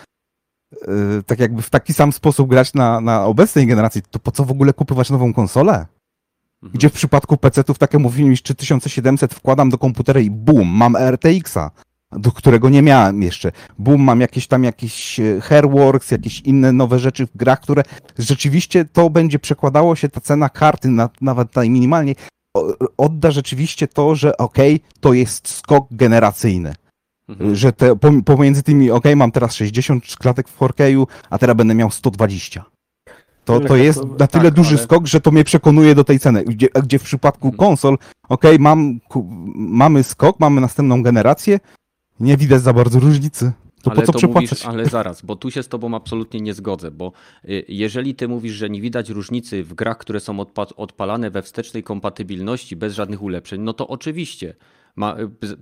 tak 1.25 1.39
jakby 1.39 1.61
w 1.61 1.69
taki 1.69 1.93
sam 1.93 2.11
sposób 2.11 2.49
grać 2.49 2.73
na, 2.73 3.01
na 3.01 3.25
obecnej 3.25 3.67
generacji, 3.67 4.01
to 4.11 4.19
po 4.19 4.31
co 4.31 4.45
w 4.45 4.51
ogóle 4.51 4.73
kupować 4.73 5.09
nową 5.09 5.33
konsolę? 5.33 5.71
Mhm. 5.73 6.71
Gdzie 6.73 6.89
w 6.89 6.93
przypadku 6.93 7.37
PC-ów, 7.37 7.77
tak 7.77 7.93
jak 7.93 8.01
mówiłem, 8.01 8.31
już 8.31 8.43
3700 8.43 9.33
wkładam 9.33 9.69
do 9.69 9.77
komputera 9.77 10.19
i 10.19 10.29
boom, 10.29 10.67
mam 10.67 10.95
RTX-a, 10.95 11.71
do 12.11 12.31
którego 12.31 12.69
nie 12.69 12.81
miałem 12.81 13.21
jeszcze. 13.21 13.51
Boom, 13.79 14.01
mam 14.01 14.21
jakieś 14.21 14.47
tam 14.47 14.63
jakieś 14.63 15.19
e, 15.19 15.41
Hairworks, 15.41 16.11
jakieś 16.11 16.39
inne 16.39 16.71
nowe 16.71 16.99
rzeczy 16.99 17.27
w 17.27 17.37
grach, 17.37 17.61
które 17.61 17.83
rzeczywiście 18.17 18.85
to 18.85 19.09
będzie 19.09 19.39
przekładało 19.39 19.95
się, 19.95 20.09
ta 20.09 20.21
cena 20.21 20.49
karty, 20.49 20.87
na, 20.87 21.09
nawet 21.21 21.55
najminimalniej, 21.55 22.15
odda 22.97 23.31
rzeczywiście 23.31 23.87
to, 23.87 24.15
że 24.15 24.37
okej, 24.37 24.81
to 24.99 25.13
jest 25.13 25.47
skok 25.47 25.87
generacyjny. 25.91 26.75
Mhm. 27.29 27.55
Że 27.55 27.73
te, 27.73 27.91
pom- 27.95 28.23
pomiędzy 28.23 28.63
tymi, 28.63 28.91
okej, 28.91 29.15
mam 29.15 29.31
teraz 29.31 29.53
60 29.55 30.03
klatek 30.19 30.47
w 30.49 30.59
4K, 30.59 31.05
a 31.29 31.37
teraz 31.37 31.55
będę 31.55 31.75
miał 31.75 31.91
120. 31.91 32.63
To, 33.45 33.59
to 33.59 33.75
jest 33.75 33.99
na 34.19 34.27
tyle 34.27 34.43
tak, 34.43 34.53
duży 34.53 34.75
ale- 34.75 34.83
skok, 34.83 35.07
że 35.07 35.21
to 35.21 35.31
mnie 35.31 35.43
przekonuje 35.43 35.95
do 35.95 36.03
tej 36.03 36.19
ceny. 36.19 36.43
Gdzie, 36.43 36.67
gdzie 36.83 36.99
w 36.99 37.03
przypadku 37.03 37.47
Mhm. 37.47 37.57
konsol, 37.57 37.97
okej, 38.29 38.59
mam, 38.59 38.99
ku, 38.99 39.27
mamy 39.55 40.03
skok, 40.03 40.39
mamy 40.39 40.61
następną 40.61 41.03
generację, 41.03 41.59
nie 42.19 42.37
widać 42.37 42.61
za 42.61 42.73
bardzo 42.73 42.99
różnicy. 42.99 43.51
To 43.81 43.91
po 43.91 44.01
co 44.01 44.13
przepłacać? 44.13 44.51
Mówisz, 44.51 44.65
ale 44.65 44.85
zaraz, 44.85 45.21
bo 45.21 45.35
tu 45.35 45.51
się 45.51 45.63
z 45.63 45.67
tobą 45.67 45.95
absolutnie 45.95 46.41
nie 46.41 46.53
zgodzę, 46.53 46.91
bo 46.91 47.11
y, 47.45 47.65
jeżeli 47.67 48.15
ty 48.15 48.27
mówisz, 48.27 48.53
że 48.53 48.69
nie 48.69 48.81
widać 48.81 49.09
różnicy 49.09 49.63
w 49.63 49.73
grach, 49.73 49.97
które 49.97 50.19
są 50.19 50.37
odpa- 50.37 50.73
odpalane 50.75 51.31
we 51.31 51.41
wstecznej 51.41 51.83
kompatybilności 51.83 52.75
bez 52.75 52.93
żadnych 52.93 53.21
ulepszeń, 53.21 53.61
no 53.61 53.73
to 53.73 53.87
oczywiście. 53.87 54.55
Ma, 54.95 55.15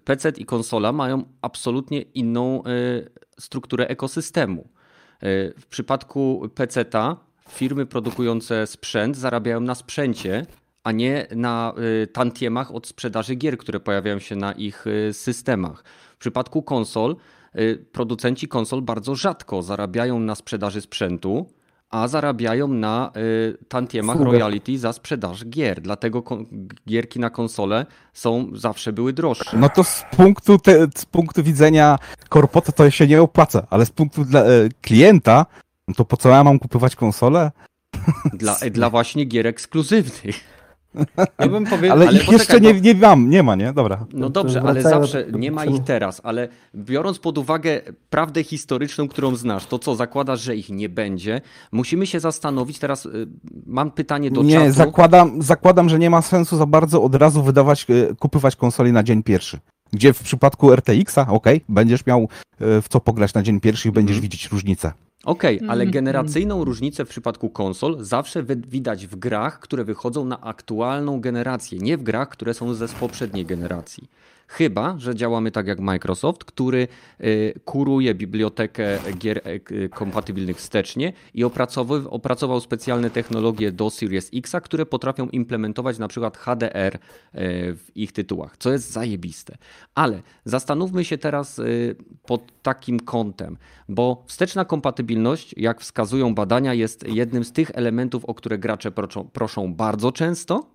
PC 0.04 0.30
i 0.38 0.46
konsola 0.46 0.92
mają 0.92 1.24
absolutnie 1.42 2.02
inną 2.02 2.64
y, 2.64 3.10
strukturę 3.40 3.88
ekosystemu. 3.88 4.62
Y, 4.62 5.54
w 5.60 5.66
przypadku 5.66 6.50
PC-ta 6.56 7.18
firmy 7.50 7.86
produkujące 7.86 8.68
sprzęt 8.68 9.18
zarabiają 9.18 9.60
na 9.60 9.76
sprzęcie, 9.76 10.46
a 10.88 10.92
nie 10.92 11.28
na 11.36 11.74
y, 12.04 12.08
tantiemach 12.08 12.76
od 12.76 12.88
sprzedaży 12.88 13.36
gier, 13.36 13.58
które 13.58 13.80
pojawiają 13.80 14.20
się 14.20 14.36
na 14.36 14.52
ich 14.52 14.88
y, 14.88 15.14
systemach. 15.14 15.84
W 16.16 16.18
przypadku 16.18 16.64
konsol 16.64 17.16
y, 17.56 17.86
producenci 17.92 18.48
konsol 18.48 18.82
bardzo 18.82 19.16
rzadko 19.16 19.62
zarabiają 19.62 20.20
na 20.20 20.36
sprzedaży 20.36 20.82
sprzętu, 20.82 21.50
a 21.90 22.08
zarabiają 22.08 22.68
na 22.68 23.12
tantiemach 23.68 24.20
royalty 24.20 24.78
za 24.78 24.94
sprzedaż 24.94 25.46
gier. 25.46 25.82
Dlatego 25.82 26.24
gierki 26.88 27.20
na 27.20 27.30
konsole 27.30 27.86
są 28.14 28.52
zawsze 28.54 28.94
były 28.94 29.14
droższe. 29.14 29.58
No 29.58 29.70
to 29.70 29.84
z 29.84 30.04
punktu, 30.18 30.60
te, 30.60 30.88
z 30.96 31.06
punktu 31.06 31.44
widzenia 31.44 32.00
korpota 32.30 32.72
to 32.72 32.90
się 32.90 33.08
nie 33.08 33.22
opłaca, 33.22 33.68
ale 33.70 33.86
z 33.86 33.92
punktu 33.92 34.26
dla, 34.26 34.42
e, 34.42 34.70
klienta, 34.82 35.46
to 35.96 36.06
po 36.06 36.18
co 36.18 36.30
ja 36.30 36.44
mam 36.44 36.60
kupować 36.60 36.96
konsolę? 36.96 37.52
Dla, 38.34 38.56
dla 38.72 38.90
właśnie 38.90 39.26
gier 39.26 39.48
ekskluzywnych. 39.48 40.57
Ja 41.40 41.48
bym 41.48 41.66
powiedział, 41.72 41.98
Ale, 41.98 42.08
ale 42.08 42.18
ich 42.18 42.26
poczekaj, 42.26 42.38
jeszcze 42.40 42.62
nie, 42.62 42.82
nie 42.82 42.94
mam, 42.94 43.30
nie 43.30 43.44
ma, 43.44 43.56
nie? 43.56 43.74
Dobra. 43.74 44.06
No 44.14 44.30
to 44.30 44.44
dobrze, 44.44 44.62
ale 44.62 44.82
zawsze 44.82 45.26
nie 45.32 45.52
ma 45.52 45.66
ich 45.66 45.84
teraz, 45.84 46.22
ale 46.24 46.48
biorąc 46.76 47.20
pod 47.20 47.38
uwagę 47.38 47.82
prawdę 48.10 48.44
historyczną, 48.44 49.08
którą 49.08 49.36
znasz, 49.36 49.66
to 49.66 49.80
co 49.80 49.96
zakładasz, 49.96 50.42
że 50.42 50.56
ich 50.56 50.70
nie 50.70 50.90
będzie, 50.90 51.42
musimy 51.72 52.08
się 52.08 52.20
zastanowić 52.20 52.80
teraz. 52.80 53.06
y, 53.06 53.28
Mam 53.66 53.92
pytanie 53.92 54.32
do 54.32 54.44
Nie, 54.44 54.56
czatu. 54.56 54.72
zakładam, 54.72 55.42
zakładam, 55.42 55.90
że 55.90 56.00
nie 56.00 56.10
ma 56.10 56.22
sensu 56.22 56.58
za 56.58 56.66
bardzo 56.66 57.04
od 57.04 57.16
razu 57.16 57.44
wydawać, 57.44 57.86
e, 57.90 58.16
kupywać 58.16 58.56
konsoli 58.56 58.92
na 58.92 59.04
dzień 59.04 59.24
pierwszy. 59.24 59.60
Gdzie 59.94 60.14
w 60.14 60.24
przypadku 60.24 60.72
RTX-a, 60.76 61.28
okej, 61.28 61.62
będziesz 61.70 62.06
miał 62.06 62.22
e, 62.22 62.82
w 62.82 62.88
co 62.90 63.00
pograć 63.00 63.34
na 63.34 63.44
dzień 63.44 63.60
pierwszy 63.60 63.90
i 63.90 63.92
będziesz 63.92 64.18
Mhm. 64.18 64.22
widzieć 64.22 64.48
różnicę. 64.52 64.92
Okej, 65.28 65.60
ale 65.60 65.84
Mhm. 65.84 65.92
generacyjną 65.92 66.64
różnicę 66.64 67.06
w 67.06 67.10
przypadku 67.10 67.50
konsol 67.50 67.98
zawsze 68.00 68.44
widać 68.44 69.08
w 69.08 69.16
grach, 69.16 69.60
które 69.60 69.84
wychodzą 69.84 70.26
na 70.26 70.42
aktualną 70.42 71.22
generację, 71.22 71.80
nie 71.80 71.98
w 71.98 72.04
grach, 72.04 72.30
które 72.30 72.54
są 72.54 72.74
ze 72.74 72.88
poprzedniej 72.88 73.46
generacji. 73.46 74.10
Chyba, 74.50 74.96
że 74.98 75.16
działamy 75.16 75.52
tak 75.52 75.68
jak 75.68 75.80
Microsoft, 75.80 76.44
który 76.44 76.88
y, 77.22 77.60
kuruje 77.66 78.16
bibliotekę 78.16 79.00
gier 79.18 79.42
k- 79.44 79.76
kompatybilnych 79.90 80.58
wstecznie 80.58 81.14
i 81.34 81.44
opracował, 82.10 82.60
specjalne 82.62 83.10
technologie 83.10 83.72
do 83.72 83.90
Series 83.90 84.30
X, 84.34 84.56
które 84.64 84.86
potrafią 84.86 85.30
implementować 85.30 85.98
na 85.98 86.08
przykład 86.08 86.38
HDR 86.38 86.96
e, 86.96 87.00
w 87.74 87.92
ich 87.96 88.12
tytułach, 88.12 88.58
co 88.58 88.72
jest 88.72 88.92
zajebiste. 88.92 89.58
Ale 89.96 90.22
zastanówmy 90.46 91.06
się 91.06 91.18
teraz 91.18 91.60
y, 91.60 91.96
pod 92.26 92.62
takim 92.62 93.00
kątem, 93.00 93.58
bo 93.90 94.24
wsteczna 94.28 94.66
kompatybilność, 94.66 95.54
jak 95.58 95.82
wskazują 95.82 96.36
badania, 96.36 96.74
jest 96.74 97.08
jednym 97.08 97.44
z 97.44 97.52
tych 97.52 97.72
elementów, 97.74 98.26
o 98.26 98.34
które 98.34 98.58
gracze 98.58 98.92
proszą 99.34 99.74
bardzo 99.74 100.12
często, 100.12 100.66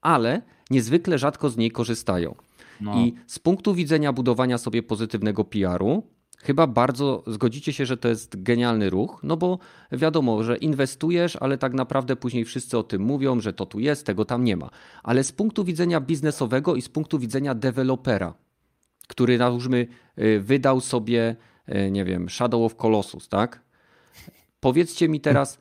ale 0.00 0.42
niezwykle 0.70 1.18
rzadko 1.18 1.50
z 1.50 1.56
niej 1.56 1.70
korzystają. 1.70 2.34
No. 2.80 2.98
I 2.98 3.14
z 3.26 3.38
punktu 3.38 3.74
widzenia 3.74 4.12
budowania 4.12 4.58
sobie 4.58 4.82
pozytywnego 4.82 5.44
PR-u, 5.44 6.02
chyba 6.38 6.66
bardzo 6.66 7.24
zgodzicie 7.26 7.72
się, 7.72 7.86
że 7.86 7.96
to 7.96 8.08
jest 8.08 8.42
genialny 8.42 8.90
ruch, 8.90 9.20
no 9.22 9.36
bo 9.36 9.58
wiadomo, 9.92 10.42
że 10.42 10.56
inwestujesz, 10.56 11.36
ale 11.36 11.58
tak 11.58 11.74
naprawdę 11.74 12.16
później 12.16 12.44
wszyscy 12.44 12.78
o 12.78 12.82
tym 12.82 13.02
mówią, 13.02 13.40
że 13.40 13.52
to 13.52 13.66
tu 13.66 13.80
jest, 13.80 14.06
tego 14.06 14.24
tam 14.24 14.44
nie 14.44 14.56
ma. 14.56 14.70
Ale 15.02 15.24
z 15.24 15.32
punktu 15.32 15.64
widzenia 15.64 16.00
biznesowego 16.00 16.74
i 16.74 16.82
z 16.82 16.88
punktu 16.88 17.18
widzenia 17.18 17.54
dewelopera, 17.54 18.34
który 19.08 19.38
nałóżmy 19.38 19.86
y, 20.18 20.40
wydał 20.40 20.80
sobie, 20.80 21.36
y, 21.68 21.90
nie 21.90 22.04
wiem, 22.04 22.28
Shadow 22.28 22.62
of 22.62 22.76
Colossus, 22.76 23.28
tak? 23.28 23.62
Powiedzcie 24.60 25.08
mi 25.08 25.20
teraz, 25.20 25.58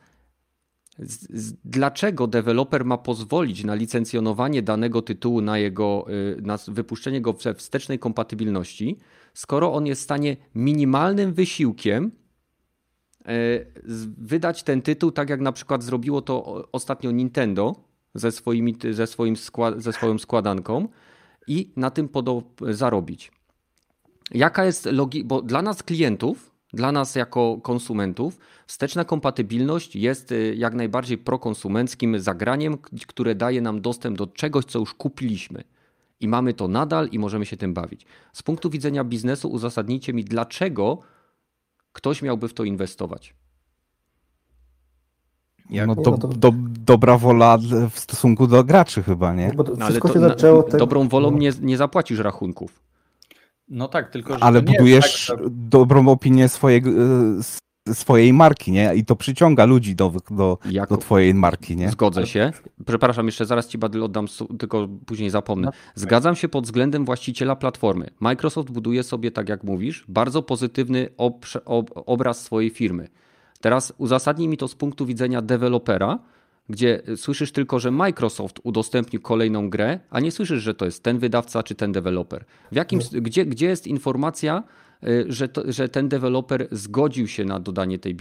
dlaczego 1.65 2.27
deweloper 2.27 2.85
ma 2.85 2.97
pozwolić 2.97 3.63
na 3.63 3.75
licencjonowanie 3.75 4.61
danego 4.61 5.01
tytułu, 5.01 5.41
na 5.41 5.57
jego 5.57 6.05
y, 6.37 6.41
na 6.41 6.57
wypuszczenie 6.67 7.21
go 7.21 7.33
we 7.33 7.53
wstecznej 7.53 7.99
kompatybilności, 7.99 8.97
skoro 9.33 9.73
on 9.73 9.85
jest 9.85 10.01
w 10.01 10.03
stanie 10.03 10.37
minimalnym 10.55 11.33
wysiłkiem 11.33 12.11
z- 13.85 14.05
wydać 14.17 14.63
ten 14.63 14.81
tytuł, 14.81 15.11
tak 15.11 15.29
jak 15.29 15.41
na 15.41 15.51
przykład 15.51 15.83
zrobiło 15.83 16.21
to 16.21 16.67
ostatnio 16.71 17.11
Nintendo 17.11 17.75
ze, 18.15 18.31
swoimi, 18.31 18.75
ze, 18.91 19.07
swoim 19.07 19.35
skła, 19.37 19.79
ze 19.79 19.93
swoją 19.93 20.17
składanką 20.17 20.87
i 21.47 21.73
na 21.75 21.91
tym 21.91 22.09
zarobić. 22.69 23.31
Jaka 24.31 24.65
jest 24.65 24.85
logika? 24.85 25.27
Bo 25.27 25.41
dla 25.41 25.61
nas 25.61 25.83
klientów, 25.83 26.54
dla 26.75 26.91
nas 26.91 27.15
jako 27.15 27.57
konsumentów, 27.63 28.37
wsteczna 28.67 29.05
kompatybilność 29.05 29.95
jest 29.95 30.31
y, 30.31 30.55
jak 30.57 30.73
najbardziej 30.73 31.17
prokonsumenckim 31.17 32.19
zagraniem, 32.19 32.77
które 33.07 33.35
daje 33.35 33.61
nam 33.61 33.81
dostęp 33.81 34.17
do 34.17 34.27
czegoś, 34.27 34.65
co 34.65 34.79
już 34.79 34.93
kupiliśmy. 34.93 35.63
I 36.19 36.27
mamy 36.27 36.53
to 36.53 36.67
nadal 36.67 37.07
i 37.11 37.19
możemy 37.19 37.45
się 37.45 37.57
tym 37.57 37.73
bawić. 37.73 38.05
Z 38.33 38.43
punktu 38.43 38.69
widzenia 38.69 39.03
biznesu 39.03 39.49
uzasadnijcie 39.49 40.13
mi, 40.13 40.23
dlaczego 40.23 40.99
ktoś 41.93 42.21
miałby 42.21 42.47
w 42.47 42.53
to 42.53 42.63
inwestować. 42.63 43.35
No, 45.69 45.71
Nie, 45.71 45.87
do, 45.87 45.95
no 46.11 46.17
to- 46.17 46.27
do, 46.27 46.51
dobra 46.85 47.17
wola 47.17 47.57
w 47.91 47.99
stosunku 47.99 48.47
do 48.47 48.63
graczy 48.63 49.03
chyba, 49.03 49.33
nie? 49.33 49.51
Bo 49.55 49.63
to 49.63 49.71
No, 49.71 49.77
ale 49.77 49.85
wszystko 49.85 50.07
to, 50.07 50.13
się 50.13 50.19
na, 50.19 50.27
zaczęło... 50.27 50.63
dobrą 50.63 51.07
wolą 51.07 51.31
no. 51.31 51.37
nie, 51.37 51.51
nie 51.61 51.77
zapłacisz 51.77 52.19
rachunków. 52.19 52.81
No 53.69 53.87
tak, 53.87 54.09
tylko 54.09 54.33
że 54.33 54.43
Ale 54.43 54.61
budujesz 54.61 55.27
tak, 55.27 55.39
że... 55.39 55.45
dobrą 55.49 56.07
opinię 56.07 56.49
swojego, 56.49 56.89
e, 56.89 57.93
swojej 57.93 58.33
marki, 58.33 58.71
nie? 58.71 58.95
I 58.95 59.05
to 59.05 59.15
przyciąga 59.15 59.65
ludzi 59.65 59.95
do, 59.95 60.13
do, 60.31 60.57
Jak- 60.71 60.89
do 60.89 60.97
twojej 60.97 61.33
marki, 61.33 61.75
nie? 61.75 61.89
Zgodzę 61.89 62.27
się. 62.27 62.51
Przepraszam, 62.85 63.25
jeszcze 63.25 63.45
zaraz 63.45 63.67
ci 63.67 63.77
Badyl 63.77 64.03
oddam, 64.03 64.25
tylko 64.59 64.87
później 65.05 65.29
zapomnę. 65.29 65.71
Zgadzam 65.95 66.35
się 66.35 66.49
pod 66.49 66.63
względem 66.65 67.05
właściciela 67.05 67.55
platformy. 67.55 68.09
Microsoft 68.19 68.71
buduje 68.71 69.03
sobie, 69.03 69.31
tak 69.31 69.49
jak 69.49 69.63
mówisz, 69.63 70.05
bardzo 70.07 70.41
pozytywny 70.41 71.09
ob- 71.17 71.91
obraz 71.95 72.41
swojej 72.43 72.69
firmy. 72.69 73.07
Teraz 73.61 73.93
uzasadnij 73.97 74.47
mi 74.47 74.57
to 74.57 74.67
z 74.67 74.75
punktu 74.75 75.05
widzenia 75.05 75.41
dewelopera, 75.41 76.19
gdzie 76.69 77.01
słyszysz 77.15 77.51
tylko, 77.51 77.79
że 77.79 77.91
Microsoft 77.91 78.59
udostępnił 78.63 79.21
kolejną 79.21 79.69
grę, 79.69 79.99
a 80.09 80.19
nie 80.19 80.31
słyszysz, 80.31 80.63
że 80.63 80.73
to 80.73 80.85
jest 80.85 81.03
ten 81.03 81.19
wydawca 81.19 81.63
czy 81.63 81.75
ten 81.75 81.91
deweloper. 81.91 82.45
W 82.71 82.75
jakim, 82.75 82.99
gdzie, 83.11 83.45
gdzie 83.45 83.65
jest 83.65 83.87
informacja, 83.87 84.63
y, 85.03 85.25
że, 85.27 85.47
to, 85.47 85.71
że 85.71 85.89
ten 85.89 86.09
deweloper 86.09 86.67
zgodził 86.71 87.27
się 87.27 87.45
na 87.45 87.59
dodanie 87.59 87.99
tej, 87.99 88.17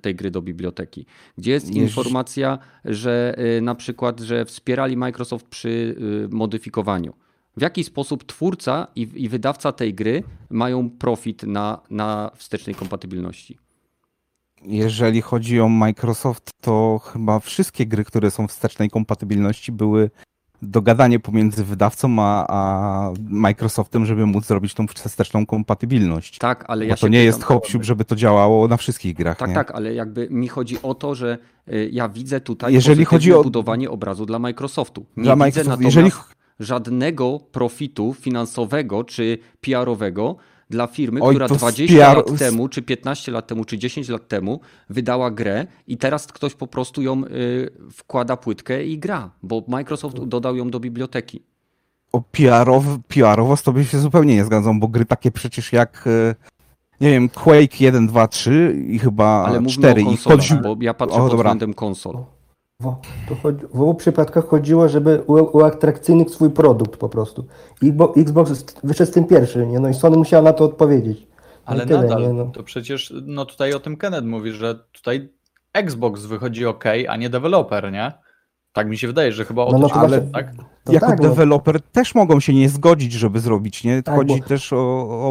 tej 0.00 0.14
gry 0.14 0.30
do 0.30 0.42
biblioteki? 0.42 1.06
Gdzie 1.38 1.52
jest 1.52 1.66
Jeż- 1.66 1.76
informacja, 1.76 2.58
że 2.84 3.36
y, 3.58 3.60
na 3.60 3.74
przykład, 3.74 4.20
że 4.20 4.44
wspierali 4.44 4.96
Microsoft 4.96 5.46
przy 5.46 5.68
y, 5.68 6.28
modyfikowaniu? 6.30 7.14
W 7.56 7.62
jaki 7.62 7.84
sposób 7.84 8.24
twórca 8.24 8.86
i, 8.96 9.08
i 9.14 9.28
wydawca 9.28 9.72
tej 9.72 9.94
gry 9.94 10.22
mają 10.50 10.90
profit 10.90 11.42
na, 11.42 11.80
na 11.90 12.30
wstecznej 12.36 12.74
kompatybilności? 12.74 13.58
Jeżeli 14.64 15.22
chodzi 15.22 15.60
o 15.60 15.68
Microsoft, 15.68 16.50
to 16.60 17.00
chyba 17.12 17.40
wszystkie 17.40 17.86
gry, 17.86 18.04
które 18.04 18.30
są 18.30 18.46
w 18.48 18.50
wstecznej 18.50 18.90
kompatybilności, 18.90 19.72
były 19.72 20.10
dogadanie 20.62 21.20
pomiędzy 21.20 21.64
wydawcą 21.64 22.16
a, 22.18 22.46
a 22.48 23.10
Microsoftem, 23.28 24.06
żeby 24.06 24.26
móc 24.26 24.46
zrobić 24.46 24.74
tą 24.74 24.86
wsteczną 24.86 25.46
kompatybilność. 25.46 26.38
Tak, 26.38 26.64
ale 26.68 26.84
Bo 26.84 26.88
ja 26.88 26.94
to 26.96 27.06
się 27.06 27.10
nie 27.10 27.24
jest 27.24 27.42
hop 27.42 27.66
żeby 27.80 28.04
to 28.04 28.16
działało 28.16 28.68
na 28.68 28.76
wszystkich 28.76 29.14
grach. 29.14 29.38
Tak, 29.38 29.48
nie? 29.48 29.54
tak, 29.54 29.70
ale 29.70 29.94
jakby 29.94 30.28
mi 30.30 30.48
chodzi 30.48 30.82
o 30.82 30.94
to, 30.94 31.14
że 31.14 31.38
y, 31.72 31.88
ja 31.92 32.08
widzę 32.08 32.40
tutaj 32.40 32.72
Jeżeli 32.74 32.90
Jeżeli 32.90 33.04
chodzi 33.04 33.32
o- 33.32 33.42
budowanie 33.42 33.90
obrazu 33.90 34.26
dla 34.26 34.38
Microsoftu. 34.38 35.06
Nie 35.16 35.22
Dla 35.24 35.34
widzę 35.34 35.44
Microsoft- 35.44 35.68
natomiast 35.68 35.96
jeżeli- 35.96 36.10
żadnego 36.60 37.40
profitu 37.52 38.14
finansowego 38.20 39.04
czy 39.04 39.38
PR-owego 39.60 40.36
dla 40.72 40.86
firmy, 40.86 41.20
Oj, 41.22 41.34
która 41.34 41.48
to 41.48 41.54
z 41.54 41.58
20 41.58 41.96
PR 41.96 42.16
lat 42.16 42.38
temu, 42.38 42.68
czy 42.68 42.82
15 42.82 43.32
lat 43.32 43.46
temu, 43.46 43.64
czy 43.64 43.78
10 43.78 44.08
lat 44.08 44.28
temu 44.28 44.60
wydała 44.90 45.30
grę 45.30 45.66
i 45.86 45.96
teraz 45.96 46.26
ktoś 46.26 46.54
po 46.54 46.66
prostu 46.66 47.02
ją 47.02 47.24
y, 47.24 47.70
wkłada 47.92 48.36
płytkę 48.36 48.84
i 48.84 48.98
gra, 48.98 49.30
bo 49.42 49.62
Microsoft 49.68 50.24
dodał 50.24 50.56
ją 50.56 50.70
do 50.70 50.80
biblioteki. 50.80 51.42
O 52.12 52.20
PR-owo, 52.32 52.98
PR-owo 53.08 53.56
z 53.56 53.62
tobą 53.62 53.82
się 53.82 53.98
zupełnie 53.98 54.34
nie 54.34 54.44
zgadzam, 54.44 54.80
bo 54.80 54.88
gry 54.88 55.04
takie 55.04 55.30
przecież 55.30 55.72
jak 55.72 56.04
e, 56.06 56.34
nie 57.00 57.10
wiem, 57.10 57.28
Quake 57.28 57.80
1, 57.80 58.06
2, 58.06 58.28
3 58.28 58.84
i 58.88 58.98
chyba 58.98 59.44
Ale 59.46 59.60
mówmy 59.60 59.82
4 59.82 60.06
o 60.06 60.12
i 60.12 60.16
chodzi... 60.16 60.54
bo 60.62 60.76
ja 60.80 60.94
patrzę 60.94 61.16
O, 61.16 61.20
pod 61.20 61.30
dobra. 61.30 61.50
względem 61.50 61.74
konsol. 61.74 62.24
W, 62.80 62.96
to 63.28 63.34
chodzi, 63.42 63.66
w 63.74 63.80
obu 63.80 63.94
przypadkach 63.94 64.48
chodziło, 64.48 64.88
żeby 64.88 65.22
u- 65.26 65.56
uatrakcyjnić 65.58 66.32
swój 66.32 66.50
produkt 66.50 66.96
po 66.96 67.08
prostu. 67.08 67.46
I 67.82 67.92
bo, 67.92 68.14
Xbox 68.16 68.64
wyszedł 68.84 69.10
z 69.10 69.14
tym 69.14 69.24
pierwszy, 69.24 69.66
nie? 69.66 69.80
No 69.80 69.88
i 69.88 69.94
Sony 69.94 70.16
musiała 70.16 70.42
na 70.42 70.52
to 70.52 70.64
odpowiedzieć. 70.64 71.20
No 71.20 71.26
Ale 71.64 71.86
tyle, 71.86 72.02
nadal, 72.02 72.22
nie? 72.22 72.32
No. 72.32 72.44
to 72.46 72.62
przecież, 72.62 73.12
no 73.26 73.44
tutaj 73.46 73.72
o 73.74 73.80
tym 73.80 73.96
Kenneth 73.96 74.24
mówi, 74.26 74.52
że 74.52 74.74
tutaj 74.92 75.28
Xbox 75.72 76.24
wychodzi 76.26 76.66
ok, 76.66 76.84
a 77.08 77.16
nie 77.16 77.30
deweloper, 77.30 77.92
nie? 77.92 78.12
Tak 78.72 78.88
mi 78.88 78.98
się 78.98 79.06
wydaje, 79.06 79.32
że 79.32 79.44
chyba 79.44 79.62
o 79.62 79.66
No, 79.66 79.72
to 79.72 79.78
no 79.78 79.88
się 79.88 79.94
to 79.94 80.00
ale, 80.00 80.08
właśnie- 80.20 80.32
tak? 80.32 80.52
To 80.84 80.92
jako 80.92 81.06
tak, 81.06 81.20
no. 81.20 81.28
deweloper 81.28 81.80
też 81.82 82.14
mogą 82.14 82.40
się 82.40 82.54
nie 82.54 82.68
zgodzić, 82.68 83.12
żeby 83.12 83.40
zrobić, 83.40 83.84
nie? 83.84 84.02
Tak, 84.02 84.14
Chodzi 84.14 84.40
bo- 84.40 84.46
też 84.48 84.72
o, 84.72 84.78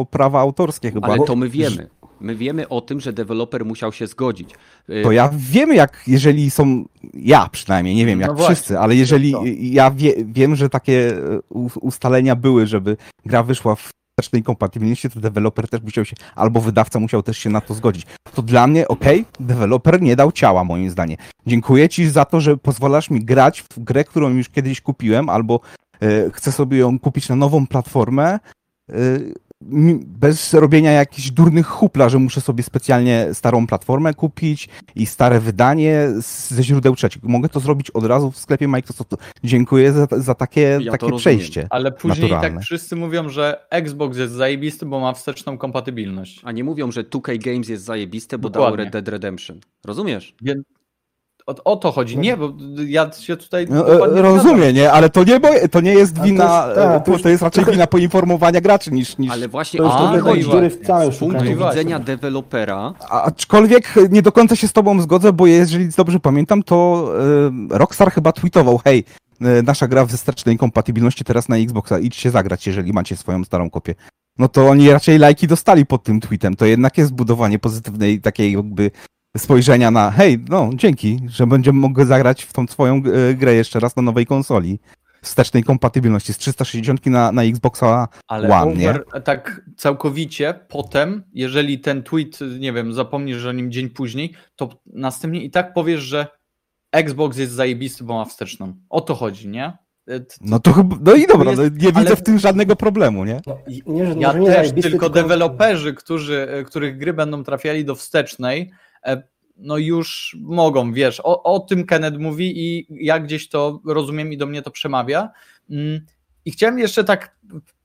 o 0.00 0.06
prawa 0.10 0.40
autorskie 0.40 0.90
chyba. 0.90 1.08
Ale 1.08 1.24
to 1.24 1.36
my 1.36 1.48
wiemy. 1.48 1.86
My 2.22 2.36
wiemy 2.36 2.68
o 2.68 2.80
tym, 2.80 3.00
że 3.00 3.12
deweloper 3.12 3.64
musiał 3.64 3.92
się 3.92 4.06
zgodzić. 4.06 4.50
Y, 4.90 5.02
To 5.02 5.12
ja 5.12 5.30
wiem, 5.36 5.72
jak 5.74 6.02
jeżeli 6.06 6.50
są, 6.50 6.84
ja 7.14 7.48
przynajmniej, 7.52 7.94
nie 7.94 8.06
wiem 8.06 8.20
jak 8.20 8.28
No 8.30 8.34
właśnie. 8.36 8.54
wszyscy, 8.54 8.78
ale 8.78 8.94
jeżeli 8.96 9.32
To. 9.32 9.42
ja 9.60 9.90
wie, 9.90 10.12
wiem, 10.24 10.56
że 10.56 10.68
takie 10.68 11.16
e, 11.16 11.40
ustalenia 11.80 12.36
były, 12.36 12.66
żeby 12.66 12.96
gra 13.26 13.42
wyszła 13.42 13.74
w 13.74 13.90
wstecznej 14.20 14.42
kompatybilności, 14.42 15.10
to 15.10 15.20
deweloper 15.20 15.68
też 15.68 15.82
musiał 15.82 16.04
się, 16.04 16.16
albo 16.34 16.60
wydawca 16.60 17.00
musiał 17.00 17.22
też 17.22 17.38
się 17.38 17.50
na 17.50 17.60
to 17.60 17.74
zgodzić. 17.74 18.06
To 18.34 18.42
dla 18.42 18.66
mnie, 18.66 18.88
okej, 18.88 19.24
deweloper 19.40 20.02
nie 20.02 20.16
dał 20.16 20.32
ciała, 20.32 20.64
moim 20.64 20.90
zdaniem. 20.90 21.16
Dziękuję 21.46 21.88
ci 21.88 22.08
za 22.10 22.24
to, 22.24 22.40
że 22.40 22.56
pozwalasz 22.56 23.10
mi 23.10 23.24
grać 23.24 23.62
w 23.62 23.78
grę, 23.78 24.04
którą 24.04 24.30
już 24.30 24.48
kiedyś 24.48 24.80
kupiłem, 24.80 25.28
albo 25.28 25.60
e, 26.02 26.30
chcę 26.32 26.52
sobie 26.52 26.78
ją 26.78 26.98
kupić 26.98 27.28
na 27.28 27.36
nową 27.36 27.66
platformę, 27.66 28.38
mi- 28.88 29.32
bez 30.06 30.54
robienia 30.54 30.90
jakichś 30.92 31.30
durnych 31.30 31.66
hupla, 31.66 32.08
że 32.08 32.18
muszę 32.18 32.40
sobie 32.40 32.62
specjalnie 32.62 33.26
starą 33.32 33.66
platformę 33.66 34.14
kupić 34.14 34.68
i 34.94 35.06
stare 35.06 35.40
wydanie 35.40 36.08
ze 36.48 36.62
źródeł 36.62 36.96
trzecich. 36.96 37.22
Mogę 37.22 37.48
to 37.48 37.60
zrobić 37.60 37.90
od 37.90 38.04
razu 38.04 38.30
w 38.30 38.38
sklepie 38.38 38.68
Microsoftu. 38.68 39.16
Dziękuję 39.44 39.92
za, 39.92 40.06
za 40.10 40.34
takie, 40.34 40.78
Ja 40.82 40.92
takie 40.92 41.16
przejście. 41.16 41.66
Ale 41.70 41.92
później 41.92 42.30
naturalne. 42.30 42.56
tak 42.58 42.64
wszyscy 42.64 42.96
mówią, 42.96 43.28
że 43.28 43.66
Xbox 43.70 44.18
jest 44.18 44.32
zajebisty, 44.32 44.86
bo 44.86 45.00
ma 45.00 45.12
wsteczną 45.12 45.58
kompatybilność. 45.58 46.40
A 46.44 46.52
nie 46.52 46.64
mówią, 46.64 46.90
że 46.92 47.04
2K 47.04 47.38
Games 47.38 47.68
jest 47.68 47.84
zajebiste, 47.84 48.38
bo 48.38 48.50
Dokładnie. 48.50 48.76
dało 48.76 48.84
Red 48.84 48.92
Dead 48.92 49.08
Redemption. 49.08 49.60
Rozumiesz? 49.84 50.34
Więc 50.42 50.64
o, 51.46 51.54
o 51.64 51.76
to 51.76 51.92
chodzi. 51.92 52.18
Nie, 52.18 52.36
bo 52.36 52.52
ja 52.86 53.12
się 53.12 53.36
tutaj. 53.36 53.66
No, 53.70 54.04
e, 54.18 54.22
rozumiem, 54.22 54.74
nie? 54.74 54.92
Ale 54.92 55.10
to 55.10 55.24
nie, 55.24 55.40
to 55.68 55.80
nie 55.80 55.92
jest 55.92 56.16
A 56.16 56.18
to 56.18 56.24
wina, 56.24 56.44
jest- 56.44 56.76
tak, 56.80 56.96
e, 56.96 57.00
to 57.00 57.04
to, 57.04 57.12
jest 57.12 57.24
jest 57.24 57.42
raczej 57.42 57.64
wina 57.64 57.86
poinformowania 57.86 58.60
graczy 58.60 58.90
niż... 58.90 59.18
niż... 59.18 59.32
Ale 59.32 59.48
właśnie 59.48 59.78
To 59.78 59.84
jest 59.84 59.96
a, 59.96 60.30
to 60.30 60.36
dziury 60.36 60.70
w 60.70 60.86
całym 60.86 61.12
z 61.12 61.18
punktu 61.18 61.44
widzenia 61.44 61.98
dewelopera, 61.98 62.94
A- 63.10 63.22
Aczkolwiek 63.22 63.94
nie 64.10 64.22
do 64.22 64.32
końca 64.32 64.56
się 64.56 64.68
z 64.68 64.72
tobą 64.72 65.00
zgodzę, 65.00 65.32
bo 65.32 65.46
jeżeli 65.46 65.88
dobrze 65.88 66.20
pamiętam, 66.20 66.62
to 66.62 67.08
e, 67.72 67.78
Rockstar 67.78 68.12
chyba 68.12 68.32
tweetował, 68.32 68.78
hej, 68.84 69.04
nasza 69.64 69.88
gra 69.88 70.04
w 70.04 70.12
wstecznej 70.12 70.58
kompatybilności 70.58 71.24
teraz 71.24 71.48
na 71.48 71.56
Xboxa, 71.56 71.98
idźcie 71.98 72.30
zagrać, 72.30 72.66
jeżeli 72.66 72.92
macie 72.92 73.16
swoją 73.16 73.44
starą 73.44 73.70
kopię. 73.70 73.94
No 74.38 74.48
to 74.48 74.68
oni 74.68 74.90
raczej 74.90 75.18
lajki 75.18 75.46
dostali 75.46 75.86
pod 75.86 76.02
tym 76.02 76.20
tweetem. 76.20 76.56
To 76.56 76.66
jednak 76.66 76.98
jest 76.98 77.12
budowanie 77.12 77.58
pozytywnej 77.58 78.20
takiej 78.20 78.52
jakby 78.52 78.90
spojrzenia 79.42 79.90
na 79.90 80.10
hej, 80.10 80.38
no 80.48 80.70
dzięki, 80.74 81.18
że 81.28 81.46
będziemy 81.46 81.78
mogli 81.80 82.04
zagrać 82.06 82.42
w 82.42 82.52
tą 82.52 82.66
swoją 82.66 82.96
e, 83.30 83.34
grę 83.34 83.54
jeszcze 83.54 83.80
raz 83.80 83.96
na 83.96 84.02
nowej 84.02 84.26
konsoli. 84.26 84.78
Wstecznej 85.22 85.62
kompatybilności 85.64 86.32
z 86.32 86.38
360 86.38 87.06
na, 87.06 87.32
na 87.32 87.42
Xboxa 87.42 88.08
Ale 88.28 88.48
One, 88.48 88.74
nie? 88.74 88.94
tak 89.24 89.60
całkowicie 89.76 90.54
potem, 90.68 91.22
jeżeli 91.32 91.78
ten 91.80 92.02
tweet, 92.02 92.38
nie 92.58 92.72
wiem, 92.72 92.92
zapomnisz 92.92 93.44
o 93.44 93.52
nim 93.52 93.72
dzień 93.72 93.90
później, 93.90 94.34
to 94.56 94.68
następnie 94.86 95.44
i 95.44 95.50
tak 95.50 95.74
powiesz, 95.74 96.00
że 96.00 96.26
Xbox 96.92 97.38
jest 97.38 97.52
zajebisty, 97.52 98.04
bo 98.04 98.14
ma 98.14 98.24
wsteczną. 98.24 98.74
O 98.90 99.00
to 99.00 99.14
chodzi, 99.14 99.48
nie? 99.48 99.64
E, 100.08 100.20
No 100.40 100.60
to 100.60 100.72
chyba, 100.72 100.96
no 101.00 101.14
i 101.14 101.26
dobra, 101.26 101.50
jest- 101.50 101.62
no, 101.62 101.68
nie 101.68 101.92
widzę 101.92 101.98
ale- 101.98 102.16
w 102.16 102.22
tym 102.22 102.38
żadnego 102.38 102.76
problemu, 102.76 103.24
nie? 103.24 103.40
No, 103.46 103.58
nie, 103.86 104.06
że- 104.06 104.14
Ja 104.20 104.32
nie 104.32 104.46
też, 104.46 104.56
zajebisty, 104.56 104.90
tylko 104.90 105.10
deweloperzy, 105.10 105.94
którzy, 105.94 106.48
e, 106.50 106.64
których 106.64 106.98
gry 106.98 107.12
będą 107.12 107.44
trafiali 107.44 107.84
do 107.84 107.94
wstecznej, 107.94 108.70
no 109.56 109.78
już 109.78 110.36
mogą, 110.40 110.92
wiesz, 110.92 111.20
o, 111.24 111.42
o 111.42 111.60
tym 111.60 111.86
Kenneth 111.86 112.18
mówi 112.18 112.52
i 112.60 112.86
ja 112.90 113.20
gdzieś 113.20 113.48
to 113.48 113.80
rozumiem 113.86 114.32
i 114.32 114.36
do 114.36 114.46
mnie 114.46 114.62
to 114.62 114.70
przemawia. 114.70 115.30
Mm, 115.70 116.06
I 116.44 116.50
chciałem 116.50 116.78
jeszcze 116.78 117.04
tak 117.04 117.36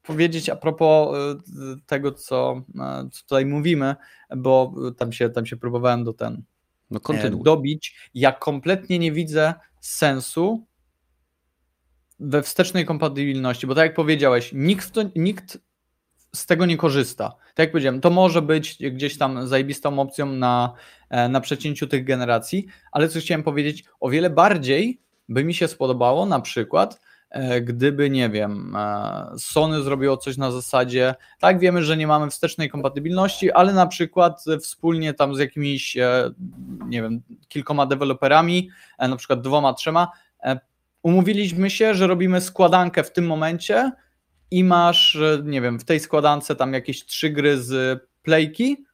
powiedzieć 0.03 0.49
a 0.49 0.55
propos 0.55 1.17
e, 1.17 1.35
tego, 1.85 2.11
co, 2.11 2.61
e, 2.75 3.09
co 3.11 3.21
tutaj 3.21 3.45
mówimy, 3.45 3.95
bo 4.37 4.73
tam 4.97 5.13
się, 5.13 5.29
tam 5.29 5.45
się 5.45 5.57
próbowałem 5.57 6.03
do 6.03 6.13
ten 6.13 6.43
no 6.91 6.97
e, 6.97 7.01
kontynuuj. 7.01 7.43
dobić. 7.43 8.09
Ja 8.13 8.31
kompletnie 8.31 8.99
nie 8.99 9.11
widzę 9.11 9.53
sensu 9.79 10.67
we 12.19 12.43
wstecznej 12.43 12.85
kompatybilności, 12.85 13.67
bo 13.67 13.75
tak 13.75 13.85
jak 13.85 13.95
powiedziałeś, 13.95 14.51
nikt, 14.53 14.91
to, 14.91 15.01
nikt 15.15 15.57
z 16.37 16.45
tego 16.45 16.65
nie 16.65 16.77
korzysta. 16.77 17.29
Tak 17.29 17.63
jak 17.63 17.71
powiedziałem, 17.71 18.01
to 18.01 18.09
może 18.09 18.41
być 18.41 18.77
gdzieś 18.91 19.17
tam 19.17 19.47
zajebistą 19.47 19.99
opcją 19.99 20.25
na, 20.25 20.73
e, 21.09 21.29
na 21.29 21.41
przecięciu 21.41 21.87
tych 21.87 22.03
generacji, 22.03 22.67
ale 22.91 23.09
co 23.09 23.19
chciałem 23.19 23.43
powiedzieć, 23.43 23.83
o 23.99 24.09
wiele 24.09 24.29
bardziej 24.29 25.01
by 25.29 25.43
mi 25.43 25.53
się 25.53 25.67
spodobało 25.67 26.25
na 26.25 26.39
przykład, 26.39 27.01
e, 27.29 27.61
gdyby, 27.61 28.09
nie 28.09 28.29
wiem, 28.29 28.75
e, 28.75 29.25
Sony 29.37 29.81
zrobiło 29.81 30.17
coś 30.17 30.37
na 30.37 30.51
zasadzie, 30.51 31.15
tak 31.39 31.59
wiemy, 31.59 31.83
że 31.83 31.97
nie 31.97 32.07
mamy 32.07 32.29
wstecznej 32.29 32.69
kompatybilności, 32.69 33.51
ale 33.51 33.73
na 33.73 33.87
przykład 33.87 34.45
wspólnie 34.61 35.13
tam 35.13 35.35
z 35.35 35.39
jakimiś, 35.39 35.97
nie 36.87 37.01
wiem, 37.01 37.21
kilkoma 37.47 37.85
deweloperami, 37.85 38.69
na 38.99 39.15
przykład 39.15 39.41
dwoma, 39.41 39.73
trzema, 39.73 40.07
umówiliśmy 41.03 41.69
się, 41.69 41.93
że 41.93 42.07
robimy 42.07 42.41
składankę 42.41 43.03
w 43.03 43.11
tym 43.11 43.27
momencie 43.27 43.91
i 44.51 44.63
masz, 44.63 45.15
e, 45.15 45.41
nie 45.43 45.61
wiem, 45.61 45.79
w 45.79 45.85
tej 45.85 45.99
składance 45.99 46.55
tam 46.55 46.73
jakieś 46.73 47.05
trzy 47.05 47.29
gry 47.29 47.61
z 47.61 48.01
playki, 48.23 48.87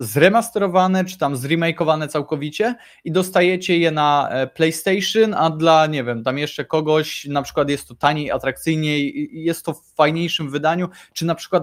zremasterowane, 0.00 1.04
czy 1.04 1.18
tam 1.18 1.36
zremakeowane 1.36 2.08
całkowicie 2.08 2.74
i 3.04 3.12
dostajecie 3.12 3.78
je 3.78 3.90
na 3.90 4.28
e, 4.30 4.46
PlayStation, 4.46 5.34
a 5.34 5.50
dla, 5.50 5.86
nie 5.86 6.04
wiem, 6.04 6.24
tam 6.24 6.38
jeszcze 6.38 6.64
kogoś, 6.64 7.24
na 7.24 7.42
przykład 7.42 7.70
jest 7.70 7.88
to 7.88 7.94
taniej, 7.94 8.30
atrakcyjniej, 8.30 9.28
jest 9.44 9.64
to 9.64 9.74
w 9.74 9.94
fajniejszym 9.94 10.50
wydaniu, 10.50 10.88
czy 11.12 11.26
na 11.26 11.34
przykład 11.34 11.62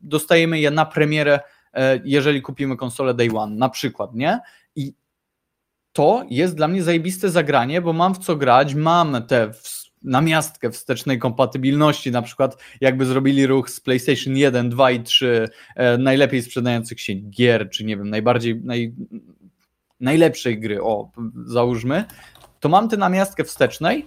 dostajemy 0.00 0.60
je 0.60 0.70
na 0.70 0.86
premierę 0.86 1.40
e, 1.74 2.00
jeżeli 2.04 2.42
kupimy 2.42 2.76
konsolę 2.76 3.14
Day 3.14 3.28
One, 3.34 3.56
na 3.56 3.68
przykład, 3.68 4.14
nie? 4.14 4.40
I 4.76 4.94
to 5.92 6.24
jest 6.30 6.54
dla 6.54 6.68
mnie 6.68 6.82
zajebiste 6.82 7.30
zagranie, 7.30 7.80
bo 7.80 7.92
mam 7.92 8.14
w 8.14 8.18
co 8.18 8.36
grać, 8.36 8.74
mam 8.74 9.26
te 9.26 9.52
namiastkę 10.02 10.70
wstecznej 10.70 11.18
kompatybilności, 11.18 12.10
na 12.10 12.22
przykład 12.22 12.56
jakby 12.80 13.06
zrobili 13.06 13.46
ruch 13.46 13.70
z 13.70 13.80
PlayStation 13.80 14.36
1, 14.36 14.70
2 14.70 14.90
i 14.90 15.02
3 15.02 15.48
e, 15.76 15.98
najlepiej 15.98 16.42
sprzedających 16.42 17.00
się 17.00 17.14
gier, 17.14 17.70
czy 17.70 17.84
nie 17.84 17.96
wiem, 17.96 18.10
najbardziej, 18.10 18.60
naj, 18.64 18.94
najlepszej 20.00 20.60
gry, 20.60 20.82
o, 20.82 21.10
załóżmy, 21.44 22.04
to 22.60 22.68
mam 22.68 22.88
tę 22.88 22.96
namiastkę 22.96 23.44
wstecznej, 23.44 24.06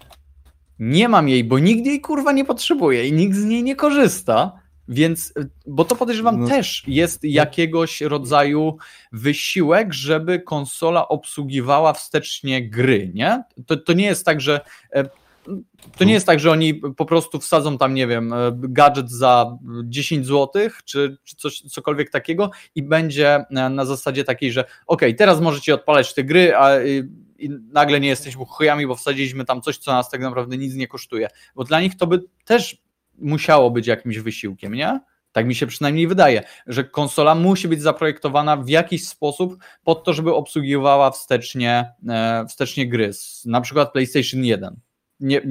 nie 0.79 1.09
mam 1.09 1.29
jej, 1.29 1.43
bo 1.43 1.59
nikt 1.59 1.85
jej 1.85 2.01
kurwa 2.01 2.31
nie 2.31 2.45
potrzebuje 2.45 3.07
i 3.07 3.13
nikt 3.13 3.35
z 3.35 3.45
niej 3.45 3.63
nie 3.63 3.75
korzysta, 3.75 4.63
więc, 4.87 5.33
bo 5.67 5.85
to 5.85 5.95
podejrzewam 5.95 6.39
no. 6.39 6.47
też 6.47 6.83
jest 6.87 7.23
jakiegoś 7.23 8.01
rodzaju 8.01 8.77
wysiłek, 9.11 9.93
żeby 9.93 10.39
konsola 10.39 11.07
obsługiwała 11.07 11.93
wstecznie 11.93 12.69
gry, 12.69 13.11
nie? 13.13 13.43
To, 13.67 13.77
to 13.77 13.93
nie 13.93 14.05
jest 14.05 14.25
tak, 14.25 14.41
że 14.41 14.61
e, 14.93 15.09
to 15.97 16.03
nie 16.03 16.13
jest 16.13 16.25
tak, 16.25 16.39
że 16.39 16.51
oni 16.51 16.73
po 16.73 17.05
prostu 17.05 17.39
wsadzą 17.39 17.77
tam, 17.77 17.93
nie 17.93 18.07
wiem, 18.07 18.33
e, 18.33 18.51
gadżet 18.55 19.11
za 19.11 19.57
10 19.83 20.25
zł, 20.25 20.69
czy, 20.85 21.17
czy 21.23 21.35
coś, 21.35 21.59
cokolwiek 21.59 22.09
takiego 22.09 22.51
i 22.75 22.83
będzie 22.83 23.35
e, 23.35 23.69
na 23.69 23.85
zasadzie 23.85 24.23
takiej, 24.23 24.51
że 24.51 24.65
ok, 24.87 25.01
teraz 25.17 25.41
możecie 25.41 25.73
odpalać 25.73 26.13
te 26.13 26.23
gry, 26.23 26.55
a 26.55 26.83
i 27.43 27.49
nagle 27.71 27.99
nie 27.99 28.07
jesteśmy 28.07 28.45
chujami, 28.45 28.87
bo 28.87 28.95
wsadziliśmy 28.95 29.45
tam 29.45 29.61
coś, 29.61 29.77
co 29.77 29.91
nas 29.91 30.09
tak 30.09 30.21
naprawdę 30.21 30.57
nic 30.57 30.75
nie 30.75 30.87
kosztuje. 30.87 31.27
Bo 31.55 31.63
dla 31.63 31.81
nich 31.81 31.97
to 31.97 32.07
by 32.07 32.23
też 32.45 32.77
musiało 33.17 33.71
być 33.71 33.87
jakimś 33.87 34.19
wysiłkiem, 34.19 34.73
nie? 34.73 34.99
Tak 35.31 35.47
mi 35.47 35.55
się 35.55 35.67
przynajmniej 35.67 36.07
wydaje, 36.07 36.43
że 36.67 36.83
konsola 36.83 37.35
musi 37.35 37.67
być 37.67 37.81
zaprojektowana 37.81 38.57
w 38.57 38.69
jakiś 38.69 39.07
sposób 39.07 39.57
pod 39.83 40.03
to, 40.03 40.13
żeby 40.13 40.33
obsługiwała 40.33 41.11
wstecznie, 41.11 41.93
e, 42.09 42.45
wstecznie 42.49 42.87
gry, 42.87 43.11
na 43.45 43.61
przykład 43.61 43.91
PlayStation 43.91 44.43
1. 44.43 44.75
Nie, 45.19 45.41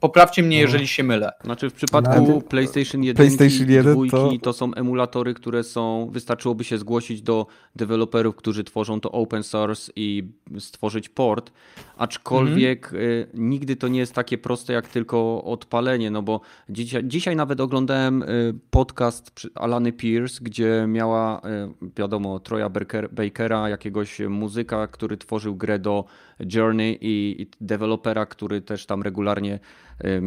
poprawcie 0.00 0.42
mnie, 0.42 0.58
jeżeli 0.58 0.88
się 0.88 1.02
mylę. 1.02 1.32
Znaczy 1.44 1.70
w 1.70 1.72
przypadku 1.72 2.42
PlayStation 2.42 3.02
1 3.02 3.16
PlayStation 3.16 3.70
1 3.70 4.04
i 4.04 4.10
to... 4.10 4.30
to 4.42 4.52
są 4.52 4.74
emulatory, 4.74 5.34
które 5.34 5.64
są, 5.64 6.08
wystarczyłoby 6.12 6.64
się 6.64 6.78
zgłosić 6.78 7.22
do 7.22 7.46
deweloperów, 7.76 8.36
którzy 8.36 8.64
tworzą 8.64 9.00
to 9.00 9.12
open 9.12 9.42
source 9.42 9.92
i 9.96 10.24
stworzyć 10.58 11.08
port, 11.08 11.52
aczkolwiek 11.96 12.84
mhm. 12.84 13.02
y, 13.02 13.28
nigdy 13.34 13.76
to 13.76 13.88
nie 13.88 13.98
jest 13.98 14.14
takie 14.14 14.38
proste 14.38 14.72
jak 14.72 14.88
tylko 14.88 15.44
odpalenie, 15.44 16.10
no 16.10 16.22
bo 16.22 16.40
dzisiaj, 16.68 17.02
dzisiaj 17.04 17.36
nawet 17.36 17.60
oglądałem 17.60 18.22
y, 18.22 18.54
podcast 18.70 19.46
Alany 19.54 19.92
Pierce, 19.92 20.38
gdzie 20.42 20.84
miała, 20.88 21.38
y, 21.38 21.90
wiadomo, 21.96 22.40
Troja 22.40 22.70
Bakera, 23.12 23.68
jakiegoś 23.68 24.20
muzyka, 24.20 24.86
który 24.86 25.16
tworzył 25.16 25.56
grę 25.56 25.78
do 25.78 26.04
Journey 26.54 26.98
i, 27.00 27.46
dewelopera, 27.60 28.26
który 28.26 28.60
też 28.60 28.86
tam 28.86 29.02
regularnie 29.02 29.58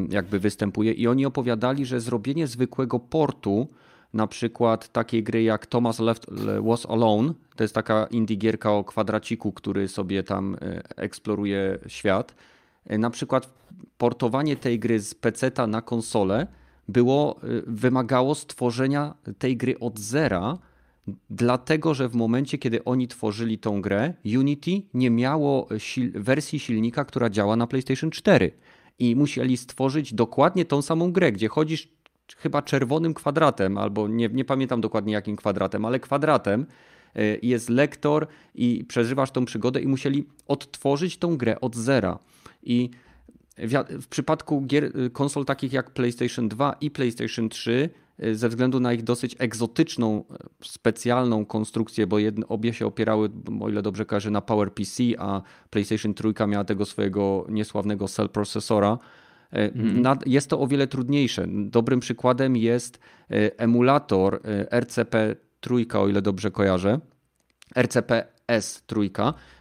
jakby 0.09 0.39
występuje 0.39 0.91
i 0.91 1.07
oni 1.07 1.25
opowiadali, 1.25 1.85
że 1.85 2.01
zrobienie 2.01 2.47
zwykłego 2.47 2.99
portu, 2.99 3.67
na 4.13 4.27
przykład 4.27 4.91
takiej 4.91 5.23
gry 5.23 5.43
jak 5.43 5.65
Thomas 5.65 5.99
Left 5.99 6.25
Was 6.61 6.85
Alone, 6.85 7.33
to 7.55 7.63
jest 7.63 7.75
taka 7.75 8.07
indie 8.11 8.35
gierka 8.35 8.71
o 8.71 8.83
kwadraciku, 8.83 9.51
który 9.51 9.87
sobie 9.87 10.23
tam 10.23 10.55
e, 10.61 10.81
eksploruje 10.95 11.79
świat. 11.87 12.35
E, 12.85 12.97
na 12.97 13.09
przykład 13.09 13.49
portowanie 13.97 14.55
tej 14.55 14.79
gry 14.79 14.99
z 14.99 15.15
PC 15.15 15.51
na 15.67 15.81
konsolę 15.81 16.47
było, 16.87 17.39
e, 17.43 17.47
wymagało 17.67 18.35
stworzenia 18.35 19.13
tej 19.39 19.57
gry 19.57 19.79
od 19.79 19.99
zera, 19.99 20.57
dlatego 21.29 21.93
że 21.93 22.09
w 22.09 22.15
momencie, 22.15 22.57
kiedy 22.57 22.83
oni 22.83 23.07
tworzyli 23.07 23.57
tą 23.57 23.81
grę, 23.81 24.13
Unity 24.37 24.71
nie 24.93 25.09
miało 25.09 25.67
sil 25.87 26.07
wersji 26.15 26.59
silnika, 26.59 27.05
która 27.05 27.29
działa 27.29 27.55
na 27.55 27.67
PlayStation 27.67 28.11
4 28.11 28.51
i 28.99 29.15
musieli 29.15 29.57
stworzyć 29.57 30.13
dokładnie 30.13 30.65
tą 30.65 30.81
samą 30.81 31.11
grę, 31.11 31.31
gdzie 31.31 31.47
chodzisz 31.47 31.87
chyba 32.37 32.61
czerwonym 32.61 33.13
kwadratem, 33.13 33.77
albo 33.77 34.07
nie, 34.07 34.29
nie 34.29 34.45
pamiętam 34.45 34.81
dokładnie 34.81 35.13
jakim 35.13 35.35
kwadratem, 35.35 35.85
ale 35.85 35.99
kwadratem 35.99 36.65
e, 37.15 37.37
jest 37.41 37.69
lektor 37.69 38.27
i 38.55 38.85
przeżywasz 38.87 39.31
tą 39.31 39.45
przygodę 39.45 39.81
i 39.81 39.87
musieli 39.87 40.27
odtworzyć 40.47 41.17
tą 41.17 41.37
grę 41.37 41.61
od 41.61 41.75
zera. 41.75 42.19
I 42.63 42.89
w 43.89 44.07
przypadku 44.07 44.61
gier, 44.61 44.91
konsol 45.13 45.45
takich 45.45 45.73
jak 45.73 45.91
PlayStation 45.91 46.49
2 46.49 46.75
i 46.81 46.91
PlayStation 46.91 47.49
3 47.49 47.89
Y, 47.89 47.89
ze 48.33 48.49
względu 48.49 48.79
na 48.79 48.93
ich 48.93 49.03
dosyć 49.03 49.35
egzotyczną, 49.39 50.23
e, 50.31 50.37
specjalną 50.63 51.45
konstrukcję, 51.45 52.07
bo 52.07 52.19
jedne, 52.19 52.47
obie 52.47 52.73
się 52.73 52.85
opierały, 52.85 53.29
o 53.61 53.69
ile 53.69 53.81
dobrze 53.81 54.05
kojarzę, 54.05 54.31
na 54.31 54.41
PowerPC, 54.41 55.03
a 55.17 55.41
PlayStation 55.69 56.13
3 56.13 56.33
miała 56.47 56.63
tego 56.63 56.85
swojego 56.85 57.45
niesławnego 57.49 58.07
cell 58.07 58.29
procesora. 58.29 58.97
Mm. 59.51 60.19
Jest 60.25 60.49
to 60.49 60.59
o 60.59 60.67
wiele 60.67 60.87
trudniejsze. 60.87 61.45
Dobrym 61.47 61.99
przykładem 61.99 62.57
jest 62.57 62.99
emulator 63.57 64.41
RCP 64.71 65.35
3, 65.59 65.73
o 65.93 66.07
ile 66.07 66.21
dobrze 66.21 66.51
kojarzę. 66.51 66.99
RCP 67.75 68.27
S3, 68.47 69.09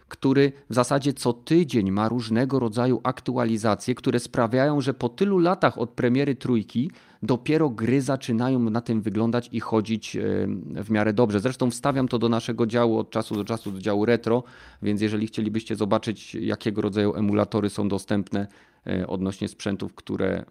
który 0.09 0.51
w 0.69 0.73
zasadzie 0.73 1.13
co 1.13 1.33
tydzień 1.33 1.91
ma 1.91 2.09
różnego 2.09 2.59
rodzaju 2.59 3.01
aktualizacje, 3.03 3.95
które 3.95 4.19
sprawiają, 4.19 4.81
że 4.81 4.93
po 4.93 5.09
tylu 5.09 5.37
latach 5.37 5.77
od 5.77 5.89
premiery 5.89 6.35
trójki 6.35 6.91
dopiero 7.23 7.69
gry 7.69 8.01
zaczynają 8.01 8.59
na 8.59 8.81
tym 8.81 9.01
wyglądać 9.01 9.49
i 9.51 9.59
chodzić 9.59 10.15
e, 10.15 10.21
w 10.83 10.89
miarę 10.89 11.13
dobrze. 11.13 11.39
Zresztą 11.39 11.71
wstawiam 11.71 12.07
to 12.07 12.19
do 12.19 12.29
naszego 12.29 12.67
działu 12.67 12.99
od 12.99 13.09
czasu 13.09 13.35
do 13.35 13.45
czasu, 13.45 13.71
do 13.71 13.79
działu 13.79 14.05
retro, 14.05 14.43
więc 14.81 15.01
jeżeli 15.01 15.27
chcielibyście 15.27 15.75
zobaczyć, 15.75 16.35
jakiego 16.35 16.81
rodzaju 16.81 17.15
emulatory 17.15 17.69
są 17.69 17.87
dostępne 17.87 18.47
e, 18.87 19.07
odnośnie 19.07 19.47
sprzętów, 19.47 19.95
które 19.95 20.45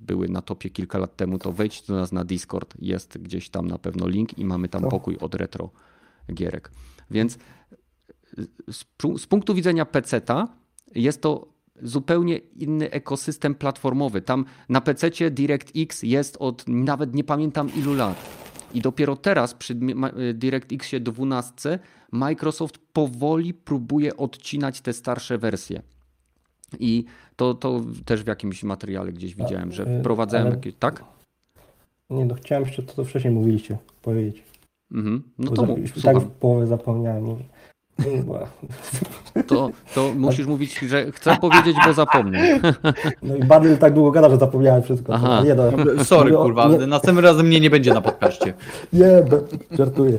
były 0.00 0.28
na 0.28 0.42
topie 0.42 0.70
kilka 0.70 0.98
lat 0.98 1.16
temu, 1.16 1.38
to 1.38 1.52
wejdźcie 1.52 1.86
do 1.86 1.94
nas 1.94 2.12
na 2.12 2.24
Discord. 2.24 2.74
Jest 2.78 3.18
gdzieś 3.18 3.48
tam 3.48 3.68
na 3.68 3.78
pewno 3.78 4.08
link 4.08 4.38
i 4.38 4.44
mamy 4.44 4.68
tam 4.68 4.82
pokój 4.88 5.16
od 5.16 5.34
retro 5.34 5.70
gierek. 6.34 6.70
Więc 7.10 7.38
z 9.18 9.26
punktu 9.26 9.54
widzenia 9.54 9.84
PC-ta 9.84 10.48
jest 10.94 11.22
to 11.22 11.54
zupełnie 11.82 12.36
inny 12.36 12.90
ekosystem 12.90 13.54
platformowy. 13.54 14.22
Tam 14.22 14.44
na 14.68 14.80
PC 14.80 15.10
DirectX 15.30 16.02
jest 16.02 16.36
od 16.40 16.64
nawet 16.68 17.14
nie 17.14 17.24
pamiętam 17.24 17.70
ilu 17.76 17.94
lat. 17.94 18.16
I 18.74 18.80
dopiero 18.80 19.16
teraz 19.16 19.54
przy 19.54 19.74
DirectXie 20.34 21.00
12 21.00 21.78
Microsoft 22.12 22.78
powoli 22.92 23.54
próbuje 23.54 24.16
odcinać 24.16 24.80
te 24.80 24.92
starsze 24.92 25.38
wersje. 25.38 25.82
I 26.80 27.04
to, 27.36 27.54
to 27.54 27.80
też 28.04 28.22
w 28.22 28.26
jakimś 28.26 28.62
materiale 28.62 29.12
gdzieś 29.12 29.34
widziałem, 29.34 29.72
że 29.72 29.84
e, 29.84 30.00
wprowadzałem 30.00 30.50
jakieś. 30.50 30.74
Tak? 30.74 31.04
Nie, 32.10 32.24
no 32.24 32.34
chciałem 32.34 32.64
jeszcze 32.64 32.82
to, 32.82 32.94
co 32.94 33.04
wcześniej 33.04 33.34
mówiliście, 33.34 33.78
powiedzieć. 34.02 34.42
Mhm. 34.92 35.22
No 35.38 35.50
to 35.50 35.66
mów, 35.66 36.02
tak 36.02 36.18
w 36.18 36.30
połowie 36.30 36.66
zapomniałem. 36.66 37.24
To, 39.46 39.70
to 39.94 40.12
musisz 40.16 40.46
mówić, 40.46 40.78
że 40.78 41.12
chcę 41.12 41.36
powiedzieć, 41.36 41.76
bo 41.86 41.92
zapomnę. 41.92 42.60
No 43.22 43.36
i 43.36 43.44
bardzo 43.44 43.76
tak 43.76 43.94
długo 43.94 44.10
gada, 44.10 44.30
że 44.30 44.36
zapomniałem 44.36 44.82
wszystko. 44.82 45.12
Aha. 45.14 45.42
Nie, 45.44 45.54
no. 45.54 45.64
Sorry, 46.04 46.32
kurwa, 46.32 46.68
nie. 46.68 46.86
następnym 46.86 47.24
razem 47.24 47.46
mnie 47.46 47.60
nie 47.60 47.70
będzie 47.70 47.94
na 47.94 48.00
podcaście. 48.00 48.54
Nie, 48.92 49.22
żartuję. 49.70 50.18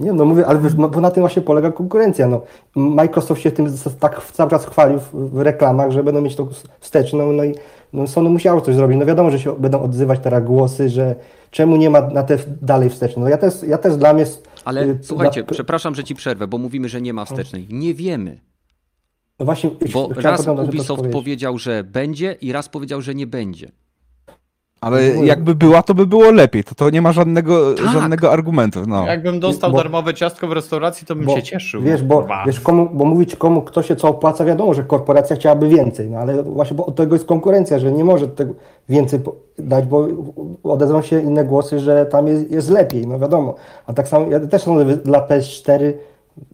Nie, 0.00 0.12
no 0.12 0.24
mówię, 0.24 0.46
ale 0.46 0.60
no, 0.76 0.88
bo 0.88 1.00
na 1.00 1.10
tym 1.10 1.22
właśnie 1.22 1.42
polega 1.42 1.72
konkurencja. 1.72 2.28
No, 2.28 2.42
Microsoft 2.74 3.40
się 3.40 3.50
tym 3.50 3.66
tak 4.00 4.22
cały 4.32 4.50
czas 4.50 4.66
chwalił 4.66 4.98
w 5.12 5.40
reklamach, 5.40 5.90
że 5.90 6.02
będą 6.04 6.20
mieć 6.20 6.36
tą 6.36 6.48
wsteczną, 6.80 7.32
no 7.32 7.44
i 7.44 7.54
no 7.92 8.06
Sony 8.06 8.30
musiało 8.30 8.60
coś 8.60 8.74
zrobić. 8.74 8.98
No 8.98 9.06
wiadomo, 9.06 9.30
że 9.30 9.38
się 9.38 9.52
będą 9.58 9.82
odzywać 9.82 10.20
teraz 10.22 10.44
głosy, 10.44 10.88
że 10.88 11.14
czemu 11.50 11.76
nie 11.76 11.90
ma 11.90 12.00
na 12.00 12.22
te 12.22 12.38
dalej 12.62 12.90
wstecznej. 12.90 13.24
No 13.24 13.30
ja 13.30 13.38
też, 13.38 13.54
ja 13.62 13.78
też 13.78 13.96
dla 13.96 14.12
mnie 14.12 14.26
ale 14.68 14.86
y, 14.86 14.98
słuchajcie, 15.02 15.40
za... 15.40 15.46
przepraszam, 15.46 15.94
że 15.94 16.04
ci 16.04 16.14
przerwę, 16.14 16.46
bo 16.46 16.58
mówimy, 16.58 16.88
że 16.88 17.00
nie 17.00 17.12
ma 17.12 17.24
wstecznej. 17.24 17.66
Nie 17.70 17.94
wiemy. 17.94 18.40
No 19.38 19.44
właśnie, 19.44 19.70
bo 19.92 20.08
raz 20.16 20.48
Ubisoft 20.48 21.02
powiedział, 21.12 21.58
że 21.58 21.84
będzie 21.84 22.36
i 22.40 22.52
raz 22.52 22.68
powiedział, 22.68 23.02
że 23.02 23.14
nie 23.14 23.26
będzie. 23.26 23.72
Ale 24.80 25.02
jakby 25.06 25.54
była, 25.54 25.82
to 25.82 25.94
by 25.94 26.06
było 26.06 26.30
lepiej. 26.30 26.64
To, 26.64 26.74
to 26.74 26.90
nie 26.90 27.02
ma 27.02 27.12
żadnego, 27.12 27.74
tak. 27.74 27.92
żadnego 27.92 28.32
argumentu. 28.32 28.80
No. 28.86 29.06
Jakbym 29.06 29.40
dostał 29.40 29.70
bo, 29.70 29.76
darmowe 29.76 30.14
ciastko 30.14 30.48
w 30.48 30.52
restauracji, 30.52 31.06
to 31.06 31.16
bym 31.16 31.24
bo, 31.24 31.36
się 31.36 31.42
cieszył. 31.42 31.82
Wiesz, 31.82 32.02
bo, 32.02 32.26
wiesz 32.46 32.60
komu, 32.60 32.88
bo 32.92 33.04
mówić 33.04 33.36
komu, 33.36 33.62
kto 33.62 33.82
się 33.82 33.96
co 33.96 34.08
opłaca, 34.08 34.44
wiadomo, 34.44 34.74
że 34.74 34.84
korporacja 34.84 35.36
chciałaby 35.36 35.68
więcej, 35.68 36.10
no 36.10 36.18
ale 36.18 36.42
właśnie 36.42 36.76
bo 36.76 36.86
od 36.86 36.96
tego 36.96 37.14
jest 37.14 37.26
konkurencja, 37.26 37.78
że 37.78 37.92
nie 37.92 38.04
może 38.04 38.28
tego 38.28 38.54
więcej 38.88 39.20
dać, 39.58 39.84
bo 39.84 40.08
odezwą 40.62 41.02
się 41.02 41.20
inne 41.20 41.44
głosy, 41.44 41.80
że 41.80 42.06
tam 42.06 42.26
jest, 42.26 42.50
jest 42.50 42.70
lepiej, 42.70 43.06
no 43.06 43.18
wiadomo. 43.18 43.54
A 43.86 43.92
tak 43.92 44.08
samo, 44.08 44.26
ja 44.30 44.40
też 44.40 44.62
sądzę, 44.62 44.96
dla 44.96 45.26
PS4 45.26 45.92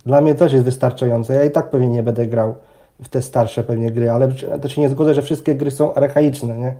dla 0.06 0.20
mnie 0.20 0.34
też 0.34 0.52
jest 0.52 0.64
wystarczające. 0.64 1.34
Ja 1.34 1.44
i 1.44 1.50
tak 1.50 1.70
pewnie 1.70 1.88
nie 1.88 2.02
będę 2.02 2.26
grał 2.26 2.54
w 3.02 3.08
te 3.08 3.22
starsze 3.22 3.64
pewnie 3.64 3.90
gry, 3.90 4.10
ale 4.10 4.28
to 4.62 4.68
się 4.68 4.80
nie 4.80 4.88
zgodzę, 4.88 5.14
że 5.14 5.22
wszystkie 5.22 5.54
gry 5.54 5.70
są 5.70 5.94
archaiczne, 5.94 6.58
nie? 6.58 6.74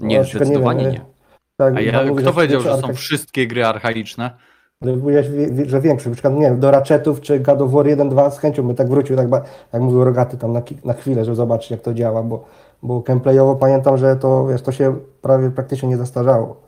Nie, 0.00 0.18
no, 0.18 0.24
zdecydowanie 0.24 0.84
nie. 0.84 0.90
nie. 0.90 1.00
Tak, 1.56 1.76
A 1.76 1.80
ja, 1.80 2.04
kto 2.18 2.32
powiedział, 2.32 2.60
że 2.60 2.76
są 2.76 2.94
wszystkie 2.94 3.46
gry 3.46 3.66
archaiczne? 3.66 4.30
Wie- 4.82 5.22
wie- 5.52 5.70
że 5.70 5.80
większość, 5.80 6.06
na 6.06 6.12
przykład, 6.12 6.34
nie 6.34 6.40
wiem, 6.40 6.60
do 6.60 6.70
Ratchetów 6.70 7.20
czy 7.20 7.40
God 7.40 7.60
of 7.60 7.70
War 7.70 7.86
1, 7.86 8.08
2 8.08 8.30
z 8.30 8.38
chęcią 8.38 8.62
bym 8.66 8.76
tak 8.76 8.88
wrócił, 8.88 9.16
tak 9.16 9.28
jak 9.72 9.82
mówił 9.82 10.04
Rogaty 10.04 10.38
tam 10.38 10.52
na, 10.52 10.62
na 10.84 10.92
chwilę, 10.92 11.24
żeby 11.24 11.34
zobaczyć 11.36 11.70
jak 11.70 11.80
to 11.80 11.94
działa, 11.94 12.22
bo, 12.22 12.44
bo 12.82 13.00
gameplayowo 13.00 13.56
pamiętam, 13.56 13.98
że 13.98 14.16
to, 14.16 14.46
wiesz, 14.46 14.62
to 14.62 14.72
się 14.72 15.00
prawie 15.22 15.50
praktycznie 15.50 15.88
nie 15.88 15.96
zastarzało. 15.96 16.60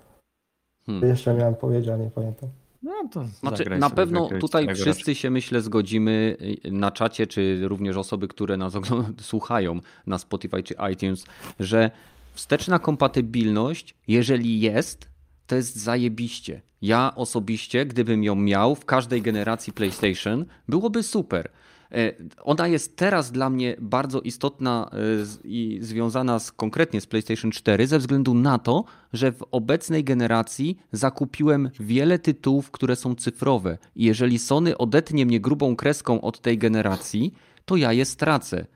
Hmm. 0.86 1.09
Jeszcze 1.09 1.35
miałem 1.35 1.55
powiedzieć, 1.55 1.89
ale 1.89 1.98
nie 1.98 2.11
pamiętam. 2.11 2.48
No 2.82 2.93
to 3.12 3.24
Znaczy, 3.24 3.65
na 3.78 3.90
pewno 3.90 4.28
tutaj 4.40 4.74
wszyscy 4.74 5.15
się 5.15 5.31
myślę 5.31 5.61
zgodzimy 5.61 6.36
y, 6.66 6.70
na 6.73 6.90
czacie, 6.90 7.27
czy 7.27 7.69
również 7.69 7.97
osoby, 7.97 8.28
które 8.28 8.57
nas 8.57 8.77
oglądają, 8.77 9.15
słuchają 9.20 9.81
na 10.07 10.19
Spotify 10.19 10.62
czy 10.62 10.74
iTunes, 10.93 11.24
że 11.61 11.90
wsteczna 12.36 12.78
kompatybilność, 12.78 13.94
jeżeli 14.08 14.60
jest, 14.60 15.08
to 15.46 15.56
jest 15.56 15.76
zajebiście. 15.76 16.62
Ja 16.82 17.12
osobiście, 17.14 17.86
gdybym 17.86 18.24
ją 18.24 18.34
miał 18.34 18.74
w 18.74 18.84
każdej 18.84 19.22
generacji 19.22 19.72
PlayStation, 19.72 20.44
byłoby 20.68 21.02
super. 21.02 21.50
E, 21.92 22.12
Ona 22.42 22.68
jest 22.68 22.96
teraz 22.96 23.32
dla 23.32 23.50
mnie 23.50 23.76
bardzo 23.80 24.20
istotna 24.20 24.90
e, 24.92 24.96
i 25.44 25.78
związana 25.82 26.38
z, 26.38 26.52
konkretnie 26.52 27.00
z 27.00 27.06
PlayStation 27.06 27.50
4 27.50 27.86
ze 27.86 27.98
względu 27.98 28.34
na 28.34 28.58
to, 28.58 28.84
że 29.12 29.32
w 29.32 29.42
obecnej 29.50 30.04
generacji 30.04 30.78
zakupiłem 30.92 31.70
wiele 31.80 32.18
tytułów, 32.18 32.70
które 32.70 32.96
są 32.96 33.14
cyfrowe. 33.14 33.78
I 33.96 34.04
jeżeli 34.04 34.38
Sony 34.38 34.78
odetnie 34.78 35.26
mnie 35.26 35.40
grubą 35.40 35.76
kreską 35.76 36.20
od 36.20 36.40
tej 36.40 36.58
generacji, 36.58 37.34
to 37.64 37.76
ja 37.76 37.92
je 37.92 38.04
stracę. 38.04 38.66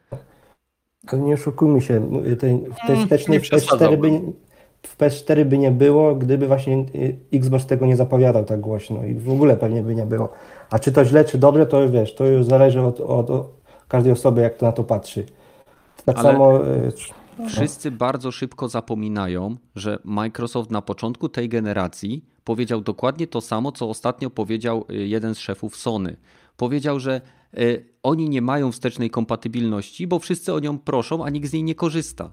Ale 1.07 1.21
nie 1.23 1.35
oszukujmy 1.35 1.81
się, 1.81 2.11
tej, 2.41 2.59
w 2.59 2.87
tej 2.87 2.95
Mm, 2.97 3.03
wstecznej 3.03 3.39
nie 3.39 3.45
w 3.45 3.49
PS4 3.49 3.51
by, 3.51 3.57
przesadzałbym. 3.61 4.33
w 4.87 4.99
PS4 4.99 5.45
by 5.45 5.59
nie 5.59 5.71
było, 5.71 6.15
gdyby 6.15 6.47
właśnie 6.47 6.85
y, 6.95 7.17
Xbox 7.33 7.67
tego 7.67 7.87
nie 7.87 7.97
zapowiadał 7.97 8.45
tak 8.45 8.61
głośno 8.61 9.05
i 9.05 9.15
w 9.15 9.31
ogóle 9.31 9.57
pewnie 9.57 9.83
by 9.83 9.95
nie 9.95 10.07
było. 10.07 10.29
A 10.71 10.79
czy 10.79 10.93
to 10.93 11.05
źle, 11.05 11.25
czy 11.25 11.39
dobrze, 11.39 11.67
to 11.67 11.89
wiesz, 11.91 12.15
to 12.15 12.27
już 12.27 12.47
zależy 12.47 12.81
od, 12.81 13.01
od, 13.01 13.31
każdej 13.89 14.13
osoby, 14.13 14.41
jak 14.41 14.57
to 14.57 14.67
na 14.67 14.73
to 14.73 14.85
patrzy. 14.85 15.27
Tak 16.05 16.19
Ale- 16.19 16.31
samo 16.33 16.67
y, 16.67 16.93
Wszyscy 17.49 17.91
bardzo 17.91 18.31
szybko 18.33 18.69
zapominają, 18.69 19.57
że 19.77 19.99
Microsoft 20.05 20.71
na 20.71 20.83
początku 20.83 21.29
tej 21.29 21.49
generacji 21.49 22.25
powiedział 22.45 22.81
dokładnie 22.81 23.27
to 23.27 23.41
samo, 23.41 23.73
co 23.73 23.89
ostatnio 23.89 24.31
powiedział 24.31 24.85
y, 24.91 24.95
jeden 25.07 25.35
z 25.35 25.39
szefów 25.39 25.77
Sony. 25.77 26.17
Powiedział, 26.57 27.01
że 27.01 27.21
oni 28.03 28.29
nie 28.29 28.43
mają 28.43 28.73
wstecznej 28.73 29.11
kompatybilności, 29.11 30.07
bo 30.07 30.19
wszyscy 30.19 30.55
o 30.55 30.61
nią 30.61 30.79
proszą, 30.79 31.25
a 31.25 31.31
nikt 31.31 31.49
z 31.49 31.53
niej 31.53 31.63
nie 31.63 31.75
korzysta. 31.75 32.33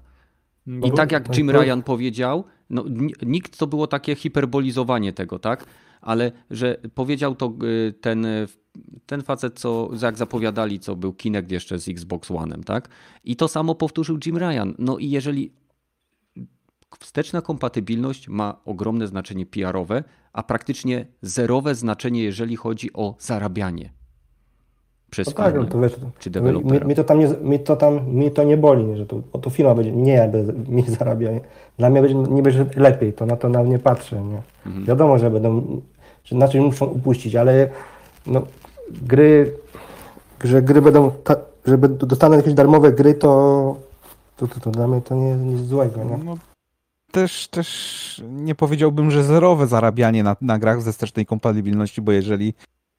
I 0.84 0.92
tak 0.92 1.12
jak 1.12 1.36
Jim 1.36 1.50
Ryan 1.50 1.82
powiedział, 1.82 2.44
no, 2.70 2.84
ni- 2.88 3.14
nikt 3.22 3.58
to 3.58 3.66
było 3.66 3.86
takie 3.86 4.14
hiperbolizowanie 4.14 5.12
tego, 5.12 5.38
tak? 5.38 5.64
Ale 6.00 6.32
że 6.50 6.78
powiedział 6.94 7.34
to 7.34 7.54
y, 7.88 7.92
ten, 7.92 8.24
y, 8.24 8.46
ten 9.06 9.22
facet, 9.22 9.60
co 9.60 9.90
jak 10.02 10.18
zapowiadali, 10.18 10.80
co 10.80 10.96
był 10.96 11.12
Kinect 11.12 11.50
jeszcze 11.50 11.78
z 11.78 11.88
Xbox 11.88 12.30
One'em, 12.30 12.64
tak? 12.64 12.88
I 13.24 13.36
to 13.36 13.48
samo 13.48 13.74
powtórzył 13.74 14.18
Jim 14.26 14.36
Ryan. 14.36 14.74
No 14.78 14.98
i 14.98 15.10
jeżeli 15.10 15.52
wsteczna 17.00 17.42
kompatybilność 17.42 18.28
ma 18.28 18.60
ogromne 18.64 19.06
znaczenie 19.06 19.46
PR-owe, 19.46 20.04
a 20.32 20.42
praktycznie 20.42 21.06
zerowe 21.22 21.74
znaczenie, 21.74 22.22
jeżeli 22.22 22.56
chodzi 22.56 22.92
o 22.92 23.16
zarabianie 23.18 23.97
przez 25.10 25.26
No 25.26 25.32
tak, 25.32 25.54
no 25.54 25.64
to 25.64 25.80
wiesz, 25.80 25.96
czy 26.18 26.28
mi, 26.28 26.32
dewelopera. 26.32 26.86
mi, 26.86 26.94
to 26.94 27.04
tam 27.04 27.18
nie, 27.18 27.28
mi 27.42 27.58
to 27.58 27.76
tam, 27.76 28.14
mi 28.14 28.30
to 28.30 28.44
nie 28.44 28.56
boli, 28.56 28.84
nie, 28.84 28.96
że 28.96 29.06
to, 29.06 29.20
o, 29.32 29.38
to 29.38 29.50
firma 29.50 29.74
będzie, 29.74 29.92
nie 29.92 30.30
mi 30.68 30.82
zarabia. 30.98 31.32
Nie. 31.32 31.40
Dla 31.78 31.90
mnie 31.90 32.02
będzie, 32.02 32.14
nie 32.14 32.42
będzie 32.42 32.66
lepiej, 32.76 33.12
to 33.12 33.26
na 33.26 33.36
to 33.36 33.48
nawet 33.48 33.70
nie 33.70 33.78
patrzę. 33.78 34.22
Nie. 34.22 34.42
Mhm. 34.66 34.84
Wiadomo, 34.84 35.18
że 35.18 35.30
będą, 35.30 35.80
że 36.24 36.36
na 36.36 36.48
czymś 36.48 36.64
muszą 36.64 36.86
upuścić, 36.86 37.36
ale 37.36 37.68
no, 38.26 38.42
gry, 39.02 39.52
że 40.44 40.62
gry 40.62 40.82
będą, 40.82 41.10
ta, 41.10 41.36
żeby 41.66 41.88
dostanę 41.88 42.36
jakieś 42.36 42.54
darmowe 42.54 42.92
gry, 42.92 43.14
to, 43.14 43.76
to, 44.36 44.48
to, 44.48 44.60
to 44.60 44.70
dla 44.70 44.88
mnie 44.88 45.00
to 45.00 45.14
nie 45.14 45.34
nic 45.34 45.60
złego. 45.60 46.04
Nie? 46.04 46.18
No, 46.24 46.38
też, 47.12 47.48
też 47.48 48.22
nie 48.30 48.54
powiedziałbym, 48.54 49.10
że 49.10 49.24
zerowe 49.24 49.66
zarabianie 49.66 50.22
na, 50.22 50.36
na 50.40 50.58
grach 50.58 50.82
ze 50.82 50.92
wstecznej 50.92 51.26
kompatybilności, 51.26 52.02
bo 52.02 52.12
jeżeli 52.12 52.54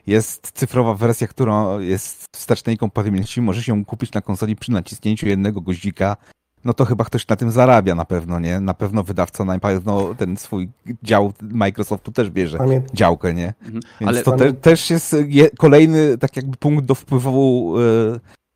jest 0.09 0.51
cyfrowa 0.53 0.93
wersja, 0.93 1.27
która 1.27 1.65
jest 1.79 2.23
w 2.35 2.37
wstecznej 2.37 2.77
kompatybilności, 2.77 3.41
możesz 3.41 3.67
ją 3.67 3.85
kupić 3.85 4.13
na 4.13 4.21
konsoli 4.21 4.55
przy 4.55 4.71
naciśnięciu 4.71 5.27
jednego 5.27 5.61
guździka, 5.61 6.17
no 6.65 6.73
to 6.73 6.85
chyba 6.85 7.05
ktoś 7.05 7.27
na 7.27 7.35
tym 7.35 7.51
zarabia 7.51 7.95
na 7.95 8.05
pewno, 8.05 8.39
nie? 8.39 8.59
Na 8.59 8.73
pewno 8.73 9.03
wydawca, 9.03 9.45
na 9.45 9.59
pewno 9.59 10.15
ten 10.15 10.37
swój 10.37 10.69
dział 11.03 11.33
Microsoftu 11.41 12.11
też 12.11 12.29
bierze 12.29 12.57
działkę, 12.93 13.33
nie? 13.33 13.53
Mhm. 13.65 13.81
Więc 14.01 14.09
Ale 14.09 14.23
to 14.23 14.31
te, 14.31 14.53
też 14.53 14.89
jest 14.89 15.15
je, 15.27 15.49
kolejny 15.49 16.17
tak 16.17 16.35
jakby 16.35 16.57
punkt 16.57 16.85
do 16.85 16.95
wpływu 16.95 17.75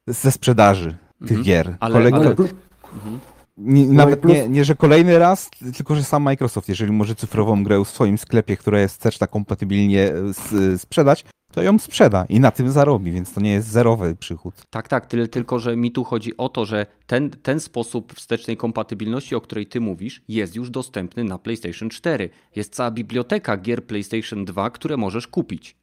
e, 0.09 0.13
ze 0.13 0.31
sprzedaży 0.31 0.95
tych 1.19 1.29
Mhm. 1.37 1.43
gier. 1.43 1.75
Ale- 1.79 1.93
Kolej- 1.95 2.13
ale- 2.13 2.29
Mhm. 2.29 3.19
nie, 3.57 3.85
nawet 3.87 4.25
nie, 4.25 4.49
nie, 4.49 4.65
że 4.65 4.75
kolejny 4.75 5.19
raz, 5.19 5.49
tylko 5.77 5.95
że 5.95 6.03
sam 6.03 6.23
Microsoft, 6.23 6.69
jeżeli 6.69 6.91
może 6.91 7.15
cyfrową 7.15 7.63
grę 7.63 7.83
w 7.85 7.87
swoim 7.89 8.17
sklepie, 8.17 8.57
która 8.57 8.79
jest 8.79 8.93
wsteczna 8.95 9.27
kompatybilnie 9.27 10.01
e, 10.11 10.15
s- 10.29 10.81
sprzedać, 10.81 11.25
to 11.53 11.61
ją 11.63 11.79
sprzeda 11.79 12.25
i 12.29 12.39
na 12.39 12.51
tym 12.51 12.71
zarobi, 12.71 13.11
więc 13.11 13.33
to 13.33 13.41
nie 13.41 13.51
jest 13.51 13.67
zerowy 13.67 14.15
przychód. 14.15 14.55
Tak, 14.69 14.87
tak, 14.87 15.05
tyle 15.05 15.27
tylko, 15.27 15.59
że 15.59 15.75
mi 15.75 15.91
tu 15.91 16.03
chodzi 16.03 16.37
o 16.37 16.49
to, 16.49 16.65
że 16.65 16.85
ten, 17.07 17.29
ten 17.29 17.59
sposób 17.59 18.13
wstecznej 18.13 18.57
kompatybilności, 18.57 19.35
o 19.35 19.41
której 19.41 19.65
ty 19.67 19.81
mówisz, 19.81 20.21
jest 20.27 20.55
już 20.55 20.69
dostępny 20.69 21.23
na 21.23 21.37
PlayStation 21.37 21.89
4. 21.89 22.29
Jest 22.55 22.75
cała 22.75 22.91
biblioteka 22.91 23.57
gier 23.57 23.85
PlayStation 23.85 24.45
2, 24.45 24.69
które 24.69 24.97
możesz 24.97 25.27
kupić. 25.27 25.75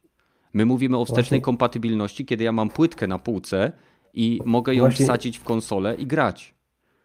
My 0.53 0.65
mówimy 0.65 0.97
o 0.97 1.05
wstecznej 1.05 1.23
Właśnie. 1.23 1.41
kompatybilności, 1.41 2.25
kiedy 2.25 2.43
ja 2.43 2.51
mam 2.51 2.69
płytkę 2.69 3.07
na 3.07 3.19
półce 3.19 3.71
i 4.13 4.39
mogę 4.45 4.75
ją 4.75 4.83
Właśnie- 4.83 5.05
wsadzić 5.05 5.37
w 5.37 5.43
konsolę 5.43 5.95
i 5.95 6.07
grać. 6.07 6.53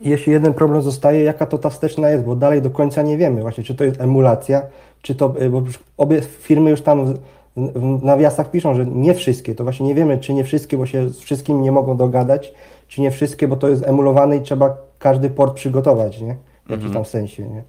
Jeśli 0.00 0.32
jeden 0.32 0.54
problem 0.54 0.82
zostaje, 0.82 1.22
jaka 1.22 1.46
to 1.46 1.58
ta 1.58 1.70
wsteczna 1.70 2.10
jest, 2.10 2.24
bo 2.24 2.36
dalej 2.36 2.62
do 2.62 2.70
końca 2.70 3.02
nie 3.02 3.16
wiemy 3.16 3.40
właśnie, 3.40 3.64
czy 3.64 3.74
to 3.74 3.84
jest 3.84 4.00
emulacja, 4.00 4.62
czy 5.02 5.14
to, 5.14 5.28
bo 5.28 5.60
już 5.60 5.78
obie 5.96 6.22
firmy 6.22 6.70
już 6.70 6.80
tam 6.80 7.14
w- 7.56 8.02
nawiasach 8.04 8.50
piszą, 8.50 8.74
że 8.74 8.86
nie 8.86 9.14
wszystkie, 9.14 9.54
to 9.54 9.64
właśnie 9.64 9.86
nie 9.86 9.94
wiemy, 9.94 10.18
czy 10.18 10.34
nie 10.34 10.44
wszystkie, 10.44 10.76
bo 10.78 10.86
się 10.86 11.08
z 11.08 11.18
wszystkim 11.20 11.62
nie 11.62 11.72
mogą 11.72 11.96
dogadać, 11.96 12.52
czy 12.88 13.00
nie 13.00 13.10
wszystkie, 13.10 13.48
bo 13.48 13.56
to 13.56 13.68
jest 13.68 13.82
emulowane 13.86 14.36
i 14.36 14.40
trzeba 14.42 14.76
każdy 14.98 15.30
port 15.30 15.54
przygotować, 15.56 16.20
nie? 16.20 16.36
W 16.66 16.70
jakimś 16.70 16.92
tam 16.92 17.04
sensie, 17.04 17.48
nie? 17.48 17.62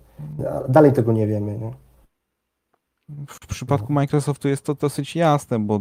Dalej 0.70 0.94
tego 0.94 1.12
nie 1.14 1.28
wiemy, 1.28 1.58
nie? 1.58 1.72
W 3.30 3.48
przypadku 3.48 3.94
Microsoftu 3.94 4.48
jest 4.48 4.64
to 4.66 4.74
dosyć 4.76 5.16
jasne, 5.16 5.60
bo 5.60 5.80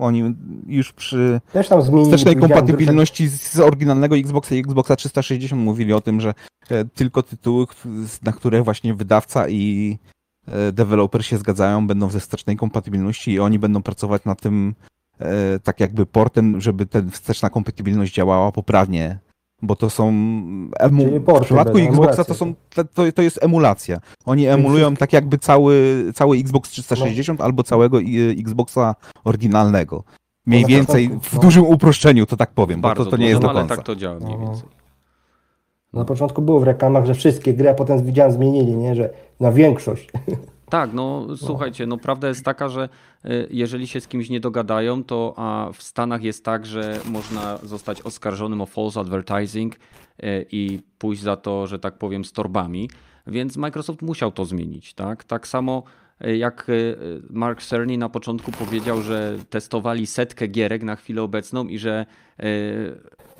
oni 0.00 0.34
już 0.66 0.92
przy 0.92 1.40
Też 1.52 1.68
tam 1.68 1.82
zmienili. 1.82 2.10
wstecznej 2.12 2.36
kompatybilności 2.36 3.28
z 3.28 3.60
oryginalnego 3.60 4.16
Xboxa 4.16 4.54
i 4.54 4.58
Xboxa 4.58 4.96
360 4.96 5.62
mówili 5.62 5.92
o 5.92 6.00
tym, 6.00 6.20
że 6.20 6.34
e, 6.70 6.84
tylko 6.84 7.22
tytuły, 7.22 7.66
na 8.22 8.32
które 8.32 8.62
właśnie 8.62 8.94
wydawca 8.94 9.48
i 9.48 9.98
deweloper 10.72 11.24
się 11.24 11.38
zgadzają, 11.38 11.86
będą 11.86 12.10
ze 12.10 12.20
wstecznej 12.20 12.56
kompatybilności 12.56 13.32
i 13.32 13.40
oni 13.40 13.58
będą 13.58 13.82
pracować 13.82 14.24
nad 14.24 14.40
tym 14.40 14.74
e, 15.18 15.58
tak 15.58 15.80
jakby 15.80 16.06
portem, 16.06 16.60
żeby 16.60 16.86
ta 16.86 16.98
wsteczna 17.10 17.50
kompatybilność 17.50 18.14
działała 18.14 18.52
poprawnie. 18.52 19.18
Bo 19.62 19.76
to 19.76 19.90
są 19.90 20.08
emu... 20.78 21.04
Czyli 21.04 21.20
w 21.20 21.24
porty 21.24 21.44
przypadku 21.44 21.78
Xboxa 21.78 22.24
to 22.24 22.34
są 22.34 22.54
to, 22.74 22.84
to, 22.84 23.12
to 23.12 23.22
jest 23.22 23.44
emulacja. 23.44 23.98
Oni 24.24 24.46
emulują 24.46 24.96
tak 24.96 25.12
jakby 25.12 25.38
cały, 25.38 26.04
cały 26.14 26.36
Xbox 26.38 26.70
360 26.70 27.40
albo 27.40 27.62
całego 27.62 28.00
i- 28.00 28.36
Xboxa 28.40 28.94
oryginalnego. 29.24 30.04
Mniej 30.46 30.62
na 30.62 30.68
więcej 30.68 31.10
w 31.22 31.34
no. 31.34 31.40
dużym 31.40 31.64
uproszczeniu, 31.66 32.26
to 32.26 32.36
tak 32.36 32.50
powiem, 32.50 32.80
bo 32.80 32.88
Bardzo 32.88 33.04
to, 33.04 33.10
to 33.10 33.16
nie 33.16 33.28
jest 33.28 33.40
do 33.42 33.50
ale 33.50 33.60
końca. 33.60 33.76
tak 33.76 33.84
to 33.84 33.96
działa 33.96 34.20
mniej 34.20 34.38
No. 34.38 34.46
więcej. 34.46 34.68
Na 35.96 36.04
początku 36.04 36.42
było 36.42 36.60
w 36.60 36.64
reklamach, 36.64 37.06
że 37.06 37.14
wszystkie 37.14 37.54
gry, 37.54 37.70
a 37.70 37.74
potem 37.74 38.04
widziałem 38.04 38.32
zmienili, 38.32 38.76
nie? 38.76 38.94
Że 38.94 39.10
na 39.40 39.52
większość. 39.52 40.08
Tak, 40.68 40.92
no 40.92 41.26
słuchajcie, 41.36 41.86
no 41.86 41.96
prawda 41.96 42.28
jest 42.28 42.44
taka, 42.44 42.68
że 42.68 42.88
y, 43.24 43.48
jeżeli 43.50 43.86
się 43.86 44.00
z 44.00 44.08
kimś 44.08 44.30
nie 44.30 44.40
dogadają, 44.40 45.04
to 45.04 45.34
a 45.36 45.70
w 45.72 45.82
Stanach 45.82 46.22
jest 46.22 46.44
tak, 46.44 46.66
że 46.66 47.00
można 47.04 47.58
zostać 47.62 48.02
oskarżonym 48.02 48.60
o 48.60 48.66
false 48.66 49.00
advertising 49.00 49.74
y, 49.74 50.46
i 50.52 50.80
pójść 50.98 51.22
za 51.22 51.36
to, 51.36 51.66
że 51.66 51.78
tak 51.78 51.98
powiem, 51.98 52.24
z 52.24 52.32
torbami, 52.32 52.90
więc 53.26 53.56
Microsoft 53.56 54.02
musiał 54.02 54.32
to 54.32 54.44
zmienić, 54.44 54.94
tak? 54.94 55.24
Tak 55.24 55.48
samo 55.48 55.82
y, 56.26 56.36
jak 56.36 56.66
Mark 57.30 57.62
Cerny 57.62 57.98
na 57.98 58.08
początku 58.08 58.52
powiedział, 58.52 59.02
że 59.02 59.38
testowali 59.50 60.06
setkę 60.06 60.46
gierek 60.46 60.82
na 60.82 60.96
chwilę 60.96 61.22
obecną 61.22 61.64
i 61.64 61.78
że 61.78 62.06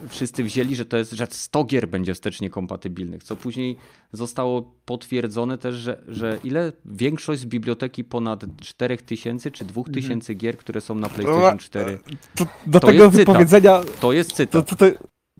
wszyscy 0.09 0.44
wzięli, 0.44 0.77
że 0.77 0.85
to 0.85 0.97
jest, 0.97 1.12
że 1.12 1.27
100 1.31 1.64
gier 1.64 1.89
będzie 1.89 2.14
wstecznie 2.14 2.51
kompatybilnych, 2.51 3.23
co 3.24 3.36
później 3.36 3.77
zostało 4.12 4.73
potwierdzone 4.85 5.59
też, 5.59 5.74
że, 5.74 6.02
że 6.09 6.39
ile 6.44 6.73
większość 6.85 7.40
z 7.40 7.47
biblioteki 7.47 8.05
ponad 8.05 8.44
4000 8.60 9.51
czy 9.51 9.64
2000 9.64 10.35
gier, 10.35 10.56
które 10.59 10.81
są 10.81 10.94
na 10.94 11.09
PlayStation 11.09 11.59
4, 11.59 11.98
To, 12.35 12.47
do 12.66 12.81
To 12.81 12.86
tego 12.86 13.05
jest 13.05 13.16
cytat. 13.16 13.27
wypowiedzenia, 13.27 13.81
to 14.01 14.12
jest 14.12 14.32
cytat. 14.32 14.66
to, 14.68 14.77
to, 14.77 14.86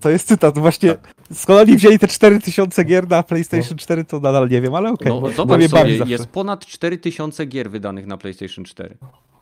to 0.01 0.11
jest 0.11 0.29
cytat, 0.29 0.59
właśnie 0.59 0.97
skąd 1.33 1.61
oni 1.69 1.77
wzięli 1.77 1.99
te 1.99 2.09
4000 2.09 2.85
gier 2.85 3.09
na 3.09 3.23
PlayStation 3.23 3.79
4, 3.79 4.05
to 4.05 4.21
nadal 4.21 4.49
nie 4.49 4.61
wiem, 4.61 4.75
ale 4.75 4.91
okej. 4.93 5.09
No, 5.09 5.21
To 5.21 5.31
zobacz 5.33 5.71
sobie, 5.71 5.99
jest 6.07 6.27
ponad 6.27 6.67
4000 6.67 7.47
gier 7.47 7.71
wydanych 7.71 8.07
na 8.07 8.17
PlayStation 8.17 8.65
4. 8.65 8.97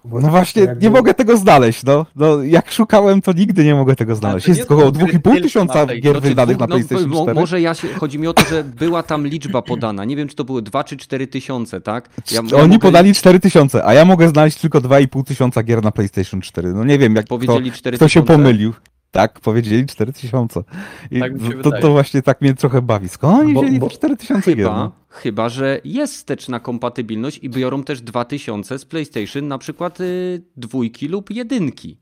Bo 0.05 0.21
No 0.21 0.29
właśnie, 0.29 0.63
jakby- 0.63 0.83
nie 0.85 0.91
mogę 0.91 1.15
tego 1.15 1.37
znaleźć, 1.37 1.85
no. 1.85 2.07
no. 2.17 2.43
Jak 2.43 2.71
szukałem, 2.73 3.23
to 3.23 3.33
nigdy 3.33 3.65
nie 3.65 3.75
mogę 3.75 3.97
tego 3.97 4.15
znaleźć. 4.15 4.47
to 4.47 4.53
Jest 4.53 4.63
około 4.63 4.81
są 4.85 4.91
gry 4.91 5.07
2,5 5.07 5.23
tylko 5.23 5.41
tysiąca 5.43 5.75
na 5.75 5.87
tej- 5.87 6.01
gier 6.03 6.13
Znaczy, 6.13 6.29
wydanych 6.29 6.59
na 6.59 6.67
dwóch- 6.67 6.69
PlayStation 6.87 7.09
mo- 7.11 7.23
4. 7.23 7.41
Może 7.41 7.61
ja 7.61 7.75
się, 7.75 7.89
chodzi 7.89 8.19
mi 8.19 8.27
o 8.27 8.33
to, 8.35 8.45
że 8.51 8.65
była 8.65 9.03
tam 9.03 9.27
liczba 9.27 9.63
podana. 9.63 10.05
Nie 10.05 10.17
wiem, 10.17 10.29
czy 10.29 10.37
to 10.37 10.45
były 10.45 10.63
2 10.63 10.85
czy 10.85 10.97
4 10.97 11.27
tysiące, 11.27 11.81
tak? 11.81 12.09
Ja, 12.31 12.41
ja 12.53 12.57
Oni 12.59 12.69
mogę- 12.69 12.79
podali 12.79 13.15
4000, 13.15 13.85
a 13.85 13.95
ja 13.95 14.05
mogę 14.05 14.29
znaleźć 14.29 14.59
tylko 14.59 14.81
2,5 14.81 15.25
tysiąca 15.25 15.63
gier 15.63 15.83
na 15.83 15.91
PlayStation 15.91 16.41
4. 16.41 16.73
No 16.75 16.85
nie 16.85 16.99
wiem, 16.99 17.17
jak 17.17 17.27
Powiedzieli 17.27 17.71
kto, 17.71 17.79
4 17.79 17.97
kto 17.97 18.09
się 18.09 18.21
tysiące? 18.21 18.33
pomylił. 18.33 18.73
Tak, 19.15 19.41
powiedzieli 19.41 19.87
4000. 19.87 20.65
I 21.11 21.21
Tak 21.21 21.33
mi 21.41 21.49
się 21.51 21.63
to, 21.63 21.71
to 21.81 21.93
właśnie 21.93 22.23
tak 22.23 22.41
mnie 22.41 22.55
trochę 22.55 22.83
bawi. 22.83 23.09
Skąd 23.09 23.41
oni 23.41 23.55
Bo- 23.55 23.61
wzięli 23.63 23.79
bo- 23.79 23.87
te 23.89 23.95
4000 23.95 24.51
gier? 24.57 24.67
Chyba, 24.67 24.77
No? 24.77 24.93
chyba, 25.09 25.49
że 25.49 25.81
jest 25.85 26.15
wsteczna 26.15 26.61
kompatybilność 26.61 27.39
i 27.43 27.51
biorą 27.51 27.85
też 27.85 28.01
2000 28.03 28.79
z 28.79 28.85
PlayStation, 28.85 29.49
na 29.49 29.59
przykład 29.59 30.01
y, 30.01 30.43
dwójki 30.57 31.09
lub 31.09 31.31
jedynki. 31.31 31.99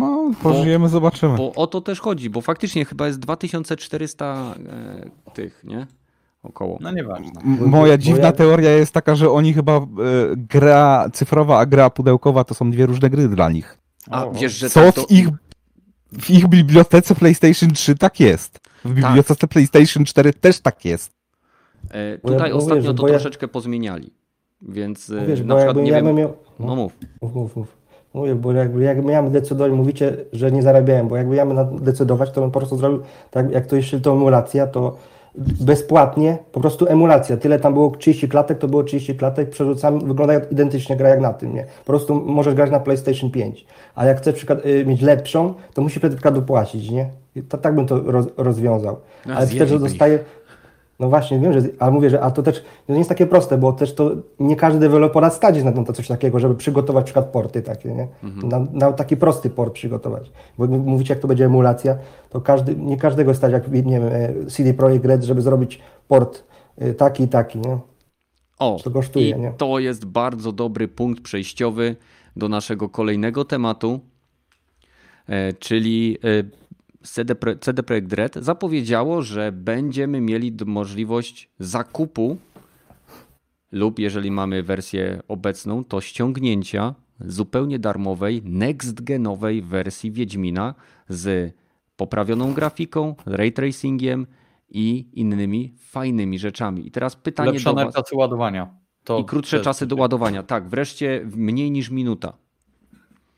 no, 0.00 0.30
pożyjemy, 0.42 0.88
zobaczymy. 0.88 1.36
Bo 1.36 1.52
o 1.52 1.66
to 1.66 1.80
też 1.80 2.00
chodzi, 2.00 2.30
bo 2.30 2.40
faktycznie 2.40 2.84
chyba 2.84 3.06
jest 3.06 3.18
2400 3.18 4.54
e, 5.26 5.30
tych, 5.34 5.64
nie? 5.64 5.86
Około. 6.42 6.78
No 6.80 6.90
nieważne. 6.90 7.30
Bo- 7.44 7.66
Moja 7.66 7.92
bo 7.96 7.98
dziwna 8.02 8.26
ja- 8.26 8.32
teoria 8.32 8.70
jest 8.70 8.92
taka, 8.92 9.14
że 9.14 9.30
oni 9.30 9.52
chyba 9.54 9.72
e, 9.76 9.84
gra 10.36 11.08
cyfrowa, 11.12 11.58
a 11.58 11.66
gra 11.66 11.90
pudełkowa 11.90 12.44
to 12.44 12.54
są 12.54 12.70
dwie 12.70 12.86
różne 12.86 13.10
gry 13.10 13.28
dla 13.28 13.50
nich. 13.50 13.78
A 14.10 14.26
O, 14.26 14.32
wiesz, 14.32 14.58
że 14.58 14.70
Co 14.70 14.80
tak 14.80 14.94
to... 14.94 15.02
w 15.06 15.10
ich, 15.10 15.28
w 16.12 16.30
ich 16.30 16.48
bibliotece 16.48 17.14
PlayStation 17.14 17.70
3 17.70 17.94
tak 17.94 18.20
jest. 18.20 18.60
W 18.84 18.94
bibliotece 18.94 19.48
PlayStation 19.48 20.04
4 20.04 20.32
też 20.32 20.60
tak 20.60 20.84
jest. 20.84 21.12
E, 21.90 22.10
ja 22.10 22.18
tutaj 22.18 22.38
mówię, 22.38 22.54
ostatnio 22.54 22.94
to 22.94 23.02
bo 23.02 23.08
ja- 23.08 23.14
troszeczkę 23.14 23.48
pozmieniali. 23.48 24.10
Więc 24.62 25.10
e, 25.10 25.26
Wiesz, 25.26 25.40
na 25.40 25.56
przykład 25.56 25.76
nie 25.76 25.90
ja 25.90 26.02
wiem... 26.02 26.16
miał... 26.16 26.36
No 26.60 26.76
mów. 26.76 26.92
Mów, 27.22 27.34
mów, 27.34 27.56
mów. 27.56 27.76
Mówię, 28.14 28.34
bo 28.34 28.52
jakby, 28.52 28.82
jakby 28.82 29.08
miałem 29.08 29.32
decydować, 29.32 29.72
mówicie, 29.72 30.16
że 30.32 30.52
nie 30.52 30.62
zarabiałem, 30.62 31.08
bo 31.08 31.16
jakby 31.16 31.36
ja 31.36 31.44
miałem 31.44 31.84
decydować, 31.84 32.30
to 32.30 32.40
bym 32.40 32.50
po 32.50 32.60
prostu 32.60 32.76
zrobił, 32.76 33.02
tak 33.30 33.50
jak 33.50 33.66
to 33.66 33.76
jeszcze 33.76 34.00
to 34.00 34.12
emulacja, 34.12 34.66
to 34.66 34.96
bezpłatnie, 35.38 36.38
po 36.52 36.60
prostu 36.60 36.86
emulacja. 36.86 37.36
Tyle 37.36 37.58
tam 37.58 37.72
było 37.74 37.90
30 37.90 38.28
klatek, 38.28 38.58
to 38.58 38.68
było 38.68 38.82
30 38.82 39.14
klatek, 39.14 39.50
przerzucamy, 39.50 40.00
wygląda 40.00 40.34
identycznie 40.50 40.96
gra 40.96 41.08
jak 41.08 41.20
na 41.20 41.32
tym, 41.32 41.54
nie? 41.54 41.64
Po 41.64 41.84
prostu 41.84 42.14
możesz 42.14 42.54
grać 42.54 42.70
na 42.70 42.80
PlayStation 42.80 43.30
5. 43.30 43.66
A 43.94 44.04
jak 44.06 44.18
chcesz 44.18 44.34
przykład, 44.34 44.66
y, 44.66 44.84
mieć 44.86 45.02
lepszą, 45.02 45.54
to 45.74 45.82
musi 45.82 46.00
przed 46.00 46.20
dopłacić, 46.34 46.90
nie? 46.90 47.10
To, 47.48 47.58
tak 47.58 47.74
bym 47.74 47.86
to 47.86 48.02
roz, 48.02 48.26
rozwiązał. 48.36 48.96
No, 49.26 49.34
Ale 49.34 49.46
ich. 49.46 49.80
dostaje... 49.80 50.18
No 51.00 51.08
właśnie, 51.08 51.38
wiem, 51.38 51.52
że, 51.52 51.60
ale 51.78 51.92
mówię, 51.92 52.10
że 52.10 52.20
a 52.20 52.30
to 52.30 52.42
też 52.42 52.64
to 52.86 52.92
nie 52.92 52.98
jest 52.98 53.08
takie 53.08 53.26
proste, 53.26 53.58
bo 53.58 53.72
też 53.72 53.94
to 53.94 54.10
nie 54.40 54.56
każdy 54.56 54.80
deweloper 54.80 55.30
stać 55.30 55.54
jest 55.54 55.64
na 55.64 55.72
to 55.84 55.92
coś 55.92 56.08
takiego, 56.08 56.40
żeby 56.40 56.54
przygotować 56.54 57.02
na 57.02 57.04
przykład 57.04 57.26
porty 57.26 57.62
takie, 57.62 57.94
nie? 57.94 58.08
Na, 58.42 58.66
na 58.72 58.92
taki 58.92 59.16
prosty 59.16 59.50
port 59.50 59.74
przygotować. 59.74 60.30
Bo 60.58 60.66
mówicie, 60.66 61.14
jak 61.14 61.22
to 61.22 61.28
będzie 61.28 61.44
emulacja, 61.44 61.98
to 62.30 62.40
każdy, 62.40 62.76
nie 62.76 62.96
każdego 62.96 63.34
stać, 63.34 63.52
jak 63.52 63.72
nie 63.72 63.82
wiem, 63.82 64.02
e, 64.12 64.46
CD 64.46 64.74
Projekt 64.74 65.04
Red, 65.04 65.24
żeby 65.24 65.42
zrobić 65.42 65.80
port 66.08 66.44
e, 66.78 66.94
taki 66.94 67.22
i 67.22 67.28
taki, 67.28 67.58
nie? 67.58 67.78
O, 68.58 68.80
to 68.84 68.90
kosztuje, 68.90 69.30
i 69.30 69.40
nie? 69.40 69.52
to 69.56 69.78
jest 69.78 70.04
bardzo 70.04 70.52
dobry 70.52 70.88
punkt 70.88 71.22
przejściowy 71.22 71.96
do 72.36 72.48
naszego 72.48 72.88
kolejnego 72.88 73.44
tematu, 73.44 74.00
e, 75.28 75.52
czyli 75.52 76.18
CD, 77.12 77.34
CD 77.60 77.82
Projekt 77.82 78.12
Red 78.12 78.34
zapowiedziało, 78.34 79.22
że 79.22 79.52
będziemy 79.52 80.20
mieli 80.20 80.52
możliwość 80.66 81.50
zakupu 81.58 82.38
lub 83.72 83.98
jeżeli 83.98 84.30
mamy 84.30 84.62
wersję 84.62 85.22
obecną, 85.28 85.84
to 85.84 86.00
ściągnięcia 86.00 86.94
zupełnie 87.20 87.78
darmowej, 87.78 88.42
next-genowej 88.42 89.62
wersji 89.62 90.12
Wiedźmina 90.12 90.74
z 91.08 91.54
poprawioną 91.96 92.52
grafiką, 92.52 93.14
ray 93.26 93.52
tracingiem 93.52 94.26
i 94.68 95.08
innymi 95.12 95.74
fajnymi 95.78 96.38
rzeczami. 96.38 96.86
I 96.86 96.90
teraz 96.90 97.16
pytanie 97.16 97.46
do 97.46 97.52
Lepszone 97.52 97.84
was... 97.84 97.94
czasy 97.94 98.16
ładowania. 98.16 98.74
To 99.04 99.18
I 99.18 99.24
krótsze 99.24 99.60
czasy 99.60 99.86
do 99.86 99.96
ładowania. 99.96 100.42
Tak, 100.42 100.68
wreszcie 100.68 101.28
mniej 101.36 101.70
niż 101.70 101.90
minuta. 101.90 102.32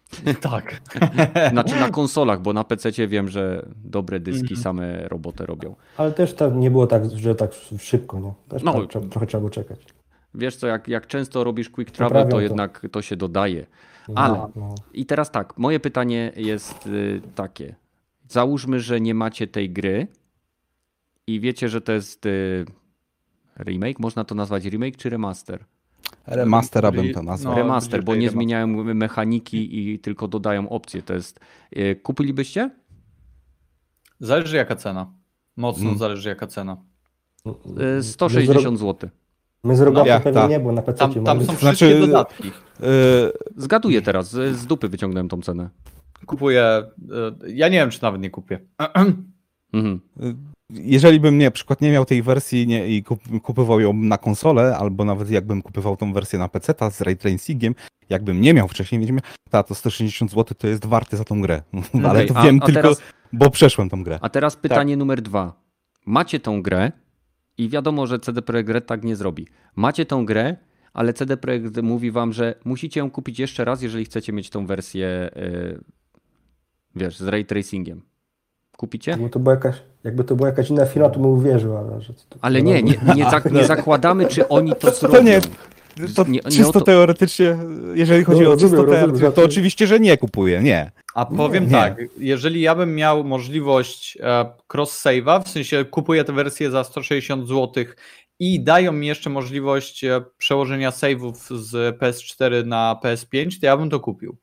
Tak. 0.40 0.80
Znaczy 1.52 1.80
na 1.80 1.90
konsolach, 1.90 2.42
bo 2.42 2.52
na 2.52 2.64
PC 2.64 3.08
wiem, 3.08 3.28
że 3.28 3.66
dobre 3.84 4.20
dyski 4.20 4.40
Mhm. 4.54 4.60
same 4.62 5.08
robotę 5.08 5.46
robią. 5.46 5.76
Ale 5.96 6.12
też 6.12 6.34
to 6.34 6.50
nie 6.50 6.70
było 6.70 6.86
tak, 6.86 7.10
że 7.18 7.34
tak 7.34 7.50
szybko, 7.78 8.20
nie? 8.20 8.32
Też 8.48 8.62
No. 8.62 8.72
tam, 8.72 8.88
trzeba- 8.88 9.06
trochę 9.08 9.26
trzeba 9.26 9.40
było 9.40 9.50
czekać. 9.50 9.80
Wiesz 10.34 10.56
co, 10.56 10.66
jak, 10.66 10.88
jak 10.88 11.06
często 11.06 11.44
robisz 11.44 11.70
quick 11.70 11.90
travel, 11.90 12.08
Poprawiam 12.08 12.30
to 12.30 12.36
to. 12.36 12.40
jednak 12.40 12.86
to 12.92 13.02
się 13.02 13.16
dodaje. 13.16 13.66
Ale 14.14 14.34
No, 14.38 14.50
no. 14.56 14.74
i 14.92 15.06
teraz 15.06 15.30
tak, 15.30 15.58
moje 15.58 15.80
pytanie 15.80 16.32
jest 16.36 16.86
y, 16.86 17.20
takie. 17.34 17.74
Załóżmy, 18.28 18.80
że 18.80 19.00
nie 19.00 19.14
macie 19.14 19.46
tej 19.46 19.70
gry 19.70 20.06
i 21.26 21.40
wiecie, 21.40 21.68
że 21.68 21.80
to 21.80 21.92
jest 21.92 22.26
y, 22.26 22.64
remake, 23.58 23.98
można 23.98 24.24
to 24.24 24.34
nazwać 24.34 24.64
remake 24.64 24.96
czy 24.96 25.10
remaster? 25.10 25.64
Remastera 26.30 26.92
bym 26.92 27.14
to 27.14 27.22
nazwał. 27.22 27.52
No, 27.52 27.58
remaster, 27.58 28.04
bo 28.04 28.12
nie 28.14 28.18
remaster. 28.20 28.36
zmieniają 28.36 28.66
mechaniki 28.94 29.78
i 29.92 29.98
tylko 29.98 30.28
dodają 30.28 30.68
opcje. 30.68 31.02
To 31.02 31.14
jest. 31.14 31.40
y, 31.76 31.96
Kupilibyście? 32.02 32.70
Zależy 34.20 34.56
jaka 34.56 34.76
cena. 34.76 35.12
Mocno 35.56 35.84
Mm. 35.86 35.98
zależy 35.98 36.28
jaka 36.28 36.46
cena. 36.46 36.76
Y, 37.98 38.02
160 38.02 38.78
zł. 38.78 39.10
My 39.64 39.76
z 39.76 39.80
rogaty 39.80 40.08
Ja, 40.08 40.20
pewnie 40.20 40.40
tak. 40.40 40.50
nie, 40.50 40.60
bo 40.60 40.72
na 40.72 40.82
PC 40.82 40.98
Tam, 40.98 41.14
tam 41.14 41.24
mamy. 41.24 41.44
są 41.44 41.52
Znaczy- 41.54 41.76
wszystkie 41.76 42.00
dodatki. 42.06 42.48
E, 42.48 42.52
Zgaduję 43.56 44.02
teraz, 44.02 44.30
z 44.30 44.66
dupy 44.66 44.88
wyciągnąłem 44.88 45.28
tą 45.28 45.42
cenę. 45.42 45.70
Kupuję. 46.26 46.62
e, 46.62 46.86
Ja 47.48 47.68
nie 47.68 47.78
wiem, 47.78 47.90
czy 47.90 48.02
nawet 48.02 48.20
nie 48.20 48.30
kupię. 48.30 48.60
Mhm. 49.72 50.00
Jeżeli 50.70 51.20
bym 51.20 51.38
nie, 51.38 51.44
na 51.44 51.50
przykład 51.50 51.80
nie 51.80 51.90
miał 51.90 52.04
tej 52.04 52.22
wersji 52.22 52.66
nie, 52.66 52.88
i 52.88 53.02
kup, 53.02 53.20
kupywał 53.42 53.80
ją 53.80 53.92
na 53.92 54.18
konsolę, 54.18 54.76
albo 54.76 55.04
nawet 55.04 55.30
jakbym 55.30 55.62
kupywał 55.62 55.96
tą 55.96 56.12
wersję 56.12 56.38
na 56.38 56.48
PC 56.48 56.74
z 56.90 57.00
ray 57.00 57.16
tracingiem, 57.16 57.74
jakbym 58.08 58.40
nie 58.40 58.54
miał 58.54 58.68
wcześniej, 58.68 59.00
wiedziałem, 59.00 59.20
ta 59.50 59.62
to 59.62 59.74
160 59.74 60.30
zł 60.30 60.56
to 60.58 60.68
jest 60.68 60.86
warte 60.86 61.16
za 61.16 61.24
tą 61.24 61.40
grę. 61.40 61.62
Ale 61.94 62.08
Okej, 62.10 62.28
to 62.28 62.36
a- 62.36 62.42
wiem 62.42 62.58
a 62.62 62.66
tylko, 62.66 62.82
teraz- 62.82 63.02
bo 63.32 63.50
przeszłem 63.50 63.88
tą 63.88 64.04
grę. 64.04 64.18
A 64.22 64.28
teraz 64.28 64.56
pytanie 64.56 64.96
numer 64.96 65.22
dwa. 65.22 65.62
Macie 66.06 66.40
tą 66.40 66.62
grę 66.62 66.92
i 67.58 67.68
wiadomo, 67.68 68.06
że 68.06 68.18
CD 68.18 68.42
Projekt 68.42 68.70
Red 68.70 68.86
tak 68.86 69.04
nie 69.04 69.16
zrobi. 69.16 69.46
Macie 69.76 70.06
tą 70.06 70.26
grę, 70.26 70.56
ale 70.92 71.12
CD 71.12 71.36
Projekt 71.36 71.82
mówi 71.82 72.10
wam, 72.10 72.32
że 72.32 72.54
musicie 72.64 73.00
ją 73.00 73.10
kupić 73.10 73.38
jeszcze 73.38 73.64
raz, 73.64 73.82
jeżeli 73.82 74.04
chcecie 74.04 74.32
mieć 74.32 74.50
tą 74.50 74.66
wersję, 74.66 75.30
y, 75.36 75.80
wiesz, 76.96 77.18
z 77.18 77.28
ray 77.28 77.44
tracingiem. 77.44 78.02
Kupicie? 78.78 79.10
Jakby 79.10 79.30
to 79.30 79.38
była 79.38 79.54
jakaś, 79.54 79.76
jakby 80.04 80.24
to 80.24 80.36
była 80.36 80.48
jakaś 80.48 80.70
inna 80.70 80.86
firma, 80.86 81.08
to 81.08 81.18
bym 81.20 81.30
uwierzył, 81.30 81.76
ale 81.76 82.00
że 82.00 82.12
to, 82.14 82.38
Ale 82.40 82.62
nie, 82.62 82.82
nie, 82.82 82.94
nie, 83.16 83.24
zak- 83.24 83.52
nie 83.52 83.64
zakładamy, 83.74 84.26
czy 84.26 84.48
oni 84.48 84.70
to 84.70 84.76
To 84.76 84.90
zrobią. 84.90 85.22
nie, 85.22 85.40
to 86.14 86.24
Nie- 86.24 86.30
nie 86.30 86.40
czysto 86.42 86.72
to- 86.72 86.80
teoretycznie, 86.80 87.56
jeżeli 87.94 88.24
chodzi 88.24 88.40
No, 88.42 88.50
o 88.50 88.56
czysto 88.56 88.76
rozumiem, 88.76 88.86
rozumiem, 88.90 89.00
teoretycznie, 89.20 89.42
to 89.42 89.44
oczywiście, 89.44 89.86
że 89.86 90.00
nie 90.00 90.16
kupuję, 90.18 90.62
nie. 90.62 90.90
A 91.14 91.26
powiem 91.26 91.64
nie. 91.64 91.70
tak, 91.70 91.96
jeżeli 92.18 92.60
ja 92.60 92.74
bym 92.74 92.94
miał 92.94 93.24
możliwość 93.24 94.18
e, 94.20 94.44
cross-save'a, 94.74 95.42
w 95.44 95.48
sensie 95.48 95.84
kupuję 95.84 96.24
tę 96.24 96.32
wersję 96.32 96.70
za 96.70 96.84
160 96.84 97.48
zł 97.48 97.84
i 98.40 98.60
dają 98.64 98.92
mi 98.92 99.06
jeszcze 99.06 99.30
możliwość 99.30 100.04
e, 100.04 100.20
przełożenia 100.38 100.90
save'ów 100.90 101.34
z 101.56 101.98
PS4 101.98 102.66
na 102.66 102.96
PS5, 103.04 103.60
to 103.60 103.66
ja 103.66 103.76
bym 103.76 103.90
to 103.90 104.00
kupił. 104.00 104.36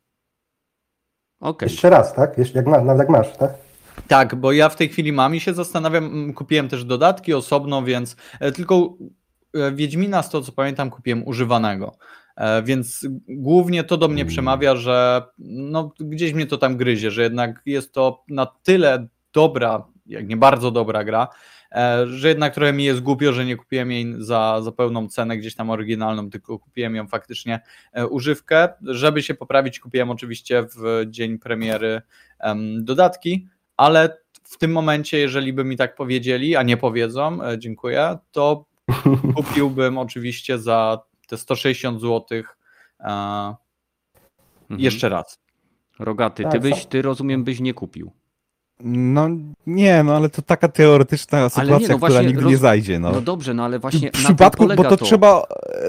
Okej. 1.39 1.69
Jeszcze 1.69 1.89
raz, 1.89 2.13
tak? 2.13 2.37
Jeszcze 2.37 2.57
jak 2.59 2.67
nawet 2.67 2.97
jak 2.97 3.09
masz, 3.09 3.37
tak? 3.37 3.64
Tak, 4.07 4.35
bo 4.35 4.51
ja 4.51 4.69
w 4.69 4.75
tej 4.75 4.89
chwili 4.89 5.11
mam 5.11 5.35
i 5.35 5.39
się 5.39 5.53
zastanawiam, 5.53 6.05
mm, 6.05 6.33
kupiłem 6.33 6.69
też 6.69 6.83
dodatki 6.85 7.33
osobno, 7.33 7.83
więc 7.83 8.15
e, 8.39 8.51
tylko 8.51 8.97
e, 9.53 9.71
Wiedźmina, 9.71 10.23
z 10.23 10.29
tego 10.29 10.43
co 10.43 10.51
pamiętam, 10.51 10.89
kupiłem 10.89 11.27
używanego. 11.27 11.97
E, 12.35 12.63
Więc 12.63 13.07
głównie 13.29 13.83
to 13.83 13.97
do 13.97 14.07
mnie 14.07 14.21
Mm. 14.21 14.31
przemawia, 14.31 14.75
że 14.75 15.23
no, 15.39 15.91
gdzieś 15.99 16.33
mnie 16.33 16.45
to 16.45 16.57
tam 16.57 16.77
gryzie, 16.77 17.11
że 17.11 17.23
jednak 17.23 17.61
jest 17.65 17.93
to 17.93 18.23
na 18.29 18.45
tyle 18.45 19.07
dobra, 19.33 19.87
jak 20.05 20.27
nie 20.27 20.37
bardzo 20.37 20.71
dobra 20.71 21.03
gra, 21.03 21.27
że 22.05 22.27
jednak 22.29 22.53
trochę 22.53 22.73
mi 22.73 22.83
jest 22.83 22.99
głupio, 22.99 23.33
że 23.33 23.45
nie 23.45 23.55
kupiłem 23.55 23.91
jej 23.91 24.15
za, 24.17 24.61
za 24.61 24.71
pełną 24.71 25.07
cenę, 25.07 25.37
gdzieś 25.37 25.55
tam 25.55 25.69
oryginalną, 25.69 26.29
tylko 26.29 26.59
kupiłem 26.59 26.95
ją 26.95 27.07
faktycznie 27.07 27.59
używkę. 28.09 28.69
Żeby 28.81 29.23
się 29.23 29.33
poprawić, 29.33 29.79
kupiłem 29.79 30.09
oczywiście 30.11 30.63
w 30.75 31.05
dzień 31.07 31.39
premiery 31.39 32.01
em, 32.39 32.85
dodatki, 32.85 33.47
ale 33.77 34.17
w 34.43 34.57
tym 34.57 34.71
momencie, 34.71 35.19
jeżeli 35.19 35.53
by 35.53 35.63
mi 35.63 35.77
tak 35.77 35.95
powiedzieli, 35.95 36.55
a 36.55 36.63
nie 36.63 36.77
powiedzą, 36.77 37.43
e, 37.43 37.59
dziękuję, 37.59 38.17
to 38.31 38.65
kupiłbym 39.35 39.97
oczywiście 39.97 40.59
za 40.59 40.99
te 41.27 41.37
160 41.37 42.01
zł 42.01 42.25
e, 42.99 43.55
Mhm. 44.69 44.79
jeszcze 44.79 45.09
raz. 45.09 45.39
Rogaty, 45.99 46.43
ty 46.43 46.49
Tak, 46.49 46.61
byś, 46.61 46.83
co? 46.83 46.89
ty 46.89 47.01
rozumiem, 47.01 47.43
byś 47.43 47.59
nie 47.59 47.73
kupił. 47.73 48.11
No 48.83 49.27
nie, 49.67 50.03
no 50.03 50.15
ale 50.15 50.29
to 50.29 50.41
taka 50.41 50.67
teoretyczna 50.67 51.49
sytuacja, 51.49 51.77
nie, 51.77 51.87
no 51.87 51.99
która 52.07 52.21
nigdy 52.21 52.41
roz- 52.41 52.49
nie 52.51 52.57
zajdzie. 52.57 52.99
No. 52.99 53.11
No 53.11 53.21
dobrze, 53.21 53.53
no 53.53 53.63
ale 53.65 53.79
właśnie 53.79 54.11
w 54.11 54.13
na 54.13 54.19
przypadku, 54.19 54.67
bo 54.67 54.83
to, 54.83 54.97
to. 54.97 55.05
trzeba, 55.05 55.43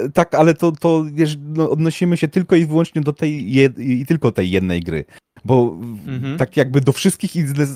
e, 0.05 0.09
tak, 0.09 0.35
ale 0.35 0.53
to, 0.53 0.71
to 0.71 1.05
wiesz, 1.13 1.37
no, 1.47 1.69
odnosimy 1.69 2.17
się 2.17 2.27
tylko 2.27 2.55
i 2.55 2.65
wyłącznie 2.65 3.01
do 3.01 3.13
tej 3.13 3.51
jed, 3.53 3.79
i 3.79 4.05
tylko 4.05 4.31
tej 4.31 4.51
jednej 4.51 4.81
gry. 4.81 5.05
Bo 5.47 5.77
Mhm. 6.07 6.37
tak 6.37 6.57
jakby 6.57 6.81
do 6.81 6.91
wszystkich 6.91 7.31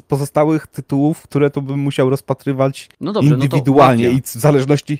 pozostałych 0.07 0.67
tytułów, 0.67 1.21
które 1.21 1.49
to 1.49 1.61
bym 1.61 1.79
musiał 1.79 2.09
rozpatrywać 2.09 2.89
No 3.01 3.13
dobrze, 3.13 3.33
indywidualnie 3.33 4.05
no 4.05 4.11
to 4.11 4.17
i 4.17 4.21
w 4.21 4.27
zależności. 4.27 4.99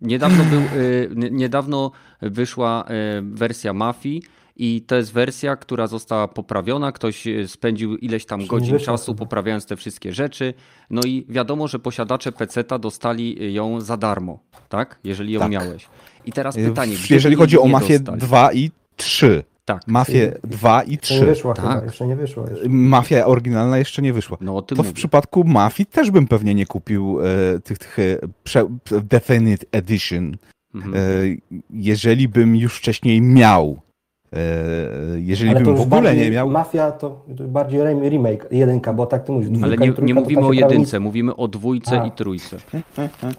Niedawno, 0.00 0.44
był, 0.44 0.60
y, 0.60 1.30
niedawno 1.30 1.90
wyszła 2.22 2.84
y, 3.18 3.22
wersja 3.22 3.72
Mafii 3.72 4.22
i 4.56 4.82
to 4.86 4.96
jest 4.96 5.12
wersja, 5.12 5.56
która 5.56 5.86
została 5.86 6.28
poprawiona. 6.28 6.92
Ktoś 6.92 7.26
y, 7.26 7.48
spędził 7.48 7.96
ileś 7.96 8.26
tam 8.26 8.38
Czyli 8.40 8.48
godzin 8.48 8.78
czasu 8.78 9.14
poprawiając 9.14 9.66
te 9.66 9.76
wszystkie 9.76 10.12
rzeczy. 10.12 10.54
No 10.90 11.02
i 11.06 11.26
wiadomo, 11.28 11.68
że 11.68 11.78
posiadacze 11.78 12.32
PC-ta 12.32 12.78
dostali 12.78 13.54
ją 13.54 13.80
za 13.80 13.96
darmo, 13.96 14.38
tak? 14.68 14.98
Jeżeli 15.04 15.32
ją 15.32 15.40
Tak. 15.40 15.50
miałeś. 15.50 15.86
I 16.24 16.32
teraz 16.32 16.56
pytanie, 16.56 16.96
Jeżeli 17.10 17.36
chodzi 17.36 17.58
o 17.58 17.66
Mafię 17.66 17.98
dostali? 17.98 18.20
2 18.20 18.52
i 18.52 18.70
3. 18.96 19.44
Tak, 19.64 19.82
Mafię 19.86 20.38
2 20.44 20.82
i 20.82 20.90
Jeszcze 20.92 21.14
nie 21.14 21.20
3. 21.20 21.26
wyszła 21.26 21.54
Tak. 21.54 21.64
chyba, 21.74 21.84
jeszcze 21.84 22.06
nie 22.06 22.16
wyszła. 22.16 22.50
Jeszcze. 22.50 22.68
Mafia 22.68 23.26
oryginalna 23.26 23.78
jeszcze 23.78 24.02
nie 24.02 24.12
wyszła. 24.12 24.36
no 24.40 24.56
o 24.56 24.62
tym 24.62 24.76
To 24.76 24.82
w 24.82 24.86
mówię. 24.86 24.94
przypadku 24.96 25.44
Mafii 25.44 25.86
też 25.86 26.10
bym 26.10 26.26
pewnie 26.26 26.54
nie 26.54 26.66
kupił 26.66 27.18
e, 27.20 27.60
tych, 27.60 27.78
tych 27.78 27.98
e, 27.98 28.02
prze, 28.44 28.68
Definite 29.02 29.66
Edition, 29.72 30.36
Mhm. 30.74 30.94
e, 30.94 30.98
jeżeli 31.70 32.28
bym 32.28 32.56
już 32.56 32.74
wcześniej 32.76 33.20
miał. 33.22 33.80
E, 34.32 34.40
jeżeli 35.16 35.50
Ale 35.50 35.60
to 35.60 35.64
bym 35.66 35.76
w 35.76 35.80
ogóle 35.80 36.16
nie 36.16 36.30
miał. 36.30 36.50
Mafia 36.50 36.92
to 36.92 37.24
bardziej 37.28 37.80
rem- 37.80 38.08
remake, 38.08 38.46
jedynka, 38.50 38.92
bo 38.92 39.06
tak 39.06 39.24
ty 39.24 39.32
mówisz. 39.32 39.48
Ale 39.62 39.76
dwójka 39.76 39.84
i 39.84 39.88
nie, 39.88 39.94
trójka 39.94 40.06
nie 40.06 40.14
mówimy 40.14 40.34
tam 40.34 40.44
o 40.44 40.48
prawie 40.48 40.60
jedynce, 40.60 41.00
mówimy 41.00 41.36
o 41.36 41.48
dwójce 41.48 42.00
A. 42.00 42.06
i 42.06 42.10
trójce. 42.10 42.56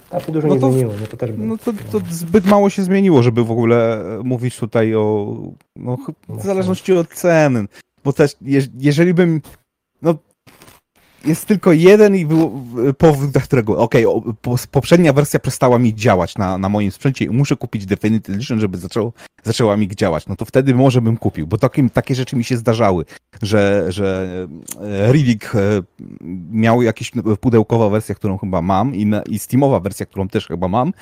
Tam 0.10 0.22
się 0.22 0.32
dużo 0.32 0.48
No 0.48 0.54
nie 0.56 0.60
to- 0.62 0.72
zmieniło, 0.72 0.94
nie? 1.02 1.08
To 1.08 1.18
też 1.18 1.32
było. 1.32 1.48
No 1.48 1.58
to, 1.58 1.74
to 1.92 2.02
zbyt 2.10 2.46
mało 2.46 2.70
się 2.70 2.84
zmieniło, 2.84 3.24
żeby 3.24 3.44
w 3.44 3.52
ogóle 3.52 4.02
e, 4.20 4.24
mówić 4.24 4.58
tutaj 4.58 4.96
o. 4.96 5.36
No, 5.76 5.98
ch- 5.98 6.12
w 6.40 6.44
zależności 6.44 6.94
od 6.94 7.08
ceny. 7.08 7.66
Bo 8.04 8.14
też, 8.14 8.36
je, 8.42 8.62
jeżeli 8.80 9.14
bym. 9.14 9.42
No, 10.02 10.16
jest 11.26 11.46
tylko 11.46 11.74
jeden 11.74 12.16
i 12.16 12.26
był 12.26 12.64
e, 12.90 12.94
powód, 12.94 13.32
dla 13.32 13.42
którego. 13.42 13.78
Okej, 13.78 14.06
o, 14.06 14.22
po, 14.42 14.56
poprzednia 14.72 15.14
wersja 15.14 15.40
przestała 15.40 15.80
mi 15.80 15.96
działać 15.96 16.38
na, 16.38 16.58
na 16.58 16.70
moim 16.70 16.92
sprzęcie 16.92 17.26
i 17.26 17.30
muszę 17.30 17.56
kupić 17.56 17.86
Definitive 17.86 18.30
Edition, 18.36 18.60
żeby 18.60 18.78
zaczęło, 18.78 19.14
zaczęła 19.44 19.78
mi 19.78 19.88
działać. 19.88 20.28
No 20.28 20.36
to 20.36 20.46
wtedy 20.46 20.76
może 20.76 21.02
bym 21.02 21.18
kupił, 21.18 21.48
bo 21.48 21.58
takim, 21.58 21.90
takie 21.90 22.16
rzeczy 22.16 22.36
mi 22.36 22.44
się 22.44 22.58
zdarzały, 22.58 23.06
że, 23.42 23.86
że 23.90 24.28
e, 24.82 25.60
e, 25.60 25.84
miał 26.52 26.82
jakąś 26.82 27.12
pudełkowa 27.40 27.90
wersja, 27.90 28.16
którą 28.16 28.38
chyba 28.38 28.62
mam 28.62 28.96
i, 28.96 29.12
i 29.30 29.40
Steamowa 29.40 29.80
wersja, 29.80 30.06
którą 30.06 30.28
też 30.28 30.48
chyba 30.48 30.68
mam, 30.68 30.94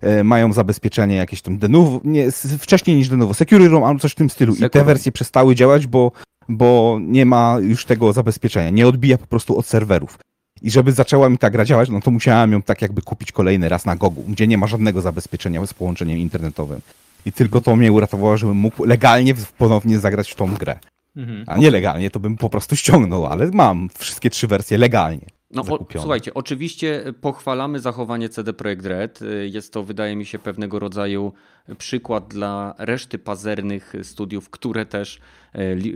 e, 0.00 0.24
mają 0.24 0.52
zabezpieczenie 0.52 1.16
jakieś 1.16 1.42
tam 1.42 1.58
Denuvo, 1.58 2.00
nie, 2.04 2.30
wcześniej 2.58 2.96
niż 2.96 3.08
Denuvo, 3.08 3.34
Security 3.34 3.68
Room 3.68 3.84
albo 3.84 4.00
coś 4.00 4.12
w 4.12 4.14
tym 4.14 4.30
stylu. 4.30 4.54
I 4.54 4.70
te 4.70 4.84
wersje 4.84 5.12
przestały 5.12 5.54
działać, 5.54 5.86
bo, 5.86 6.12
bo 6.48 6.98
nie 7.02 7.26
ma 7.26 7.56
już 7.60 7.84
tego 7.84 8.12
zabezpieczenia. 8.12 8.70
Nie 8.70 8.86
odbija 8.86 9.18
po 9.18 9.26
prostu 9.26 9.58
od 9.58 9.66
serwerów. 9.66 10.18
I 10.62 10.70
żeby 10.70 10.92
zaczęła 10.92 11.28
mi 11.28 11.38
ta 11.38 11.50
gra 11.50 11.64
działać, 11.64 11.88
no 11.88 12.00
to 12.00 12.10
musiałem 12.10 12.52
ją 12.52 12.62
tak 12.62 12.82
jakby 12.82 13.02
kupić 13.02 13.32
kolejny 13.32 13.68
raz 13.68 13.84
na 13.84 13.96
Gogu, 13.96 14.24
gdzie 14.28 14.46
nie 14.46 14.58
ma 14.58 14.66
żadnego 14.66 15.00
zabezpieczenia 15.00 15.66
z 15.66 15.74
połączeniem 15.74 16.18
internetowym. 16.18 16.80
I 17.26 17.32
tylko 17.32 17.60
to 17.60 17.76
mnie 17.76 17.92
uratowało, 17.92 18.36
żebym 18.36 18.56
mógł 18.56 18.84
legalnie 18.84 19.34
ponownie 19.58 19.98
zagrać 19.98 20.30
w 20.30 20.34
tą 20.34 20.54
grę. 20.54 20.78
Mhm. 21.16 21.44
A 21.46 21.58
nielegalnie 21.58 22.10
to 22.10 22.20
bym 22.20 22.36
po 22.36 22.50
prostu 22.50 22.76
ściągnął, 22.76 23.26
ale 23.26 23.50
mam 23.50 23.88
wszystkie 23.98 24.30
trzy 24.30 24.46
wersje 24.46 24.78
legalnie. 24.78 25.26
No, 25.50 25.62
o, 25.62 25.86
słuchajcie, 25.98 26.34
oczywiście 26.34 27.04
pochwalamy 27.20 27.80
zachowanie 27.80 28.28
CD 28.28 28.52
Projekt 28.52 28.86
Red. 28.86 29.20
Jest 29.44 29.72
to, 29.72 29.84
wydaje 29.84 30.16
mi 30.16 30.26
się, 30.26 30.38
pewnego 30.38 30.78
rodzaju 30.78 31.32
przykład 31.78 32.28
dla 32.28 32.74
reszty 32.78 33.18
pazernych 33.18 33.92
studiów, 34.02 34.50
które 34.50 34.86
też 34.86 35.16
e, 35.16 35.20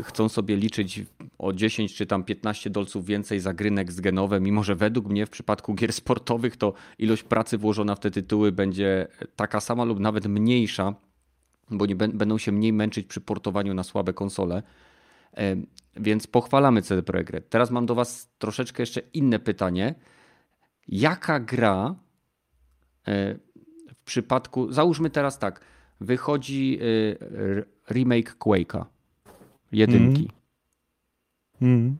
chcą 0.02 0.28
sobie 0.28 0.56
liczyć 0.56 1.02
o 1.38 1.52
10 1.52 1.94
czy 1.94 2.06
tam 2.06 2.24
15 2.24 2.70
dolców 2.70 3.06
więcej 3.06 3.40
za 3.40 3.52
gry 3.54 3.70
next 3.70 4.00
genowe, 4.00 4.40
mimo 4.40 4.62
że 4.64 4.74
według 4.76 5.06
mnie 5.08 5.26
w 5.26 5.30
przypadku 5.30 5.74
gier 5.74 5.92
sportowych 5.92 6.56
to 6.56 6.72
ilość 6.98 7.22
pracy 7.22 7.58
włożona 7.58 7.94
w 7.94 8.00
te 8.00 8.10
tytuły 8.10 8.52
będzie 8.52 9.08
taka 9.36 9.60
sama 9.60 9.84
lub 9.84 9.98
nawet 10.00 10.26
mniejsza, 10.26 10.94
bo 11.70 11.86
nie 11.86 11.96
bę- 11.96 12.12
będą 12.16 12.38
się 12.38 12.52
mniej 12.52 12.72
męczyć 12.72 13.06
przy 13.06 13.20
portowaniu 13.20 13.74
na 13.74 13.82
słabe 13.82 14.12
konsole. 14.12 14.62
E, 15.36 15.56
Więc 15.96 16.26
pochwalamy 16.26 16.82
CD 16.82 17.02
Projekt 17.02 17.30
Red. 17.30 17.48
Teraz 17.48 17.70
mam 17.70 17.86
do 17.86 17.94
Was 17.94 18.30
troszeczkę 18.38 18.82
jeszcze 18.82 19.00
inne 19.12 19.38
pytanie. 19.38 19.94
Jaka 20.88 21.40
gra 21.40 21.94
e, 23.08 23.34
w 23.94 23.96
przypadku. 24.04 24.72
Załóżmy 24.72 25.10
teraz 25.10 25.38
tak. 25.38 25.60
Wychodzi 26.00 26.78
e, 26.80 27.94
remake 27.94 28.36
Quake'a. 28.38 28.84
Jedynki. 29.72 30.28
Mm. 31.62 31.96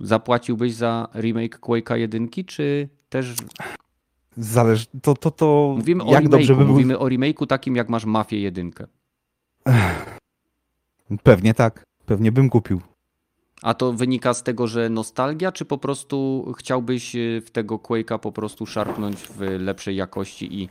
Zapłaciłbyś 0.00 0.74
za 0.74 1.08
remake 1.14 1.58
Quake'a 1.60 1.94
jedynki, 1.94 2.44
czy 2.44 2.88
też. 3.08 3.34
Zależy, 4.36 4.86
to, 5.02 5.14
to, 5.14 5.30
to 5.30 5.74
Mówimy 5.76 6.04
o 6.04 6.12
jak 6.12 6.24
remake'u. 6.24 6.28
dobrze 6.28 6.54
by 6.54 6.64
był... 6.64 6.72
Mówimy 6.72 6.98
o 6.98 7.08
remake'u 7.08 7.46
takim, 7.46 7.76
jak 7.76 7.88
masz 7.88 8.04
Mafię 8.04 8.40
jedynkę. 8.40 8.86
Pewnie 11.22 11.54
tak, 11.54 11.84
pewnie 12.06 12.32
bym 12.32 12.50
kupił. 12.50 12.80
A 13.62 13.74
to 13.74 13.92
wynika 13.92 14.34
z 14.34 14.42
tego, 14.42 14.66
że 14.66 14.88
nostalgia, 14.88 15.52
czy 15.52 15.64
po 15.64 15.78
prostu 15.78 16.46
chciałbyś 16.58 17.16
e, 17.16 17.40
w 17.40 17.50
tego 17.50 17.76
Quake'a 17.76 18.18
po 18.18 18.32
prostu 18.32 18.66
szarpnąć 18.66 19.16
w 19.16 19.40
lepszej 19.40 19.96
jakości 19.96 20.62
i 20.62 20.68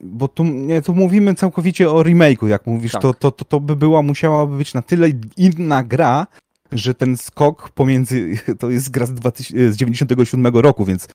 bo 0.00 0.28
tu, 0.28 0.44
nie, 0.44 0.82
tu 0.82 0.94
mówimy 0.94 1.34
całkowicie 1.34 1.90
o 1.90 2.02
remake'u, 2.02 2.46
jak 2.46 2.66
mówisz, 2.66 2.92
Tak. 2.92 3.02
to, 3.02 3.14
to, 3.14 3.30
to, 3.30 3.44
to 3.44 3.60
by 3.60 3.76
była, 3.76 4.02
musiałaby 4.02 4.56
być 4.56 4.74
na 4.74 4.82
tyle 4.82 5.08
inna 5.36 5.84
gra, 5.84 6.26
że 6.72 6.94
ten 6.94 7.16
skok 7.16 7.70
pomiędzy, 7.70 8.38
to 8.60 8.70
jest 8.70 8.90
gra 8.90 9.06
z, 9.06 9.14
2000, 9.14 9.72
z 9.72 9.76
97 9.76 10.46
roku, 10.46 10.84
więc 10.84 11.08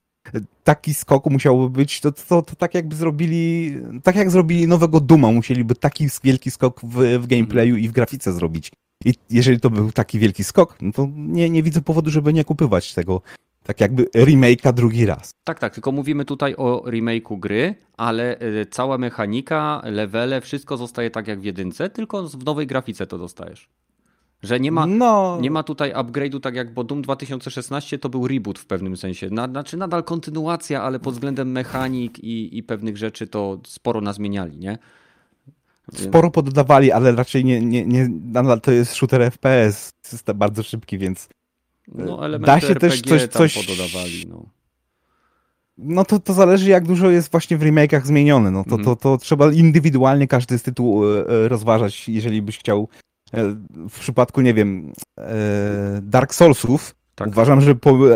taki 0.64 0.94
skok 0.94 1.26
musiałby 1.26 1.70
być, 1.70 2.00
to, 2.00 2.12
to, 2.12 2.42
to 2.42 2.56
tak 2.56 2.74
jakby 2.74 2.96
zrobili, 2.96 3.74
tak 4.02 4.16
jak 4.16 4.30
zrobili 4.30 4.68
nowego 4.68 5.00
Duma, 5.00 5.32
musieliby 5.32 5.74
taki 5.74 6.08
wielki 6.24 6.50
skok 6.50 6.80
w, 6.84 7.18
w 7.18 7.26
gameplayu 7.26 7.76
i 7.76 7.88
w 7.88 7.92
grafice 7.92 8.32
zrobić. 8.32 8.72
I 9.04 9.14
jeżeli 9.30 9.60
to 9.60 9.70
był 9.70 9.92
taki 9.92 10.18
wielki 10.18 10.44
skok, 10.44 10.76
no 10.80 10.92
to 10.92 11.08
nie, 11.16 11.50
nie 11.50 11.62
widzę 11.62 11.82
powodu, 11.82 12.10
żeby 12.10 12.32
nie 12.32 12.44
kupywać 12.44 12.94
tego, 12.94 13.22
tak 13.70 13.80
jakby 13.80 14.04
remake'a 14.04 14.72
drugi 14.72 15.06
raz. 15.06 15.30
Tak, 15.44 15.58
tak, 15.58 15.74
tylko 15.74 15.92
mówimy 15.92 16.24
tutaj 16.24 16.54
o 16.56 16.82
remake'u 16.86 17.38
gry, 17.38 17.74
ale 17.96 18.40
y, 18.42 18.66
cała 18.70 18.98
mechanika, 18.98 19.82
levele, 19.84 20.40
wszystko 20.40 20.76
zostaje 20.76 21.10
tak 21.10 21.28
jak 21.28 21.40
w 21.40 21.44
jedynce, 21.44 21.90
tylko 21.90 22.28
w 22.28 22.44
nowej 22.44 22.66
grafice 22.66 23.06
to 23.06 23.18
dostajesz. 23.18 23.68
Że 24.42 24.60
nie 24.60 24.72
ma, 24.72 24.86
no, 24.86 25.38
nie 25.40 25.50
ma 25.50 25.62
tutaj 25.62 25.92
upgrade'u 25.92 26.40
tak 26.40 26.54
jak, 26.54 26.74
bo 26.74 26.84
Doom 26.84 27.02
2016 27.02 27.98
to 27.98 28.08
był 28.08 28.28
reboot 28.28 28.58
w 28.58 28.66
pewnym 28.66 28.96
sensie. 28.96 29.30
Na, 29.30 29.48
znaczy 29.48 29.76
nadal 29.76 30.04
kontynuacja, 30.04 30.82
ale 30.82 31.00
pod 31.00 31.14
względem 31.14 31.52
mechanik 31.52 32.18
i, 32.18 32.58
i 32.58 32.62
pewnych 32.62 32.96
rzeczy 32.96 33.26
to 33.26 33.60
sporo 33.66 34.00
nazmieniali, 34.00 34.58
nie? 34.58 34.78
Sporo 35.94 36.30
poddawali, 36.30 36.92
ale 36.92 37.12
raczej 37.12 37.44
nie, 37.44 37.60
nie, 37.60 37.86
nie 37.86 38.08
nadal 38.24 38.60
to 38.60 38.72
jest 38.72 38.94
shooter 38.94 39.30
FPS, 39.30 39.92
jest 40.12 40.32
bardzo 40.32 40.62
szybki, 40.62 40.98
więc 40.98 41.28
No, 41.94 42.26
elementy 42.26 42.46
Da 42.46 42.60
się 42.60 42.68
RPG 42.68 42.88
też 42.88 43.00
coś- 43.28 43.54
coś- 43.54 43.66
pododawali, 43.66 44.26
no. 44.28 44.44
no 45.78 46.04
to, 46.04 46.18
to 46.18 46.32
zależy 46.34 46.70
jak 46.70 46.86
dużo 46.86 47.10
jest 47.10 47.30
właśnie 47.30 47.56
w 47.58 47.62
remake'ach 47.62 48.04
zmienione, 48.04 48.50
no 48.50 48.64
to, 48.64 48.70
Mhm. 48.76 48.84
to, 48.84 48.96
to 48.96 49.18
trzeba 49.18 49.52
indywidualnie 49.52 50.28
każdy 50.28 50.58
z 50.58 50.62
tytułu 50.62 51.04
e, 51.06 51.28
e, 51.28 51.48
rozważać, 51.48 52.08
jeżeli 52.08 52.42
byś 52.42 52.58
chciał 52.58 52.88
e, 53.34 53.44
w 53.90 54.00
przypadku, 54.00 54.40
nie 54.40 54.54
wiem, 54.54 54.92
e, 55.18 56.00
Dark 56.02 56.34
Soulsów, 56.34 56.94
Tak. 57.14 57.28
uważam, 57.28 57.60
że 57.60 57.74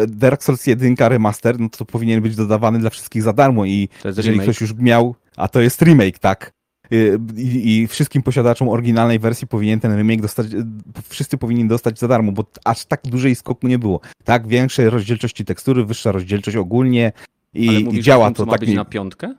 Dark 0.09 0.42
Souls 0.42 0.66
1 0.66 0.94
remaster, 1.09 1.60
no 1.60 1.68
to 1.68 1.84
powinien 1.84 2.22
być 2.22 2.36
dodawany 2.36 2.78
dla 2.78 2.90
wszystkich 2.90 3.22
za 3.22 3.32
darmo 3.32 3.64
i 3.64 3.88
To 4.02 4.09
jeżeli 4.09 4.28
remake. 4.30 4.42
ktoś 4.44 4.60
już 4.60 4.74
miał, 4.74 5.14
a 5.36 5.48
to 5.48 5.60
jest 5.60 5.82
remake, 5.82 6.18
tak? 6.18 6.52
Y, 6.94 7.18
I, 7.36 7.82
I 7.82 7.86
wszystkim 7.86 8.22
posiadaczom 8.22 8.68
oryginalnej 8.68 9.18
wersji 9.18 9.46
powinien 9.46 9.80
ten 9.80 9.96
remake 9.96 10.20
dostać, 10.20 10.46
y, 10.46 10.64
wszyscy 11.08 11.38
powinni 11.38 11.68
dostać 11.68 11.98
za 11.98 12.08
darmo, 12.08 12.32
bo 12.32 12.44
aż 12.64 12.84
tak 12.84 13.00
dużej 13.04 13.34
skoku 13.34 13.68
nie 13.68 13.78
było. 13.78 14.00
Tak, 14.24 14.46
większej 14.48 14.90
rozdzielczości 14.90 15.44
tekstury, 15.44 15.84
wyższa 15.84 16.12
rozdzielczość 16.12 16.56
ogólnie 16.56 17.12
i, 17.54 17.68
Ale 17.68 17.80
i 17.80 17.84
mówisz 17.84 18.04
działa 18.04 18.30
to 18.30 18.46
ma 18.46 18.52
tak. 18.52 18.60
być 18.60 18.68
Nie, 18.68 18.76
na 18.76 18.84
piątkę? 18.84 19.34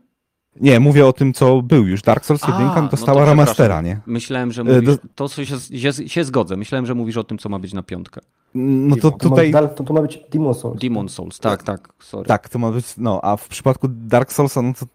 Nie, 0.61 0.79
mówię 0.79 1.07
o 1.07 1.13
tym, 1.13 1.33
co 1.33 1.61
był 1.61 1.87
już. 1.87 2.01
Dark 2.01 2.25
Souls 2.25 2.41
1 2.47 2.61
A, 2.61 2.81
no 2.81 2.87
dostała 2.87 3.21
to 3.21 3.29
remastera, 3.29 3.81
nie? 3.81 3.99
Myślałem, 4.05 4.51
że 4.51 4.61
E, 4.61 4.65
mówisz, 4.65 4.83
do- 4.85 4.97
to 5.15 5.27
się, 5.27 5.45
się, 5.93 6.09
się 6.09 6.23
zgodzę. 6.23 6.57
Myślałem, 6.57 6.85
że 6.85 6.95
mówisz 6.95 7.17
o 7.17 7.23
tym, 7.23 7.37
co 7.37 7.49
ma 7.49 7.59
być 7.59 7.73
na 7.73 7.83
piątkę. 7.83 8.21
No 8.55 8.95
to 8.95 9.11
To, 9.11 9.17
tutaj. 9.29 9.51
ma, 9.51 9.61
to, 9.67 9.83
to 9.83 9.93
ma 9.93 10.01
być 10.01 10.19
Demon 10.31 10.53
Souls. 10.53 10.79
Demon 10.81 11.09
Souls, 11.09 11.39
tak, 11.39 11.63
tak, 11.63 11.89
sorry. 11.99 12.25
Tak, 12.27 12.49
to 12.49 12.59
ma 12.59 12.71
być, 12.71 12.85
no, 12.97 13.19
a 13.23 13.37
w 13.37 13.47
przypadku 13.47 13.87
Dark 13.87 14.33
Soulsa, 14.33 14.61
no 14.61 14.73
to, 14.79 14.85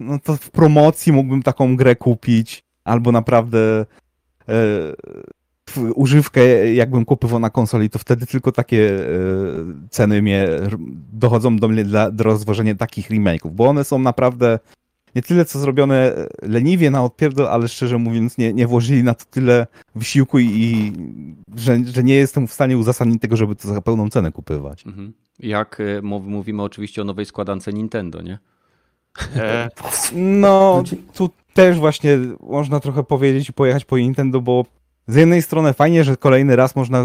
no 0.00 0.18
to 0.18 0.36
w 0.36 0.50
promocji 0.50 1.12
mógłbym 1.12 1.42
taką 1.42 1.76
grę 1.76 1.96
kupić, 1.96 2.64
albo 2.84 3.12
naprawdę 3.12 3.80
e, 3.80 3.84
w 5.70 5.92
używkę, 5.94 6.74
jakbym 6.74 7.04
kupował 7.04 7.40
na 7.40 7.50
konsoli, 7.50 7.90
to 7.90 7.98
wtedy 7.98 8.26
tylko 8.26 8.52
takie 8.52 8.90
e, 9.00 9.08
ceny 9.90 10.22
mnie 10.22 10.48
dochodzą 11.12 11.56
do 11.56 11.68
mnie 11.68 11.84
dla, 11.84 12.10
do 12.10 12.24
rozważenia 12.24 12.74
takich 12.74 13.10
remake'ów, 13.10 13.50
bo 13.50 13.66
one 13.66 13.84
są 13.84 13.98
naprawdę 13.98 14.58
nie 15.18 15.22
tyle 15.22 15.44
co 15.44 15.58
zrobione 15.58 16.12
leniwie 16.42 16.90
na 16.90 17.04
odpierdol, 17.04 17.46
ale 17.48 17.68
szczerze 17.68 17.98
mówiąc 17.98 18.38
nie, 18.38 18.52
nie 18.52 18.66
włożyli 18.66 19.02
na 19.02 19.14
to 19.14 19.24
tyle 19.30 19.66
wysiłku 19.94 20.38
i, 20.38 20.46
i 20.46 20.92
że, 21.56 21.78
że 21.84 22.02
nie 22.04 22.14
jestem 22.14 22.46
w 22.48 22.52
stanie 22.52 22.78
uzasadnić 22.78 23.22
tego, 23.22 23.36
żeby 23.36 23.56
to 23.56 23.68
za 23.68 23.80
pełną 23.80 24.10
cenę 24.10 24.32
kupywać. 24.32 24.86
Mhm. 24.86 25.12
Jak 25.38 25.82
mów- 26.02 26.26
mówimy 26.26 26.62
oczywiście 26.62 27.02
o 27.02 27.04
nowej 27.04 27.26
składance 27.26 27.72
Nintendo, 27.72 28.22
nie? 28.22 28.38
E, 29.36 29.68
No, 30.14 30.82
tu 31.14 31.30
też 31.54 31.78
właśnie 31.78 32.18
można 32.40 32.80
trochę 32.80 33.04
powiedzieć 33.04 33.48
i 33.48 33.52
pojechać 33.52 33.84
po 33.84 33.98
Nintendo, 33.98 34.40
bo 34.40 34.64
z 35.06 35.14
jednej 35.14 35.42
strony 35.42 35.72
fajnie, 35.72 36.04
że 36.04 36.16
kolejny 36.16 36.56
raz 36.56 36.76
można. 36.76 37.04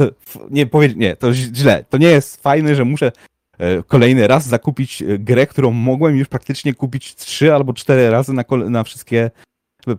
Nie 0.50 0.66
powiedzieć, 0.66 0.98
nie, 0.98 1.16
to 1.16 1.34
źle. 1.34 1.84
To 1.90 1.98
nie 1.98 2.08
jest 2.08 2.42
fajne, 2.42 2.74
że 2.74 2.84
muszę 2.84 3.06
e, 3.06 3.12
kolejny 3.86 4.26
raz 4.26 4.46
zakupić 4.46 5.02
e, 5.02 5.18
grę, 5.18 5.46
którą 5.46 5.70
mogłem 5.70 6.16
już 6.16 6.28
praktycznie 6.28 6.74
kupić 6.74 7.14
trzy 7.14 7.54
albo 7.54 7.72
cztery 7.72 8.10
razy 8.10 8.32
na, 8.32 8.44
na 8.70 8.84
wszystkie 8.84 9.30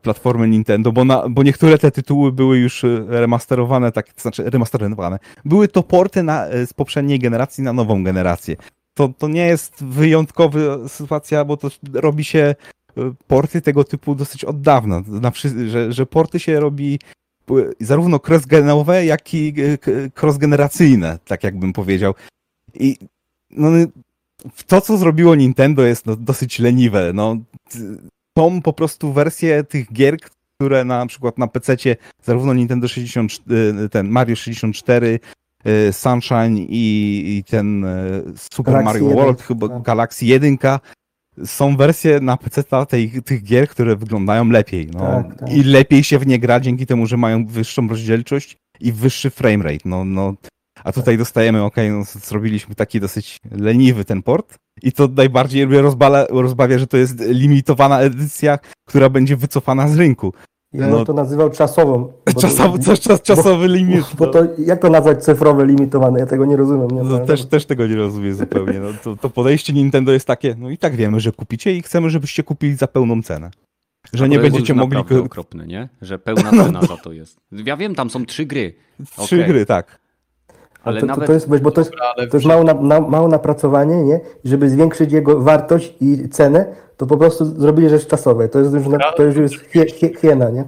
platformy 0.02 0.48
Nintendo, 0.48 0.92
bo, 0.92 1.06
na, 1.06 1.30
bo 1.30 1.44
niektóre 1.44 1.78
te 1.78 1.92
tytuły 1.92 2.32
były 2.32 2.58
już 2.58 2.84
e, 2.84 3.06
remasterowane, 3.08 3.92
tak, 3.92 4.14
to 4.14 4.22
znaczy 4.22 4.50
remasterowane. 4.50 5.20
Były 5.46 5.68
to 5.68 5.84
porty 5.84 6.24
na, 6.24 6.48
e, 6.48 6.68
z 6.68 6.74
poprzedniej 6.74 7.20
generacji 7.20 7.64
na 7.64 7.74
nową 7.74 8.04
generację. 8.04 8.56
To, 8.94 9.10
to 9.18 9.28
nie 9.28 9.48
jest 9.48 9.84
wyjątkowa 9.84 10.60
sytuacja, 10.88 11.46
bo 11.46 11.58
to 11.58 11.70
robi 11.94 12.24
się 12.24 12.56
e, 12.98 13.14
porty 13.28 13.62
tego 13.62 13.84
typu 13.84 14.16
dosyć 14.16 14.46
od 14.46 14.62
dawna. 14.62 15.04
Na, 15.08 15.32
że, 15.68 15.94
że 15.94 16.06
porty 16.06 16.40
się 16.40 16.60
robi 16.60 17.00
e, 17.50 17.54
zarówno 17.80 18.18
cross-genowe, 18.18 19.04
jak 19.04 19.34
i 19.34 19.48
e, 19.48 19.78
cross-generacyjne, 20.22 21.18
tak 21.26 21.44
jakbym 21.44 21.74
powiedział. 21.74 22.14
I 22.74 22.98
no, 23.58 23.70
to, 24.68 24.82
co 24.82 24.98
zrobiło 24.98 25.36
Nintendo 25.36 25.84
jest 25.84 26.06
no, 26.06 26.16
dosyć 26.16 26.60
leniwe. 26.60 27.12
No, 27.14 27.38
tą 28.38 28.62
po 28.62 28.74
prostu 28.74 29.14
wersję 29.14 29.64
tych 29.64 29.94
gier, 29.94 30.18
które 30.58 30.86
na 30.86 31.06
przykład 31.06 31.38
na 31.38 31.48
PC 31.48 31.76
zarówno 32.24 32.54
Nintendo 32.54 32.88
64, 32.88 33.90
ten 33.90 34.10
Mario 34.10 34.36
64, 34.36 35.20
e, 35.64 35.94
Sunshine 35.94 36.58
i, 36.58 37.24
i 37.28 37.44
ten 37.44 37.86
e, 37.86 38.22
Super 38.52 38.74
Galaxy 38.74 38.86
Mario 38.86 39.10
1, 39.10 39.18
World, 39.18 39.42
chyba 39.42 39.70
tak. 39.70 39.82
Galaxy 39.82 40.26
1, 40.26 40.58
są 41.46 41.78
wersje 41.78 42.20
na 42.20 42.38
PC 42.38 42.64
tej, 42.90 43.24
tych 43.24 43.44
gier, 43.44 43.68
które 43.68 43.96
wyglądają 43.96 44.50
lepiej. 44.50 44.90
No, 44.94 45.00
Tak, 45.00 45.36
tak. 45.40 45.52
I 45.52 45.64
lepiej 45.64 46.04
się 46.04 46.20
w 46.20 46.28
nie 46.28 46.40
gra 46.40 46.60
dzięki 46.60 46.86
temu, 46.86 47.06
że 47.06 47.18
mają 47.18 47.46
wyższą 47.46 47.88
rozdzielczość 47.88 48.58
i 48.80 48.92
wyższy 48.92 49.30
framerate. 49.30 49.80
No, 49.86 50.06
no, 50.06 50.34
a 50.86 50.92
tutaj 50.92 51.18
dostajemy, 51.18 51.64
ok, 51.64 51.76
no, 51.92 52.04
zrobiliśmy 52.06 52.76
taki 52.76 53.00
dosyć 53.00 53.40
leniwy 53.52 54.06
ten 54.06 54.24
port. 54.24 54.56
I 54.84 54.92
to 54.92 55.08
najbardziej 55.16 55.68
mnie 55.68 55.82
rozbala, 55.82 56.26
rozbawia, 56.30 56.80
że 56.80 56.88
to 56.88 56.98
jest 56.98 57.20
limitowana 57.20 58.00
edycja, 58.02 58.60
która 58.88 59.10
będzie 59.10 59.36
wycofana 59.38 59.88
z 59.88 59.98
rynku. 59.98 60.34
Ja 60.74 60.88
No. 60.88 60.96
bym 60.98 61.06
to 61.06 61.14
nazywał 61.14 61.50
czasową. 61.50 62.12
bo 62.34 62.42
Czasowy, 62.42 62.80
to, 62.80 62.86
czas, 62.86 63.00
czas, 63.00 63.22
czasowy 63.22 63.68
limit. 63.68 64.06
Bo 64.18 64.26
no. 64.26 64.32
to, 64.32 64.44
jak 64.58 64.82
to 64.82 64.90
nazwać 64.90 65.24
cyfrowe, 65.24 65.66
limitowane? 65.66 66.20
Ja 66.20 66.26
tego 66.26 66.46
nie 66.46 66.56
rozumiem. 66.56 66.88
Nie 66.92 67.04
No, 67.04 67.20
też, 67.20 67.46
też 67.46 67.66
tego 67.66 67.88
nie 67.88 67.96
rozumiem 67.96 68.34
zupełnie. 68.34 68.80
No, 68.80 68.88
to, 69.04 69.16
to 69.16 69.30
podejście 69.30 69.74
Nintendo 69.74 70.12
jest 70.12 70.28
takie, 70.28 70.56
no 70.60 70.70
i 70.70 70.78
tak 70.78 70.96
wiemy, 70.96 71.20
że 71.20 71.32
kupicie 71.32 71.76
i 71.76 71.82
chcemy, 71.82 72.10
żebyście 72.10 72.44
kupili 72.44 72.76
za 72.76 72.88
pełną 72.88 73.22
cenę. 73.24 73.52
Że 74.14 74.30
nie 74.30 74.36
To 74.38 74.42
będziecie 74.44 74.74
mogli 74.74 75.04
ko- 75.04 75.24
okropne, 75.24 75.68
nie? 75.68 75.90
Że 76.02 76.20
pełna 76.20 76.52
cena 76.66 76.82
za 76.82 76.98
to 76.98 77.12
jest. 77.12 77.38
Ja 77.52 77.78
wiem, 77.78 77.96
tam 77.96 78.10
są 78.10 78.26
trzy 78.26 78.46
gry, 78.46 78.74
trzy 79.18 79.36
okej. 79.36 79.48
gry, 79.48 79.66
tak. 79.66 80.00
Ale 80.86 81.02
to, 81.02 81.06
nawet... 81.06 81.28
to, 81.28 81.34
jest, 81.34 81.62
bo 81.62 81.72
to 81.72 81.82
jest, 81.82 81.92
to 82.32 82.38
jest 82.38 82.46
mało, 82.46 82.64
na, 82.64 83.00
mało 83.00 83.28
napracowanie, 83.28 84.04
nie? 84.04 84.20
I 84.44 84.50
żeby 84.50 84.70
zwiększyć 84.70 85.12
jego 85.12 85.42
wartość 85.42 85.94
i 86.02 86.30
cenę, 86.30 86.76
to 86.98 87.06
po 87.06 87.18
prostu 87.18 87.46
zrobili 87.46 87.90
rzecz 87.90 88.08
czasowe. 88.08 88.50
To 88.50 88.60
jest 88.60 88.74
już, 88.74 88.88
na, 88.88 89.12
to 89.12 89.24
już 89.24 89.36
jest 89.36 89.56
hie, 89.56 89.86
hie, 89.86 90.14
hiena, 90.22 90.50
nie? 90.50 90.64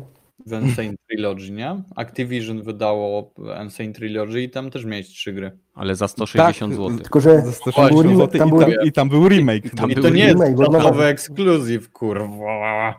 w 0.47 0.61
Insane 0.61 0.93
Trilogy, 1.07 1.51
nie? 1.51 1.81
Activision 1.95 2.61
wydało 2.61 3.31
Insane 3.63 3.93
Trilogy 3.93 4.41
i 4.41 4.49
tam 4.49 4.71
też 4.71 4.85
miałeś 4.85 5.07
trzy 5.07 5.33
gry. 5.33 5.51
Ale 5.73 5.95
za 5.95 6.07
160 6.07 6.73
Tak, 6.73 6.83
zł. 6.83 6.99
Tylko, 6.99 7.19
że 7.21 7.35
Za 7.35 7.41
tam 7.41 7.53
160 7.53 7.91
był, 7.91 8.17
zł 8.17 8.27
remake, 8.27 8.37
tam 8.37 8.47
i, 8.47 8.51
był, 8.51 8.61
tam, 8.61 8.87
i 8.87 8.91
tam 8.91 9.09
był 9.09 9.29
remake. 9.29 9.75
Tam 9.75 9.91
I 9.91 9.93
był 9.93 10.03
to 10.03 10.09
nie 10.09 10.23
jest 10.23 10.39
remake, 10.39 10.55
bo 10.55 10.79
nowy 10.79 11.05
ekskluzyw, 11.05 11.91
kurwa. 11.91 12.95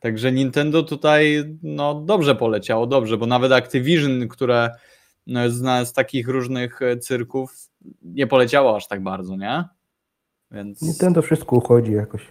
Także 0.00 0.32
Nintendo 0.32 0.82
tutaj 0.82 1.44
no 1.62 1.94
dobrze 1.94 2.34
poleciało, 2.34 2.86
dobrze, 2.86 3.16
bo 3.16 3.26
nawet 3.26 3.52
Activision, 3.52 4.28
które 4.28 4.70
no, 5.28 5.44
jest 5.44 5.56
znane 5.56 5.86
z 5.86 5.92
takich 5.92 6.28
różnych 6.28 6.82
e, 6.82 6.96
cyrków, 6.98 7.54
nie 8.02 8.26
poleciało 8.26 8.76
aż 8.76 8.88
tak 8.88 9.02
bardzo, 9.02 9.36
nie? 9.36 9.64
Więc 10.50 10.82
Nintendo 10.82 11.22
wszystko 11.22 11.56
uchodzi 11.56 11.92
jakoś. 11.92 12.26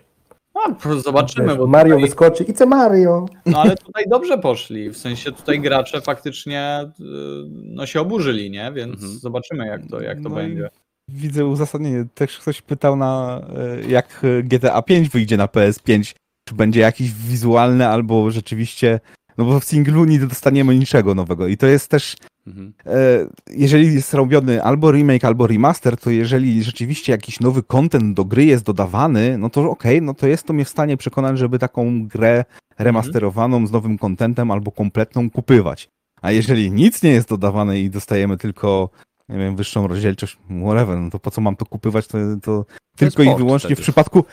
no, 0.56 1.00
zobaczymy, 1.02 1.48
Wiesz, 1.48 1.58
bo 1.58 1.68
Mario 1.68 1.96
tutaj, 1.96 2.10
wyskoczy 2.10 2.44
i 2.44 2.54
co 2.54 2.66
Mario? 2.66 3.26
no 3.46 3.62
ale 3.62 3.76
tutaj 3.78 4.04
dobrze 4.10 4.38
poszli, 4.38 4.90
w 4.90 4.98
sensie 4.98 5.32
tutaj 5.32 5.60
gracze 5.60 6.02
faktycznie 6.02 6.80
y, 7.00 7.04
no 7.50 7.86
się 7.86 8.02
oburzyli, 8.02 8.52
nie? 8.52 8.72
Więc 8.72 8.94
Mhm. 8.94 9.20
zobaczymy 9.20 9.68
jak 9.68 9.82
to, 9.90 10.02
jak 10.02 10.18
to 10.18 10.30
No 10.30 10.36
będzie. 10.36 10.70
Widzę 11.10 11.46
uzasadnienie. 11.46 12.06
Też 12.14 12.38
ktoś 12.40 12.62
pytał 12.62 12.96
na 12.96 13.42
e, 13.84 13.88
jak 13.90 14.22
GTA 14.44 14.82
5 14.82 15.10
wyjdzie 15.10 15.38
na 15.38 15.46
PS5, 15.48 16.16
czy 16.48 16.56
będzie 16.56 16.80
jakiś 16.80 17.12
wizualny 17.12 17.88
albo 17.88 18.32
rzeczywiście, 18.32 19.00
no 19.38 19.46
bo 19.46 19.60
w 19.60 19.64
singlu 19.64 20.06
nie 20.06 20.20
dostaniemy 20.20 20.76
niczego 20.76 21.16
nowego 21.16 21.48
i 21.48 21.58
to 21.58 21.68
jest 21.68 21.88
też 21.92 22.16
Mhm. 22.48 22.74
e, 22.86 23.28
jeżeli 23.52 23.94
jest 23.94 24.14
robiony 24.14 24.64
albo 24.64 24.92
remake, 24.92 25.26
albo 25.26 25.48
remaster, 25.48 25.98
to 25.98 26.10
jeżeli 26.10 26.64
rzeczywiście 26.64 27.12
jakiś 27.12 27.40
nowy 27.40 27.64
content 27.64 28.14
do 28.14 28.26
gry 28.26 28.46
jest 28.46 28.64
dodawany, 28.64 29.38
no 29.38 29.50
to 29.50 29.72
okej, 29.72 30.02
no 30.02 30.14
to 30.14 30.28
jest 30.28 30.44
to 30.44 30.54
mnie 30.54 30.66
w 30.66 30.70
stanie 30.70 30.98
przekonać, 30.98 31.38
żeby 31.38 31.60
taką 31.60 32.08
grę 32.08 32.46
remasterowaną 32.80 33.68
z 33.68 33.72
nowym 33.72 33.98
contentem 33.98 34.52
albo 34.52 34.72
kompletną 34.72 35.30
kupywać. 35.30 35.90
A 36.22 36.32
jeżeli 36.32 36.72
nic 36.72 37.04
nie 37.04 37.10
jest 37.10 37.30
dodawane 37.30 37.80
i 37.80 37.90
dostajemy 37.90 38.38
tylko, 38.38 38.90
nie 39.30 39.38
wiem, 39.38 39.56
wyższą 39.56 39.88
rozdzielczość, 39.88 40.38
whatever, 40.64 40.98
no 40.98 41.10
to 41.10 41.20
po 41.20 41.32
co 41.32 41.42
mam 41.42 41.56
to 41.56 41.66
kupywać, 41.66 42.08
to, 42.08 42.18
to 42.44 42.66
tylko 42.96 43.24
i 43.24 43.36
wyłącznie 43.36 43.76
w 43.76 43.82
przypadku 43.82 44.24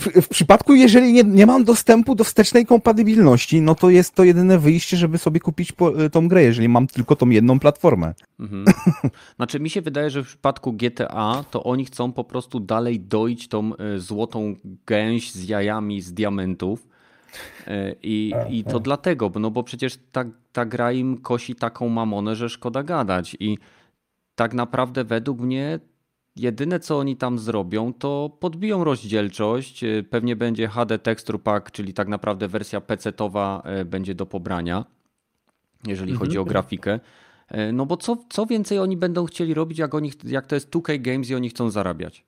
w, 0.00 0.22
w 0.22 0.28
przypadku, 0.28 0.74
jeżeli 0.74 1.12
nie, 1.12 1.22
nie 1.22 1.46
mam 1.46 1.64
dostępu 1.64 2.14
do 2.14 2.24
wstecznej 2.24 2.66
kompatybilności, 2.66 3.60
no 3.60 3.74
to 3.74 3.90
jest 3.90 4.14
to 4.14 4.24
jedyne 4.24 4.58
wyjście, 4.58 4.96
żeby 4.96 5.18
sobie 5.18 5.40
kupić 5.40 5.72
po, 5.72 5.92
tą 6.08 6.28
grę, 6.28 6.42
jeżeli 6.42 6.68
mam 6.68 6.86
tylko 6.86 7.16
tą 7.16 7.30
jedną 7.30 7.58
platformę. 7.60 8.14
Mhm. 8.40 8.64
Znaczy 9.36 9.60
mi 9.60 9.70
się 9.70 9.82
wydaje, 9.82 10.10
że 10.10 10.24
w 10.24 10.26
przypadku 10.26 10.72
GTA 10.72 11.44
to 11.50 11.64
oni 11.64 11.84
chcą 11.84 12.12
po 12.12 12.24
prostu 12.24 12.60
dalej 12.60 13.00
doić 13.00 13.48
tą 13.48 13.72
y, 13.74 14.00
złotą 14.00 14.56
gęś 14.86 15.32
z 15.32 15.48
jajami 15.48 16.00
z 16.00 16.12
diamentów. 16.12 16.88
Y, 17.68 17.96
I, 18.02 18.32
i 18.50 18.64
to 18.64 18.80
dlatego, 18.80 19.32
no 19.40 19.50
bo 19.50 19.62
przecież 19.62 19.98
ta, 20.12 20.24
ta 20.52 20.64
gra 20.66 20.92
im 20.92 21.18
kosi 21.18 21.54
taką 21.54 21.88
mamonę, 21.88 22.36
że 22.36 22.48
szkoda 22.48 22.82
gadać. 22.82 23.36
I 23.40 23.58
tak 24.34 24.54
naprawdę 24.54 25.04
według 25.04 25.40
mnie 25.40 25.78
jedyne 26.36 26.80
co 26.80 26.98
oni 26.98 27.16
tam 27.16 27.38
zrobią, 27.38 27.92
to 27.92 28.36
podbiją 28.40 28.84
rozdzielczość. 28.84 29.84
y, 29.84 30.04
Pewnie 30.10 30.36
będzie 30.36 30.68
HD 30.68 30.98
Texture 30.98 31.38
Pack, 31.42 31.70
czyli 31.70 31.94
tak 31.94 32.08
naprawdę 32.08 32.48
wersja 32.48 32.80
PC-towa 32.80 33.62
y, 33.80 33.84
będzie 33.84 34.14
do 34.14 34.26
pobrania, 34.26 34.84
jeżeli 35.86 36.12
Mhm. 36.12 36.18
chodzi 36.28 36.38
o 36.38 36.44
grafikę. 36.44 37.00
E, 37.48 37.72
No 37.72 37.86
bo 37.86 37.96
co, 37.96 38.16
co 38.30 38.46
więcej 38.46 38.78
oni 38.78 38.96
będą 38.96 39.24
chcieli 39.24 39.54
robić, 39.54 39.78
jak, 39.78 39.94
oni, 39.94 40.12
jak 40.24 40.46
to 40.46 40.54
jest 40.54 40.70
2K 40.70 40.98
Games 41.02 41.30
i 41.30 41.34
oni 41.34 41.48
chcą 41.48 41.70
zarabiać? 41.70 42.24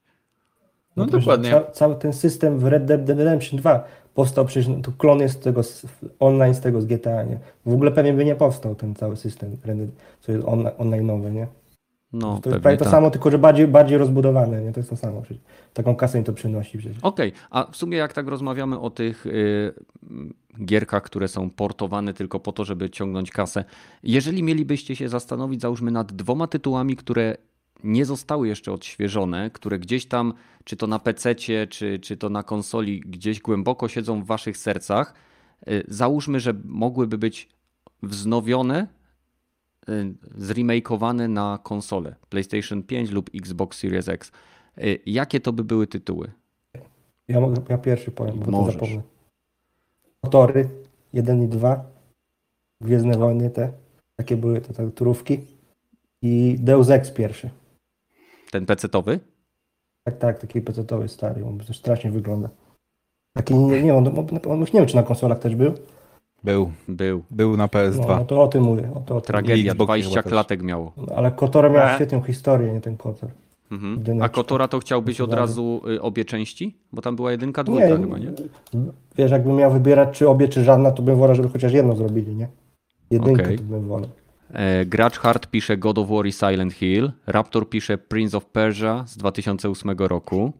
No 0.97 1.05
że 1.05 1.11
dokładnie. 1.11 1.51
Ca, 1.51 1.71
cały 1.71 1.95
ten 1.97 2.13
system 2.13 2.59
w 2.59 2.65
Red 2.65 2.85
Dead 2.85 3.09
Redemption 3.09 3.59
2 3.61 3.85
powstał 4.15 4.45
przecież, 4.45 4.69
no, 4.69 4.77
to 4.83 4.93
klon 4.99 5.19
jest 5.21 5.43
tego 5.43 5.63
z, 5.63 5.87
online 6.19 6.55
z 6.55 6.61
tego 6.61 6.81
z 6.81 6.87
GTA, 6.87 7.23
nie? 7.23 7.39
W 7.67 7.73
ogóle 7.73 7.91
pewnie 7.93 8.13
by 8.13 8.25
nie 8.25 8.35
powstał 8.37 8.75
ten 8.75 8.95
cały 8.95 9.17
system, 9.17 9.57
Red 9.65 9.79
Dead, 9.79 9.91
co 10.21 10.33
jest 10.33 10.45
on, 10.49 10.65
online'owy, 10.65 11.33
nie? 11.33 11.47
No, 12.19 12.41
to 12.43 12.51
jest 12.51 12.63
prawie 12.63 12.77
to 12.77 12.85
tak. 12.85 12.91
samo, 12.91 13.11
tylko 13.11 13.31
że 13.31 13.39
bardziej, 13.39 13.69
bardziej 13.69 13.99
rozbudowane, 13.99 14.63
nie? 14.63 14.73
To 14.73 14.81
jest 14.81 14.91
to 14.91 14.97
samo. 14.97 15.23
Przecież. 15.23 15.43
Taką 15.75 15.97
kasę 15.97 16.19
im 16.19 16.25
to 16.25 16.33
przynosi. 16.33 16.79
Okej, 17.03 17.33
a 17.51 17.71
w 17.71 17.77
sumie 17.77 17.99
jak 17.99 18.13
tak 18.13 18.29
rozmawiamy 18.29 18.81
o 18.81 18.91
tych 18.91 19.27
y, 19.27 19.75
gierkach, 20.65 21.03
które 21.03 21.29
są 21.29 21.51
portowane 21.51 22.15
tylko 22.15 22.41
po 22.41 22.53
to, 22.53 22.65
żeby 22.65 22.91
ciągnąć 22.91 23.31
kasę, 23.31 23.65
jeżeli 24.03 24.43
mielibyście 24.43 24.97
się 24.97 25.09
zastanowić, 25.09 25.61
załóżmy 25.61 25.91
nad 25.91 26.13
dwoma 26.13 26.47
tytułami, 26.47 26.97
które 26.97 27.37
nie 27.85 28.05
zostały 28.05 28.49
jeszcze 28.49 28.73
odświeżone, 28.73 29.51
które 29.51 29.79
gdzieś 29.79 30.07
tam, 30.07 30.35
czy 30.65 30.77
to 30.77 30.87
na 30.87 30.99
PC, 30.99 31.35
czy, 31.67 31.99
czy 32.03 32.17
to 32.17 32.29
na 32.29 32.43
konsoli, 32.43 33.01
gdzieś 33.01 33.41
głęboko 33.41 33.89
siedzą 33.89 34.23
w 34.23 34.27
waszych 34.27 34.57
sercach, 34.57 35.15
y, 35.69 35.85
załóżmy, 35.89 36.41
że 36.41 36.55
mogłyby 36.65 37.19
być 37.19 37.49
wznowione, 38.03 38.87
zremakeowane 40.35 41.29
na 41.29 41.59
konsolę 41.63 42.15
PlayStation 42.29 42.83
5 42.83 43.11
lub 43.11 43.31
Xbox 43.35 43.79
Series 43.79 44.09
X. 44.09 44.33
Y, 44.79 45.03
Jakie 45.07 45.41
to 45.41 45.53
by 45.53 45.65
były 45.65 45.87
tytuły? 45.87 46.33
Ja, 47.29 47.41
mogę, 47.41 47.63
ja 47.69 47.79
pierwszy 47.79 48.11
powiem, 48.11 48.39
bo 48.39 48.51
Możesz. 48.51 48.75
to 48.75 48.81
zapomnę. 48.81 49.03
Motory 50.23 50.69
1 51.13 51.43
i 51.43 51.49
2, 51.49 51.85
Gwiezdne 52.81 53.19
Wojny 53.19 53.51
te. 53.51 53.73
Takie 54.17 54.37
były 54.37 54.61
te, 54.61 54.75
te 54.75 54.91
turówki. 54.91 55.41
I 56.23 56.57
Deus 56.59 56.91
Ex 56.91 57.11
pierwszy. 57.11 57.51
Ten 58.51 58.67
pecetowy? 58.67 59.21
Tak, 60.05 60.19
tak, 60.19 60.39
taki 60.39 60.61
pecetowy 60.61 61.09
stary, 61.09 61.45
on 61.45 61.61
strasznie 61.73 62.11
wygląda. 62.11 62.49
Taki, 63.37 63.55
nie, 63.55 63.83
nie, 63.83 63.95
on, 63.95 64.07
on, 64.07 64.29
on, 64.49 64.61
nie 64.61 64.67
wiem, 64.73 64.87
czy 64.87 64.97
na 64.97 65.03
konsolach 65.03 65.39
też 65.39 65.57
był. 65.57 65.75
Był. 66.47 66.71
Był. 66.89 67.23
Był 67.31 67.51
na 67.57 67.63
No, 67.65 67.69
PS2. 67.69 68.09
no 68.19 68.25
to 68.25 68.43
o 68.43 68.49
tym 68.49 68.63
mówię. 68.63 68.91
O 68.95 69.01
to, 69.01 69.17
o 69.17 69.21
tym. 69.21 69.27
Tragedia, 69.27 69.73
Xbox 69.73 69.87
20 69.89 70.11
chyba 70.11 70.23
też. 70.23 70.33
klatek 70.33 70.63
miało. 70.63 70.93
No, 70.97 71.07
Ale 71.17 71.31
Kotora 71.33 71.69
miał 71.69 71.89
E? 71.89 71.95
świetną 71.95 72.23
historię, 72.23 72.73
nie 72.73 72.81
ten 72.81 72.97
Kotor. 72.97 73.31
Mhm. 73.73 74.23
A 74.23 74.29
Kotora 74.29 74.69
to 74.69 74.79
chciałbyś 74.79 75.21
od 75.21 75.33
razu 75.35 75.81
y, 75.91 76.03
obie 76.03 76.25
części? 76.25 76.77
Bo 76.93 77.03
tam 77.03 77.17
była 77.17 77.31
jedynka, 77.33 77.65
dwójka 77.65 77.97
chyba, 77.97 78.19
nie? 78.19 78.33
Wiesz, 79.17 79.31
jakbym 79.31 79.57
miał 79.57 79.73
wybierać, 79.73 80.19
czy 80.19 80.29
obie, 80.29 80.49
czy 80.49 80.65
żadna, 80.65 80.91
to 80.91 81.03
bym 81.03 81.17
wolał, 81.17 81.37
żeby 81.37 81.49
chociaż 81.49 81.73
jedno 81.73 81.97
zrobili, 81.97 82.37
nie? 82.37 82.49
Jedynkę 83.11 83.43
Okej. 83.43 83.57
to 83.59 83.65
bym 83.65 83.89
wolał. 83.89 84.09
E, 84.53 84.85
Gracz 84.87 85.19
Hard 85.19 85.47
pisze 85.47 85.77
God 85.77 85.99
of 85.99 86.09
War 86.09 86.27
i 86.27 86.33
Silent 86.33 86.73
Hill. 86.73 87.13
Raptor 87.27 87.69
pisze 87.69 87.99
Prince 87.99 88.35
of 88.35 88.47
Persia 88.47 89.05
z 89.07 89.17
2008 89.17 89.91
roku. 89.99 90.53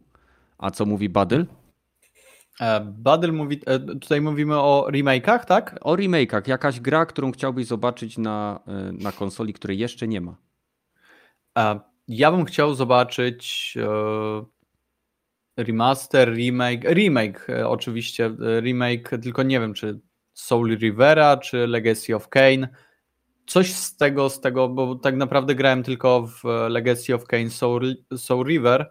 A 0.57 0.71
co 0.71 0.85
mówi 0.85 1.09
Badyl? 1.09 1.45
E, 2.61 2.81
Badyl 2.81 3.33
mówi, 3.33 3.61
e, 3.65 3.79
tutaj 3.79 4.21
mówimy 4.21 4.55
o 4.55 4.87
remake'ach, 4.91 5.45
tak? 5.45 5.77
O 5.81 5.95
remake'ach. 5.95 6.47
Jakaś 6.47 6.79
gra, 6.79 7.05
którą 7.05 7.31
chciałbyś 7.31 7.65
zobaczyć 7.65 8.17
na, 8.17 8.59
e, 8.67 8.91
na 8.91 9.11
konsoli, 9.11 9.53
której 9.53 9.77
jeszcze 9.77 10.07
nie 10.07 10.21
ma. 10.21 10.37
Ja 12.07 12.31
bym 12.31 12.45
chciał 12.45 12.75
zobaczyć 12.75 13.73
remaster, 15.57 16.33
remake, 16.33 16.83
remake 16.83 17.47
oczywiście, 17.65 18.31
remake, 18.61 19.09
tylko 19.21 19.43
nie 19.43 19.59
wiem, 19.59 19.73
czy 19.73 19.99
Soul 20.33 20.77
Rivera, 20.77 21.37
czy 21.37 21.67
Legacy 21.67 22.15
of 22.15 22.29
Kane. 22.29 22.69
Coś 23.47 23.73
z 23.73 23.97
tego, 23.97 24.29
z 24.29 24.41
tego, 24.41 24.69
bo 24.69 24.95
tak 24.95 25.15
naprawdę 25.15 25.55
grałem 25.55 25.83
tylko 25.83 26.27
w 26.27 26.43
Legacy 26.69 27.15
of 27.15 27.25
Kane 27.25 27.49
Soul, 27.49 27.95
Soul 28.17 28.45
River, 28.45 28.89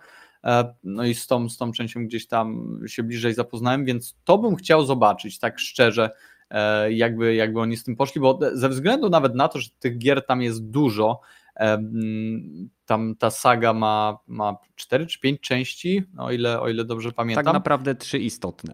no 0.85 1.05
i 1.05 1.15
z 1.15 1.27
tą, 1.27 1.49
z 1.49 1.57
tą 1.57 1.73
częścią 1.73 2.07
gdzieś 2.07 2.27
tam 2.27 2.79
się 2.87 3.03
bliżej 3.03 3.35
zapoznałem, 3.35 3.85
więc 3.85 4.17
to 4.25 4.39
bym 4.39 4.57
chciał 4.57 4.85
zobaczyć, 4.85 5.39
tak 5.39 5.59
szczerze, 5.59 6.11
e, 6.51 6.93
jakby, 6.93 7.35
jakby 7.35 7.61
oni 7.61 7.77
z 7.77 7.85
tym 7.85 7.97
poszli, 7.97 8.21
bo 8.21 8.39
ze 8.53 8.69
względu 8.69 9.09
nawet 9.09 9.35
na 9.35 9.49
to, 9.49 9.61
że 9.61 9.69
tych 9.79 9.99
gier 9.99 10.27
tam 10.27 10.43
jest 10.43 10.65
dużo, 10.71 11.21
Em, 11.57 12.69
Tam 12.87 13.15
ta 13.19 13.31
saga 13.31 13.73
ma, 13.73 14.19
ma 14.27 14.57
4 14.77 15.07
czy 15.07 15.21
5 15.21 15.41
części, 15.41 16.03
o 16.19 16.33
ile, 16.33 16.61
o 16.61 16.69
ile 16.69 16.85
dobrze 16.85 17.13
pamiętam. 17.13 17.45
Tak 17.45 17.55
naprawdę 17.55 17.95
trzy 17.95 18.19
istotne. 18.19 18.73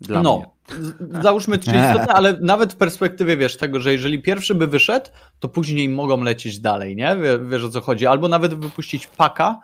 Dla 0.00 0.22
no, 0.22 0.36
mnie. 0.68 1.22
załóżmy 1.22 1.58
trzy 1.58 1.70
istotne, 1.70 2.14
ale 2.14 2.38
nawet 2.40 2.72
w 2.72 2.76
perspektywie 2.76 3.36
wiesz 3.36 3.56
tego, 3.56 3.80
że 3.80 3.92
jeżeli 3.92 4.22
pierwszy 4.22 4.54
by 4.54 4.66
wyszedł, 4.66 5.06
to 5.38 5.48
później 5.48 5.88
mogą 5.88 6.22
lecieć 6.22 6.58
dalej, 6.58 6.96
nie? 6.96 7.16
Wie- 7.16 7.38
Wiesz 7.48 7.64
o 7.64 7.68
co 7.68 7.80
chodzi. 7.80 8.06
Albo 8.06 8.28
nawet 8.28 8.54
wypuścić 8.54 9.06
paka, 9.06 9.50
e, 9.50 9.60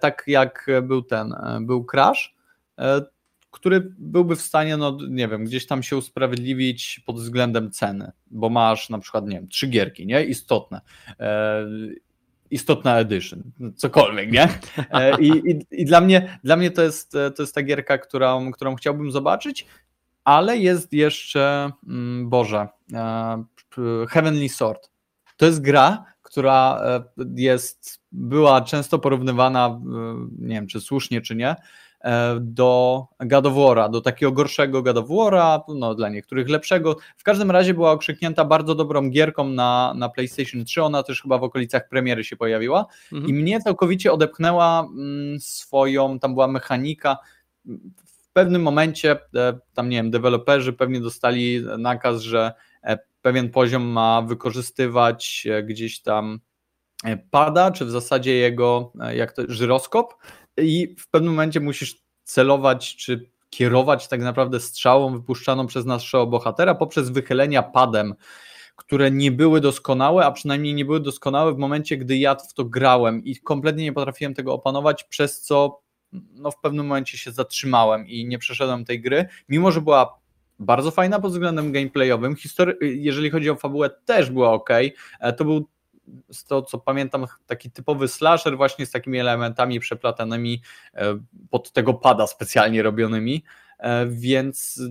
tak 0.00 0.24
jak 0.26 0.66
był 0.82 1.02
ten, 1.02 1.32
e, 1.32 1.58
był 1.60 1.84
Crash, 1.84 2.34
e, 2.78 3.02
który 3.50 3.92
byłby 3.98 4.36
w 4.36 4.42
stanie, 4.42 4.76
no 4.76 4.98
nie 5.08 5.28
wiem, 5.28 5.44
gdzieś 5.44 5.66
tam 5.66 5.82
się 5.82 5.96
usprawiedliwić 5.96 7.00
pod 7.06 7.16
względem 7.16 7.70
ceny, 7.70 8.12
bo 8.30 8.48
masz 8.48 8.90
na 8.90 8.98
przykład, 8.98 9.26
nie 9.26 9.36
wiem, 9.36 9.48
trzy 9.48 9.66
gierki, 9.66 10.06
nie? 10.06 10.24
Istotne. 10.24 10.80
E, 11.20 11.66
Istotna 12.50 12.98
edition, 12.98 13.42
cokolwiek, 13.76 14.32
nie? 14.32 14.48
E, 14.90 15.20
I, 15.20 15.28
i, 15.28 15.66
i 15.70 15.84
dla, 15.84 16.00
mnie, 16.00 16.38
dla 16.44 16.56
mnie 16.56 16.70
to 16.70 16.82
jest, 16.82 17.14
e, 17.14 17.30
to 17.30 17.42
jest 17.42 17.54
ta 17.54 17.62
gierka, 17.62 17.98
którą, 17.98 18.52
którą 18.52 18.74
chciałbym 18.74 19.10
zobaczyć, 19.10 19.66
ale 20.24 20.58
jest 20.58 20.92
jeszcze, 20.92 21.70
mm, 21.88 22.28
Boże, 22.28 22.68
e, 22.92 23.44
Heavenly 24.08 24.48
Sword. 24.48 24.90
To 25.36 25.46
jest 25.46 25.62
gra, 25.62 26.04
która 26.30 26.80
e, 26.84 27.04
jest, 27.36 28.00
była 28.12 28.60
często 28.60 28.98
porównywana, 28.98 29.66
e, 29.66 29.80
nie 30.38 30.54
wiem 30.54 30.66
czy 30.66 30.80
słusznie, 30.80 31.20
czy 31.20 31.36
nie, 31.36 31.56
e, 32.00 32.38
do 32.40 33.06
War'a, 33.20 33.90
do 33.90 34.00
takiego 34.00 34.32
gorszego 34.32 34.82
War'a, 34.82 35.60
no 35.68 35.94
dla 35.94 36.08
niektórych 36.08 36.48
lepszego. 36.48 36.96
W 37.16 37.22
każdym 37.22 37.50
razie 37.50 37.74
była 37.74 37.90
okrzyknięta 37.90 38.44
bardzo 38.44 38.74
dobrą 38.74 39.10
gierką 39.10 39.48
na, 39.48 39.94
na 39.96 40.08
PlayStation 40.08 40.64
3, 40.64 40.82
ona 40.82 41.02
też 41.02 41.22
chyba 41.22 41.38
w 41.38 41.42
okolicach 41.42 41.88
premiery 41.88 42.24
się 42.24 42.36
pojawiła 42.36 42.86
Mhm. 43.12 43.30
i 43.30 43.34
mnie 43.34 43.60
całkowicie 43.60 44.12
odepchnęła 44.12 44.80
mm, 44.80 45.40
swoją, 45.40 46.18
tam 46.18 46.34
była 46.34 46.48
mechanika, 46.48 47.16
w 48.06 48.32
pewnym 48.32 48.62
momencie 48.62 49.18
tam 49.74 49.88
nie 49.88 49.96
wiem, 49.96 50.10
deweloperzy 50.10 50.72
pewnie 50.72 51.00
dostali 51.00 51.64
nakaz, 51.78 52.20
że 52.20 52.52
pewien 53.22 53.50
poziom 53.50 53.82
ma 53.82 54.22
wykorzystywać 54.22 55.46
e, 55.50 55.62
gdzieś 55.62 56.02
tam 56.02 56.40
e, 57.04 57.16
pada, 57.16 57.70
czy 57.70 57.84
w 57.84 57.90
zasadzie 57.90 58.34
jego 58.34 58.92
e, 59.00 59.16
jak 59.16 59.32
to, 59.32 59.42
żyroskop? 59.48 60.14
I 60.56 60.94
w 60.98 61.10
pewnym 61.10 61.32
momencie 61.32 61.60
musisz 61.60 61.96
celować, 62.24 62.96
czy 62.96 63.30
kierować 63.50 64.08
tak 64.08 64.20
naprawdę 64.20 64.60
strzałą 64.60 65.12
wypuszczaną 65.12 65.66
przez 65.66 65.86
naszego 65.86 66.26
bohatera 66.26 66.74
poprzez 66.74 67.10
wychylenia 67.10 67.62
padem, 67.62 68.14
które 68.76 69.10
nie 69.10 69.32
były 69.32 69.60
doskonałe, 69.60 70.26
a 70.26 70.32
przynajmniej 70.32 70.74
nie 70.74 70.84
były 70.84 71.00
doskonałe 71.00 71.54
w 71.54 71.58
momencie, 71.58 71.96
gdy 71.96 72.18
ja 72.18 72.34
w 72.34 72.54
to 72.54 72.64
grałem 72.64 73.24
i 73.24 73.36
kompletnie 73.36 73.84
nie 73.84 73.92
potrafiłem 73.92 74.34
tego 74.34 74.54
opanować, 74.54 75.04
przez 75.04 75.40
co 75.40 75.82
no, 76.12 76.50
w 76.50 76.60
pewnym 76.60 76.86
momencie 76.86 77.18
się 77.18 77.32
zatrzymałem 77.32 78.06
i 78.06 78.26
nie 78.26 78.38
przeszedłem 78.38 78.84
tej 78.84 79.00
gry, 79.00 79.28
mimo 79.48 79.72
że 79.72 79.80
była 79.80 80.19
bardzo 80.60 80.90
fajna 80.90 81.20
pod 81.20 81.32
względem 81.32 81.72
gameplayowym. 81.72 82.34
History- 82.36 82.76
jeżeli 82.80 83.30
chodzi 83.30 83.50
o 83.50 83.56
fabułę, 83.56 83.90
też 84.04 84.30
była 84.30 84.52
ok. 84.52 84.70
E, 85.20 85.32
To 85.32 85.44
był 85.44 85.66
z 86.32 86.44
to, 86.44 86.62
co 86.62 86.78
pamiętam, 86.78 87.26
taki 87.46 87.70
typowy 87.70 88.08
slasher, 88.08 88.56
właśnie 88.56 88.86
z 88.86 88.90
takimi 88.90 89.18
elementami 89.18 89.80
przeplatanymi 89.80 90.62
e, 90.94 91.18
pod 91.50 91.72
tego 91.72 91.94
pada 91.94 92.26
specjalnie 92.26 92.82
robionymi, 92.82 93.44
E, 93.78 94.06
więc 94.06 94.82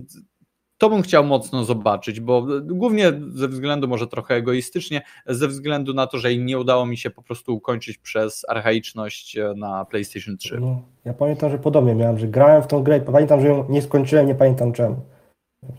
to 0.78 0.90
bym 0.90 1.02
chciał 1.02 1.24
mocno 1.24 1.64
zobaczyć, 1.64 2.20
bo 2.20 2.46
głównie 2.62 3.12
ze 3.28 3.48
względu, 3.48 3.88
może 3.88 4.06
trochę 4.06 4.34
egoistycznie, 4.34 5.02
ze 5.26 5.48
względu 5.48 5.94
na 5.94 6.06
to, 6.06 6.18
że 6.18 6.36
nie 6.36 6.58
udało 6.58 6.86
mi 6.86 6.96
się 6.96 7.10
po 7.10 7.22
prostu 7.22 7.54
ukończyć 7.56 7.98
przez 7.98 8.44
archaiczność 8.48 9.36
na 9.56 9.84
PlayStation 9.84 10.36
3. 10.36 10.58
No, 10.60 10.82
ja 11.04 11.12
pamiętam, 11.14 11.50
że 11.50 11.58
podobnie 11.58 11.94
miałem, 11.94 12.18
że 12.18 12.28
grałem 12.28 12.62
w 12.62 12.66
tą 12.66 12.82
grę 12.82 12.98
i 12.98 13.00
pamiętam, 13.00 13.40
że 13.40 13.46
ją 13.48 13.66
nie 13.68 13.82
skończyłem, 13.82 14.26
nie 14.26 14.34
pamiętam 14.34 14.72
czemu. 14.72 14.96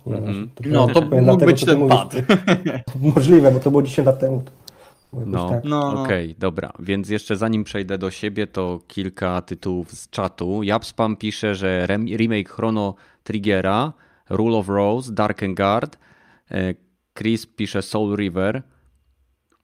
Mhm. 0.07 0.49
to 0.55 0.63
No 0.69 0.87
to 0.87 1.01
mógł 1.01 1.23
dlatego, 1.23 1.45
być 1.51 1.65
ten 1.65 1.79
mówisz. 1.79 1.95
pad. 1.95 2.13
Możliwe, 3.15 3.51
bo 3.51 3.59
to 3.59 3.71
było 3.71 3.83
10 3.83 4.05
lat 4.05 4.19
temu. 4.19 4.43
No. 5.13 5.49
tak. 5.49 5.63
No, 5.63 5.93
no. 5.93 6.03
Okej, 6.03 6.35
dobra, 6.39 6.73
więc 6.79 7.09
jeszcze 7.09 7.35
zanim 7.35 7.63
przejdę 7.63 7.97
do 7.97 8.11
siebie, 8.11 8.47
to 8.47 8.79
kilka 8.87 9.41
tytułów 9.41 9.91
z 9.91 10.09
czatu. 10.09 10.63
Japspam 10.63 11.15
pisze, 11.17 11.55
że 11.55 11.85
rem- 11.87 12.17
remake 12.17 12.49
Chrono 12.49 12.95
Triggera, 13.23 13.93
Rule 14.29 14.57
of 14.57 14.69
Rose, 14.69 15.13
Dark 15.13 15.41
Guard. 15.55 15.97
E, 16.51 16.73
Chris 17.17 17.45
pisze 17.45 17.81
Soul 17.81 18.15
River. 18.17 18.63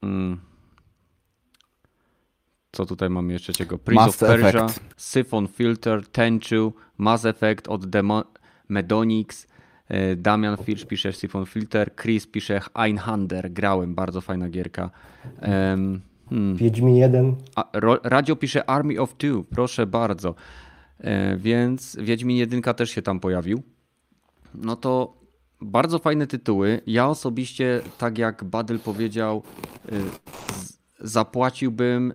Mm. 0.03 0.39
Co 2.71 2.85
tutaj 2.85 3.09
mamy 3.09 3.33
jeszcze 3.33 3.53
ciego? 3.53 3.77
Prince 3.77 4.05
Mass 4.05 4.23
of 4.23 4.29
Persia, 4.29 4.65
Effect. 4.65 4.79
Siphon 4.97 5.47
Filter, 5.47 6.07
Tenchu, 6.07 6.73
Mass 6.97 7.25
Effect 7.25 7.67
od 7.67 7.85
Demo- 7.85 8.23
Medonix. 8.69 9.47
E, 9.89 10.15
Damian 10.15 10.57
Filch 10.57 10.85
pisze 10.87 11.13
Siphon 11.13 11.45
Filter, 11.45 11.95
Chris 11.95 12.27
pisze 12.27 12.61
Einhander, 12.73 13.51
grałem, 13.51 13.95
bardzo 13.95 14.21
fajna 14.21 14.49
gierka. 14.49 14.89
Em, 15.41 16.01
hmm. 16.29 16.55
Wiedźmin 16.55 16.95
1. 16.95 17.35
A, 17.55 17.69
ro, 17.73 17.99
radio 18.03 18.35
pisze 18.35 18.69
Army 18.69 19.01
of 19.01 19.15
Two, 19.15 19.43
proszę 19.49 19.85
bardzo. 19.87 20.35
E, 20.99 21.37
więc 21.37 21.97
Wiedźmin 22.01 22.37
1 22.37 22.61
też 22.61 22.89
się 22.89 23.01
tam 23.01 23.19
pojawił. 23.19 23.63
No 24.55 24.75
to 24.75 25.17
bardzo 25.61 25.99
fajne 25.99 26.27
tytuły. 26.27 26.81
Ja 26.87 27.07
osobiście, 27.07 27.81
tak 27.97 28.17
jak 28.17 28.43
Badyl 28.43 28.79
powiedział, 28.79 29.43
y, 29.91 30.01
z- 30.53 30.77
zapłaciłbym 30.99 32.13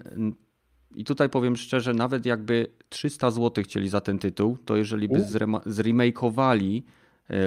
i 0.95 1.05
tutaj 1.05 1.29
powiem 1.29 1.57
szczerze, 1.57 1.95
nawet 1.95 2.27
jakby 2.27 2.67
300 2.89 3.31
zł 3.31 3.65
chcieli 3.65 3.89
za 3.89 4.01
ten 4.01 4.19
tytuł, 4.19 4.57
to 4.65 4.77
jeżeli 4.77 5.09
by 5.09 5.21
zrema- 5.21 5.61
zremakeowali 5.67 6.85
e, 6.87 7.02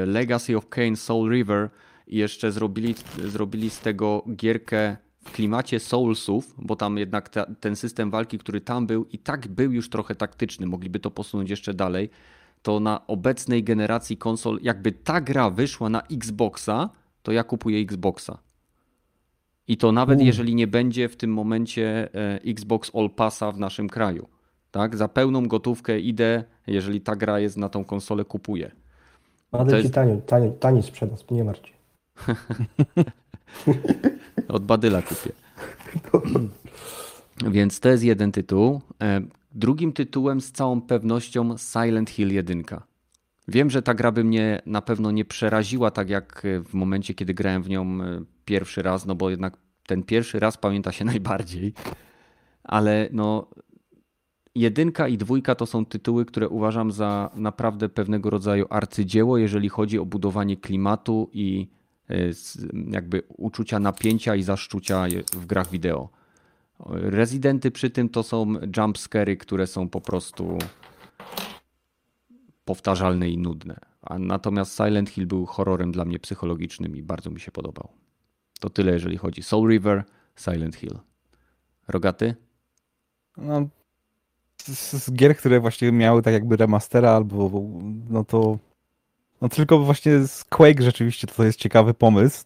Legacy 0.06 0.57
of 0.57 0.69
Kane 0.69 0.95
Soul 0.95 1.31
River 1.31 1.69
i 2.07 2.18
jeszcze 2.18 2.52
zrobili, 2.52 2.95
zrobili 3.26 3.69
z 3.69 3.80
tego 3.80 4.23
gierkę 4.35 4.97
w 5.23 5.31
klimacie 5.31 5.80
Soulsów, 5.80 6.56
bo 6.57 6.76
tam 6.76 6.97
jednak 6.97 7.30
ta, 7.30 7.45
ten 7.60 7.76
system 7.76 8.11
walki, 8.11 8.38
który 8.38 8.61
tam 8.61 8.88
był 8.88 9.06
i 9.06 9.18
tak 9.18 9.47
był 9.47 9.72
już 9.72 9.89
trochę 9.89 10.15
taktyczny, 10.15 10.68
mogliby 10.68 10.99
to 10.99 11.11
posunąć 11.11 11.49
jeszcze 11.49 11.73
dalej, 11.73 12.10
to 12.61 12.80
na 12.80 13.07
obecnej 13.07 13.64
generacji 13.64 14.18
konsol, 14.18 14.60
jakby 14.61 14.91
ta 14.91 15.22
gra 15.22 15.49
wyszła 15.49 15.89
na 15.89 16.02
Xboxa, 16.02 16.89
to 17.23 17.31
ja 17.31 17.43
kupuję 17.43 17.80
Xboxa. 17.80 18.38
I 19.68 19.77
to 19.77 19.91
nawet 19.91 20.15
Mm. 20.15 20.27
jeżeli 20.27 20.56
nie 20.56 20.68
będzie 20.68 21.10
w 21.10 21.15
tym 21.15 21.34
momencie 21.34 22.10
e, 22.15 22.39
Xbox 22.45 22.91
All 22.95 23.10
Passa 23.10 23.52
w 23.52 23.60
naszym 23.60 23.89
kraju. 23.89 24.27
Tak? 24.72 24.95
Za 24.95 25.07
pełną 25.07 25.47
gotówkę 25.47 25.99
idę, 25.99 26.43
jeżeli 26.68 27.02
ta 27.02 27.15
gra 27.15 27.39
jest 27.39 27.57
na 27.57 27.69
tą 27.69 27.85
konsolę, 27.85 28.26
kupuję. 28.26 28.72
Ale 29.60 29.69
To 29.69 29.77
ci 29.77 29.82
jest- 29.84 29.94
tani, 29.94 30.22
tani, 30.22 30.52
tani 30.60 30.84
sprzedaż, 30.84 31.19
nie 31.32 31.44
martw. 31.44 31.69
Od 34.48 34.65
Badyla 34.65 35.02
kupię. 35.02 35.32
Więc 37.52 37.80
to 37.80 37.90
jest 37.90 38.03
jeden 38.03 38.32
tytuł. 38.32 38.82
E, 39.02 39.22
drugim 39.52 39.94
tytułem 39.94 40.41
z 40.41 40.52
całą 40.52 40.82
pewnością 40.82 41.57
Silent 41.57 42.10
Hill 42.10 42.34
1. 42.34 42.64
Wiem, 43.48 43.69
że 43.69 43.82
ta 43.82 43.94
gra 43.94 44.11
by 44.11 44.23
mnie 44.23 44.61
na 44.65 44.82
pewno 44.82 45.11
nie 45.11 45.26
przeraziła 45.26 45.91
tak 45.91 46.10
jak 46.10 46.44
w 46.65 46.73
momencie, 46.73 47.14
kiedy 47.14 47.34
grałem 47.34 47.64
w 47.64 47.69
nią 47.69 48.02
e, 48.03 48.22
pierwszy 48.45 48.82
raz, 48.82 49.06
no 49.06 49.15
bo 49.15 49.30
jednak 49.30 49.57
ten 49.88 50.03
pierwszy 50.03 50.40
raz 50.40 50.57
pamięta 50.57 50.91
się 50.91 51.06
najbardziej. 51.14 51.73
Ale 52.64 53.10
no, 53.11 53.48
jedynka 54.56 55.07
i 55.07 55.18
dwójka 55.18 55.56
to 55.56 55.65
są 55.65 55.86
tytuły, 55.86 56.26
które 56.26 56.49
uważam 56.49 56.91
za 56.91 57.30
naprawdę 57.36 57.90
pewnego 57.90 58.30
rodzaju 58.30 58.65
arcydzieło, 58.69 59.38
jeżeli 59.38 59.69
chodzi 59.69 59.99
o 59.99 60.06
budowanie 60.06 60.57
klimatu 60.57 61.30
i 61.34 61.68
e, 62.10 62.15
jakby 62.91 63.23
uczucia 63.38 63.80
napięcia 63.80 64.36
i 64.36 64.44
zaszczucia 64.44 65.06
w 65.34 65.45
grach 65.45 65.69
wideo. 65.69 66.10
Rezydenty 66.90 67.72
przy 67.72 67.90
tym 67.90 68.10
to 68.10 68.23
są 68.23 68.53
jumpscary, 68.77 69.38
które 69.38 69.68
są 69.68 69.90
po 69.90 70.02
prostu 70.02 70.57
powtarzalne 72.65 73.30
i 73.30 73.38
nudne. 73.38 73.80
A 74.02 74.19
natomiast 74.19 74.77
Silent 74.77 75.10
Hill 75.10 75.27
był 75.27 75.45
horrorem 75.45 75.91
dla 75.91 76.06
mnie 76.06 76.19
psychologicznym 76.19 76.95
i 76.95 77.03
bardzo 77.03 77.32
mi 77.32 77.40
się 77.40 77.52
podobał. 77.52 77.90
To 78.60 78.69
tyle, 78.69 78.94
jeżeli 78.94 79.18
chodzi. 79.18 79.44
Soul 79.44 79.69
River, 79.69 80.03
Silent 80.36 80.76
Hill. 80.76 80.99
Rogaty? 81.88 82.36
No, 83.38 83.68
z, 84.67 84.93
z, 84.93 85.11
gier, 85.11 85.37
które 85.37 85.59
właśnie 85.59 85.91
miały 85.91 86.21
tak 86.21 86.33
jakby 86.33 86.57
remastera 86.57 87.11
albo 87.11 87.61
no 88.09 88.23
to 88.23 88.57
no 89.41 89.49
tylko 89.49 89.79
właśnie 89.79 90.27
z 90.27 90.43
Quake 90.43 90.81
rzeczywiście 90.81 91.27
to 91.27 91.43
jest 91.43 91.59
ciekawy 91.59 91.93
pomysł, 91.93 92.43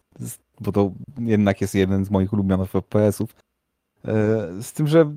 bo 0.60 0.72
to 0.72 0.92
jednak 1.18 1.60
jest 1.60 1.74
jeden 1.74 2.04
z 2.04 2.10
moich 2.10 2.32
ulubionych 2.32 2.70
FPS-ów. 2.70 3.34
E, 4.04 4.12
z 4.62 4.72
tym, 4.72 4.86
że 4.86 5.12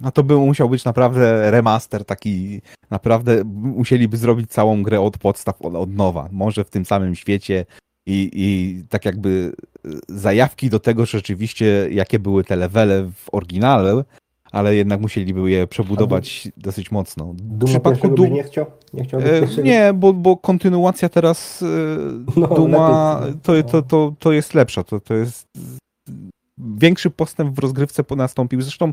no 0.00 0.12
to 0.12 0.22
by 0.22 0.36
musiał 0.36 0.68
być 0.68 0.84
naprawdę 0.84 1.50
remaster 1.50 2.04
taki, 2.04 2.62
naprawdę 2.90 3.44
musieliby 3.44 4.16
zrobić 4.16 4.50
całą 4.50 4.82
grę 4.82 5.00
od 5.00 5.18
podstaw, 5.18 5.62
od, 5.62 5.74
od 5.74 5.90
nowa. 5.90 6.28
Może 6.32 6.64
w 6.64 6.70
tym 6.70 6.84
samym 6.84 7.14
świecie 7.14 7.66
i, 8.06 8.30
i 8.32 8.84
tak 8.88 9.04
jakby 9.04 9.52
zajawki 10.08 10.70
do 10.70 10.80
tego 10.80 11.06
rzeczywiście, 11.06 11.88
jakie 11.90 12.18
były 12.18 12.44
te 12.44 12.56
levele 12.56 13.10
w 13.14 13.34
oryginale, 13.34 14.04
ale 14.56 14.76
jednak 14.76 15.00
musieliby 15.00 15.50
je 15.50 15.66
przebudować 15.66 16.48
dosyć 16.56 16.90
mocno. 16.90 17.34
Duma 17.34 17.66
w 17.66 17.70
przypadku 17.70 18.26
nie 18.26 18.42
chciał? 18.42 18.66
Nie, 18.94 19.04
chciał 19.04 19.20
e, 19.20 19.62
nie 19.62 19.92
bo, 19.94 20.12
bo 20.12 20.36
kontynuacja 20.36 21.08
teraz 21.08 21.62
e, 21.62 21.66
no, 22.40 22.46
Duma 22.46 23.20
to, 23.42 23.62
to, 23.62 23.82
to, 23.82 24.12
to 24.18 24.32
jest 24.32 24.54
lepsza. 24.54 24.84
To, 24.84 25.00
to 25.00 25.14
jest 25.14 25.46
większy 26.58 27.10
postęp 27.10 27.56
w 27.56 27.58
rozgrywce 27.58 28.04
nastąpił. 28.16 28.62
Zresztą 28.62 28.92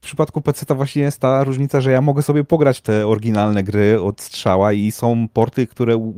w 0.00 0.02
przypadku 0.02 0.40
PC 0.40 0.66
to 0.66 0.74
właśnie 0.74 1.02
jest 1.02 1.20
ta 1.20 1.44
różnica, 1.44 1.80
że 1.80 1.90
ja 1.90 2.00
mogę 2.00 2.22
sobie 2.22 2.44
pograć 2.44 2.80
te 2.80 3.06
oryginalne 3.06 3.62
gry 3.62 4.02
od 4.02 4.20
strzała 4.20 4.72
i 4.72 4.92
są 4.92 5.28
porty, 5.28 5.66
które 5.66 6.12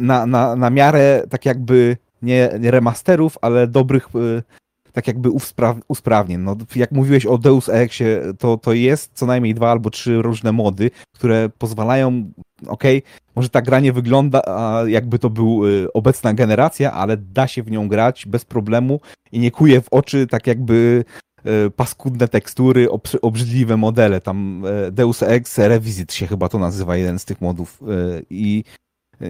na, 0.00 0.26
na, 0.26 0.56
na 0.56 0.70
miarę 0.70 1.22
tak 1.30 1.46
jakby 1.46 1.96
nie, 2.22 2.50
nie 2.60 2.70
remasterów, 2.70 3.38
ale 3.40 3.66
dobrych 3.66 4.08
y, 4.14 4.42
tak 4.92 5.06
jakby 5.06 5.30
uspra 5.30 5.76
usprawnień. 5.88 6.40
No, 6.40 6.56
jak 6.76 6.92
mówiłeś 6.92 7.26
o 7.26 7.38
Deus 7.38 7.68
Exie, 7.68 8.22
to, 8.38 8.56
to 8.56 8.72
jest 8.72 9.10
co 9.14 9.26
najmniej 9.26 9.54
dwa 9.54 9.70
albo 9.70 9.90
trzy 9.90 10.22
różne 10.22 10.52
mody, 10.52 10.90
które 11.14 11.48
pozwalają, 11.58 12.32
okej, 12.66 12.98
okay, 12.98 13.10
może 13.36 13.48
ta 13.48 13.62
gra 13.62 13.80
nie 13.80 13.92
wygląda 13.92 14.42
jakby 14.86 15.18
to 15.18 15.30
był 15.30 15.66
y, 15.66 15.92
obecna 15.92 16.34
generacja, 16.34 16.92
ale 16.92 17.16
da 17.16 17.46
się 17.46 17.62
w 17.62 17.70
nią 17.70 17.88
grać 17.88 18.26
bez 18.26 18.44
problemu 18.44 19.00
i 19.32 19.38
nie 19.38 19.50
kuje 19.50 19.80
w 19.80 19.88
oczy 19.90 20.26
tak 20.26 20.46
jakby 20.46 21.04
y, 21.46 21.70
paskudne 21.70 22.28
tekstury, 22.28 22.88
obrzydliwe 23.22 23.76
modele. 23.76 24.20
Tam 24.20 24.64
y, 24.86 24.92
Deus 24.92 25.22
Ex 25.22 25.58
Revisit 25.58 26.12
się 26.12 26.26
chyba 26.26 26.48
to 26.48 26.58
nazywa, 26.58 26.96
jeden 26.96 27.18
z 27.18 27.24
tych 27.24 27.40
modów. 27.40 27.82
I 28.30 28.64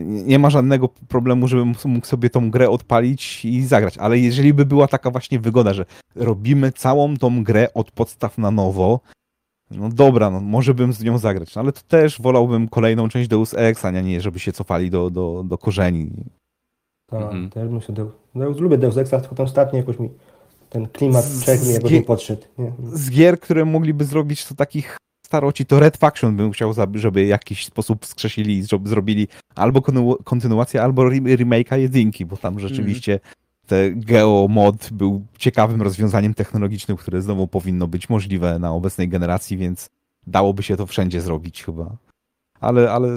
nie 0.00 0.38
ma 0.38 0.50
żadnego 0.50 0.88
problemu, 0.88 1.48
żebym 1.48 1.74
mógł 1.84 2.06
sobie 2.06 2.30
tą 2.30 2.50
grę 2.50 2.70
odpalić 2.70 3.44
i 3.44 3.66
zagrać. 3.66 3.98
Ale 3.98 4.18
jeżeli 4.18 4.54
by 4.54 4.66
była 4.66 4.88
taka 4.88 5.10
właśnie 5.10 5.40
wygoda, 5.40 5.74
że 5.74 5.84
robimy 6.14 6.72
całą 6.72 7.16
tą 7.16 7.44
grę 7.44 7.74
od 7.74 7.90
podstaw 7.90 8.38
na 8.38 8.50
nowo, 8.50 9.00
no 9.70 9.88
dobra, 9.88 10.30
no 10.30 10.40
może 10.40 10.74
bym 10.74 10.92
z 10.92 11.02
nią 11.02 11.18
zagrać, 11.18 11.54
no 11.54 11.62
ale 11.62 11.72
to 11.72 11.80
też 11.88 12.20
wolałbym 12.20 12.68
kolejną 12.68 13.08
część 13.08 13.28
Deus 13.28 13.54
Ex, 13.54 13.84
a 13.84 13.90
nie 13.90 14.20
żeby 14.20 14.38
się 14.38 14.52
cofali 14.52 14.90
do, 14.90 15.10
do, 15.10 15.44
do 15.48 15.58
korzeni. 15.58 16.10
Tak, 17.06 17.22
mhm. 17.22 17.50
też 17.50 17.70
myślę, 17.70 17.94
Deus, 17.94 18.10
Deus, 18.34 18.58
lubię 18.58 18.78
Deus 18.78 18.96
Exa, 18.96 19.20
tylko 19.20 19.34
tam 19.34 19.46
ostatnio 19.46 19.78
jakoś 19.78 19.98
mi 19.98 20.10
ten 20.70 20.88
klimat 20.88 21.24
czek 21.44 21.66
mi 21.66 21.72
jakoś 21.72 21.92
nie 21.92 22.02
podszedł. 22.02 22.42
Nie? 22.58 22.72
Z 22.92 23.10
gier, 23.10 23.40
które 23.40 23.64
mogliby 23.64 24.04
zrobić 24.04 24.46
to 24.46 24.54
takich 24.54 24.96
staroci, 25.30 25.66
to 25.66 25.80
Red 25.80 25.96
Faction 25.96 26.36
bym 26.36 26.50
chciał, 26.50 26.74
żeby 26.94 27.24
w 27.24 27.28
jakiś 27.28 27.66
sposób 27.66 28.06
skrzesili 28.06 28.58
i 28.58 28.62
zrobili 28.84 29.28
albo 29.54 29.82
kontynuację, 30.24 30.82
albo 30.82 31.02
remake'a 31.02 31.78
jedynki, 31.78 32.26
bo 32.26 32.36
tam 32.36 32.60
rzeczywiście 32.60 33.12
mm. 33.12 33.22
te 33.66 33.90
geomod 33.90 34.88
był 34.92 35.26
ciekawym 35.38 35.82
rozwiązaniem 35.82 36.34
technologicznym, 36.34 36.96
które 36.96 37.22
znowu 37.22 37.46
powinno 37.46 37.86
być 37.86 38.08
możliwe 38.08 38.58
na 38.58 38.72
obecnej 38.72 39.08
generacji, 39.08 39.56
więc 39.56 39.88
dałoby 40.26 40.62
się 40.62 40.76
to 40.76 40.86
wszędzie 40.86 41.20
zrobić 41.20 41.64
chyba. 41.64 41.96
Ale, 42.60 42.92
ale 42.92 43.08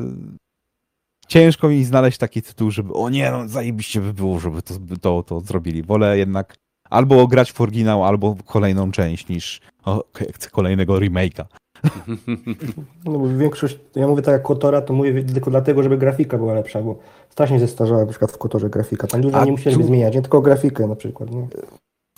ciężko 1.27 1.69
mi 1.69 1.84
znaleźć 1.84 2.18
taki 2.18 2.41
tytuł, 2.41 2.72
żeby 2.72 2.94
o 2.94 3.10
nie, 3.10 3.31
no 3.31 3.48
zajebiście 3.48 4.02
by 4.02 4.14
było, 4.14 4.40
żeby 4.40 4.61
to, 4.61 4.73
to, 5.02 5.23
to 5.23 5.40
zrobili. 5.40 5.84
Wolę 5.84 6.18
jednak 6.18 6.56
albo 6.90 7.27
grać 7.27 7.52
w 7.52 7.61
oryginał, 7.61 8.06
albo 8.06 8.35
kolejną 8.45 8.91
część, 8.91 9.27
niż 9.27 9.61
o, 9.85 10.03
chcę 10.34 10.49
kolejnego 10.49 10.94
remake'a. 10.94 11.45
No 13.05 13.19
bo 13.19 13.27
większość, 13.27 13.80
ja 13.95 14.07
mówię 14.07 14.22
tak 14.22 14.34
jak 14.34 14.43
Kotora, 14.43 14.81
to 14.81 14.93
mówię 14.93 15.23
tylko 15.23 15.51
dlatego, 15.51 15.84
żeby 15.84 15.97
grafika 15.97 16.38
była 16.38 16.53
lepsza, 16.53 16.81
bo 16.81 16.95
strasznie 17.30 17.60
zestarzała 17.60 18.01
na 18.01 18.07
przykład 18.07 18.31
w 18.31 18.38
Kotorze 18.38 18.69
grafika. 18.69 19.07
Tam 19.07 19.22
dużo 19.22 19.38
A 19.38 19.45
nie 19.45 19.51
musieliby 19.51 19.81
tu... 19.81 19.88
zmieniać, 19.88 20.15
nie 20.15 20.22
tylko 20.22 20.41
grafikę 20.41 20.88
na 20.88 20.95
przykład. 20.95 21.31
Nie? 21.31 21.47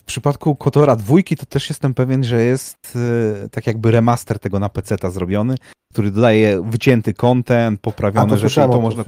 W 0.02 0.04
przypadku 0.06 0.56
Kotora 0.56 0.96
dwójki 0.96 1.36
to 1.36 1.46
też 1.46 1.70
jestem 1.70 1.94
pewien, 1.94 2.24
że 2.24 2.44
jest 2.44 2.98
e, 3.46 3.50
tak 3.50 3.68
jakby 3.68 3.92
remaster 3.92 4.40
tego 4.40 4.60
na 4.60 4.70
PC 4.70 4.96
zrobiony, 5.10 5.56
który 5.94 6.12
dodaje 6.12 6.62
wycięty 6.62 7.14
content, 7.14 7.82
poprawione 7.82 8.30
to 8.30 8.38
rzeczy. 8.38 8.56
To, 8.56 8.68
to 8.68 8.82
można, 8.82 9.04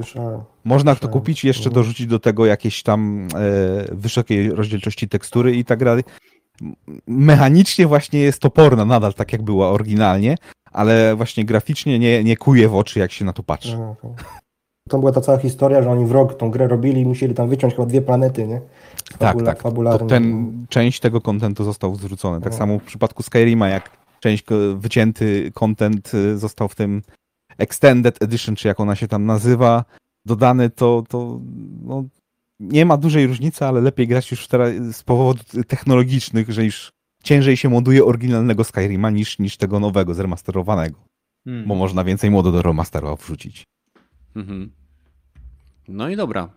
można 0.63 0.95
to 0.95 1.07
kupić 1.07 1.43
i 1.43 1.47
jeszcze 1.47 1.69
no. 1.69 1.75
dorzucić 1.75 2.07
do 2.07 2.19
tego 2.19 2.45
jakieś 2.45 2.83
tam 2.83 3.27
e, 3.35 3.95
wysokiej 3.95 4.49
rozdzielczości 4.51 5.09
tekstury 5.09 5.55
i 5.55 5.65
tak 5.65 5.83
dalej 5.83 6.03
mechanicznie 7.07 7.87
właśnie 7.87 8.19
jest 8.19 8.41
toporna 8.41 8.85
nadal, 8.85 9.13
tak 9.13 9.33
jak 9.33 9.41
była 9.41 9.69
oryginalnie, 9.69 10.35
ale 10.71 11.15
właśnie 11.15 11.45
graficznie 11.45 11.99
nie, 11.99 12.23
nie 12.23 12.37
kuje 12.37 12.69
w 12.69 12.75
oczy, 12.75 12.99
jak 12.99 13.11
się 13.11 13.25
na 13.25 13.33
to 13.33 13.43
patrzy. 13.43 13.77
No, 13.77 13.95
to 14.89 14.99
była 14.99 15.11
ta 15.11 15.21
cała 15.21 15.37
historia, 15.37 15.83
że 15.83 15.91
oni 15.91 16.05
w 16.05 16.11
rok 16.11 16.37
tą 16.37 16.51
grę 16.51 16.67
robili 16.67 17.01
i 17.01 17.05
musieli 17.05 17.35
tam 17.35 17.49
wyciąć 17.49 17.75
chyba 17.75 17.85
dwie 17.85 18.01
planety, 18.01 18.47
nie? 18.47 18.61
Fabula, 19.19 19.53
tak, 19.53 19.61
tak. 19.63 19.99
To 19.99 20.05
ten, 20.05 20.53
część 20.69 20.99
tego 20.99 21.21
kontentu 21.21 21.63
został 21.63 21.95
zwrócony. 21.95 22.41
Tak 22.41 22.51
no. 22.51 22.57
samo 22.57 22.79
w 22.79 22.83
przypadku 22.83 23.23
Skyrima, 23.23 23.69
jak 23.69 23.97
część 24.19 24.45
wycięty 24.75 25.51
kontent 25.53 26.13
y, 26.13 26.37
został 26.37 26.67
w 26.67 26.75
tym 26.75 27.01
Extended 27.57 28.21
Edition, 28.23 28.55
czy 28.55 28.67
jak 28.67 28.79
ona 28.79 28.95
się 28.95 29.07
tam 29.07 29.25
nazywa, 29.25 29.85
dodany, 30.25 30.69
to, 30.69 31.03
to 31.09 31.39
no, 31.83 32.03
nie 32.59 32.85
ma 32.85 32.97
dużej 32.97 33.27
różnicy, 33.27 33.65
ale 33.65 33.81
lepiej 33.81 34.07
grać 34.07 34.31
już 34.31 34.47
teraz 34.47 34.73
z 34.95 35.03
powodów 35.03 35.45
technologicznych, 35.67 36.51
że 36.51 36.65
już 36.65 36.91
ciężej 37.23 37.57
się 37.57 37.69
moduje 37.69 38.05
oryginalnego 38.05 38.63
Skyrima 38.63 39.09
niż, 39.09 39.39
niż 39.39 39.57
tego 39.57 39.79
nowego, 39.79 40.13
zremasterowanego. 40.13 40.99
Hmm. 41.45 41.67
Bo 41.67 41.75
można 41.75 42.03
więcej 42.03 42.31
modu 42.31 42.51
do 42.51 42.61
remastera 42.61 43.15
wrzucić. 43.15 43.63
Mhm. 44.35 44.71
No 45.87 46.09
i 46.09 46.15
dobra. 46.15 46.49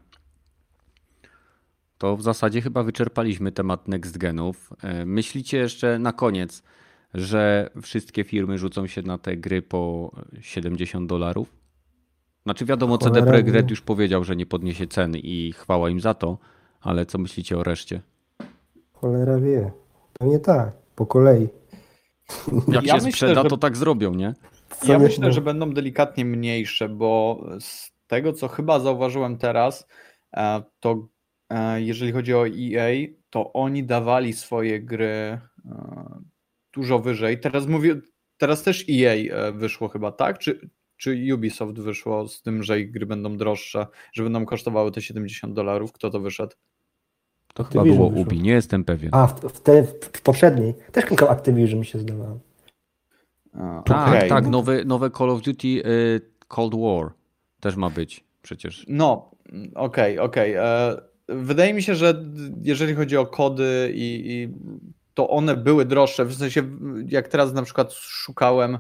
To 1.98 2.16
w 2.16 2.22
zasadzie 2.22 2.62
chyba 2.62 2.82
wyczerpaliśmy 2.82 3.52
temat 3.52 3.89
next 3.89 4.18
genów. 4.18 4.70
E, 4.82 5.06
myślicie 5.06 5.59
jeszcze 5.59 5.98
na 5.98 6.12
koniec, 6.12 6.62
że 7.14 7.70
wszystkie 7.82 8.24
firmy 8.24 8.59
rzucą 8.59 8.86
się 8.86 9.02
na 9.02 9.18
te 9.18 9.36
gry 9.36 9.62
po 9.62 10.12
70 10.40 11.09
dolarów? 11.09 11.59
Znaczy 12.51 12.64
wiadomo, 12.64 12.98
CD 12.98 13.22
Projekt 13.22 13.48
Red 13.48 13.70
już 13.70 13.81
powiedział, 13.81 14.24
że 14.24 14.36
nie 14.36 14.47
podniesie 14.47 14.86
ceny 14.86 15.18
i 15.18 15.52
chwała 15.52 15.90
im 15.90 16.01
za 16.01 16.14
to, 16.14 16.39
ale 16.81 17.06
co 17.06 17.18
myślicie 17.18 17.59
o 17.59 17.62
reszcie? 17.62 18.01
Cholera 18.93 19.39
wie. 19.39 19.72
Pewnie 20.18 20.39
tak, 20.39 20.72
po 20.94 21.06
kolei. 21.06 21.48
Jak 22.68 22.85
ja 22.85 22.98
się 22.98 23.05
myślę, 23.05 23.12
sprzeda, 23.12 23.43
że... 23.43 23.48
to 23.48 23.56
tak 23.56 23.77
zrobią, 23.77 24.14
nie? 24.14 24.35
ja 24.89 24.98
myślę, 24.98 25.32
że 25.32 25.40
będą 25.40 25.72
delikatnie 25.72 26.24
mniejsze, 26.24 26.89
bo 26.89 27.44
z 27.60 27.93
tego, 28.06 28.32
co 28.32 28.48
chyba 28.48 28.81
zauważyłem 28.81 29.39
teraz, 29.39 29.86
e, 30.36 30.62
to 30.81 31.09
e, 31.51 31.82
jeżeli 31.82 32.12
chodzi 32.12 32.35
o 32.35 32.47
EA, 32.48 33.06
to 33.31 33.52
oni 33.52 33.85
dawali 33.85 34.32
swoje 34.32 34.81
gry 34.81 35.06
e, 35.06 35.40
dużo 36.72 36.98
wyżej. 36.98 37.40
Teraz 37.40 37.66
mówię, 37.66 38.01
teraz 38.39 38.62
też 38.62 38.85
EA 38.90 39.52
wyszło 39.52 39.89
chyba, 39.89 40.12
tak? 40.12 40.39
Czy, 40.39 40.70
czy 41.01 41.35
Ubisoft 41.35 41.74
wyszło 41.74 42.28
z 42.28 42.43
tym, 42.43 42.62
że 42.62 42.81
ich 42.81 42.90
gry 42.90 43.06
będą 43.06 43.36
droższe, 43.36 43.86
że 44.12 44.22
będą 44.22 44.47
kosztowały 44.47 44.93
te 44.93 45.02
70 45.02 45.55
dolarów? 45.55 45.93
Kto 45.93 46.10
to 46.10 46.20
wyszedł? 46.20 46.52
To 47.55 47.64
chyba 47.64 47.85
było 47.85 48.10
wyszło. 48.10 48.22
Ubi, 48.22 48.40
nie 48.40 48.52
jestem 48.52 48.85
pewien. 48.85 49.10
A, 49.12 49.27
w, 49.27 49.40
w, 49.40 49.60
te, 49.60 49.82
w 49.82 50.22
poprzedniej. 50.22 50.74
Też 50.93 51.05
kilka 51.05 51.28
Activision 51.28 51.78
mi 51.81 51.86
się 51.86 51.98
zdawało. 51.98 52.40
A, 53.52 53.82
tak, 53.86 54.09
okej. 54.09 54.28
tak, 54.28 54.47
nowe, 54.47 54.85
nowe 54.85 55.10
Call 55.10 55.31
of 55.31 55.43
Duty 55.43 55.68
y, 55.68 56.20
Cold 56.48 56.74
War 56.74 57.12
też 57.60 57.77
ma 57.77 57.90
być 57.90 58.24
przecież. 58.43 58.86
No, 58.89 59.31
okej, 59.74 60.18
okej. 60.18 60.55
E, 60.55 60.97
Wydaje 61.31 61.74
mi 61.74 61.82
się, 61.82 61.94
że 61.94 62.24
jeżeli 62.62 62.94
chodzi 62.94 63.16
o 63.16 63.27
kody 63.27 63.93
i, 63.94 64.22
i 64.27 64.48
to 65.20 65.28
one 65.28 65.56
były 65.56 65.84
droższe, 65.84 66.24
w 66.24 66.34
sensie 66.34 66.62
jak 67.06 67.28
teraz 67.28 67.52
na 67.52 67.62
przykład 67.62 67.92
szukałem 67.92 68.78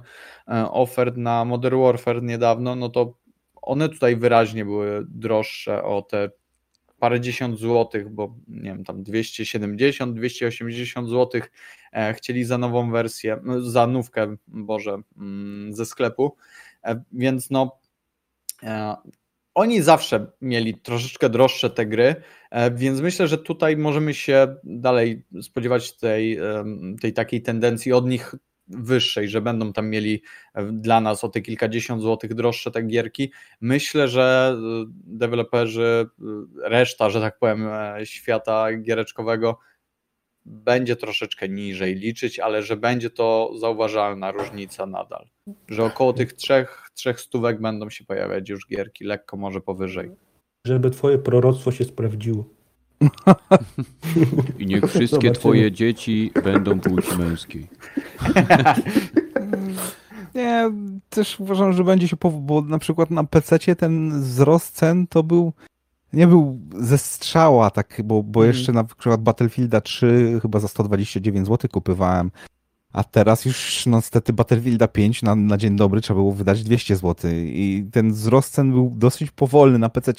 e, 0.48 0.70
ofert 0.70 1.16
na 1.16 1.44
Modern 1.44 1.80
Warfare 1.80 2.22
niedawno, 2.22 2.76
no 2.76 2.88
to 2.88 3.14
one 3.62 3.88
tutaj 3.88 4.16
wyraźnie 4.16 4.64
były 4.64 5.06
droższe 5.08 5.82
o 5.84 6.02
te 6.02 6.30
parędziesiąt 6.98 7.58
złotych, 7.58 8.08
bo 8.08 8.34
nie 8.48 8.70
wiem, 8.70 8.84
tam 8.84 9.02
270, 9.02 10.16
280 10.16 11.08
złotych 11.08 11.50
e, 11.92 12.14
chcieli 12.14 12.44
za 12.44 12.58
nową 12.58 12.90
wersję, 12.90 13.40
za 13.60 13.86
nówkę, 13.86 14.36
Boże, 14.48 14.98
mm, 15.16 15.74
ze 15.74 15.86
sklepu, 15.86 16.36
E, 16.84 17.02
więc 17.12 17.50
no 17.50 17.80
oni 19.60 19.82
zawsze 19.82 20.26
mieli 20.40 20.74
troszeczkę 20.74 21.30
droższe 21.30 21.70
te 21.70 21.86
gry, 21.86 22.14
e, 22.50 22.70
więc 22.70 23.00
myślę, 23.00 23.28
że 23.28 23.38
tutaj 23.38 23.76
możemy 23.76 24.14
się 24.14 24.56
dalej 24.64 25.24
spodziewać 25.42 25.96
tej, 25.96 26.38
em, 26.38 26.96
tej 27.00 27.12
takiej 27.12 27.42
tendencji 27.42 27.92
od 27.92 28.06
nich 28.06 28.34
wyższej, 28.68 29.28
że 29.28 29.40
będą 29.40 29.72
tam 29.72 29.88
mieli 29.88 30.22
e, 30.54 30.64
dla 30.72 31.00
nas 31.00 31.24
o 31.24 31.28
te 31.28 31.40
kilkadziesiąt 31.40 32.02
złotych 32.02 32.34
droższe 32.34 32.70
te 32.70 32.82
gierki. 32.82 33.32
Myślę, 33.60 34.08
że 34.08 34.56
e, 34.56 34.84
deweloperzy, 35.04 36.06
e, 36.64 36.68
reszta, 36.68 37.10
że 37.10 37.20
tak 37.20 37.38
powiem, 37.38 37.68
e, 37.68 38.06
świata 38.06 38.76
giereczkowego 38.76 39.58
będzie 40.50 40.96
troszeczkę 40.96 41.48
niżej 41.48 41.94
liczyć, 41.94 42.38
ale 42.38 42.62
że 42.62 42.76
będzie 42.76 43.10
to 43.10 43.50
zauważalna 43.58 44.32
różnica 44.32 44.86
nadal. 44.86 45.26
Że 45.68 45.84
około 45.84 46.12
tych 46.12 46.32
trzech, 46.32 46.88
trzech 46.94 47.20
stówek 47.20 47.60
będą 47.60 47.90
się 47.90 48.04
pojawiać 48.04 48.48
już 48.48 48.68
gierki, 48.68 49.04
lekko 49.04 49.36
może 49.36 49.60
powyżej. 49.60 50.10
Żeby 50.66 50.90
twoje 50.90 51.18
proroctwo 51.18 51.72
się 51.72 51.84
sprawdziło. 51.84 52.44
I 54.58 54.66
niech 54.66 54.84
wszystkie 54.84 55.06
Zobaczymy. 55.08 55.34
twoje 55.34 55.72
dzieci 55.72 56.32
będą 56.44 56.80
płci 56.80 57.16
męskiej. 57.18 57.66
Nie, 60.34 60.70
też 61.10 61.40
uważam, 61.40 61.72
że 61.72 61.84
będzie 61.84 62.08
się, 62.08 62.16
pow- 62.16 62.40
bo 62.40 62.62
na 62.62 62.78
przykład 62.78 63.10
na 63.10 63.24
PC 63.24 63.58
ten 63.76 64.20
wzrost 64.20 64.76
cen 64.76 65.06
to 65.06 65.22
był, 65.22 65.52
nie 66.12 66.26
był 66.26 66.60
ze 66.78 66.98
strzała, 66.98 67.70
tak, 67.70 68.00
bo, 68.04 68.22
bo 68.22 68.40
Mhm. 68.40 68.56
jeszcze 68.56 68.72
na 68.72 68.84
przykład 68.84 69.22
Battlefielda 69.22 69.80
3 69.80 70.38
chyba 70.42 70.60
za 70.60 70.68
129 70.68 71.46
zł 71.46 71.70
kupywałem, 71.72 72.30
a 72.92 73.04
teraz 73.04 73.44
już 73.44 73.86
no 73.86 73.96
niestety 73.96 74.32
Battlefielda 74.32 74.88
5 74.88 75.22
na, 75.22 75.34
na 75.34 75.56
dzień 75.56 75.76
dobry 75.76 76.00
trzeba 76.00 76.20
było 76.20 76.32
wydać 76.32 76.62
200 76.64 76.96
zł 76.96 77.30
i 77.34 77.86
ten 77.92 78.12
wzrost 78.12 78.52
cen 78.54 78.70
był 78.72 78.92
dosyć 78.96 79.30
powolny 79.30 79.78
na 79.78 79.88
PC 79.88 80.12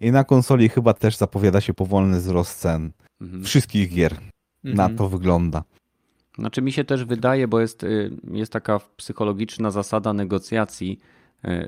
i 0.00 0.10
na 0.12 0.24
konsoli 0.24 0.68
chyba 0.68 0.94
też 0.94 1.16
zapowiada 1.16 1.60
się 1.60 1.74
powolny 1.74 2.18
wzrost 2.18 2.58
cen 2.60 2.90
Mhm. 3.20 3.44
wszystkich 3.44 3.90
gier. 3.94 4.14
Na 4.64 4.70
Mhm. 4.70 4.96
to 4.98 5.08
wygląda. 5.08 5.62
Znaczy 6.38 6.62
mi 6.62 6.72
się 6.72 6.84
też 6.84 7.04
wydaje, 7.04 7.48
bo 7.48 7.60
jest, 7.60 7.82
y, 7.84 8.10
jest 8.32 8.52
taka 8.52 8.80
psychologiczna 8.96 9.70
zasada 9.70 10.12
negocjacji, 10.12 11.00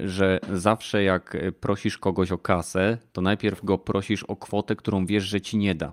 że 0.04 0.40
zawsze 0.52 1.02
jak 1.02 1.34
y, 1.34 1.52
prosisz 1.52 1.98
kogoś 1.98 2.32
o 2.32 2.38
kasę, 2.38 2.98
to 3.12 3.20
najpierw 3.20 3.64
go 3.64 3.78
prosisz 3.78 4.24
o 4.24 4.36
kwotę, 4.36 4.76
którą 4.76 5.06
wiesz, 5.06 5.24
że 5.24 5.40
ci 5.40 5.58
nie 5.58 5.74
da. 5.74 5.92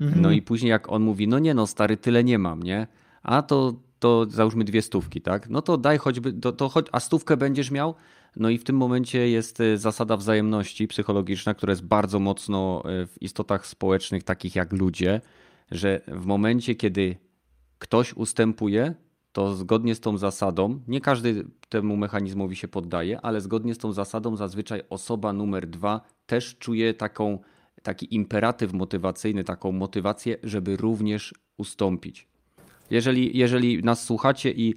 Mhm. 0.00 0.22
No 0.22 0.30
i 0.30 0.42
później 0.42 0.70
jak 0.70 0.92
on 0.92 1.02
mówi, 1.02 1.28
no 1.28 1.38
nie 1.38 1.54
no 1.54 1.66
stary, 1.66 1.96
tyle 1.96 2.24
nie 2.24 2.38
mam, 2.38 2.62
nie? 2.62 2.86
A 3.22 3.42
to, 3.42 3.74
to 3.98 4.26
załóżmy 4.28 4.64
dwie 4.64 4.82
stówki, 4.82 5.20
tak? 5.20 5.48
No 5.48 5.62
to 5.62 5.78
daj 5.78 5.98
choćby, 5.98 6.32
to, 6.32 6.52
to 6.52 6.68
choć, 6.68 6.86
a 6.92 7.00
stówkę 7.00 7.36
będziesz 7.36 7.70
miał? 7.70 7.94
No 8.36 8.50
i 8.50 8.58
w 8.58 8.64
tym 8.64 8.76
momencie 8.76 9.30
jest 9.30 9.60
y, 9.60 9.78
zasada 9.78 10.16
wzajemności 10.16 10.88
psychologiczna, 10.88 11.54
która 11.54 11.70
jest 11.70 11.84
bardzo 11.84 12.18
mocno 12.18 12.82
w 12.84 13.14
istotach 13.20 13.66
społecznych, 13.66 14.22
takich 14.22 14.56
jak 14.56 14.72
ludzie, 14.72 15.20
że 15.70 16.00
w 16.08 16.26
momencie, 16.26 16.74
kiedy 16.74 17.16
ktoś 17.78 18.12
ustępuje, 18.12 18.94
to 19.36 19.54
zgodnie 19.54 19.94
z 19.94 20.00
tą 20.00 20.18
zasadą, 20.18 20.80
nie 20.88 21.00
każdy 21.00 21.44
temu 21.68 21.96
mechanizmowi 21.96 22.56
się 22.56 22.68
poddaje, 22.68 23.20
ale 23.20 23.40
zgodnie 23.40 23.74
z 23.74 23.78
tą 23.78 23.92
zasadą 23.92 24.36
zazwyczaj 24.36 24.82
osoba 24.90 25.32
numer 25.32 25.66
dwa 25.66 26.00
też 26.26 26.56
czuje 26.58 26.94
taką, 26.94 27.38
taki 27.82 28.14
imperatyw 28.14 28.72
motywacyjny, 28.72 29.44
taką 29.44 29.72
motywację, 29.72 30.36
żeby 30.42 30.76
również 30.76 31.34
ustąpić. 31.56 32.28
Jeżeli, 32.90 33.38
jeżeli 33.38 33.82
nas 33.82 34.04
słuchacie 34.04 34.52
i 34.52 34.74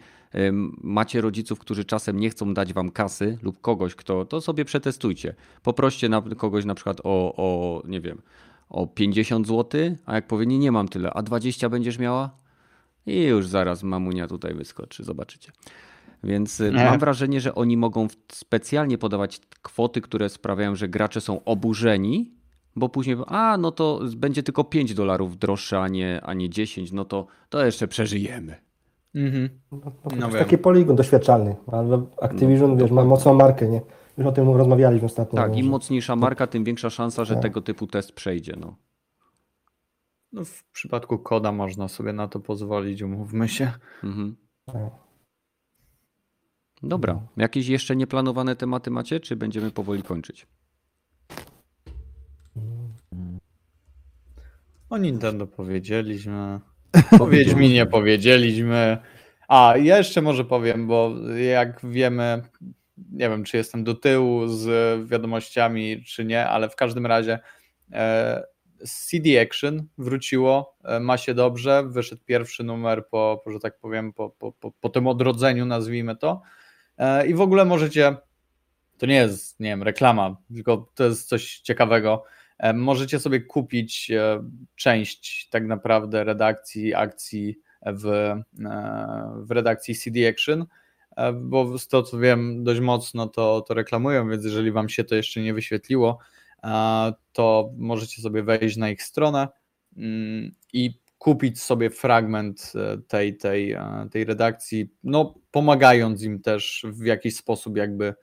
macie 0.83 1.21
rodziców, 1.21 1.59
którzy 1.59 1.85
czasem 1.85 2.19
nie 2.19 2.29
chcą 2.29 2.53
dać 2.53 2.73
wam 2.73 2.91
kasy 2.91 3.37
lub 3.41 3.61
kogoś, 3.61 3.95
kto, 3.95 4.25
to 4.25 4.41
sobie 4.41 4.65
przetestujcie. 4.65 5.35
Poproście 5.63 6.09
na, 6.09 6.21
kogoś 6.21 6.65
na 6.65 6.75
przykład 6.75 7.01
o, 7.03 7.33
o, 7.37 7.81
nie 7.87 8.01
wiem, 8.01 8.21
o 8.69 8.87
50 8.87 9.47
zł, 9.47 9.81
a 10.05 10.15
jak 10.15 10.27
powie, 10.27 10.45
nie, 10.45 10.59
nie 10.59 10.71
mam 10.71 10.87
tyle, 10.87 11.13
a 11.13 11.21
20 11.21 11.69
będziesz 11.69 11.99
miała? 11.99 12.48
I 13.05 13.23
już 13.23 13.47
zaraz 13.47 13.83
mamunia 13.83 14.27
tutaj 14.27 14.53
wyskoczy, 14.53 15.03
zobaczycie. 15.03 15.51
Więc 16.23 16.59
y, 16.59 16.71
Nie. 16.71 16.85
mam 16.85 16.99
wrażenie, 16.99 17.41
że 17.41 17.55
oni 17.55 17.77
mogą 17.77 18.07
specjalnie 18.31 18.97
podawać 18.97 19.39
kwoty, 19.61 20.01
które 20.01 20.29
sprawiają, 20.29 20.75
że 20.75 20.87
gracze 20.89 21.21
są 21.21 21.43
oburzeni, 21.43 22.31
bo 22.75 22.89
później, 22.89 23.17
a 23.27 23.57
no 23.59 23.71
to 23.71 23.99
będzie 24.17 24.43
tylko 24.43 24.63
5 24.63 24.93
dolarów 24.93 25.37
droższe, 25.37 25.79
a 25.81 25.87
nie, 25.87 26.21
a 26.23 26.33
nie 26.33 26.49
10, 26.49 26.91
no 26.91 27.05
to, 27.05 27.27
to 27.49 27.65
jeszcze 27.65 27.87
przeżyjemy. 27.87 28.55
Mhm. 29.15 29.49
No, 29.71 29.77
No 29.85 29.91
to 30.09 30.15
jest 30.15 30.29
wiem. 30.33 30.43
taki 30.43 30.57
poligon 30.57 30.95
doświadczalny, 30.95 31.55
ale 31.71 32.05
Activision, 32.21 32.71
No, 32.71 32.77
wiesz, 32.77 32.91
ma 32.91 33.03
mocną 33.05 33.33
markę, 33.33 33.67
nie? 33.67 33.81
Już 34.17 34.27
o 34.27 34.31
tym 34.31 34.49
rozmawialiśmy 34.49 35.05
ostatnio. 35.05 35.41
Tak, 35.41 35.57
im 35.57 35.65
że- 35.65 35.71
mocniejsza 35.71 36.15
marka, 36.15 36.47
tym 36.47 36.63
większa 36.63 36.89
szansa, 36.89 37.25
że 37.25 37.33
Tak. 37.33 37.43
tego 37.43 37.61
typu 37.61 37.87
test 37.87 38.11
przejdzie. 38.11 38.53
No. 38.59 38.75
No 40.33 40.45
w 40.45 40.63
przypadku 40.63 41.19
koda 41.19 41.51
można 41.51 41.87
sobie 41.87 42.13
na 42.13 42.27
to 42.27 42.39
pozwolić, 42.39 43.01
umówmy 43.01 43.49
się. 43.49 43.71
Mhm. 44.03 44.35
Dobra, 46.83 47.21
jakieś 47.37 47.67
jeszcze 47.67 47.95
nieplanowane 47.95 48.55
tematy 48.55 48.91
macie, 48.91 49.19
czy 49.19 49.35
będziemy 49.35 49.71
powoli 49.71 50.03
kończyć? 50.03 50.47
O 54.89 54.97
Nintendo 54.97 55.47
powiedzieliśmy. 55.47 56.59
O 57.19 57.27
Wiedźminie 57.27 57.85
powiedzieliśmy. 57.85 58.97
A, 59.47 59.73
ja 59.77 59.97
jeszcze 59.97 60.21
może 60.21 60.45
powiem, 60.45 60.87
bo 60.87 61.11
jak 61.53 61.85
wiemy, 61.85 62.41
nie 63.11 63.29
wiem, 63.29 63.43
czy 63.43 63.57
jestem 63.57 63.83
do 63.83 63.95
tyłu 63.95 64.47
z 64.47 65.09
wiadomościami, 65.09 66.03
czy 66.03 66.25
nie, 66.25 66.47
ale 66.47 66.69
w 66.69 66.75
każdym 66.75 67.05
razie 67.05 67.39
e, 67.91 68.43
CD 68.85 69.41
Action 69.41 69.87
wróciło, 69.97 70.77
e, 70.83 70.99
ma 70.99 71.17
się 71.17 71.33
dobrze, 71.33 71.83
wyszedł 71.87 72.21
pierwszy 72.25 72.63
numer 72.63 73.07
po, 73.07 73.41
po 73.43 73.51
że 73.51 73.59
tak 73.59 73.79
powiem, 73.79 74.13
po, 74.13 74.29
po, 74.29 74.51
po, 74.51 74.71
po 74.71 74.89
tym 74.89 75.07
odrodzeniu, 75.07 75.65
nazwijmy 75.65 76.15
to. 76.15 76.41
E, 76.97 77.27
I 77.27 77.33
w 77.33 77.41
ogóle 77.41 77.65
możecie, 77.65 78.17
to 78.97 79.05
nie 79.05 79.15
jest, 79.15 79.59
nie 79.59 79.69
wiem, 79.69 79.83
reklama, 79.83 80.37
tylko 80.55 80.91
to 80.95 81.03
jest 81.03 81.29
coś 81.29 81.59
ciekawego. 81.59 82.23
E, 82.57 82.73
Możecie 82.73 83.19
sobie 83.19 83.41
kupić 83.41 84.11
część 84.75 85.49
tak 85.49 85.65
naprawdę 85.65 86.23
redakcji 86.23 86.95
akcji 86.95 87.59
w, 87.85 88.33
w 89.35 89.51
redakcji 89.51 89.95
CD 89.95 90.29
Action, 90.29 90.65
bo 91.33 91.77
z 91.77 91.87
to 91.87 92.03
co 92.03 92.19
wiem 92.19 92.63
dość 92.63 92.79
mocno 92.79 93.27
to, 93.27 93.61
to 93.61 93.73
reklamują, 93.73 94.29
więc 94.29 94.45
jeżeli 94.45 94.71
Wam 94.71 94.89
się 94.89 95.03
to 95.03 95.15
jeszcze 95.15 95.41
nie 95.41 95.53
wyświetliło, 95.53 96.19
to 97.33 97.71
możecie 97.77 98.21
sobie 98.21 98.43
wejść 98.43 98.77
na 98.77 98.89
ich 98.89 99.03
stronę 99.03 99.47
mm, 99.97 100.55
i 100.73 100.99
kupić 101.19 101.61
sobie 101.61 101.89
fragment 101.89 102.73
e, 102.75 102.97
tej, 102.97 103.37
tej, 103.37 103.71
e, 103.71 104.07
tej 104.11 104.25
redakcji, 104.25 104.89
no 105.03 105.35
pomagając 105.51 106.23
im 106.23 106.41
też 106.41 106.85
w 106.89 107.05
jakiś 107.05 107.35
sposób 107.35 107.77
jakby, 107.77 108.13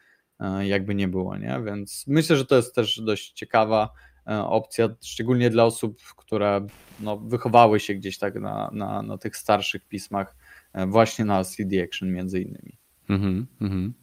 e, 0.40 0.66
jakby 0.66 0.94
nie 0.94 1.08
było, 1.08 1.36
nie? 1.36 1.60
Więc 1.64 2.04
myślę, 2.06 2.36
że 2.36 2.46
to 2.46 2.56
jest 2.56 2.74
też 2.74 3.00
dość 3.00 3.32
ciekawa 3.32 3.90
opcja, 4.26 4.88
szczególnie 5.02 5.50
dla 5.50 5.64
osób, 5.64 5.98
które 6.16 6.66
no, 7.00 7.16
wychowały 7.16 7.80
się 7.80 7.94
gdzieś 7.94 8.18
tak 8.18 8.34
na, 8.34 8.70
na, 8.72 9.02
na 9.02 9.18
tych 9.18 9.36
starszych 9.36 9.88
pismach, 9.88 10.36
właśnie 10.86 11.24
na 11.24 11.44
CD 11.44 11.82
Action 11.82 12.12
między 12.12 12.40
innymi. 12.40 12.78
Mhm, 13.08 13.46
mhm. 13.60 13.94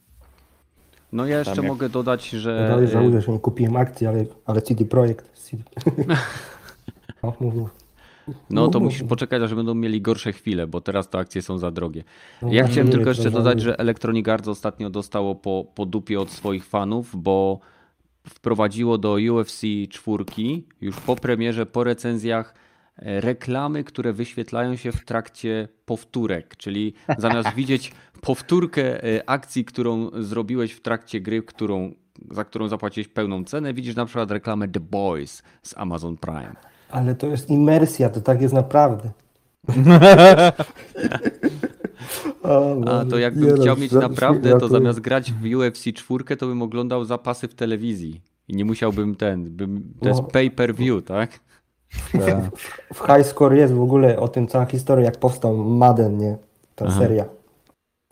No 1.14 1.26
ja 1.26 1.40
jeszcze 1.40 1.56
jak- 1.62 1.66
mogę 1.66 1.90
dodać, 1.90 2.30
że 2.30 2.68
dalej 2.70 2.88
żałuję, 2.88 3.22
że 3.22 3.32
nie 3.32 3.40
kupiłem 3.40 3.76
akcji, 3.76 4.08
ale, 4.08 4.26
ale 4.46 4.62
CD 4.62 4.86
Projekt. 4.86 5.34
CD... 5.34 5.64
No, 7.24 7.34
mów, 7.40 7.56
mów. 7.56 7.70
no 8.50 8.68
to 8.68 8.80
mów, 8.80 8.86
musisz 8.86 9.02
mów. 9.02 9.10
poczekać, 9.10 9.42
aż 9.42 9.54
będą 9.56 9.74
mieli 9.76 10.02
gorsze 10.02 10.34
chwile, 10.34 10.68
bo 10.68 10.82
teraz 10.82 11.10
te 11.10 11.18
akcje 11.18 11.42
są 11.42 11.58
za 11.58 11.72
drogie. 11.72 12.04
No 12.42 12.54
Ja 12.54 12.68
chciałem 12.68 12.86
mówię, 12.88 12.98
tylko 12.98 13.10
jeszcze 13.10 13.24
żałuję. 13.24 13.44
dodać, 13.44 13.62
że 13.62 13.80
Electronic 13.80 14.28
Arts 14.28 14.48
ostatnio 14.48 14.90
dostało 14.90 15.36
po, 15.36 15.66
po 15.76 15.86
dupie 15.86 16.22
od 16.22 16.32
swoich 16.32 16.66
fanów, 16.66 17.16
bo 17.24 17.60
wprowadziło 18.28 18.98
do 18.98 19.18
UFC 19.34 19.62
czwórki 19.90 20.68
już 20.82 20.96
po 21.00 21.16
premierze, 21.16 21.66
po 21.66 21.84
recenzjach 21.84 22.54
reklamy, 22.98 23.84
które 23.84 24.14
wyświetlają 24.14 24.76
się 24.76 24.92
w 24.92 25.06
trakcie 25.06 25.68
powtórek, 25.86 26.58
czyli 26.58 26.94
zamiast 27.18 27.54
widzieć 27.56 27.92
powtórkę 28.22 29.04
e, 29.04 29.30
akcji, 29.30 29.66
którą 29.66 30.10
zrobiłeś 30.24 30.74
w 30.74 30.82
trakcie 30.82 31.22
gry, 31.22 31.44
którą, 31.44 31.94
za 32.32 32.44
którą 32.44 32.68
zapłaciłeś 32.68 33.08
pełną 33.08 33.44
cenę, 33.44 33.74
widzisz 33.74 33.96
na 33.96 34.06
przykład 34.06 34.32
reklamę 34.32 34.68
The 34.68 34.80
Boys 34.80 35.44
z 35.64 35.78
Amazon 35.78 36.18
Prime. 36.18 36.56
Ale 36.90 37.16
to 37.16 37.28
jest 37.28 37.50
imersja, 37.50 38.10
to 38.10 38.22
tak 38.22 38.42
jest 38.42 38.54
naprawdę. 38.54 39.10
A 42.86 43.06
to 43.10 43.18
jakbym 43.18 43.50
no, 43.50 43.62
chciał 43.62 43.78
mieć 43.78 43.92
naprawdę, 43.92 44.60
to 44.60 44.68
zamiast 44.68 45.00
grać 45.00 45.34
w 45.34 45.56
UFC 45.56 45.84
4, 45.94 46.38
to 46.38 46.48
bym 46.48 46.62
oglądał 46.62 47.06
zapasy 47.06 47.48
w 47.48 47.56
telewizji. 47.56 48.22
I 48.48 48.56
nie 48.56 48.66
musiałbym 48.66 49.16
ten, 49.16 49.56
bym, 49.56 49.94
to 50.02 50.10
jest 50.10 50.22
pay 50.22 50.50
per 50.50 50.76
view, 50.76 51.04
tak? 51.04 51.40
Tak. 52.12 52.52
W 52.94 53.00
High 53.00 53.26
Score 53.26 53.56
jest 53.58 53.74
w 53.74 53.82
ogóle 53.82 54.20
o 54.20 54.28
tym 54.28 54.48
cała 54.48 54.66
historia, 54.66 55.06
jak 55.06 55.18
powstał 55.18 55.58
Madden, 55.58 56.18
nie? 56.18 56.38
Ta 56.76 56.86
Aha. 56.88 57.00
seria. 57.00 57.26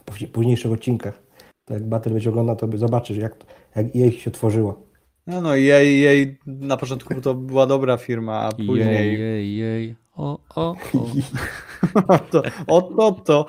W 0.01 0.03
później- 0.03 0.29
późniejszych 0.29 0.71
odcinkach. 0.71 1.21
To 1.65 1.73
jak 1.73 1.83
Battle 1.89 2.11
będzie 2.11 2.29
oglądał, 2.29 2.55
to 2.55 2.67
zobaczysz, 2.77 3.17
jak, 3.17 3.35
jak 3.75 3.95
jej 3.95 4.11
się 4.11 4.31
tworzyło. 4.31 4.81
No, 5.27 5.41
no 5.41 5.55
jej, 5.55 6.01
jej 6.01 6.37
na 6.45 6.77
początku 6.77 7.21
to 7.21 7.33
była 7.33 7.65
dobra 7.65 7.97
firma, 7.97 8.39
a 8.39 8.49
Jej, 8.57 8.67
później 8.67 9.19
jej, 9.19 9.57
jej. 9.57 9.95
O, 10.15 10.39
o, 10.55 10.71
o. 10.71 10.75
to, 12.31 12.41
o 12.67 12.81
to, 12.81 13.11
to. 13.11 13.45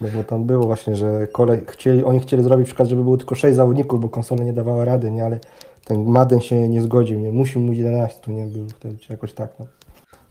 No 0.00 0.08
bo 0.14 0.24
tam 0.24 0.44
było 0.44 0.66
właśnie, 0.66 0.96
że 0.96 1.26
kolej, 1.26 1.60
chcieli, 1.68 2.04
oni 2.04 2.20
chcieli 2.20 2.42
zrobić 2.42 2.66
przykład, 2.66 2.88
żeby 2.88 3.02
było 3.04 3.16
tylko 3.16 3.34
6 3.34 3.56
zawodników, 3.56 4.00
bo 4.00 4.08
konsola 4.08 4.44
nie 4.44 4.52
dawała 4.52 4.84
rady, 4.84 5.10
nie? 5.10 5.24
Ale 5.24 5.38
ten 5.84 6.04
Madden 6.04 6.40
się 6.40 6.68
nie 6.68 6.82
zgodził, 6.82 7.20
nie? 7.20 7.32
Musi 7.32 7.58
mu 7.58 7.72
11, 7.72 8.32
nie? 8.32 8.46
Był 8.46 8.68
wtedy, 8.68 8.98
czy 8.98 9.12
jakoś 9.12 9.32
tak, 9.32 9.50
no. 9.58 9.66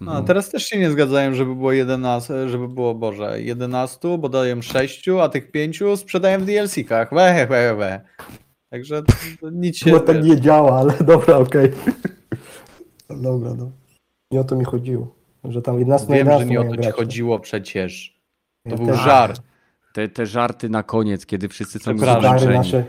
A 0.08 0.22
teraz 0.22 0.50
też 0.50 0.66
się 0.66 0.80
nie 0.80 0.92
zgadzają, 0.92 1.34
żeby 1.34 1.56
było 1.56 1.72
11, 1.72 2.50
żeby 2.50 2.68
było, 2.68 2.96
Boże, 2.96 3.42
11, 3.42 4.18
bo 4.18 4.30
dają 4.30 4.62
6, 4.62 5.10
a 5.22 5.30
tych 5.30 5.52
5 5.52 5.84
sprzedają 5.96 6.40
w 6.40 6.46
DLC-kach. 6.46 7.10
We, 7.12 7.48
we, 7.48 7.76
we. 7.76 8.02
Także 8.70 9.04
to 9.42 9.50
nic 9.50 9.78
się... 9.78 9.92
Bo 9.92 10.00
to 10.00 10.14
nie 10.14 10.42
działa, 10.42 10.80
ale 10.80 10.94
dobra, 11.14 11.38
okej. 11.38 11.72
dobra, 13.10 13.54
no. 13.54 13.72
Nie 14.32 14.40
o 14.40 14.44
to 14.44 14.56
mi 14.56 14.66
chodziło. 14.66 15.16
Że 15.44 15.62
tam 15.62 15.80
11 15.80 16.08
na 16.10 16.16
Wiem, 16.16 16.28
11 16.28 16.48
że 16.48 16.52
nie 16.54 16.60
o 16.60 16.64
to 16.64 16.76
ci 16.76 16.82
grać, 16.82 16.96
chodziło 16.96 17.40
przecież. 17.40 18.22
To 18.64 18.70
Ja 18.70 18.78
był 18.78 18.88
też- 18.88 19.00
żart. 19.00 19.42
Te, 19.94 20.08
te 20.10 20.26
żarty 20.26 20.70
na 20.70 20.84
koniec, 20.84 21.26
kiedy 21.26 21.50
wszyscy 21.50 21.80
są 21.80 21.98
zmęczeni. 21.98 22.54
nasze, 22.58 22.84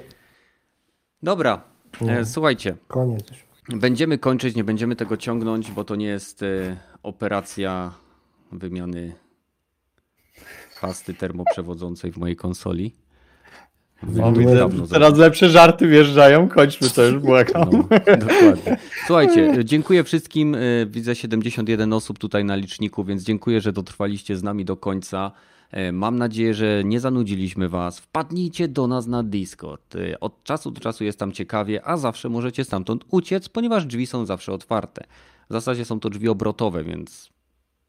Dobra, 1.22 1.62
No. 2.00 2.12
e, 2.12 2.24
słuchajcie. 2.24 2.76
koniec. 2.88 3.24
Będziemy 3.68 4.18
kończyć, 4.18 4.56
nie 4.56 4.64
będziemy 4.64 4.96
tego 4.96 5.16
ciągnąć, 5.16 5.70
bo 5.70 5.84
to 5.84 5.96
nie 5.96 6.06
jest 6.06 6.42
e, 6.42 6.76
operacja 7.02 7.92
wymiany 8.52 9.12
pasty 10.80 11.14
termoprzewodzącej 11.14 12.12
w 12.12 12.16
mojej 12.16 12.36
konsoli. 12.36 12.92
O, 14.02 14.06
Wymiany 14.06 14.38
widzę, 14.38 14.56
dawno 14.56 14.86
teraz 14.86 15.18
lepsze 15.18 15.50
żarty 15.50 15.88
wjeżdżają, 15.88 16.48
kończmy 16.48 16.90
to 16.90 17.02
już, 17.02 17.18
błagam. 17.18 17.70
No, 17.72 17.82
dokładnie. 18.16 18.76
Słuchajcie, 19.06 19.64
dziękuję 19.64 20.04
wszystkim. 20.04 20.56
Widzę 20.86 21.14
71 21.14 21.92
osób 21.92 22.18
tutaj 22.18 22.44
na 22.44 22.56
liczniku, 22.56 23.04
więc 23.04 23.22
dziękuję, 23.22 23.60
że 23.60 23.72
dotrwaliście 23.72 24.36
z 24.36 24.42
nami 24.42 24.64
do 24.64 24.76
końca. 24.76 25.32
E, 25.74 25.92
Mam 25.92 26.18
nadzieję, 26.18 26.54
że 26.54 26.82
nie 26.84 27.00
zanudziliśmy 27.00 27.68
Was. 27.68 27.98
Wpadnijcie 28.00 28.68
do 28.68 28.86
nas 28.86 29.06
na 29.06 29.22
Discord. 29.22 29.94
Y, 29.94 30.20
Od 30.20 30.44
czasu 30.44 30.70
do 30.70 30.80
czasu 30.80 31.04
jest 31.04 31.18
tam 31.18 31.32
ciekawie, 31.32 31.86
a 31.88 31.96
zawsze 31.96 32.28
możecie 32.28 32.64
stamtąd 32.64 33.04
uciec, 33.10 33.48
ponieważ 33.48 33.86
drzwi 33.86 34.06
są 34.06 34.26
zawsze 34.26 34.52
otwarte. 34.52 35.04
W 35.50 35.52
zasadzie 35.52 35.84
są 35.84 36.00
to 36.00 36.10
drzwi 36.10 36.28
obrotowe, 36.28 36.84
więc 36.84 37.30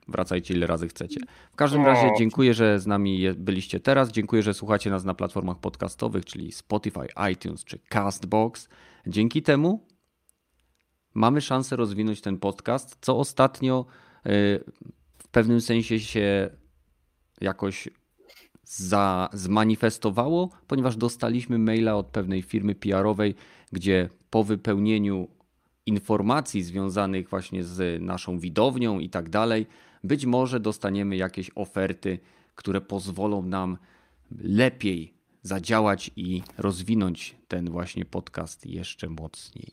wracajcie 0.08 0.54
ile 0.54 0.68
razy 0.68 0.88
chcecie. 0.88 1.20
W 1.54 1.56
każdym 1.56 1.86
razie 1.86 2.12
dziękuję, 2.18 2.54
że 2.54 2.80
z 2.80 2.88
nami 2.88 3.34
byliście 3.36 3.80
teraz. 3.80 4.12
Dziękuję, 4.12 4.44
że 4.44 4.54
słuchacie 4.54 4.90
nas 4.90 5.04
na 5.04 5.14
platformach 5.14 5.60
podcastowych, 5.60 6.26
czyli 6.26 6.52
Spotify, 6.52 7.08
iTunes 7.32 7.64
czy 7.64 7.80
Castbox. 7.90 8.70
Dzięki 9.08 9.42
temu 9.42 9.88
mamy 11.14 11.42
szansę 11.42 11.76
rozwinąć 11.76 12.22
ten 12.22 12.38
podcast, 12.38 12.98
co 13.02 13.18
ostatnio 13.18 13.86
y, 14.26 14.30
w 15.18 15.28
pewnym 15.32 15.62
sensie 15.62 16.00
się 16.00 16.50
jakoś 17.42 17.90
za, 18.64 19.30
zmanifestowało, 19.34 20.50
ponieważ 20.68 20.98
dostaliśmy 20.98 21.60
maila 21.60 21.96
od 21.96 22.08
pewnej 22.08 22.42
firmy 22.42 22.76
PR-owej, 22.76 23.36
gdzie 23.72 24.10
po 24.30 24.44
wypełnieniu 24.44 25.28
informacji 25.86 26.64
związanych 26.64 27.30
właśnie 27.30 27.64
z 27.64 28.02
naszą 28.02 28.40
widownią 28.40 29.00
i 29.00 29.10
tak 29.10 29.30
dalej, 29.30 29.68
być 30.04 30.26
może 30.26 30.60
dostaniemy 30.60 31.16
jakieś 31.16 31.52
oferty, 31.56 32.20
które 32.56 32.82
pozwolą 32.82 33.42
nam 33.42 33.78
lepiej 34.42 35.14
zadziałać 35.42 36.12
i 36.16 36.44
rozwinąć 36.58 37.36
ten 37.48 37.70
właśnie 37.70 38.06
podcast 38.06 38.66
jeszcze 38.66 39.10
mocniej. 39.10 39.72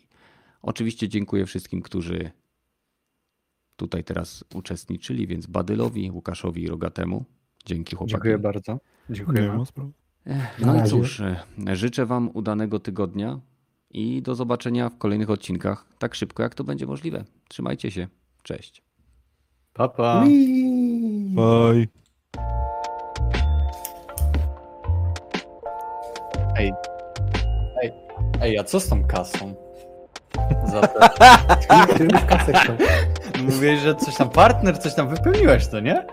Oczywiście 0.62 1.08
dziękuję 1.08 1.46
wszystkim, 1.46 1.82
którzy 1.82 2.30
tutaj 3.76 4.04
teraz 4.04 4.44
uczestniczyli, 4.54 5.26
więc 5.26 5.46
Badylowi, 5.46 6.10
Łukaszowi 6.10 6.62
i 6.62 6.68
Rogatemu. 6.68 7.24
Dzięki 7.64 7.96
chłopaki. 7.96 8.12
Dziękuję 8.12 8.38
bardzo. 8.38 8.78
Nie 9.08 9.16
Dziękuję. 9.16 9.52
ma 9.52 9.64
sprawy. 9.64 9.90
No 10.58 10.84
i 10.84 10.88
cóż, 10.88 11.20
e, 11.20 11.36
życzę 11.72 12.06
Wam 12.06 12.30
udanego 12.34 12.80
tygodnia 12.80 13.40
i 13.90 14.22
do 14.22 14.34
zobaczenia 14.34 14.88
w 14.88 14.98
kolejnych 14.98 15.30
odcinkach 15.30 15.86
tak 15.98 16.14
szybko, 16.14 16.42
jak 16.42 16.54
to 16.54 16.64
będzie 16.64 16.86
możliwe. 16.86 17.24
Trzymajcie 17.48 17.90
się. 17.90 18.08
Cześć. 18.42 18.82
Pa, 19.72 19.88
pa. 19.88 20.24
Bye. 20.24 21.86
Ej. 26.56 26.72
Ej. 27.82 27.92
Ej, 28.40 28.58
a 28.58 28.64
co 28.64 28.80
z 28.80 28.88
tą 28.88 29.04
kasą? 29.04 29.54
Za 30.66 30.80
te... 30.80 31.08
Mówiłeś, 33.42 33.80
że 33.80 33.94
coś 33.94 34.16
tam 34.16 34.30
partner, 34.30 34.78
coś 34.78 34.94
tam 34.94 35.08
wypełniłeś, 35.08 35.66
to 35.66 35.80
nie? 35.80 36.06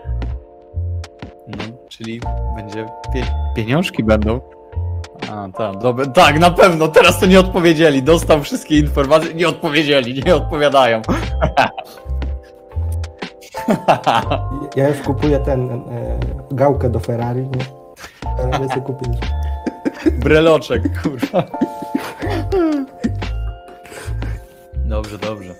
Czyli 2.00 2.20
będzie 2.56 2.86
pie... 3.12 3.26
pieniążki 3.56 4.04
będą. 4.04 4.40
A, 5.30 5.48
tak, 5.58 5.78
dobra, 5.78 6.06
tak, 6.06 6.38
na 6.38 6.50
pewno, 6.50 6.88
teraz 6.88 7.20
to 7.20 7.26
nie 7.26 7.40
odpowiedzieli. 7.40 8.02
Dostał 8.02 8.42
wszystkie 8.42 8.78
informacje, 8.78 9.34
nie 9.34 9.48
odpowiedzieli, 9.48 10.22
nie 10.26 10.36
odpowiadają. 10.36 11.02
Ja 14.76 14.88
już 14.88 14.98
kupuję 14.98 15.38
ten 15.38 15.70
e, 15.70 15.80
gałkę 16.50 16.90
do 16.90 17.00
Ferrari, 17.00 17.40
nie? 17.40 17.64
Ale 18.54 18.68
sobie 18.68 18.80
kupić. 18.80 19.18
Breloczek, 20.24 21.02
kurwa. 21.02 21.42
Dobrze, 24.74 25.18
dobrze. 25.18 25.54